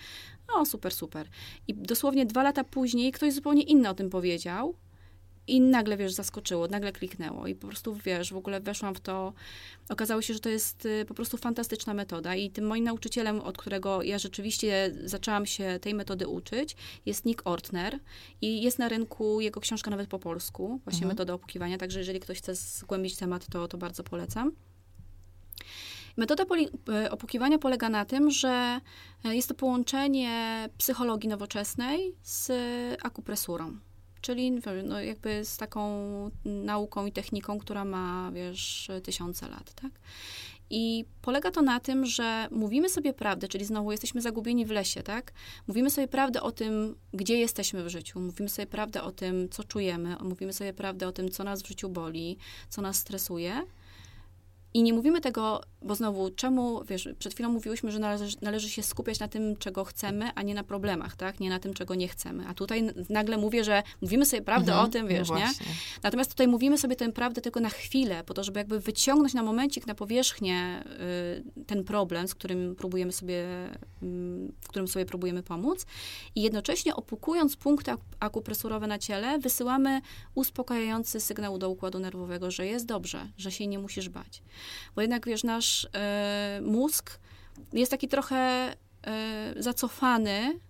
o, 0.55 0.67
super, 0.67 0.95
super. 0.95 1.29
I 1.69 1.75
dosłownie 1.75 2.27
dwa 2.27 2.43
lata 2.43 2.65
później 2.65 3.13
ktoś 3.13 3.35
zupełnie 3.35 3.63
inny 3.63 3.89
o 3.89 3.95
tym 3.95 4.11
powiedział, 4.11 4.75
i 5.49 5.61
nagle, 5.61 5.97
wiesz, 5.97 6.13
zaskoczyło, 6.13 6.67
nagle 6.67 6.93
kliknęło 6.93 7.47
i 7.47 7.55
po 7.55 7.67
prostu, 7.67 7.95
wiesz, 7.95 8.33
w 8.33 8.37
ogóle 8.37 8.61
weszłam 8.61 8.95
w 8.95 9.01
to. 9.01 9.33
Okazało 9.89 10.23
się, 10.23 10.35
że 10.35 10.41
to 10.41 10.49
jest 10.49 10.87
y, 10.87 11.05
po 11.09 11.15
prostu 11.15 11.37
fantastyczna 11.37 11.95
metoda 11.95 12.35
i 12.35 12.51
tym 12.51 12.67
moim 12.67 12.85
nauczycielem, 12.85 13.41
od 13.41 13.59
którego 13.59 14.03
ja 14.03 14.19
rzeczywiście 14.19 14.95
zaczęłam 15.05 15.47
się 15.47 15.79
tej 15.81 15.95
metody 15.95 16.29
uczyć, 16.29 16.77
jest 17.07 17.25
Nick 17.25 17.43
Ortner 17.45 17.99
i 18.41 18.63
jest 18.63 18.79
na 18.79 18.89
rynku 18.89 19.41
jego 19.41 19.61
książka 19.61 19.91
nawet 19.91 20.09
po 20.09 20.19
polsku, 20.19 20.81
właśnie 20.85 20.99
mhm. 20.99 21.09
metoda 21.09 21.35
opukiwania, 21.35 21.79
także 21.79 21.99
jeżeli 21.99 22.21
ktoś 22.21 22.39
chce 22.39 22.55
zgłębić 22.55 23.17
temat, 23.17 23.47
to, 23.47 23.69
to 23.69 23.79
bardzo 23.79 24.05
polecam. 24.05 24.53
Metoda 26.17 26.45
y, 27.05 27.11
opukiwania 27.11 27.59
polega 27.59 27.89
na 27.89 28.05
tym, 28.05 28.31
że 28.31 28.81
y, 29.27 29.37
jest 29.37 29.49
to 29.49 29.55
połączenie 29.55 30.69
psychologii 30.79 31.29
nowoczesnej 31.29 32.15
z 32.23 32.53
akupresurą 33.03 33.79
czyli 34.21 34.53
no, 34.85 35.01
jakby 35.01 35.45
z 35.45 35.57
taką 35.57 35.91
nauką 36.45 37.07
i 37.07 37.13
techniką, 37.13 37.59
która 37.59 37.85
ma, 37.85 38.31
wiesz, 38.35 38.91
tysiące 39.03 39.49
lat, 39.49 39.75
tak? 39.75 39.93
I 40.71 41.05
polega 41.23 41.51
to 41.51 41.63
na 41.63 41.81
tym, 41.81 42.07
że 42.07 42.49
mówimy 42.51 42.89
sobie 42.89 43.13
prawdę, 43.13 43.49
czyli 43.49 43.65
znowu 43.65 43.93
jesteśmy 43.93 44.21
zagubieni 44.21 44.67
w 44.67 44.71
lesie, 44.71 45.03
tak? 45.03 45.33
Mówimy 45.67 45.91
sobie 45.91 46.09
prawdę 46.09 46.43
o 46.43 46.53
tym, 46.53 46.97
gdzie 47.13 47.39
jesteśmy 47.39 47.85
w 47.85 47.89
życiu, 47.89 48.21
mówimy 48.21 48.49
sobie 48.49 48.67
prawdę 48.67 49.03
o 49.03 49.13
tym, 49.13 49.49
co 49.49 49.65
czujemy, 49.65 50.17
mówimy 50.21 50.53
sobie 50.53 50.73
prawdę 50.73 51.09
o 51.09 51.13
tym, 51.13 51.31
co 51.31 51.45
nas 51.45 51.63
w 51.63 51.69
życiu 51.69 51.89
boli, 51.89 52.39
co 52.69 52.83
nas 52.83 52.97
stresuje. 52.97 53.63
I 54.75 54.83
nie 54.83 54.93
mówimy 54.93 55.21
tego, 55.21 55.61
bo 55.83 55.95
znowu, 55.95 56.31
czemu, 56.31 56.85
wiesz, 56.85 57.09
przed 57.19 57.35
chwilą 57.35 57.49
mówiłyśmy, 57.49 57.91
że 57.91 57.99
należy, 57.99 58.37
należy 58.43 58.71
się 58.71 58.83
skupiać 58.83 59.21
na 59.21 59.29
tym, 59.29 59.57
czego 59.57 59.85
chcemy, 59.85 60.31
a 60.35 60.43
nie 60.43 60.55
na 60.55 60.65
problemach, 60.65 61.17
tak? 61.17 61.41
Nie 61.41 61.51
na 61.51 61.59
tym, 61.59 61.75
czego 61.75 61.95
nie 61.95 62.09
chcemy. 62.09 62.45
A 62.49 62.55
tutaj 62.55 62.91
nagle 63.09 63.39
mówię, 63.39 63.65
że 63.65 63.83
mówimy 64.01 64.27
sobie 64.27 64.43
prawdę 64.43 64.73
mhm, 64.73 64.89
o 64.89 64.93
tym, 64.93 65.09
wiesz, 65.09 65.29
no 65.29 65.39
nie? 65.39 65.49
Natomiast 66.03 66.31
tutaj 66.31 66.49
mówimy 66.49 66.79
sobie 66.79 66.97
tę 66.97 67.13
prawdę 67.13 67.41
tylko 67.41 67.61
na 67.61 67.69
chwilę, 67.69 68.25
po 68.25 68.35
to, 68.35 68.45
żeby 68.45 68.61
jakby 68.61 68.81
wyciągnąć 68.81 69.35
na 69.35 69.43
momencik, 69.43 69.87
na 69.87 69.95
powierzchnię 69.95 70.85
y, 71.59 71.65
ten 71.65 71.85
problem, 71.85 72.29
z 72.29 72.35
którym 72.35 72.75
próbujemy 72.77 73.13
sobie, 73.13 73.45
y, 74.03 74.53
w 74.61 74.69
którym 74.69 74.89
sobie 74.89 75.07
próbujemy 75.07 75.43
pomóc. 75.43 75.87
I 76.35 76.43
jednocześnie 76.43 76.97
opukując 76.97 77.57
punkty 77.57 77.93
akupresurowe 78.21 78.87
na 78.87 78.99
ciele, 78.99 79.39
wysyłamy 79.39 80.01
uspokajający 80.35 81.21
sygnał 81.21 81.59
do 81.59 81.71
układu 81.71 81.99
nerwowego, 81.99 82.51
że 82.51 82.67
jest 82.67 82.87
dobrze, 82.87 83.29
że 83.37 83.51
się 83.51 83.67
nie 83.67 83.79
musisz 83.79 84.09
bać. 84.09 84.43
Bo 84.95 85.01
jednak, 85.01 85.27
wiesz, 85.27 85.45
nasz 85.45 85.68
e, 85.95 86.61
mózg 86.63 87.19
jest 87.73 87.91
taki 87.91 88.09
trochę 88.09 88.37
e, 88.37 89.55
zacofany 89.57 90.61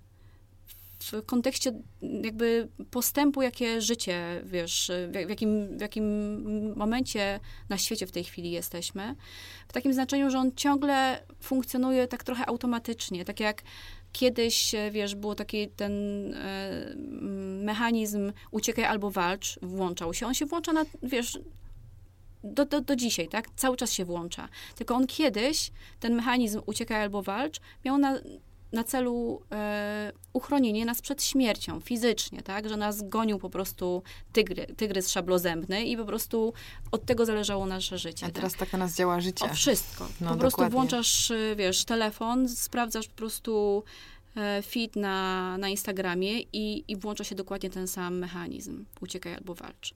w 1.01 1.26
kontekście 1.26 1.72
jakby 2.22 2.68
postępu, 2.90 3.42
jakie 3.42 3.80
życie, 3.82 4.42
wiesz, 4.44 4.90
w 5.09 5.28
jakim, 5.28 5.78
w 5.78 5.80
jakim 5.80 6.05
momencie 6.76 7.40
na 7.68 7.78
świecie 7.78 8.07
w 8.07 8.12
tej 8.12 8.24
chwili 8.24 8.51
jesteśmy. 8.51 9.14
W 9.68 9.72
takim 9.72 9.92
znaczeniu, 9.92 10.30
że 10.30 10.38
on 10.38 10.53
ciągle 10.57 11.22
funkcjonuje 11.40 12.09
tak 12.09 12.24
trochę 12.24 12.46
automatycznie, 12.46 13.24
tak 13.24 13.40
jak 13.40 13.62
kiedyś, 14.12 14.74
wiesz, 14.90 15.14
było 15.14 15.34
taki 15.34 15.68
ten 15.68 15.92
e, 16.34 16.94
mechanizm 17.64 18.32
uciekaj 18.51 18.84
albo 18.84 19.11
walcz, 19.11 19.59
włączał 19.62 20.14
się. 20.14 20.26
On 20.26 20.34
się 20.34 20.46
włącza 20.46 20.72
na, 20.72 20.84
wiesz, 21.03 21.38
do, 22.49 22.64
do, 22.64 22.80
do 22.80 22.96
dzisiaj, 22.96 23.28
tak? 23.28 23.46
Cały 23.57 23.76
czas 23.76 23.92
się 23.92 24.05
włącza. 24.05 24.49
Tylko 24.74 24.94
on 24.94 25.07
kiedyś, 25.07 25.70
ten 26.01 26.14
mechanizm 26.14 26.61
uciekaj 26.66 27.03
albo 27.03 27.22
walcz, 27.22 27.61
miał 27.84 27.99
na, 27.99 28.18
na 28.72 28.84
celu 28.84 29.42
e, 29.53 30.12
uchronienie 30.32 30.84
nas 30.84 31.03
przed 31.03 31.22
śmiercią 31.22 31.80
fizycznie, 31.80 32.42
tak? 32.42 32.68
Że 32.68 32.76
nas 32.76 33.09
gonił 33.09 33.38
po 33.38 33.51
prostu 33.51 34.03
tygry, 34.32 34.66
tygrys 34.66 35.11
szablozębny 35.11 35.84
i 35.84 35.96
po 35.96 36.05
prostu 36.05 36.53
od 36.92 37.07
tego 37.07 37.26
zależało 37.26 37.66
nasze 37.66 37.99
życie. 37.99 38.26
A 38.26 38.30
teraz 38.30 38.53
tak, 38.53 38.61
tak 38.61 38.72
na 38.72 38.78
nas 38.78 38.94
działa 38.94 39.20
życie. 39.20 39.44
O 39.44 39.55
wszystko. 39.55 40.05
No, 40.05 40.11
po 40.11 40.18
dokładnie. 40.20 40.40
prostu 40.40 40.70
włączasz, 40.70 41.30
e, 41.30 41.57
wiesz, 41.57 41.84
telefon, 41.84 42.49
sprawdzasz 42.49 43.09
po 43.09 43.16
prostu 43.16 43.84
e, 44.36 44.62
feed 44.62 44.96
na, 44.96 45.59
na 45.59 45.68
Instagramie 45.68 46.40
i, 46.40 46.84
i 46.88 46.96
włącza 46.96 47.24
się 47.24 47.34
dokładnie 47.34 47.70
ten 47.70 47.88
sam 47.88 48.18
mechanizm. 48.18 48.84
Uciekaj 49.01 49.34
albo 49.34 49.55
walcz. 49.55 49.94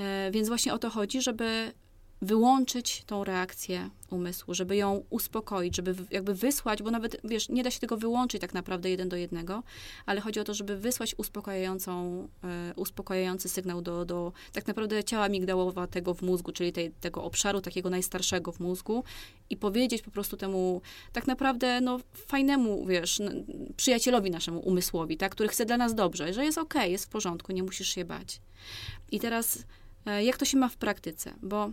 E, 0.00 0.30
więc 0.30 0.48
właśnie 0.48 0.74
o 0.74 0.78
to 0.78 0.90
chodzi, 0.90 1.22
żeby 1.22 1.72
wyłączyć 2.22 3.02
tą 3.06 3.24
reakcję 3.24 3.90
umysłu, 4.10 4.54
żeby 4.54 4.76
ją 4.76 5.04
uspokoić, 5.10 5.76
żeby 5.76 5.94
jakby 6.10 6.34
wysłać, 6.34 6.82
bo 6.82 6.90
nawet, 6.90 7.16
wiesz, 7.24 7.48
nie 7.48 7.62
da 7.62 7.70
się 7.70 7.80
tego 7.80 7.96
wyłączyć 7.96 8.40
tak 8.40 8.54
naprawdę 8.54 8.90
jeden 8.90 9.08
do 9.08 9.16
jednego, 9.16 9.62
ale 10.06 10.20
chodzi 10.20 10.40
o 10.40 10.44
to, 10.44 10.54
żeby 10.54 10.76
wysłać 10.76 11.14
uspokajającą, 11.18 12.28
e, 12.44 12.72
uspokajający 12.76 13.48
sygnał 13.48 13.82
do, 13.82 14.04
do 14.04 14.32
tak 14.52 14.66
naprawdę 14.66 15.04
ciała 15.04 15.28
migdałowatego 15.28 16.14
w 16.14 16.22
mózgu, 16.22 16.52
czyli 16.52 16.72
tej, 16.72 16.90
tego 16.90 17.24
obszaru 17.24 17.60
takiego 17.60 17.90
najstarszego 17.90 18.52
w 18.52 18.60
mózgu 18.60 19.04
i 19.50 19.56
powiedzieć 19.56 20.02
po 20.02 20.10
prostu 20.10 20.36
temu 20.36 20.82
tak 21.12 21.26
naprawdę, 21.26 21.80
no, 21.80 22.00
fajnemu, 22.26 22.86
wiesz, 22.86 23.22
przyjacielowi 23.76 24.30
naszemu 24.30 24.60
umysłowi, 24.60 25.16
tak, 25.16 25.32
który 25.32 25.48
chce 25.48 25.66
dla 25.66 25.76
nas 25.76 25.94
dobrze, 25.94 26.32
że 26.32 26.44
jest 26.44 26.58
okej, 26.58 26.80
okay, 26.80 26.90
jest 26.90 27.04
w 27.04 27.08
porządku, 27.08 27.52
nie 27.52 27.62
musisz 27.62 27.88
się 27.88 28.04
bać. 28.04 28.40
I 29.12 29.20
teraz 29.20 29.64
jak 30.18 30.36
to 30.36 30.44
się 30.44 30.56
ma 30.56 30.68
w 30.68 30.76
praktyce, 30.76 31.34
bo 31.42 31.70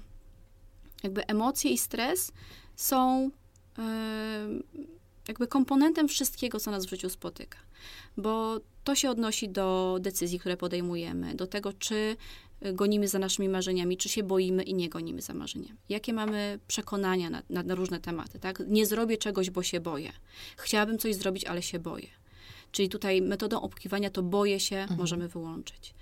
jakby 1.03 1.27
emocje 1.27 1.71
i 1.71 1.77
stres 1.77 2.31
są 2.75 3.31
e, 3.77 4.47
jakby 5.27 5.47
komponentem 5.47 6.07
wszystkiego, 6.07 6.59
co 6.59 6.71
nas 6.71 6.85
w 6.85 6.89
życiu 6.89 7.09
spotyka, 7.09 7.57
bo 8.17 8.59
to 8.83 8.95
się 8.95 9.09
odnosi 9.09 9.49
do 9.49 9.97
decyzji, 10.01 10.39
które 10.39 10.57
podejmujemy, 10.57 11.35
do 11.35 11.47
tego, 11.47 11.73
czy 11.73 12.17
gonimy 12.73 13.07
za 13.07 13.19
naszymi 13.19 13.49
marzeniami, 13.49 13.97
czy 13.97 14.09
się 14.09 14.23
boimy 14.23 14.63
i 14.63 14.73
nie 14.73 14.89
gonimy 14.89 15.21
za 15.21 15.33
marzeniami. 15.33 15.79
Jakie 15.89 16.13
mamy 16.13 16.59
przekonania 16.67 17.29
na, 17.29 17.41
na, 17.49 17.63
na 17.63 17.75
różne 17.75 17.99
tematy, 17.99 18.39
tak? 18.39 18.63
Nie 18.67 18.85
zrobię 18.85 19.17
czegoś, 19.17 19.49
bo 19.49 19.63
się 19.63 19.79
boję. 19.79 20.11
Chciałabym 20.57 20.97
coś 20.97 21.15
zrobić, 21.15 21.45
ale 21.45 21.61
się 21.61 21.79
boję. 21.79 22.07
Czyli 22.72 22.89
tutaj 22.89 23.22
metodą 23.22 23.61
obkiwania 23.61 24.09
to 24.09 24.24
boję 24.24 24.59
się 24.59 24.76
mhm. 24.78 24.99
możemy 24.99 25.28
wyłączyć. 25.28 25.93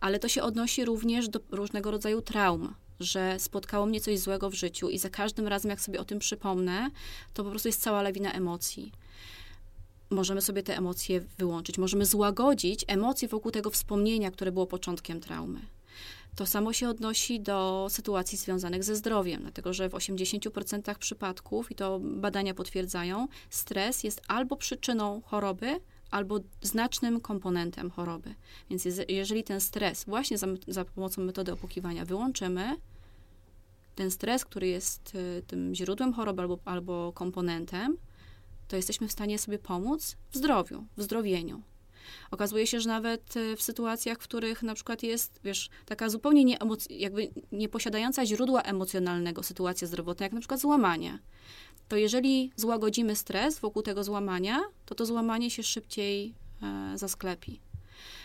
Ale 0.00 0.18
to 0.18 0.28
się 0.28 0.42
odnosi 0.42 0.84
również 0.84 1.28
do 1.28 1.40
różnego 1.50 1.90
rodzaju 1.90 2.22
traum, 2.22 2.74
że 3.00 3.38
spotkało 3.38 3.86
mnie 3.86 4.00
coś 4.00 4.18
złego 4.18 4.50
w 4.50 4.54
życiu 4.54 4.88
i 4.88 4.98
za 4.98 5.10
każdym 5.10 5.48
razem, 5.48 5.70
jak 5.70 5.80
sobie 5.80 6.00
o 6.00 6.04
tym 6.04 6.18
przypomnę, 6.18 6.90
to 7.34 7.44
po 7.44 7.50
prostu 7.50 7.68
jest 7.68 7.82
cała 7.82 8.02
lawina 8.02 8.32
emocji. 8.32 8.92
możemy 10.10 10.40
sobie 10.40 10.62
te 10.62 10.76
emocje 10.76 11.20
wyłączyć, 11.38 11.78
możemy 11.78 12.06
złagodzić 12.06 12.84
emocje 12.88 13.28
wokół 13.28 13.50
tego 13.50 13.70
wspomnienia, 13.70 14.30
które 14.30 14.52
było 14.52 14.66
początkiem 14.66 15.20
traumy. 15.20 15.60
To 16.36 16.46
samo 16.46 16.72
się 16.72 16.88
odnosi 16.88 17.40
do 17.40 17.86
sytuacji 17.90 18.38
związanych 18.38 18.84
ze 18.84 18.96
zdrowiem, 18.96 19.42
dlatego 19.42 19.72
że 19.72 19.88
w 19.88 19.92
80% 19.92 20.94
przypadków, 20.98 21.70
i 21.70 21.74
to 21.74 22.00
badania 22.02 22.54
potwierdzają, 22.54 23.28
stres 23.50 24.04
jest 24.04 24.22
albo 24.28 24.56
przyczyną 24.56 25.22
choroby, 25.24 25.80
albo 26.10 26.40
znacznym 26.62 27.20
komponentem 27.20 27.90
choroby. 27.90 28.34
Więc 28.70 28.84
jeżeli 29.08 29.44
ten 29.44 29.60
stres 29.60 30.04
właśnie 30.04 30.38
za, 30.38 30.46
za 30.68 30.84
pomocą 30.84 31.22
metody 31.22 31.52
opłukiwania 31.52 32.04
wyłączymy, 32.04 32.76
ten 33.94 34.10
stres, 34.10 34.44
który 34.44 34.66
jest 34.66 35.14
y, 35.14 35.42
tym 35.46 35.74
źródłem 35.74 36.12
choroby 36.12 36.42
albo, 36.42 36.58
albo 36.64 37.12
komponentem, 37.12 37.96
to 38.68 38.76
jesteśmy 38.76 39.08
w 39.08 39.12
stanie 39.12 39.38
sobie 39.38 39.58
pomóc 39.58 40.16
w 40.30 40.36
zdrowiu, 40.36 40.86
w 40.96 41.02
zdrowieniu. 41.02 41.62
Okazuje 42.30 42.66
się, 42.66 42.80
że 42.80 42.88
nawet 42.88 43.36
y, 43.36 43.56
w 43.56 43.62
sytuacjach, 43.62 44.18
w 44.18 44.22
których 44.22 44.62
na 44.62 44.74
przykład 44.74 45.02
jest, 45.02 45.40
wiesz, 45.44 45.70
taka 45.86 46.08
zupełnie 46.08 46.44
nie 46.44 46.58
jakby 46.90 47.30
nieposiadająca 47.52 48.26
źródła 48.26 48.62
emocjonalnego 48.62 49.42
sytuacja 49.42 49.86
zdrowotna, 49.86 50.24
jak 50.24 50.32
na 50.32 50.40
przykład 50.40 50.60
złamanie, 50.60 51.18
to 51.90 51.96
jeżeli 51.96 52.50
złagodzimy 52.56 53.16
stres 53.16 53.58
wokół 53.58 53.82
tego 53.82 54.04
złamania, 54.04 54.60
to 54.86 54.94
to 54.94 55.06
złamanie 55.06 55.50
się 55.50 55.62
szybciej 55.62 56.34
e, 56.62 56.98
zasklepi. 56.98 57.60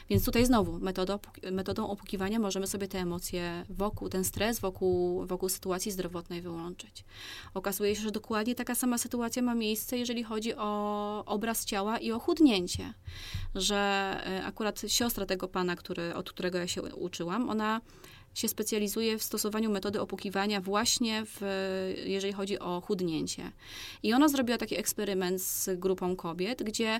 Więc 0.10 0.26
tutaj 0.26 0.46
znowu 0.46 0.80
metodą, 0.80 1.20
metodą 1.52 1.90
opłukiwania 1.90 2.40
możemy 2.40 2.68
sobie 2.68 2.88
te 2.88 3.00
emocje 3.00 3.66
wokół, 3.70 4.10
ten 4.10 4.24
stres 4.24 4.60
wokół, 4.60 5.26
wokół 5.26 5.50
sytuacji 5.50 5.92
zdrowotnej 5.92 6.42
wyłączyć. 6.42 7.06
Okazuje 7.54 7.96
się, 7.96 8.02
że 8.02 8.12
dokładnie 8.12 8.56
taka 8.56 8.76
sama 8.76 8.98
sytuacja 8.98 9.42
ma 9.42 9.56
miejsce, 9.56 9.98
jeżeli 9.98 10.24
chodzi 10.24 10.56
o 10.56 11.24
obraz 11.26 11.66
ciała 11.66 11.98
i 11.98 12.12
o 12.12 12.20
chudnięcie. 12.20 12.94
Że 13.56 13.76
e, 14.26 14.46
akurat 14.46 14.82
siostra 14.88 15.26
tego 15.26 15.48
pana, 15.48 15.76
który, 15.76 16.16
od 16.16 16.30
którego 16.30 16.58
ja 16.58 16.68
się 16.68 16.82
uczyłam, 16.84 17.50
ona 17.50 17.82
się 18.36 18.48
specjalizuje 18.48 19.18
w 19.18 19.24
stosowaniu 19.24 19.72
metody 19.72 20.02
opłukiwania 20.02 20.62
właśnie 20.62 21.24
w, 21.26 21.42
jeżeli 22.06 22.34
chodzi 22.34 22.60
o 22.60 22.82
chudnięcie. 22.82 23.52
I 24.04 24.14
ona 24.14 24.28
zrobiła 24.30 24.58
taki 24.58 24.78
eksperyment 24.78 25.42
z 25.42 25.70
grupą 25.80 26.16
kobiet, 26.16 26.64
gdzie 26.64 27.00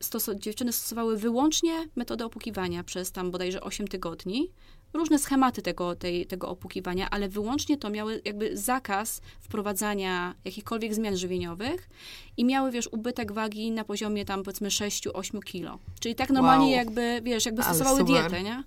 stos- 0.00 0.38
dziewczyny 0.38 0.72
stosowały 0.72 1.16
wyłącznie 1.16 1.88
metodę 1.96 2.24
opłukiwania 2.24 2.84
przez 2.84 3.12
tam 3.12 3.30
bodajże 3.30 3.60
8 3.60 3.88
tygodni. 3.88 4.50
Różne 4.92 5.18
schematy 5.18 5.62
tego, 5.62 5.96
tej, 5.96 6.26
tego 6.26 6.48
opłukiwania, 6.48 7.10
ale 7.10 7.28
wyłącznie 7.28 7.76
to 7.76 7.90
miały 7.90 8.22
jakby 8.24 8.56
zakaz 8.56 9.20
wprowadzania 9.40 10.34
jakichkolwiek 10.44 10.94
zmian 10.94 11.16
żywieniowych 11.16 11.88
i 12.36 12.44
miały, 12.44 12.70
wiesz, 12.70 12.88
ubytek 12.92 13.32
wagi 13.32 13.70
na 13.70 13.84
poziomie 13.84 14.24
tam 14.24 14.42
powiedzmy 14.42 14.68
6-8 14.68 15.42
kilo. 15.42 15.78
Czyli 16.00 16.14
tak 16.14 16.30
normalnie 16.30 16.66
wow. 16.66 16.76
jakby, 16.76 17.20
wiesz, 17.22 17.46
jakby 17.46 17.62
stosowały 17.62 18.04
dietę, 18.04 18.42
nie? 18.42 18.64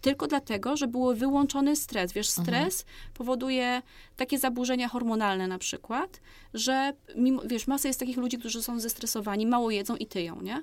Tylko 0.00 0.26
dlatego, 0.26 0.76
że 0.76 0.86
był 0.86 1.14
wyłączony 1.14 1.76
stres. 1.76 2.12
Wiesz, 2.12 2.38
mhm. 2.38 2.46
stres 2.46 2.80
mhm. 2.80 3.14
powoduje 3.14 3.82
takie 4.16 4.38
zaburzenia 4.38 4.88
hormonalne 4.88 5.48
na 5.48 5.58
przykład, 5.58 6.20
że 6.54 6.92
mimo, 7.16 7.42
wiesz, 7.46 7.66
masa 7.66 7.88
jest 7.88 8.00
takich 8.00 8.16
ludzi, 8.16 8.38
którzy 8.38 8.62
są 8.62 8.80
zestresowani, 8.80 9.46
mało 9.46 9.70
jedzą 9.70 9.96
i 9.96 10.06
tyją, 10.06 10.42
nie? 10.42 10.62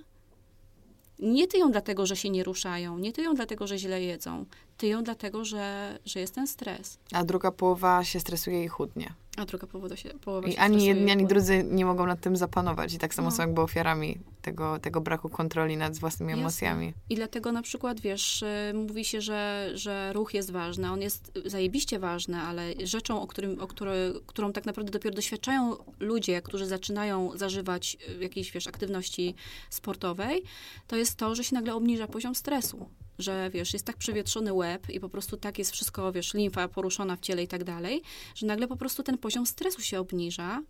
Nie 1.20 1.48
tyją 1.48 1.72
dlatego, 1.72 2.06
że 2.06 2.16
się 2.16 2.30
nie 2.30 2.44
ruszają, 2.44 2.98
nie 2.98 3.14
tyją 3.14 3.34
dlatego, 3.34 3.68
że 3.68 3.78
źle 3.78 4.04
jedzą, 4.04 4.46
tyją 4.78 5.03
dlatego, 5.03 5.45
że, 5.45 5.97
że 6.05 6.19
jest 6.19 6.36
ten 6.36 6.47
stres. 6.47 6.99
A 7.11 7.23
druga 7.23 7.51
połowa 7.51 8.03
się 8.03 8.19
stresuje 8.19 8.63
i 8.63 8.67
chudnie. 8.67 9.13
A 9.38 9.45
druga 9.45 9.67
połowa 9.67 9.95
się, 9.95 10.09
połowa 10.09 10.47
I 10.47 10.53
się 10.53 10.59
ani 10.59 10.86
jedni, 10.86 11.11
ani 11.11 11.25
drudzy 11.25 11.63
nie 11.63 11.86
mogą 11.86 12.05
nad 12.05 12.21
tym 12.21 12.36
zapanować. 12.38 12.93
I 12.93 12.97
tak 12.97 13.13
samo 13.13 13.30
no. 13.30 13.36
są 13.36 13.43
jakby 13.43 13.61
ofiarami 13.61 14.17
tego, 14.41 14.80
tego 14.80 15.01
braku 15.01 15.30
kontroli 15.30 15.78
nad 15.78 15.97
własnymi 15.97 16.32
Jasne. 16.32 16.41
emocjami. 16.41 16.93
I 17.09 17.15
dlatego 17.15 17.51
na 17.51 17.61
przykład, 17.61 17.99
wiesz, 17.99 18.41
y, 18.41 18.73
mówi 18.73 19.05
się, 19.05 19.21
że, 19.21 19.71
że 19.73 20.13
ruch 20.13 20.34
jest 20.34 20.51
ważny. 20.51 20.91
On 20.91 21.01
jest 21.01 21.32
zajebiście 21.45 21.99
ważny, 21.99 22.38
ale 22.38 22.73
rzeczą, 22.84 23.21
o 23.21 23.28
którym, 23.28 23.61
o 23.61 23.67
które, 23.67 24.13
którą 24.25 24.53
tak 24.53 24.65
naprawdę 24.65 24.91
dopiero 24.91 25.15
doświadczają 25.15 25.75
ludzie, 25.99 26.41
którzy 26.41 26.65
zaczynają 26.65 27.32
zażywać 27.36 27.97
y, 28.09 28.23
jakiejś, 28.23 28.51
wiesz, 28.51 28.67
aktywności 28.67 29.36
sportowej, 29.69 30.43
to 30.88 30.95
jest 30.95 31.15
to, 31.15 31.36
że 31.36 31.43
się 31.43 31.55
nagle 31.55 31.75
obniża 31.75 32.07
poziom 32.07 32.36
stresu 32.36 32.89
że 33.20 33.49
wiesz, 33.49 33.74
jest 33.74 33.86
tak 33.86 33.97
przewietrzony 33.97 34.53
łeb 34.53 34.89
i 34.89 34.99
po 34.99 35.09
prostu 35.09 35.38
tak 35.38 35.59
jest 35.59 35.72
wszystko, 35.72 36.11
wiesz, 36.11 36.34
limfa 36.34 36.68
poruszona 36.68 37.15
w 37.15 37.20
ciele 37.20 37.43
i 37.43 37.47
tak 37.47 37.63
dalej, 37.63 38.01
że 38.36 38.47
nagle 38.47 38.68
po 38.68 38.78
prostu 38.78 39.03
ten 39.03 39.18
poziom 39.18 39.45
stresu 39.45 39.82
się 39.82 39.99
obniża. 39.99 40.63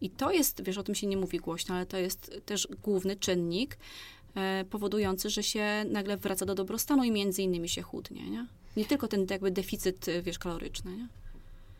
I 0.00 0.10
to 0.10 0.30
jest, 0.30 0.62
wiesz, 0.62 0.78
o 0.78 0.82
tym 0.82 0.94
się 0.94 1.06
nie 1.06 1.16
mówi 1.16 1.38
głośno, 1.38 1.74
ale 1.74 1.86
to 1.86 1.96
jest 1.96 2.40
też 2.46 2.68
główny 2.82 3.16
czynnik 3.16 3.78
e, 4.34 4.64
powodujący, 4.70 5.30
że 5.30 5.42
się 5.42 5.84
nagle 5.90 6.16
wraca 6.16 6.46
do 6.46 6.54
dobrostanu 6.54 7.04
i 7.04 7.10
między 7.10 7.42
innymi 7.42 7.68
się 7.68 7.82
chudnie, 7.82 8.30
nie? 8.30 8.46
Nie 8.76 8.84
tylko 8.84 9.08
ten 9.08 9.26
jakby 9.30 9.50
deficyt, 9.50 10.06
wiesz, 10.22 10.38
kaloryczny, 10.38 10.96
nie? 10.96 11.08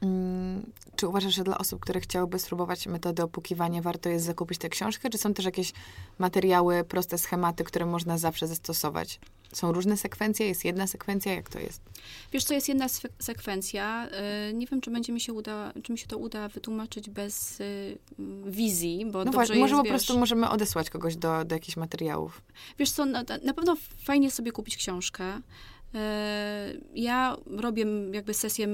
Mm, 0.05 0.73
czy 0.97 1.09
uważasz, 1.09 1.35
że 1.35 1.45
dla 1.45 1.59
osób, 1.59 1.81
które 1.81 2.01
chciałyby 2.01 2.39
spróbować 2.39 2.87
metody 2.87 3.23
opłukiwania, 3.23 3.83
warto 3.83 4.09
jest 4.09 4.25
zakupić 4.25 4.59
tę 4.59 4.69
książkę, 4.69 5.11
czy 5.11 5.19
są 5.19 5.35
też 5.35 5.45
jakieś 5.45 5.73
materiały, 6.19 6.85
proste 6.85 7.19
schematy, 7.19 7.65
które 7.65 7.87
można 7.87 8.19
zawsze 8.19 8.47
zastosować? 8.47 9.21
Są 9.53 9.73
różne 9.73 9.97
sekwencje? 9.97 10.47
Jest 10.47 10.65
jedna 10.65 10.87
sekwencja? 10.87 11.35
Jak 11.35 11.51
to 11.51 11.59
jest? 11.59 11.81
Wiesz 12.33 12.45
co, 12.45 12.55
jest 12.55 12.69
jedna 12.69 12.87
sekwencja. 13.19 14.09
Y, 14.51 14.55
nie 14.55 14.67
wiem, 14.67 14.81
czy 14.81 14.91
będzie 14.91 15.13
mi 15.13 15.21
się 15.21 15.33
uda, 15.33 15.73
czy 15.83 15.93
mi 15.93 15.99
się 15.99 16.07
to 16.07 16.19
uda 16.19 16.49
wytłumaczyć 16.49 17.11
bez 17.11 17.61
y, 17.61 17.99
wizji, 18.47 19.07
bo 19.13 19.25
no 19.25 19.33
właśnie, 19.33 19.57
może 19.57 19.77
po 19.77 19.85
prostu 19.85 20.19
możemy 20.19 20.51
odesłać 20.51 20.91
kogoś 20.91 21.17
do, 21.17 21.45
do 21.45 21.55
jakichś 21.55 21.77
materiałów. 21.77 22.43
Wiesz 22.79 22.91
co, 22.91 23.05
na, 23.05 23.25
na 23.45 23.55
pewno 23.55 23.77
fajnie 24.05 24.31
sobie 24.31 24.53
kupić 24.53 24.77
książkę. 24.77 25.41
E, 25.95 26.73
ja 26.95 27.37
robię 27.47 27.87
jakby 28.13 28.35
sesję 28.35 28.69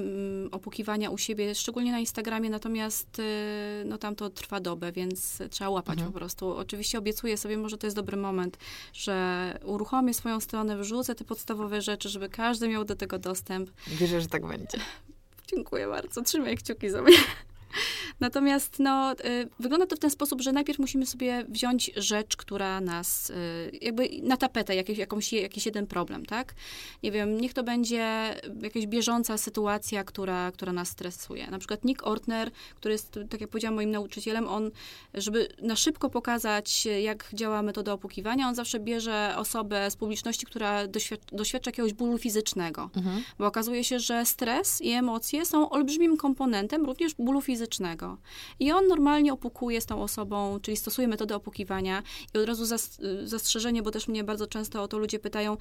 opłukiwania 0.51 1.11
u 1.11 1.19
siebie, 1.19 1.55
szczególnie 1.55 1.93
na 1.93 1.99
Instagramie, 1.99 2.51
natomiast 2.51 3.19
e, 3.19 3.85
no 3.85 3.99
tam 3.99 4.17
to 4.17 4.31
trwa 4.31 4.61
dobę, 4.61 4.93
więc 4.93 5.39
trzeba 5.51 5.71
łapać 5.71 5.99
mhm. 5.99 6.13
po 6.13 6.19
prostu. 6.19 6.57
Oczywiście 6.57 6.99
obiecuję 6.99 7.37
sobie, 7.37 7.57
może 7.57 7.79
to 7.79 7.87
jest 7.87 7.97
dobry 7.97 8.17
moment, 8.17 8.59
że 8.93 9.59
uruchomię 9.65 10.15
swoją 10.15 10.41
stronę, 10.41 10.79
wrzucę 10.79 11.15
te 11.15 11.25
podstawowe 11.25 11.83
rzeczy, 11.83 12.09
żeby 12.09 12.29
każdy 12.29 12.69
miał 12.69 12.85
do 12.85 12.97
tego 12.97 13.19
dostęp. 13.19 13.71
Wierzę, 13.87 14.21
że 14.21 14.29
tak 14.29 14.47
będzie. 14.47 14.79
Dziękuję 15.51 15.87
bardzo. 15.87 16.23
Trzymaj 16.23 16.57
kciuki 16.57 16.91
za 16.91 17.03
mnie. 17.03 17.17
Natomiast 18.21 18.79
no, 18.79 19.13
y, 19.13 19.49
wygląda 19.61 19.87
to 19.87 19.97
w 19.97 19.99
ten 19.99 20.11
sposób, 20.11 20.41
że 20.41 20.53
najpierw 20.53 20.79
musimy 20.79 21.07
sobie 21.07 21.45
wziąć 21.49 21.91
rzecz, 21.97 22.37
która 22.37 22.81
nas, 22.81 23.31
y, 23.31 23.79
jakby 23.83 24.09
na 24.23 24.37
tapetę, 24.37 24.75
jakiś, 24.75 24.99
jakąś, 24.99 25.33
jakiś 25.33 25.67
jeden 25.67 25.87
problem, 25.87 26.27
tak? 26.27 26.55
Nie 27.03 27.13
wiem, 27.13 27.41
niech 27.41 27.55
to 27.55 27.63
będzie 27.63 28.35
jakaś 28.63 28.87
bieżąca 28.87 29.39
sytuacja, 29.39 30.05
która, 30.05 30.53
która 30.53 30.73
nas 30.73 30.89
stresuje. 30.89 31.51
Na 31.51 31.59
przykład 31.59 31.85
Nick 31.85 32.07
Ortner, 32.07 32.51
który 32.75 32.93
jest, 32.93 33.19
tak 33.31 33.41
jak 33.41 33.51
powiedziałam, 33.51 33.75
moim 33.75 33.91
nauczycielem, 33.91 34.49
on, 34.49 34.71
żeby 35.15 35.49
na 35.63 35.77
szybko 35.77 36.11
pokazać, 36.11 36.87
jak 36.87 37.29
działa 37.33 37.63
metoda 37.63 37.93
opłukiwania, 37.93 38.49
on 38.49 38.55
zawsze 38.55 38.81
bierze 38.81 39.35
osobę 39.37 39.91
z 39.91 39.97
publiczności, 39.97 40.47
która 40.47 40.87
doświadcza, 40.87 41.37
doświadcza 41.37 41.69
jakiegoś 41.69 41.93
bólu 41.93 42.19
fizycznego. 42.19 42.91
Mhm. 42.97 43.23
Bo 43.39 43.47
okazuje 43.47 43.85
się, 43.85 44.01
że 44.01 44.27
stres 44.27 44.81
i 44.81 44.91
emocje 44.91 45.45
są 45.47 45.71
olbrzymim 45.71 46.17
komponentem 46.17 46.87
również 46.87 47.15
bólu 47.15 47.41
fizycznego. 47.41 47.60
I 48.61 48.73
on 48.73 48.87
normalnie 48.87 49.33
opukuje 49.33 49.81
z 49.81 49.87
tą 49.87 50.03
osobą, 50.03 50.61
czyli 50.63 50.77
stosuje 50.77 51.09
metodę 51.09 51.37
opukiwania 51.37 52.03
i 52.35 52.39
od 52.39 52.47
razu 52.47 52.77
zastrzeżenie, 53.25 53.83
bo 53.83 53.91
też 53.91 54.09
mnie 54.09 54.25
bardzo 54.25 54.47
często 54.47 54.83
o 54.83 54.89
to 54.89 54.99
ludzie 54.99 55.19
pytają, 55.19 55.57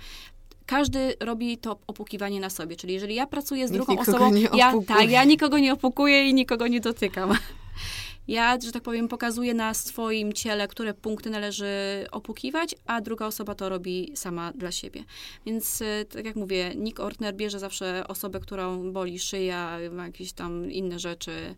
każdy 0.66 1.16
robi 1.20 1.58
to 1.58 1.80
opukiwanie 1.88 2.40
na 2.40 2.50
sobie. 2.50 2.76
Czyli 2.76 2.94
jeżeli 2.94 3.16
ja 3.16 3.28
pracuję 3.28 3.68
z 3.68 3.72
Nikt 3.72 3.86
drugą 3.86 4.02
osobą, 4.02 4.32
ja, 4.54 4.74
tak, 4.88 5.10
ja 5.10 5.24
nikogo 5.24 5.60
nie 5.60 5.74
opukuję 5.74 6.30
i 6.30 6.34
nikogo 6.34 6.68
nie 6.68 6.80
dotykam. 6.80 7.38
Ja, 8.30 8.58
że 8.64 8.72
tak 8.72 8.84
powiem, 8.84 9.08
pokazuję 9.08 9.54
na 9.54 9.74
swoim 9.74 10.34
ciele, 10.34 10.68
które 10.68 10.94
punkty 10.94 11.30
należy 11.30 12.06
opukiwać, 12.12 12.76
a 12.86 13.02
druga 13.02 13.26
osoba 13.26 13.56
to 13.56 13.70
robi 13.70 14.12
sama 14.16 14.54
dla 14.54 14.72
siebie. 14.72 15.04
Więc, 15.46 15.82
e, 15.82 16.06
tak 16.06 16.26
jak 16.26 16.36
mówię, 16.36 16.76
Nick 16.76 17.00
Ortner 17.00 17.36
bierze 17.36 17.60
zawsze 17.60 18.08
osobę, 18.08 18.40
którą 18.40 18.92
boli 18.92 19.20
szyja, 19.20 19.80
jakieś 20.06 20.34
tam 20.34 20.72
inne 20.72 21.00
rzeczy 21.00 21.32
e, 21.32 21.56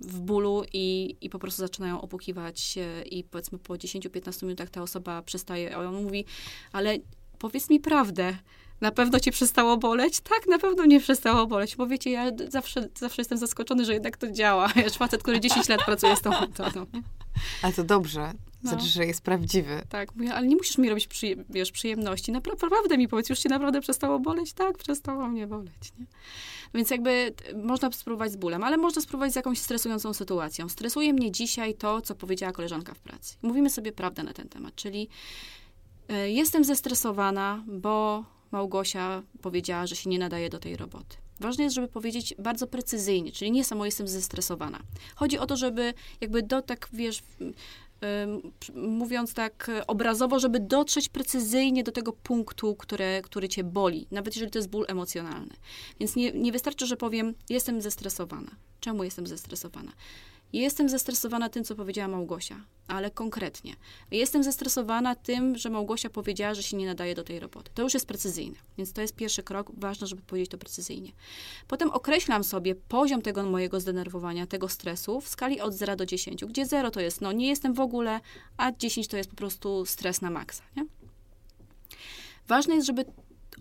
w 0.00 0.20
bólu 0.20 0.64
i, 0.72 1.16
i 1.20 1.30
po 1.30 1.38
prostu 1.38 1.62
zaczynają 1.62 2.00
opukiwać 2.00 2.78
i 3.10 3.24
powiedzmy 3.24 3.58
po 3.58 3.74
10-15 3.74 4.42
minutach 4.42 4.70
ta 4.70 4.82
osoba 4.82 5.22
przestaje, 5.22 5.78
on 5.78 6.02
mówi, 6.02 6.24
ale 6.72 6.98
powiedz 7.38 7.70
mi 7.70 7.80
prawdę, 7.80 8.36
Na 8.80 8.90
pewno 8.90 9.20
cię 9.20 9.30
przestało 9.30 9.76
boleć? 9.76 10.20
Tak, 10.20 10.46
na 10.46 10.58
pewno 10.58 10.86
nie 10.86 11.00
przestało 11.00 11.46
boleć, 11.46 11.76
bo 11.76 11.86
wiecie, 11.86 12.10
ja 12.10 12.30
zawsze, 12.48 12.88
zawsze 12.98 13.22
jestem 13.22 13.38
zaskoczony, 13.38 13.84
że 13.84 13.94
jednak 13.94 14.16
to 14.16 14.30
działa. 14.30 14.68
Ja 14.76 14.90
facet, 14.90 15.22
który 15.22 15.40
10 15.40 15.68
lat 15.68 15.84
pracuje 15.84 16.16
z 16.16 16.20
tą 16.20 16.30
metodą. 16.30 16.86
Ale 17.62 17.72
to 17.72 17.84
dobrze. 17.84 18.32
No. 18.62 18.70
Znaczy, 18.70 18.86
że 18.86 19.06
jest 19.06 19.22
prawdziwy. 19.22 19.82
Tak, 19.88 20.16
mówię, 20.16 20.34
ale 20.34 20.46
nie 20.46 20.56
musisz 20.56 20.78
mi 20.78 20.88
robić 20.88 21.06
przyje 21.06 21.36
wiesz, 21.50 21.72
przyjemności. 21.72 22.32
Naprawdę 22.32 22.98
mi 22.98 23.08
powiedz, 23.08 23.28
już 23.28 23.38
cię 23.38 23.48
naprawdę 23.48 23.80
przestało 23.80 24.18
boleć? 24.18 24.52
Tak, 24.52 24.78
przestało 24.78 25.28
mnie 25.28 25.46
boleć. 25.46 25.92
Nie? 25.98 26.06
Więc 26.74 26.90
jakby 26.90 27.34
można 27.64 27.92
spróbować 27.92 28.32
z 28.32 28.36
bólem, 28.36 28.64
ale 28.64 28.76
można 28.76 29.02
spróbować 29.02 29.32
z 29.32 29.36
jakąś 29.36 29.58
stresującą 29.58 30.14
sytuacją. 30.14 30.68
Stresuje 30.68 31.12
mnie 31.12 31.32
dzisiaj 31.32 31.74
to, 31.74 32.00
co 32.00 32.14
powiedziała 32.14 32.52
koleżanka 32.52 32.94
w 32.94 32.98
pracy. 32.98 33.36
Mówimy 33.42 33.70
sobie 33.70 33.92
prawdę 33.92 34.22
na 34.22 34.32
ten 34.32 34.48
temat, 34.48 34.74
czyli 34.74 35.08
y, 36.10 36.30
jestem 36.30 36.64
zestresowana, 36.64 37.64
bo 37.66 38.24
Małgosia 38.50 39.22
powiedziała, 39.42 39.86
że 39.86 39.96
się 39.96 40.10
nie 40.10 40.18
nadaje 40.18 40.50
do 40.50 40.58
tej 40.58 40.76
roboty. 40.76 41.16
Ważne 41.40 41.64
jest, 41.64 41.76
żeby 41.76 41.88
powiedzieć 41.88 42.34
bardzo 42.38 42.66
precyzyjnie, 42.66 43.32
czyli 43.32 43.50
nie 43.50 43.64
samo 43.64 43.84
jestem 43.84 44.08
zestresowana. 44.08 44.80
Chodzi 45.14 45.38
o 45.38 45.46
to, 45.46 45.56
żeby 45.56 45.94
jakby 46.20 46.42
do 46.42 46.62
tak, 46.62 46.88
wiesz, 46.92 47.22
mówiąc 48.74 49.34
tak 49.34 49.70
obrazowo, 49.86 50.38
żeby 50.38 50.60
dotrzeć 50.60 51.08
precyzyjnie 51.08 51.84
do 51.84 51.92
tego 51.92 52.12
punktu, 52.12 52.74
które, 52.74 53.22
który 53.22 53.48
cię 53.48 53.64
boli, 53.64 54.06
nawet 54.10 54.36
jeżeli 54.36 54.52
to 54.52 54.58
jest 54.58 54.70
ból 54.70 54.84
emocjonalny. 54.88 55.54
Więc 56.00 56.16
nie, 56.16 56.32
nie 56.32 56.52
wystarczy, 56.52 56.86
że 56.86 56.96
powiem, 56.96 57.34
jestem 57.48 57.80
zestresowana. 57.80 58.50
Czemu 58.80 59.04
jestem 59.04 59.26
zestresowana? 59.26 59.92
Jestem 60.52 60.88
zestresowana 60.88 61.48
tym, 61.48 61.64
co 61.64 61.74
powiedziała 61.74 62.08
Małgosia, 62.08 62.64
ale 62.88 63.10
konkretnie. 63.10 63.76
Jestem 64.10 64.44
zestresowana 64.44 65.14
tym, 65.14 65.58
że 65.58 65.70
Małgosia 65.70 66.10
powiedziała, 66.10 66.54
że 66.54 66.62
się 66.62 66.76
nie 66.76 66.86
nadaje 66.86 67.14
do 67.14 67.24
tej 67.24 67.40
roboty. 67.40 67.70
To 67.74 67.82
już 67.82 67.94
jest 67.94 68.06
precyzyjne, 68.06 68.56
więc 68.78 68.92
to 68.92 69.00
jest 69.00 69.16
pierwszy 69.16 69.42
krok. 69.42 69.70
Ważne, 69.76 70.06
żeby 70.06 70.22
powiedzieć 70.22 70.50
to 70.50 70.58
precyzyjnie. 70.58 71.12
Potem 71.68 71.90
określam 71.90 72.44
sobie 72.44 72.74
poziom 72.74 73.22
tego 73.22 73.42
mojego 73.42 73.80
zdenerwowania, 73.80 74.46
tego 74.46 74.68
stresu 74.68 75.20
w 75.20 75.28
skali 75.28 75.60
od 75.60 75.74
0 75.74 75.96
do 75.96 76.06
10, 76.06 76.44
gdzie 76.44 76.66
0 76.66 76.90
to 76.90 77.00
jest, 77.00 77.20
no 77.20 77.32
nie 77.32 77.48
jestem 77.48 77.74
w 77.74 77.80
ogóle, 77.80 78.20
a 78.56 78.72
10 78.72 79.08
to 79.08 79.16
jest 79.16 79.30
po 79.30 79.36
prostu 79.36 79.86
stres 79.86 80.20
na 80.20 80.30
maksa. 80.30 80.62
Nie? 80.76 80.86
Ważne 82.48 82.74
jest, 82.74 82.86
żeby 82.86 83.04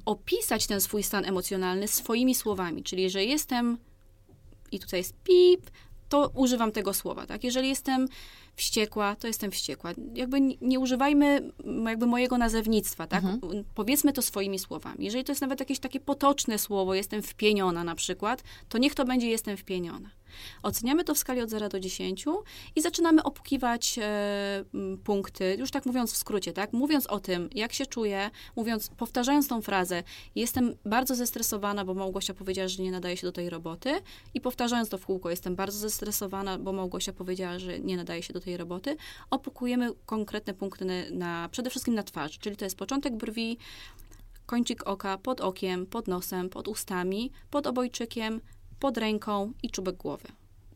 opisać 0.05 0.67
ten 0.67 0.81
swój 0.81 1.03
stan 1.03 1.25
emocjonalny 1.25 1.87
swoimi 1.87 2.35
słowami, 2.35 2.83
czyli 2.83 3.09
że 3.09 3.23
jestem 3.23 3.77
i 4.71 4.79
tutaj 4.79 4.99
jest 4.99 5.13
pip, 5.23 5.69
to 6.09 6.31
używam 6.33 6.71
tego 6.71 6.93
słowa, 6.93 7.25
tak? 7.25 7.43
Jeżeli 7.43 7.69
jestem 7.69 8.07
wściekła, 8.55 9.15
to 9.15 9.27
jestem 9.27 9.51
wściekła. 9.51 9.91
Jakby 10.13 10.41
nie 10.61 10.79
używajmy 10.79 11.51
jakby 11.85 12.05
mojego 12.05 12.37
nazewnictwa, 12.37 13.07
tak? 13.07 13.23
Mhm. 13.23 13.63
Powiedzmy 13.75 14.13
to 14.13 14.21
swoimi 14.21 14.59
słowami. 14.59 15.05
Jeżeli 15.05 15.23
to 15.23 15.31
jest 15.31 15.41
nawet 15.41 15.59
jakieś 15.59 15.79
takie 15.79 15.99
potoczne 15.99 16.57
słowo, 16.57 16.93
jestem 16.93 17.21
wpieniona 17.21 17.83
na 17.83 17.95
przykład, 17.95 18.43
to 18.69 18.77
niech 18.77 18.95
to 18.95 19.05
będzie 19.05 19.29
jestem 19.29 19.57
wpieniona. 19.57 20.09
Oceniamy 20.63 21.03
to 21.03 21.15
w 21.15 21.17
skali 21.17 21.41
od 21.41 21.49
0 21.49 21.69
do 21.69 21.79
10 21.79 22.25
i 22.75 22.81
zaczynamy 22.81 23.23
opukiwać 23.23 23.99
e, 24.01 24.63
punkty, 25.03 25.55
już 25.59 25.71
tak 25.71 25.85
mówiąc 25.85 26.13
w 26.13 26.17
skrócie, 26.17 26.53
tak? 26.53 26.73
Mówiąc 26.73 27.07
o 27.07 27.19
tym, 27.19 27.49
jak 27.55 27.73
się 27.73 27.85
czuję, 27.85 28.29
mówiąc, 28.55 28.89
powtarzając 28.97 29.47
tą 29.47 29.61
frazę, 29.61 30.03
jestem 30.35 30.75
bardzo 30.85 31.15
zestresowana, 31.15 31.85
bo 31.85 31.93
Małgosia 31.93 32.33
powiedziała, 32.33 32.67
że 32.67 32.83
nie 32.83 32.91
nadaje 32.91 33.17
się 33.17 33.27
do 33.27 33.31
tej 33.31 33.49
roboty 33.49 34.01
i 34.33 34.41
powtarzając 34.41 34.89
to 34.89 34.97
w 34.97 35.05
kółko, 35.05 35.29
jestem 35.29 35.55
bardzo 35.55 35.77
zestresowana, 35.77 36.57
bo 36.57 36.73
Małgosia 36.73 37.13
powiedziała, 37.13 37.59
że 37.59 37.79
nie 37.79 37.97
nadaje 37.97 38.23
się 38.23 38.33
do 38.33 38.39
tej 38.39 38.57
roboty, 38.57 38.97
opukujemy 39.29 39.89
konkretne 40.05 40.53
punkty 40.53 40.85
na, 41.11 41.49
przede 41.51 41.69
wszystkim 41.69 41.95
na 41.95 42.03
twarzy, 42.03 42.39
czyli 42.39 42.55
to 42.55 42.65
jest 42.65 42.77
początek 42.77 43.15
brwi, 43.15 43.57
kończyk 44.45 44.87
oka, 44.87 45.17
pod 45.17 45.41
okiem, 45.41 45.85
pod 45.85 46.07
nosem, 46.07 46.49
pod 46.49 46.67
ustami, 46.67 47.31
pod 47.49 47.67
obojczykiem, 47.67 48.41
pod 48.79 48.97
ręką 48.97 49.53
i 49.63 49.69
czubek 49.69 49.95
głowy. 49.95 50.27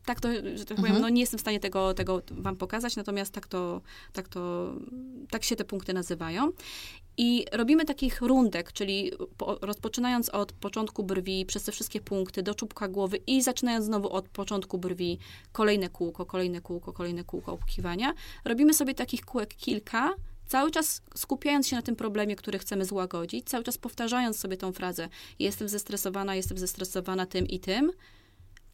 Tak 0.04 0.20
to, 0.20 0.28
że 0.54 0.64
tak 0.64 0.76
powiem, 0.76 0.92
mhm. 0.92 1.00
no 1.02 1.08
nie 1.08 1.20
jestem 1.20 1.38
w 1.38 1.40
stanie 1.40 1.60
tego, 1.60 1.94
tego 1.94 2.22
wam 2.30 2.56
pokazać, 2.56 2.96
natomiast 2.96 3.32
tak 3.32 3.46
to, 3.46 3.80
tak 4.12 4.28
to, 4.28 4.72
tak 5.30 5.44
się 5.44 5.56
te 5.56 5.64
punkty 5.64 5.92
nazywają. 5.92 6.52
I 7.16 7.44
robimy 7.52 7.84
takich 7.84 8.20
rundek, 8.20 8.72
czyli 8.72 9.12
po, 9.36 9.58
rozpoczynając 9.62 10.28
od 10.28 10.52
początku 10.52 11.04
brwi, 11.04 11.46
przez 11.46 11.62
te 11.62 11.72
wszystkie 11.72 12.00
punkty 12.00 12.42
do 12.42 12.54
czubka 12.54 12.88
głowy 12.88 13.16
i 13.16 13.42
zaczynając 13.42 13.84
znowu 13.86 14.10
od 14.10 14.28
początku 14.28 14.78
brwi, 14.78 15.18
kolejne 15.52 15.88
kółko, 15.88 16.26
kolejne 16.26 16.60
kółko, 16.60 16.92
kolejne 16.92 17.24
kółko 17.24 17.52
opukiwania. 17.52 18.14
Robimy 18.44 18.74
sobie 18.74 18.94
takich 18.94 19.24
kółek 19.24 19.54
kilka, 19.54 20.14
cały 20.46 20.70
czas 20.70 21.02
skupiając 21.16 21.68
się 21.68 21.76
na 21.76 21.82
tym 21.82 21.96
problemie, 21.96 22.36
który 22.36 22.58
chcemy 22.58 22.84
złagodzić, 22.84 23.48
cały 23.48 23.64
czas 23.64 23.78
powtarzając 23.78 24.38
sobie 24.38 24.56
tą 24.56 24.72
frazę: 24.72 25.08
Jestem 25.38 25.68
zestresowana, 25.68 26.34
jestem 26.34 26.58
zestresowana 26.58 27.26
tym 27.26 27.46
i 27.46 27.60
tym. 27.60 27.92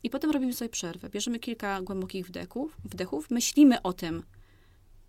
I 0.02 0.10
potem 0.10 0.30
robimy 0.30 0.52
sobie 0.52 0.68
przerwę. 0.68 1.08
Bierzemy 1.08 1.38
kilka 1.38 1.82
głębokich 1.82 2.26
wdechów, 2.26 2.76
wdechów 2.84 3.30
myślimy 3.30 3.82
o 3.82 3.92
tym, 3.92 4.22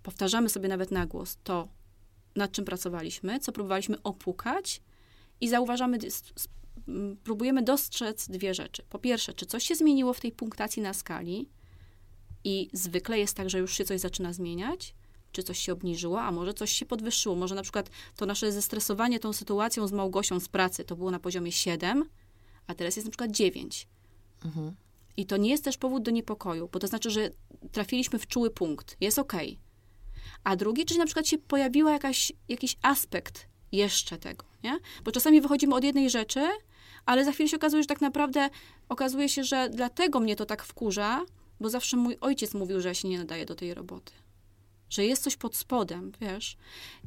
powtarzamy 0.04 0.50
sobie 0.50 0.70
nawet 0.70 0.92
na 0.92 1.06
głos 1.06 1.38
to, 1.44 1.68
nad 2.36 2.52
czym 2.52 2.66
pracowaliśmy, 2.66 3.40
co 3.40 3.52
próbowaliśmy 3.52 4.02
opukać 4.04 4.82
i 5.42 5.50
zauważamy, 5.50 5.98
próbujemy 7.24 7.64
dostrzec 7.64 8.30
dwie 8.30 8.54
rzeczy. 8.54 8.84
Po 8.90 9.00
pierwsze, 9.00 9.34
czy 9.34 9.46
coś 9.46 9.64
się 9.64 9.76
zmieniło 9.76 10.14
w 10.14 10.20
tej 10.20 10.32
punktacji 10.32 10.82
na 10.82 10.94
skali 10.94 11.50
i 12.44 12.70
zwykle 12.74 13.20
jest 13.20 13.38
tak, 13.38 13.50
że 13.50 13.60
już 13.60 13.74
się 13.74 13.86
coś 13.86 14.00
zaczyna 14.00 14.34
zmieniać, 14.34 14.96
czy 15.32 15.44
coś 15.44 15.60
się 15.60 15.74
obniżyło, 15.74 16.22
a 16.22 16.32
może 16.32 16.54
coś 16.54 16.72
się 16.72 16.86
podwyższyło. 16.86 17.36
Może 17.36 17.56
na 17.56 17.62
przykład 17.62 17.90
to 18.16 18.26
nasze 18.26 18.52
zestresowanie 18.52 19.20
tą 19.20 19.34
sytuacją 19.34 19.88
z 19.88 19.92
Małgosią 19.92 20.40
z 20.40 20.48
pracy 20.48 20.84
to 20.84 20.96
było 20.96 21.12
na 21.12 21.20
poziomie 21.20 21.52
7, 21.52 22.10
a 22.68 22.76
teraz 22.76 22.96
jest 22.96 23.06
na 23.06 23.12
przykład 23.12 23.32
9. 23.32 23.88
Mhm. 24.46 24.76
I 25.18 25.26
to 25.26 25.38
nie 25.38 25.50
jest 25.50 25.64
też 25.64 25.78
powód 25.78 26.04
do 26.04 26.12
niepokoju, 26.12 26.70
bo 26.72 26.80
to 26.80 26.88
znaczy, 26.88 27.10
że 27.10 27.30
trafiliśmy 27.72 28.20
w 28.20 28.28
czuły 28.28 28.50
punkt. 28.50 28.98
Jest 29.02 29.20
ok. 29.20 29.34
A 30.44 30.56
drugi, 30.56 30.86
czyli 30.86 31.00
na 31.00 31.06
przykład 31.06 31.28
się 31.28 31.38
pojawiła 31.38 31.92
jakaś, 31.92 32.34
jakiś 32.50 32.78
aspekt 32.82 33.48
jeszcze 33.72 34.18
tego, 34.18 34.46
nie? 34.64 34.80
Bo 35.04 35.12
czasami 35.12 35.42
wychodzimy 35.42 35.76
od 35.76 35.84
jednej 35.84 36.10
rzeczy, 36.10 36.48
ale 37.06 37.26
za 37.26 37.32
chwilę 37.32 37.50
się 37.50 37.58
okazuje, 37.58 37.84
że 37.84 37.88
tak 37.88 38.02
naprawdę 38.02 38.50
okazuje 38.90 39.30
się, 39.30 39.44
że 39.44 39.70
dlatego 39.70 40.20
mnie 40.20 40.36
to 40.36 40.46
tak 40.46 40.64
wkurza, 40.64 41.26
bo 41.60 41.70
zawsze 41.70 41.98
mój 41.98 42.18
ojciec 42.22 42.54
mówił, 42.54 42.82
że 42.82 42.88
ja 42.88 42.94
się 42.94 43.08
nie 43.08 43.20
nadaję 43.20 43.46
do 43.46 43.56
tej 43.56 43.74
roboty 43.74 44.12
że 44.92 45.06
jest 45.06 45.24
coś 45.24 45.38
pod 45.38 45.56
spodem, 45.56 46.12
wiesz. 46.22 46.58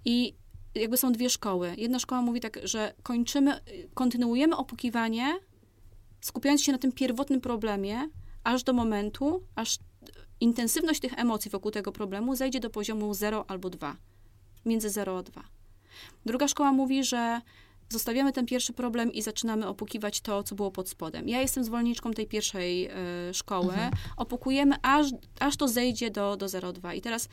I 0.05 0.35
jakby 0.75 0.97
są 0.97 1.13
dwie 1.13 1.31
szkoły. 1.31 1.75
Jedna 1.79 1.99
szkoła 1.99 2.23
mówi 2.23 2.41
tak, 2.41 2.59
że 2.65 2.95
kończymy, 3.03 3.61
kontynuujemy 3.95 4.57
opukiwanie, 4.57 5.39
skupiając 6.21 6.63
się 6.63 6.73
na 6.73 6.79
tym 6.79 6.93
pierwotnym 6.93 7.41
problemie, 7.41 8.09
aż 8.45 8.63
do 8.63 8.73
momentu, 8.73 9.43
aż 9.55 9.79
intensywność 10.41 11.01
tych 11.01 11.19
emocji 11.19 11.51
wokół 11.51 11.71
tego 11.71 11.93
problemu 11.93 12.37
zejdzie 12.37 12.61
do 12.61 12.71
poziomu 12.71 13.15
0 13.15 13.45
albo 13.49 13.71
2. 13.71 13.97
Między 14.65 14.91
0 14.91 15.19
a 15.19 15.23
2. 15.23 15.45
Druga 16.27 16.49
szkoła 16.49 16.73
mówi, 16.73 17.05
że 17.05 17.41
zostawiamy 17.89 18.33
ten 18.33 18.47
pierwszy 18.47 18.73
problem 18.73 19.13
i 19.13 19.23
zaczynamy 19.23 19.67
opukiwać 19.67 20.21
to, 20.21 20.43
co 20.43 20.55
było 20.55 20.71
pod 20.71 20.89
spodem. 20.89 21.29
Ja 21.29 21.41
jestem 21.41 21.65
zwolenniczką 21.65 22.13
tej 22.13 22.27
pierwszej 22.27 22.91
y, 23.31 23.35
szkoły. 23.35 23.73
Mhm. 23.73 23.93
Opukujemy, 24.17 24.77
aż, 24.83 25.07
aż 25.41 25.57
to 25.57 25.69
zejdzie 25.69 26.11
do, 26.11 26.37
do 26.37 26.47
0,2. 26.47 26.97
I 26.97 27.01
teraz 27.01 27.29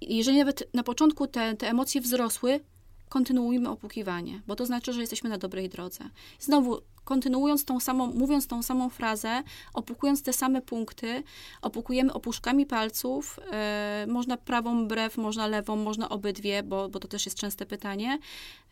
jeżeli 0.00 0.38
nawet 0.38 0.68
na 0.74 0.82
początku 0.82 1.26
te, 1.26 1.56
te 1.56 1.68
emocje 1.68 2.00
wzrosły, 2.00 2.60
kontynuujmy 3.08 3.68
opukiwanie, 3.68 4.42
bo 4.46 4.56
to 4.56 4.66
znaczy, 4.66 4.92
że 4.92 5.00
jesteśmy 5.00 5.30
na 5.30 5.38
dobrej 5.38 5.68
drodze. 5.68 6.04
Znowu, 6.40 6.80
kontynuując 7.04 7.64
tą 7.64 7.80
samą, 7.80 8.06
mówiąc 8.06 8.46
tą 8.46 8.62
samą 8.62 8.90
frazę, 8.90 9.42
opukując 9.74 10.22
te 10.22 10.32
same 10.32 10.62
punkty, 10.62 11.22
opukujemy 11.62 12.12
opuszkami 12.12 12.66
palców, 12.66 13.40
e, 13.52 14.06
można 14.08 14.36
prawą 14.36 14.88
brew, 14.88 15.16
można 15.16 15.46
lewą, 15.46 15.76
można 15.76 16.08
obydwie, 16.08 16.62
bo, 16.62 16.88
bo 16.88 17.00
to 17.00 17.08
też 17.08 17.26
jest 17.26 17.38
częste 17.38 17.66
pytanie. 17.66 18.18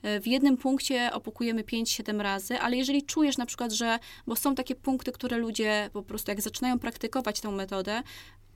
E, 0.03 0.21
w 0.21 0.27
jednym 0.27 0.57
punkcie 0.57 1.11
opukujemy 1.13 1.63
5-7 1.63 2.21
razy, 2.21 2.59
ale 2.59 2.77
jeżeli 2.77 3.03
czujesz 3.03 3.39
na 3.39 3.47
przykład, 3.47 3.73
że, 3.73 3.99
bo 4.27 4.37
są 4.37 4.55
takie 4.55 4.75
punkty, 4.75 5.13
które 5.13 5.37
ludzie 5.37 5.91
po 5.93 6.03
prostu 6.03 6.31
jak 6.31 6.41
zaczynają 6.41 6.79
praktykować 6.79 7.41
tę 7.41 7.51
metodę, 7.51 8.03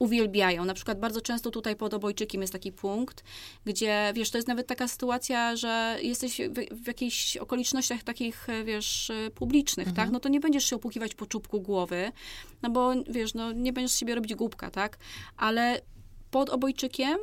uwielbiają. 0.01 0.65
Na 0.65 0.73
przykład 0.73 0.99
bardzo 0.99 1.21
często 1.21 1.51
tutaj 1.51 1.75
pod 1.75 1.93
obojczykiem 1.93 2.41
jest 2.41 2.53
taki 2.53 2.71
punkt, 2.71 3.23
gdzie, 3.65 4.11
wiesz, 4.15 4.31
to 4.31 4.37
jest 4.37 4.47
nawet 4.47 4.67
taka 4.67 4.87
sytuacja, 4.87 5.55
że 5.55 5.97
jesteś 6.01 6.41
w, 6.41 6.83
w 6.83 6.87
jakichś 6.87 7.37
okolicznościach 7.37 8.03
takich, 8.03 8.47
wiesz, 8.65 9.11
publicznych, 9.35 9.85
tak? 9.85 9.91
mhm. 9.91 10.07
tak? 10.07 10.13
No 10.13 10.19
to 10.19 10.29
nie 10.29 10.39
będziesz 10.39 10.65
się 10.65 10.75
opukiwać 10.75 11.15
po 11.15 11.25
czubku 11.25 11.61
głowy, 11.61 12.11
no 12.61 12.69
bo, 12.69 12.93
wiesz, 13.09 13.33
no 13.33 13.51
nie 13.51 13.73
będziesz 13.73 13.91
sobie 13.91 14.15
robić 14.15 14.35
głupka, 14.35 14.71
tak? 14.71 14.97
Ale 15.37 15.81
pod 16.31 16.49
obojczykiem 16.49 17.17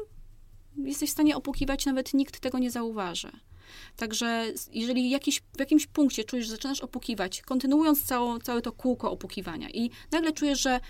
jesteś 0.84 1.10
w 1.10 1.12
stanie 1.12 1.36
opukiwać, 1.36 1.86
nawet 1.86 2.14
nikt 2.14 2.40
tego 2.40 2.59
nie 2.59 2.70
zauważy. 2.70 3.30
Także 3.96 4.46
jeżeli 4.72 5.10
jakiś, 5.10 5.40
w 5.56 5.60
jakimś 5.60 5.86
punkcie 5.86 6.24
czujesz, 6.24 6.46
że 6.46 6.52
zaczynasz 6.52 6.80
opukiwać, 6.80 7.42
kontynuując 7.42 8.05
całą, 8.05 8.38
całe 8.38 8.62
to 8.62 8.72
kółko 8.72 9.10
opukiwania 9.10 9.70
i 9.70 9.90
nagle 10.12 10.32
czujesz, 10.32 10.60
że 10.60 10.80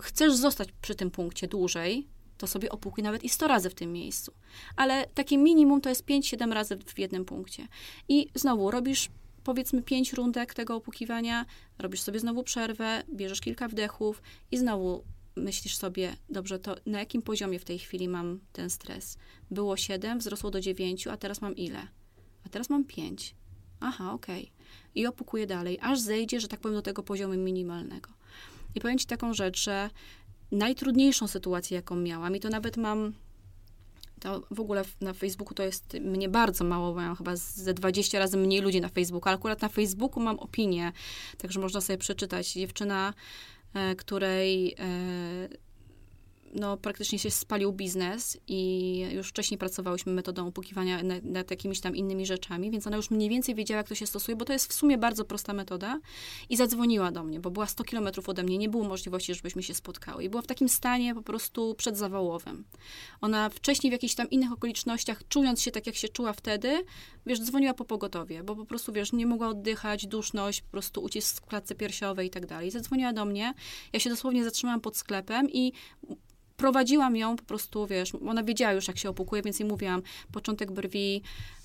chcesz 0.00 0.34
zostać 0.34 0.68
przy 0.82 0.94
tym 0.94 1.10
punkcie 1.10 1.48
dłużej, 1.48 2.08
to 2.38 2.46
sobie 2.46 2.70
opukuj 2.70 3.04
nawet 3.04 3.24
i 3.24 3.28
100 3.28 3.48
razy 3.48 3.70
w 3.70 3.74
tym 3.74 3.92
miejscu. 3.92 4.32
Ale 4.76 5.06
takie 5.14 5.38
minimum 5.38 5.80
to 5.80 5.88
jest 5.88 6.04
5-7 6.04 6.52
razy 6.52 6.78
w 6.86 6.98
jednym 6.98 7.24
punkcie. 7.24 7.68
I 8.08 8.28
znowu 8.34 8.70
robisz 8.70 9.08
powiedzmy 9.44 9.82
5 9.82 10.12
rundek 10.12 10.54
tego 10.54 10.76
opukiwania, 10.76 11.46
robisz 11.78 12.00
sobie 12.00 12.20
znowu 12.20 12.42
przerwę, 12.42 13.02
bierzesz 13.14 13.40
kilka 13.40 13.68
wdechów 13.68 14.22
i 14.50 14.58
znowu 14.58 15.04
myślisz 15.36 15.76
sobie, 15.76 16.16
dobrze, 16.28 16.58
to 16.58 16.76
na 16.86 16.98
jakim 16.98 17.22
poziomie 17.22 17.58
w 17.58 17.64
tej 17.64 17.78
chwili 17.78 18.08
mam 18.08 18.40
ten 18.52 18.70
stres? 18.70 19.18
Było 19.50 19.76
7, 19.76 20.18
wzrosło 20.18 20.50
do 20.50 20.60
9, 20.60 21.06
a 21.06 21.16
teraz 21.16 21.40
mam 21.40 21.56
ile? 21.56 21.88
A 22.46 22.48
teraz 22.48 22.70
mam 22.70 22.84
5. 22.84 23.34
Aha, 23.80 24.12
okej. 24.12 24.42
Okay. 24.42 24.56
I 24.94 25.06
opukuję 25.06 25.46
dalej, 25.46 25.78
aż 25.80 26.00
zejdzie, 26.00 26.40
że 26.40 26.48
tak 26.48 26.60
powiem, 26.60 26.74
do 26.74 26.82
tego 26.82 27.02
poziomu 27.02 27.34
minimalnego. 27.34 28.15
I 28.76 28.80
powiem 28.80 28.98
Ci 28.98 29.06
taką 29.06 29.34
rzecz, 29.34 29.62
że 29.62 29.90
najtrudniejszą 30.52 31.28
sytuację, 31.28 31.74
jaką 31.76 31.96
miałam, 31.96 32.36
i 32.36 32.40
to 32.40 32.48
nawet 32.48 32.76
mam 32.76 33.12
to 34.20 34.42
w 34.50 34.60
ogóle 34.60 34.84
na 35.00 35.12
Facebooku 35.12 35.54
to 35.54 35.62
jest 35.62 35.94
mnie 35.94 36.28
bardzo 36.28 36.64
mało, 36.64 36.94
bo 36.94 37.00
mam 37.00 37.16
chyba 37.16 37.36
ze 37.36 37.74
20 37.74 38.18
razy 38.18 38.36
mniej 38.36 38.60
ludzi 38.60 38.80
na 38.80 38.88
Facebooku, 38.88 39.28
ale 39.28 39.38
akurat 39.38 39.62
na 39.62 39.68
Facebooku 39.68 40.22
mam 40.22 40.38
opinię, 40.38 40.92
także 41.38 41.60
można 41.60 41.80
sobie 41.80 41.98
przeczytać. 41.98 42.52
Dziewczyna, 42.52 43.14
e, 43.74 43.96
której 43.96 44.74
e, 44.78 45.48
no, 46.56 46.76
praktycznie 46.76 47.18
się 47.18 47.30
spalił 47.30 47.72
biznes 47.72 48.38
i 48.48 48.98
już 49.12 49.28
wcześniej 49.28 49.58
pracowałyśmy 49.58 50.12
metodą 50.12 50.46
opukiwania 50.46 51.02
nad, 51.02 51.24
nad, 51.24 51.50
jakimiś 51.50 51.80
tam 51.80 51.96
innymi 51.96 52.26
rzeczami, 52.26 52.70
więc 52.70 52.86
ona 52.86 52.96
już 52.96 53.10
mniej 53.10 53.28
więcej 53.28 53.54
wiedziała, 53.54 53.76
jak 53.76 53.88
to 53.88 53.94
się 53.94 54.06
stosuje, 54.06 54.36
bo 54.36 54.44
to 54.44 54.52
jest 54.52 54.72
w 54.72 54.74
sumie 54.74 54.98
bardzo 54.98 55.24
prosta 55.24 55.52
metoda 55.52 56.00
i 56.48 56.56
zadzwoniła 56.56 57.10
do 57.10 57.24
mnie, 57.24 57.40
bo 57.40 57.50
była 57.50 57.66
100 57.66 57.84
kilometrów 57.84 58.28
ode 58.28 58.42
mnie, 58.42 58.58
nie 58.58 58.68
było 58.68 58.84
możliwości, 58.84 59.34
żebyśmy 59.34 59.62
się 59.62 59.74
spotkały 59.74 60.24
i 60.24 60.28
była 60.28 60.42
w 60.42 60.46
takim 60.46 60.68
stanie 60.68 61.14
po 61.14 61.22
prostu 61.22 61.74
przedzawałowym. 61.74 62.64
Ona 63.20 63.48
wcześniej 63.48 63.90
w 63.90 63.92
jakichś 63.92 64.14
tam 64.14 64.30
innych 64.30 64.52
okolicznościach, 64.52 65.28
czując 65.28 65.62
się 65.62 65.70
tak, 65.70 65.86
jak 65.86 65.96
się 65.96 66.08
czuła 66.08 66.32
wtedy, 66.32 66.84
wiesz, 67.26 67.40
dzwoniła 67.40 67.74
po 67.74 67.84
pogotowie, 67.84 68.42
bo 68.42 68.56
po 68.56 68.64
prostu, 68.64 68.92
wiesz, 68.92 69.12
nie 69.12 69.26
mogła 69.26 69.48
oddychać, 69.48 70.06
duszność, 70.06 70.60
po 70.60 70.70
prostu 70.70 71.02
ucisk 71.02 71.42
w 71.42 71.46
klatce 71.46 71.74
piersiowej 71.74 72.26
i 72.26 72.30
tak 72.30 72.46
dalej. 72.46 72.70
Zadzwoniła 72.70 73.12
do 73.12 73.24
mnie, 73.24 73.54
ja 73.92 74.00
się 74.00 74.10
dosłownie 74.10 74.44
zatrzymałam 74.44 74.80
pod 74.80 74.96
sklepem 74.96 75.50
i 75.50 75.72
prowadziłam 76.56 77.16
ją 77.16 77.36
po 77.36 77.44
prostu, 77.44 77.86
wiesz, 77.86 78.12
ona 78.14 78.42
wiedziała 78.42 78.72
już, 78.72 78.88
jak 78.88 78.98
się 78.98 79.08
opukuje, 79.08 79.42
więc 79.42 79.60
jej 79.60 79.68
mówiłam 79.68 80.02
początek 80.32 80.72
brwi, 80.72 81.22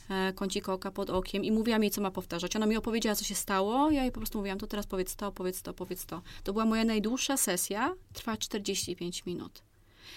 e, 0.09 0.33
kącik 0.33 0.69
oka 0.69 0.91
pod 0.91 1.09
okiem 1.09 1.43
i 1.43 1.51
mówiłam 1.51 1.83
jej, 1.83 1.91
co 1.91 2.01
ma 2.01 2.11
powtarzać. 2.11 2.55
Ona 2.55 2.65
mi 2.65 2.77
opowiedziała, 2.77 3.15
co 3.15 3.25
się 3.25 3.35
stało, 3.35 3.91
ja 3.91 4.01
jej 4.01 4.11
po 4.11 4.19
prostu 4.19 4.37
mówiłam, 4.37 4.59
to 4.59 4.67
teraz 4.67 4.87
powiedz 4.87 5.15
to, 5.15 5.31
powiedz 5.31 5.61
to, 5.61 5.73
powiedz 5.73 6.05
to. 6.05 6.21
To 6.43 6.53
była 6.53 6.65
moja 6.65 6.83
najdłuższa 6.85 7.37
sesja, 7.37 7.95
trwa 8.13 8.37
45 8.37 9.25
minut. 9.25 9.63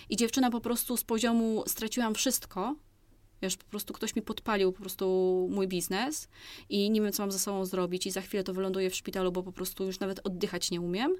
I 0.08 0.16
dziewczyna 0.16 0.50
po 0.50 0.60
prostu 0.60 0.96
z 0.96 1.04
poziomu 1.04 1.64
straciłam 1.66 2.14
wszystko, 2.14 2.74
wiesz, 3.42 3.56
po 3.56 3.64
prostu 3.64 3.94
ktoś 3.94 4.16
mi 4.16 4.22
podpalił 4.22 4.72
po 4.72 4.80
prostu 4.80 5.48
mój 5.50 5.68
biznes 5.68 6.28
i 6.68 6.90
nie 6.90 7.00
wiem, 7.00 7.12
co 7.12 7.22
mam 7.22 7.32
ze 7.32 7.38
sobą 7.38 7.64
zrobić 7.64 8.06
i 8.06 8.10
za 8.10 8.20
chwilę 8.20 8.44
to 8.44 8.54
wyląduję 8.54 8.90
w 8.90 8.94
szpitalu, 8.94 9.32
bo 9.32 9.42
po 9.42 9.52
prostu 9.52 9.84
już 9.84 10.00
nawet 10.00 10.20
oddychać 10.24 10.70
nie 10.70 10.80
umiem. 10.80 11.16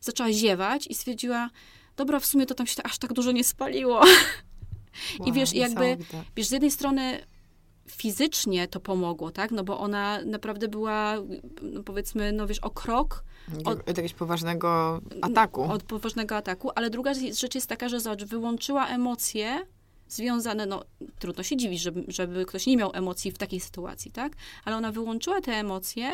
Zaczęła 0.00 0.32
ziewać 0.32 0.86
i 0.86 0.94
stwierdziła, 0.94 1.50
dobra, 1.98 2.20
w 2.20 2.26
sumie 2.26 2.46
to 2.46 2.54
tam 2.54 2.66
się 2.66 2.82
aż 2.82 2.98
tak 2.98 3.12
dużo 3.12 3.32
nie 3.32 3.44
spaliło. 3.44 4.02
Wow, 5.18 5.28
I 5.28 5.32
wiesz, 5.32 5.54
jakby, 5.54 5.96
wiesz, 6.36 6.46
z 6.46 6.50
jednej 6.50 6.70
strony 6.70 7.20
fizycznie 7.88 8.68
to 8.68 8.80
pomogło, 8.80 9.30
tak? 9.30 9.50
No 9.50 9.64
bo 9.64 9.78
ona 9.78 10.22
naprawdę 10.24 10.68
była, 10.68 11.14
no 11.62 11.82
powiedzmy, 11.82 12.32
no 12.32 12.46
wiesz, 12.46 12.58
o 12.58 12.70
krok 12.70 13.24
od, 13.64 13.78
od 13.80 13.88
jakiegoś 13.88 14.14
poważnego 14.14 15.00
ataku. 15.22 15.62
Od 15.62 15.82
poważnego 15.82 16.36
ataku, 16.36 16.70
ale 16.74 16.90
druga 16.90 17.14
rzecz 17.14 17.54
jest 17.54 17.66
taka, 17.66 17.88
że 17.88 18.00
zobacz, 18.00 18.24
wyłączyła 18.24 18.88
emocje 18.88 19.66
związane, 20.08 20.66
no 20.66 20.84
trudno 21.18 21.42
się 21.42 21.56
dziwić, 21.56 21.80
żeby, 21.80 22.04
żeby 22.08 22.46
ktoś 22.46 22.66
nie 22.66 22.76
miał 22.76 22.90
emocji 22.94 23.32
w 23.32 23.38
takiej 23.38 23.60
sytuacji, 23.60 24.10
tak? 24.10 24.32
Ale 24.64 24.76
ona 24.76 24.92
wyłączyła 24.92 25.40
te 25.40 25.52
emocje 25.52 26.12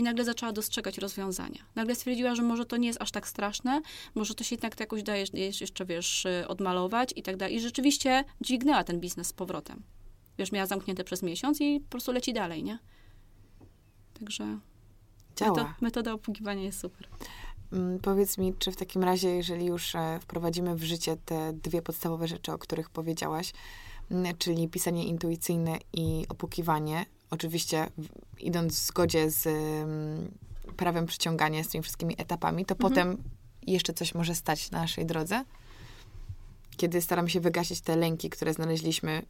i 0.00 0.02
nagle 0.02 0.24
zaczęła 0.24 0.52
dostrzegać 0.52 0.98
rozwiązania. 0.98 1.60
Nagle 1.74 1.94
stwierdziła, 1.94 2.34
że 2.34 2.42
może 2.42 2.66
to 2.66 2.76
nie 2.76 2.86
jest 2.86 3.02
aż 3.02 3.10
tak 3.10 3.28
straszne, 3.28 3.82
może 4.14 4.34
to 4.34 4.44
się 4.44 4.54
jednak 4.54 4.76
to 4.76 4.82
jakoś 4.82 5.02
daje 5.02 5.24
jeszcze, 5.60 5.84
wiesz, 5.86 6.26
odmalować 6.48 7.12
i 7.16 7.22
tak 7.22 7.36
dalej. 7.36 7.56
I 7.56 7.60
rzeczywiście 7.60 8.24
dźwignęła 8.40 8.84
ten 8.84 9.00
biznes 9.00 9.26
z 9.26 9.32
powrotem. 9.32 9.82
Wiesz, 10.38 10.52
miała 10.52 10.66
zamknięte 10.66 11.04
przez 11.04 11.22
miesiąc 11.22 11.60
i 11.60 11.80
po 11.80 11.88
prostu 11.90 12.12
leci 12.12 12.32
dalej, 12.32 12.64
nie? 12.64 12.78
Także 14.18 14.58
Działa. 15.36 15.74
Metoda, 15.80 16.12
obługiwania 16.12 16.62
jest 16.62 16.80
super. 16.80 17.08
Mm, 17.72 17.98
powiedz 17.98 18.38
mi, 18.38 18.54
czy 18.58 18.72
w 18.72 18.76
takim 18.76 19.04
razie, 19.04 19.28
jeżeli 19.28 19.66
już 19.66 19.94
e, 19.94 20.18
wprowadzimy 20.22 20.76
w 20.76 20.82
życie 20.82 21.16
te 21.24 21.52
dwie 21.52 21.82
podstawowe 21.82 22.28
rzeczy, 22.28 22.52
o 22.52 22.58
których 22.58 22.90
powiedziałaś, 22.90 23.52
mm, 24.10 24.36
czyli 24.38 24.68
pisanie 24.68 25.04
intuicyjne 25.04 25.78
i 25.92 26.24
opukiwanie, 26.28 27.06
oczywiście 27.30 27.90
idąc 28.38 28.74
w 28.74 28.86
zgodzie 28.86 29.30
z 29.30 29.48
prawem 30.76 31.06
przyciągania, 31.06 31.64
z 31.64 31.68
tymi 31.68 31.82
wszystkimi 31.82 32.14
etapami, 32.18 32.66
to 32.66 32.74
mhm. 32.74 32.90
potem 32.90 33.22
jeszcze 33.66 33.92
coś 33.92 34.14
może 34.14 34.34
stać 34.34 34.70
na 34.70 34.80
naszej 34.80 35.06
drodze. 35.06 35.44
Kiedy 36.76 37.00
staramy 37.00 37.30
się 37.30 37.40
wygasić 37.40 37.80
te 37.80 37.96
lęki, 37.96 38.30
które 38.30 38.54
znaleźliśmy, 38.54 39.22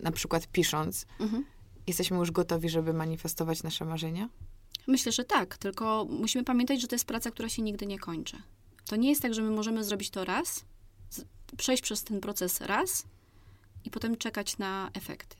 na 0.00 0.12
przykład 0.12 0.46
pisząc, 0.46 1.06
mhm. 1.20 1.44
jesteśmy 1.86 2.16
już 2.16 2.30
gotowi, 2.30 2.68
żeby 2.68 2.92
manifestować 2.92 3.62
nasze 3.62 3.84
marzenia? 3.84 4.28
Myślę, 4.86 5.12
że 5.12 5.24
tak, 5.24 5.58
tylko 5.58 6.06
musimy 6.10 6.44
pamiętać, 6.44 6.80
że 6.80 6.88
to 6.88 6.94
jest 6.94 7.04
praca, 7.04 7.30
która 7.30 7.48
się 7.48 7.62
nigdy 7.62 7.86
nie 7.86 7.98
kończy. 7.98 8.36
To 8.86 8.96
nie 8.96 9.08
jest 9.08 9.22
tak, 9.22 9.34
że 9.34 9.42
my 9.42 9.50
możemy 9.50 9.84
zrobić 9.84 10.10
to 10.10 10.24
raz, 10.24 10.64
przejść 11.56 11.82
przez 11.82 12.04
ten 12.04 12.20
proces 12.20 12.60
raz 12.60 13.04
i 13.84 13.90
potem 13.90 14.16
czekać 14.16 14.58
na 14.58 14.90
efekty 14.94 15.39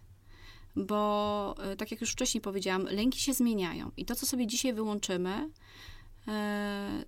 bo 0.76 1.54
e, 1.58 1.76
tak 1.76 1.90
jak 1.90 2.00
już 2.00 2.12
wcześniej 2.12 2.40
powiedziałam, 2.40 2.84
lęki 2.84 3.20
się 3.20 3.34
zmieniają 3.34 3.90
i 3.96 4.04
to, 4.04 4.14
co 4.14 4.26
sobie 4.26 4.46
dzisiaj 4.46 4.72
wyłączymy, 4.72 5.50
e, 6.28 7.04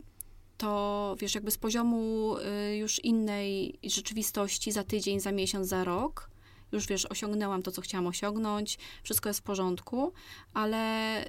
to 0.58 1.16
wiesz, 1.18 1.34
jakby 1.34 1.50
z 1.50 1.58
poziomu 1.58 2.36
e, 2.38 2.76
już 2.76 3.04
innej 3.04 3.78
rzeczywistości 3.84 4.72
za 4.72 4.84
tydzień, 4.84 5.20
za 5.20 5.32
miesiąc, 5.32 5.68
za 5.68 5.84
rok, 5.84 6.30
już 6.72 6.86
wiesz, 6.86 7.06
osiągnęłam 7.06 7.62
to, 7.62 7.70
co 7.70 7.82
chciałam 7.82 8.06
osiągnąć, 8.06 8.78
wszystko 9.02 9.28
jest 9.28 9.40
w 9.40 9.42
porządku, 9.42 10.12
ale 10.54 11.24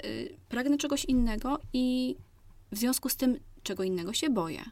pragnę 0.50 0.78
czegoś 0.78 1.06
innego 1.06 1.60
i 1.74 2.16
w 2.72 2.78
związku 2.78 3.10
z 3.10 3.16
tym, 3.16 3.40
czego 3.64 3.84
innego 3.84 4.14
się 4.14 4.30
boję. 4.30 4.64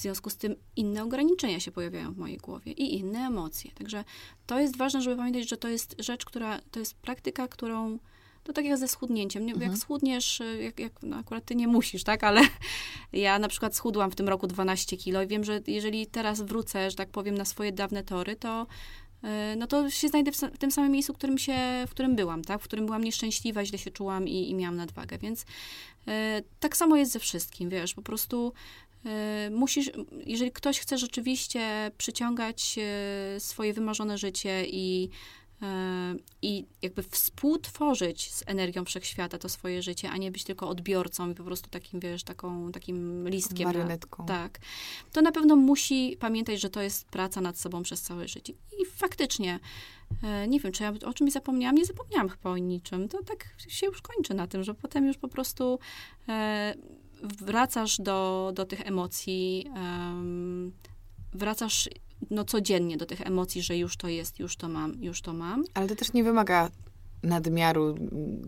W 0.00 0.02
związku 0.02 0.30
z 0.30 0.36
tym 0.36 0.56
inne 0.76 1.02
ograniczenia 1.02 1.60
się 1.60 1.70
pojawiają 1.70 2.12
w 2.12 2.18
mojej 2.18 2.36
głowie 2.36 2.72
i 2.72 2.94
inne 2.98 3.18
emocje. 3.18 3.70
Także 3.74 4.04
to 4.46 4.60
jest 4.60 4.76
ważne, 4.76 5.02
żeby 5.02 5.16
pamiętać, 5.16 5.48
że 5.48 5.56
to 5.56 5.68
jest 5.68 5.96
rzecz, 5.98 6.24
która, 6.24 6.60
to 6.70 6.80
jest 6.80 6.94
praktyka, 6.94 7.48
którą, 7.48 7.98
to 8.44 8.52
tak 8.52 8.64
jak 8.64 8.78
ze 8.78 8.88
schudnięciem. 8.88 9.42
Mhm. 9.42 9.62
Jak 9.62 9.78
schudniesz, 9.78 10.42
jak, 10.60 10.80
jak 10.80 10.92
no 11.02 11.16
akurat 11.16 11.44
ty 11.44 11.54
nie 11.54 11.68
musisz, 11.68 12.04
tak, 12.04 12.24
ale 12.24 12.40
ja 13.12 13.38
na 13.38 13.48
przykład 13.48 13.76
schudłam 13.76 14.10
w 14.10 14.14
tym 14.14 14.28
roku 14.28 14.46
12 14.46 14.96
kilo 14.96 15.22
i 15.22 15.26
wiem, 15.26 15.44
że 15.44 15.60
jeżeli 15.66 16.06
teraz 16.06 16.40
wrócę, 16.40 16.90
że 16.90 16.96
tak 16.96 17.10
powiem, 17.10 17.34
na 17.38 17.44
swoje 17.44 17.72
dawne 17.72 18.04
tory, 18.04 18.36
to 18.36 18.66
y, 19.24 19.56
no 19.56 19.66
to 19.66 19.90
się 19.90 20.08
znajdę 20.08 20.32
w, 20.32 20.58
tym 20.58 20.70
samym 20.70 20.92
miejscu, 20.92 21.12
w 21.12 21.16
którym, 21.16 21.38
się, 21.38 21.56
w 21.86 21.90
którym 21.90 22.16
byłam, 22.16 22.44
tak? 22.44 22.60
W 22.60 22.64
którym 22.64 22.86
byłam 22.86 23.04
nieszczęśliwa, 23.04 23.64
źle 23.64 23.78
się 23.78 23.90
czułam 23.90 24.28
i, 24.28 24.50
i 24.50 24.54
miałam 24.54 24.76
nadwagę, 24.76 25.18
więc 25.18 25.42
y, 25.42 25.44
tak 26.60 26.76
samo 26.76 26.96
jest 26.96 27.12
ze 27.12 27.18
wszystkim, 27.18 27.68
wiesz, 27.68 27.94
po 27.94 28.02
prostu 28.02 28.52
musisz, 29.50 29.90
jeżeli 30.26 30.52
ktoś 30.52 30.80
chce 30.80 30.98
rzeczywiście 30.98 31.90
przyciągać 31.98 32.78
e, 32.78 33.40
swoje 33.40 33.72
wymarzone 33.72 34.18
życie 34.18 34.64
i, 34.66 35.10
e, 35.62 36.14
i 36.42 36.64
jakby 36.82 37.02
współtworzyć 37.02 38.32
z 38.34 38.42
energią 38.46 38.84
wszechświata 38.84 39.38
to 39.38 39.48
swoje 39.48 39.82
życie, 39.82 40.10
a 40.10 40.16
nie 40.16 40.30
być 40.30 40.44
tylko 40.44 40.68
odbiorcą 40.68 41.30
i 41.30 41.34
po 41.34 41.44
prostu 41.44 41.70
takim, 41.70 42.00
wiesz, 42.00 42.22
taką, 42.24 42.72
takim 42.72 43.28
listkiem. 43.28 43.66
Marionetką. 43.66 44.22
Na, 44.22 44.28
tak. 44.28 44.58
To 45.12 45.22
na 45.22 45.32
pewno 45.32 45.56
musi 45.56 46.16
pamiętać, 46.20 46.60
że 46.60 46.70
to 46.70 46.82
jest 46.82 47.08
praca 47.08 47.40
nad 47.40 47.58
sobą 47.58 47.82
przez 47.82 48.02
całe 48.02 48.28
życie. 48.28 48.52
I 48.52 48.86
faktycznie, 48.86 49.60
nie 50.48 50.60
wiem, 50.60 50.72
czy 50.72 50.82
ja 50.82 50.92
o 51.06 51.14
czymś 51.14 51.32
zapomniałam. 51.32 51.76
Nie 51.76 51.84
zapomniałam 51.84 52.28
chyba 52.28 52.50
o 52.50 52.58
niczym. 52.58 53.08
To 53.08 53.22
tak 53.22 53.48
się 53.68 53.86
już 53.86 54.02
kończy 54.02 54.34
na 54.34 54.46
tym, 54.46 54.64
że 54.64 54.74
potem 54.74 55.06
już 55.06 55.16
po 55.16 55.28
prostu 55.28 55.78
wracasz 57.22 58.00
do, 58.00 58.52
do 58.54 58.64
tych 58.64 58.86
emocji, 58.86 59.66
um, 59.74 60.72
wracasz 61.32 61.88
no, 62.30 62.44
codziennie 62.44 62.96
do 62.96 63.06
tych 63.06 63.20
emocji, 63.20 63.62
że 63.62 63.76
już 63.76 63.96
to 63.96 64.08
jest, 64.08 64.38
już 64.38 64.56
to 64.56 64.68
mam, 64.68 65.04
już 65.04 65.22
to 65.22 65.32
mam. 65.32 65.64
Ale 65.74 65.88
to 65.88 65.96
też 65.96 66.12
nie 66.12 66.24
wymaga 66.24 66.70
nadmiaru 67.22 67.94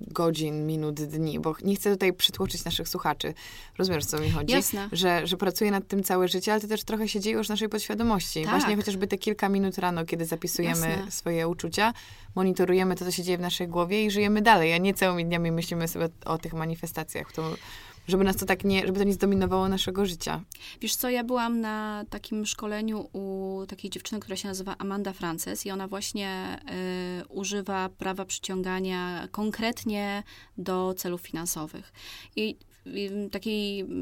godzin, 0.06 0.66
minut, 0.66 0.94
dni, 0.94 1.40
bo 1.40 1.54
nie 1.64 1.76
chcę 1.76 1.90
tutaj 1.90 2.12
przytłoczyć 2.12 2.64
naszych 2.64 2.88
słuchaczy. 2.88 3.34
Rozumiesz, 3.78 4.04
co 4.04 4.18
mi 4.18 4.30
chodzi? 4.30 4.52
Jasne. 4.52 4.88
Że, 4.92 5.26
że 5.26 5.36
pracuję 5.36 5.70
nad 5.70 5.88
tym 5.88 6.02
całe 6.02 6.28
życie, 6.28 6.52
ale 6.52 6.60
to 6.60 6.68
też 6.68 6.84
trochę 6.84 7.08
się 7.08 7.20
dzieje 7.20 7.36
już 7.36 7.46
w 7.46 7.50
naszej 7.50 7.68
podświadomości. 7.68 8.42
Tak. 8.42 8.50
Właśnie 8.50 8.76
chociażby 8.76 9.06
te 9.06 9.18
kilka 9.18 9.48
minut 9.48 9.78
rano, 9.78 10.04
kiedy 10.04 10.26
zapisujemy 10.26 10.88
Jasne. 10.88 11.10
swoje 11.10 11.48
uczucia, 11.48 11.92
monitorujemy 12.34 12.96
to, 12.96 13.04
co 13.04 13.10
się 13.10 13.22
dzieje 13.22 13.38
w 13.38 13.40
naszej 13.40 13.68
głowie 13.68 14.04
i 14.04 14.10
żyjemy 14.10 14.42
dalej, 14.42 14.72
a 14.72 14.78
nie 14.78 14.94
całymi 14.94 15.24
dniami 15.24 15.52
myślimy 15.52 15.88
sobie 15.88 16.08
o 16.24 16.38
tych 16.38 16.54
manifestacjach. 16.54 17.32
To 17.32 17.54
Żeby 18.08 18.24
nas 18.24 18.36
to 18.36 18.46
tak 18.46 18.64
nie, 18.64 18.86
żeby 18.86 18.98
to 18.98 19.04
nie 19.04 19.12
zdominowało 19.12 19.68
naszego 19.68 20.06
życia. 20.06 20.42
Wiesz 20.80 20.96
co, 20.96 21.10
ja 21.10 21.24
byłam 21.24 21.60
na 21.60 22.04
takim 22.10 22.46
szkoleniu 22.46 23.08
u 23.12 23.66
takiej 23.68 23.90
dziewczyny, 23.90 24.20
która 24.20 24.36
się 24.36 24.48
nazywa 24.48 24.78
Amanda 24.78 25.12
Frances 25.12 25.66
i 25.66 25.70
ona 25.70 25.88
właśnie 25.88 26.58
y, 27.22 27.28
używa 27.28 27.88
prawa 27.88 28.24
przyciągania 28.24 29.28
konkretnie 29.30 30.22
do 30.58 30.94
celów 30.96 31.20
finansowych. 31.20 31.92
I 32.36 32.56
takie 33.30 33.50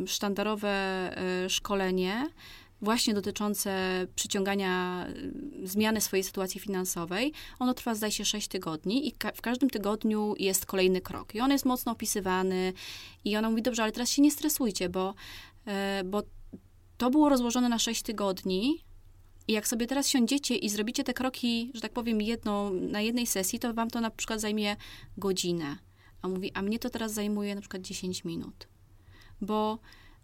sztandarowe 0.06 1.10
y, 1.46 1.50
szkolenie 1.50 2.28
właśnie 2.82 3.14
dotyczące 3.14 4.06
przyciągania 4.14 5.06
y, 5.62 5.68
zmiany 5.68 6.00
swojej 6.00 6.24
sytuacji 6.24 6.60
finansowej, 6.60 7.32
ono 7.58 7.74
trwa 7.74 7.94
zdaje 7.94 8.12
się 8.12 8.24
6 8.24 8.48
tygodni 8.48 9.08
i 9.08 9.12
ka 9.12 9.32
w 9.32 9.40
każdym 9.40 9.70
tygodniu 9.70 10.34
jest 10.38 10.66
kolejny 10.66 11.00
krok. 11.00 11.34
I 11.34 11.40
on 11.40 11.50
jest 11.50 11.64
mocno 11.64 11.92
opisywany 11.92 12.72
i 13.24 13.36
ona 13.36 13.50
mówi, 13.50 13.62
dobrze, 13.62 13.82
ale 13.82 13.92
teraz 13.92 14.10
się 14.10 14.22
nie 14.22 14.30
stresujcie, 14.30 14.88
bo, 14.88 15.14
e, 15.66 16.02
bo 16.04 16.22
to 16.98 17.10
było 17.10 17.28
rozłożone 17.28 17.68
na 17.68 17.78
6 17.78 18.02
tygodni, 18.02 18.84
i 19.48 19.52
jak 19.52 19.68
sobie 19.68 19.86
teraz 19.86 20.08
siądziecie 20.08 20.56
i 20.56 20.68
zrobicie 20.68 21.04
te 21.04 21.14
kroki, 21.14 21.70
że 21.74 21.80
tak 21.80 21.92
powiem, 21.92 22.18
na 22.72 23.00
jednej 23.00 23.26
sesji, 23.26 23.58
to 23.58 23.74
wam 23.74 23.90
to 23.90 24.00
na 24.00 24.10
przykład 24.10 24.40
zajmie 24.40 24.76
godzinę. 25.18 25.76
A 26.22 26.28
mówi, 26.28 26.52
a 26.54 26.62
mnie 26.62 26.78
to 26.78 26.90
teraz 26.90 27.12
zajmuje 27.12 27.54
na 27.54 27.60
przykład 27.60 27.82
10 27.82 28.24
minut. 28.24 28.68
Bo 29.40 29.78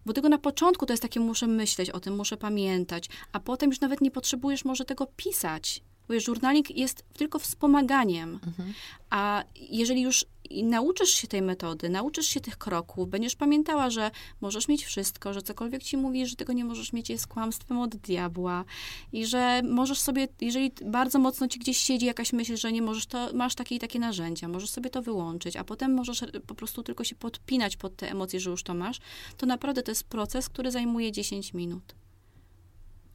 bo 0.06 0.12
tylko 0.12 0.28
na 0.28 0.38
początku 0.38 0.86
to 0.86 0.92
jest 0.92 1.02
takie, 1.02 1.20
muszę 1.20 1.46
myśleć 1.46 1.90
o 1.90 2.00
tym, 2.00 2.16
muszę 2.16 2.36
pamiętać, 2.36 3.08
a 3.32 3.40
potem 3.40 3.70
już 3.70 3.80
nawet 3.80 4.00
nie 4.00 4.10
potrzebujesz 4.10 4.64
może 4.64 4.84
tego 4.84 5.06
pisać. 5.16 5.82
Bo 6.08 6.20
żurnalik 6.20 6.70
jest 6.70 7.04
tylko 7.12 7.38
wspomaganiem. 7.38 8.40
Mhm. 8.46 8.74
A 9.10 9.44
jeżeli 9.56 10.02
już 10.02 10.24
nauczysz 10.51 11.10
się 11.10 11.28
tej 11.28 11.43
metody, 11.43 11.89
nauczysz 11.89 12.27
się 12.27 12.40
tych 12.40 12.59
kroków, 12.59 13.09
będziesz 13.09 13.36
pamiętała, 13.36 13.90
że 13.90 14.10
możesz 14.40 14.68
mieć 14.68 14.85
wszystko, 14.85 15.32
że 15.32 15.43
cokolwiek 15.43 15.82
ci 15.82 15.97
mówi, 15.97 16.27
że 16.27 16.36
tego 16.36 16.52
nie 16.52 16.64
możesz 16.64 16.93
mieć, 16.93 17.10
jest 17.10 17.27
kłamstwem 17.27 17.78
od 17.78 17.97
diabła 17.97 18.64
i 19.12 19.27
że 19.27 19.62
możesz 19.64 19.98
sobie, 19.98 20.28
jeżeli 20.40 20.73
bardzo 20.85 21.18
mocno 21.18 21.48
ci 21.48 21.59
gdzieś 21.59 21.78
siedzi 21.78 22.06
jakaś 22.06 22.32
myśl, 22.32 22.56
że 22.56 22.73
nie 22.73 22.82
możesz, 22.82 23.06
to 23.06 23.28
masz 23.35 23.55
takie 23.55 23.74
i 23.74 23.78
takie 23.78 23.98
narzędzia, 23.98 24.48
możesz 24.48 24.70
sobie 24.70 24.90
to 24.90 25.02
wyłączyć, 25.02 25.56
a 25.56 25.64
potem 25.64 25.94
możesz 25.94 26.24
po 26.47 26.55
prostu 26.55 26.82
tylko 26.82 27.05
się 27.05 27.14
podpinać 27.14 27.77
pod 27.77 27.97
te 27.97 28.10
emocje, 28.10 28.40
że 28.40 28.51
już 28.51 28.62
to 28.62 28.74
masz, 28.74 29.01
to 29.36 29.47
naprawdę 29.47 29.82
to 29.82 29.90
jest 29.90 30.05
proces, 30.05 30.48
który 30.48 30.70
zajmuje 30.70 31.12
10 31.12 31.55
minut. 31.55 31.94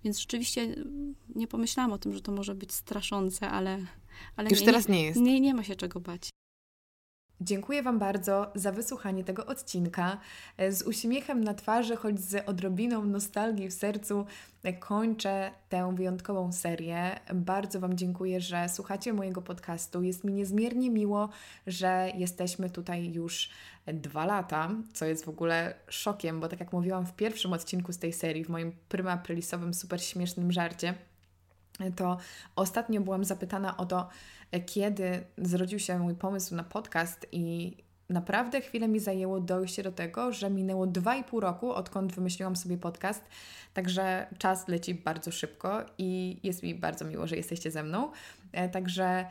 Więc 0.04 0.20
rzeczywiście 0.20 0.76
nie 1.36 1.48
pomyślałam 1.48 1.94
o 1.94 1.98
tym, 1.98 2.14
że 2.14 2.22
to 2.22 2.32
może 2.32 2.56
być 2.56 2.74
straszące, 2.74 3.50
ale. 3.50 3.86
ale 4.36 4.50
Już 4.50 4.60
nie, 4.60 4.66
teraz 4.66 4.88
nie 4.88 5.04
jest. 5.04 5.20
Nie, 5.20 5.40
nie 5.40 5.54
ma 5.54 5.64
się 5.64 5.76
czego 5.76 6.00
bać. 6.00 6.31
Dziękuję 7.44 7.84
Wam 7.84 8.00
bardzo 8.00 8.52
za 8.56 8.72
wysłuchanie 8.72 9.24
tego 9.24 9.46
odcinka. 9.46 10.18
Z 10.70 10.82
uśmiechem 10.82 11.44
na 11.44 11.54
twarzy, 11.54 11.96
choć 11.96 12.20
z 12.20 12.50
odrobiną 12.50 13.06
nostalgii 13.06 13.68
w 13.68 13.74
sercu, 13.74 14.26
kończę 14.80 15.52
tę 15.70 15.96
wyjątkową 15.96 16.52
serię. 16.52 17.20
Bardzo 17.34 17.80
Wam 17.80 17.98
dziękuję, 17.98 18.42
że 18.42 18.70
słuchacie 18.70 19.14
mojego 19.14 19.42
podcastu. 19.42 20.04
Jest 20.04 20.24
mi 20.24 20.34
niezmiernie 20.34 20.90
miło, 20.90 21.30
że 21.68 22.12
jesteśmy 22.16 22.70
tutaj 22.70 23.14
już 23.14 23.50
dwa 23.88 24.26
lata, 24.26 24.70
co 24.94 25.06
jest 25.06 25.26
w 25.26 25.30
ogóle 25.30 25.74
szokiem, 25.88 26.40
bo 26.40 26.48
tak 26.48 26.60
jak 26.60 26.74
mówiłam 26.74 27.06
w 27.06 27.16
pierwszym 27.16 27.54
odcinku 27.54 27.94
z 27.94 27.98
tej 27.98 28.14
serii, 28.14 28.46
w 28.46 28.50
moim 28.50 28.72
prymaprilisowym, 28.90 29.74
super 29.74 30.04
śmiesznym 30.04 30.52
żarcie, 30.52 30.94
to 31.96 32.18
ostatnio 32.56 33.02
byłam 33.02 33.26
zapytana 33.26 33.78
o 33.78 33.86
to, 33.86 34.10
kiedy 34.66 35.24
zrodził 35.38 35.80
się 35.80 36.00
mój 36.00 36.16
pomysł 36.16 36.56
na 36.56 36.64
podcast 36.64 37.28
i 37.32 37.78
naprawdę 38.10 38.62
chwilę 38.62 38.88
mi 38.88 39.00
zajęło 39.00 39.40
dojście 39.40 39.84
do 39.84 39.92
tego, 39.92 40.34
że 40.34 40.50
minęło 40.50 40.88
2,5 40.88 41.40
roku, 41.40 41.74
odkąd 41.74 42.14
wymyśliłam 42.14 42.56
sobie 42.56 42.78
podcast, 42.78 43.24
także 43.74 44.28
czas 44.38 44.68
leci 44.68 44.94
bardzo 44.94 45.32
szybko 45.32 45.86
i 45.98 46.40
jest 46.44 46.64
mi 46.64 46.76
bardzo 46.76 47.06
miło, 47.06 47.28
że 47.28 47.36
jesteście 47.36 47.72
ze 47.72 47.84
mną. 47.84 48.12
E, 48.52 48.70
także 48.70 49.26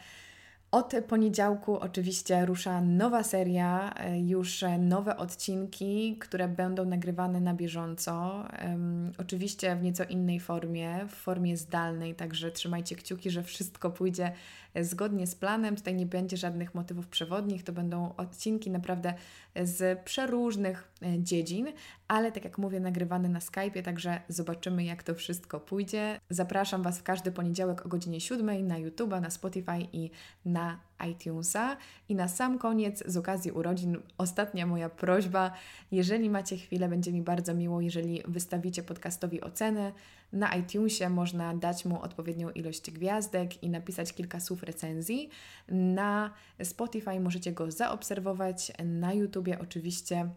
od 0.70 0.92
poniedziałku 1.08 1.78
oczywiście 1.78 2.46
rusza 2.46 2.80
nowa 2.80 3.22
seria, 3.22 3.94
e, 3.94 4.20
już 4.20 4.64
nowe 4.78 5.16
odcinki, 5.16 6.16
które 6.20 6.48
będą 6.48 6.84
nagrywane 6.84 7.40
na 7.40 7.54
bieżąco. 7.54 8.44
Oczywiście 9.18 9.76
w 9.76 9.82
nieco 9.82 10.04
innej 10.04 10.40
formie, 10.40 11.06
w 11.08 11.14
formie 11.14 11.56
zdalnej, 11.56 12.14
także 12.14 12.50
trzymajcie 12.50 12.96
kciuki, 12.96 13.30
że 13.30 13.42
wszystko 13.42 13.90
pójdzie 13.90 14.32
zgodnie 14.80 15.26
z 15.26 15.34
planem. 15.34 15.76
Tutaj 15.76 15.94
nie 15.94 16.06
będzie 16.06 16.36
żadnych 16.36 16.74
motywów 16.74 17.08
przewodnich, 17.08 17.64
to 17.64 17.72
będą 17.72 18.16
odcinki 18.16 18.70
naprawdę 18.70 19.14
z 19.64 20.00
przeróżnych 20.04 20.92
e, 21.02 21.22
dziedzin, 21.22 21.66
ale 22.08 22.32
tak 22.32 22.44
jak 22.44 22.58
mówię, 22.58 22.80
nagrywane 22.80 23.28
na 23.28 23.38
Skype'ie, 23.38 23.82
także 23.82 24.20
zobaczymy, 24.28 24.84
jak 24.84 25.02
to 25.02 25.14
wszystko 25.14 25.60
pójdzie. 25.60 26.20
Zapraszam 26.30 26.82
Was 26.82 26.98
w 26.98 27.02
każdy 27.02 27.32
poniedziałek 27.32 27.86
o 27.86 27.88
godzinie 27.88 28.20
7 28.20 28.66
na 28.66 28.78
YouTube, 28.78 29.10
na 29.10 29.30
Spotify 29.30 29.78
i 29.92 30.10
na 30.44 30.80
iTunesa. 31.10 31.76
I 32.08 32.14
na 32.14 32.28
sam 32.28 32.58
koniec, 32.58 33.02
z 33.06 33.16
okazji 33.16 33.52
urodzin, 33.52 33.96
ostatnia 34.18 34.66
moja 34.66 34.88
prośba. 34.88 35.52
Jeżeli 35.92 36.30
macie 36.30 36.56
chwilę, 36.56 36.88
będzie 36.88 37.12
mi 37.12 37.22
bardzo 37.22 37.54
miło, 37.54 37.80
jeżeli 37.80 38.22
wystawicie 38.28 38.82
podcastowi 38.82 39.40
ocenę. 39.40 39.92
Na 40.32 40.56
iTunesie 40.56 41.08
można 41.08 41.56
dać 41.56 41.84
mu 41.84 42.02
odpowiednią 42.02 42.50
ilość 42.50 42.90
gwiazdek 42.90 43.62
i 43.62 43.70
napisać 43.70 44.12
kilka 44.12 44.40
słów 44.40 44.62
recenzji. 44.62 45.30
Na 45.68 46.30
Spotify 46.62 47.20
możecie 47.20 47.52
go 47.52 47.70
zaobserwować, 47.70 48.72
na 48.84 49.12
YouTubie 49.12 49.58
oczywiście 49.58 50.30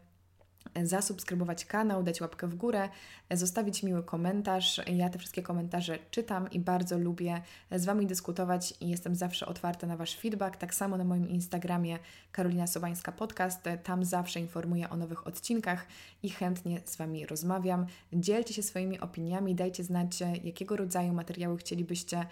zasubskrybować 0.83 1.65
kanał, 1.65 2.03
dać 2.03 2.21
łapkę 2.21 2.47
w 2.47 2.55
górę, 2.55 2.89
zostawić 3.31 3.83
miły 3.83 4.03
komentarz. 4.03 4.81
Ja 4.87 5.09
te 5.09 5.19
wszystkie 5.19 5.43
komentarze 5.43 5.99
czytam 6.11 6.51
i 6.51 6.59
bardzo 6.59 6.97
lubię 6.97 7.41
z 7.71 7.85
Wami 7.85 8.07
dyskutować 8.07 8.73
i 8.81 8.89
jestem 8.89 9.15
zawsze 9.15 9.45
otwarta 9.45 9.87
na 9.87 9.97
Wasz 9.97 10.17
feedback. 10.17 10.57
Tak 10.57 10.73
samo 10.73 10.97
na 10.97 11.03
moim 11.03 11.29
Instagramie 11.29 11.99
Karolina 12.31 12.67
Sobańska 12.67 13.11
Podcast. 13.11 13.61
Tam 13.83 14.05
zawsze 14.05 14.39
informuję 14.39 14.89
o 14.89 14.97
nowych 14.97 15.27
odcinkach 15.27 15.87
i 16.23 16.29
chętnie 16.29 16.81
z 16.85 16.95
Wami 16.95 17.25
rozmawiam. 17.25 17.85
Dzielcie 18.13 18.53
się 18.53 18.63
swoimi 18.63 18.99
opiniami, 18.99 19.55
dajcie 19.55 19.83
znać, 19.83 20.19
jakiego 20.43 20.77
rodzaju 20.77 21.13
materiały 21.13 21.57
chcielibyście 21.57 22.25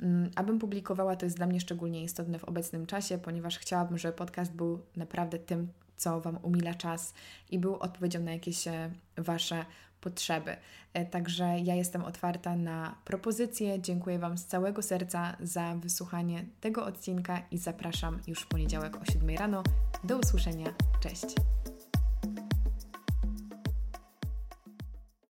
mm, 0.00 0.30
abym 0.36 0.58
publikowała, 0.58 1.16
to 1.16 1.26
jest 1.26 1.36
dla 1.36 1.46
mnie 1.46 1.60
szczególnie 1.60 2.02
istotne 2.04 2.38
w 2.38 2.44
obecnym 2.44 2.86
czasie, 2.86 3.18
ponieważ 3.18 3.58
chciałabym, 3.58 3.98
żeby 3.98 4.16
podcast 4.16 4.52
był 4.52 4.80
naprawdę 4.96 5.38
tym 5.38 5.68
co 6.02 6.20
Wam 6.20 6.38
umila 6.42 6.74
czas 6.74 7.14
i 7.50 7.58
był 7.58 7.76
odpowiedzią 7.76 8.20
na 8.20 8.32
jakieś 8.32 8.68
e, 8.68 8.90
Wasze 9.16 9.64
potrzeby. 10.00 10.56
E, 10.94 11.06
także 11.06 11.58
ja 11.58 11.74
jestem 11.74 12.04
otwarta 12.04 12.56
na 12.56 12.94
propozycje. 13.04 13.80
Dziękuję 13.80 14.18
Wam 14.18 14.38
z 14.38 14.44
całego 14.44 14.82
serca 14.82 15.36
za 15.40 15.74
wysłuchanie 15.74 16.44
tego 16.60 16.84
odcinka 16.84 17.42
i 17.50 17.58
zapraszam 17.58 18.18
już 18.26 18.40
w 18.40 18.46
poniedziałek 18.46 18.96
o 18.96 19.04
7 19.12 19.30
rano. 19.36 19.62
Do 20.04 20.18
usłyszenia. 20.18 20.74
Cześć. 21.00 21.26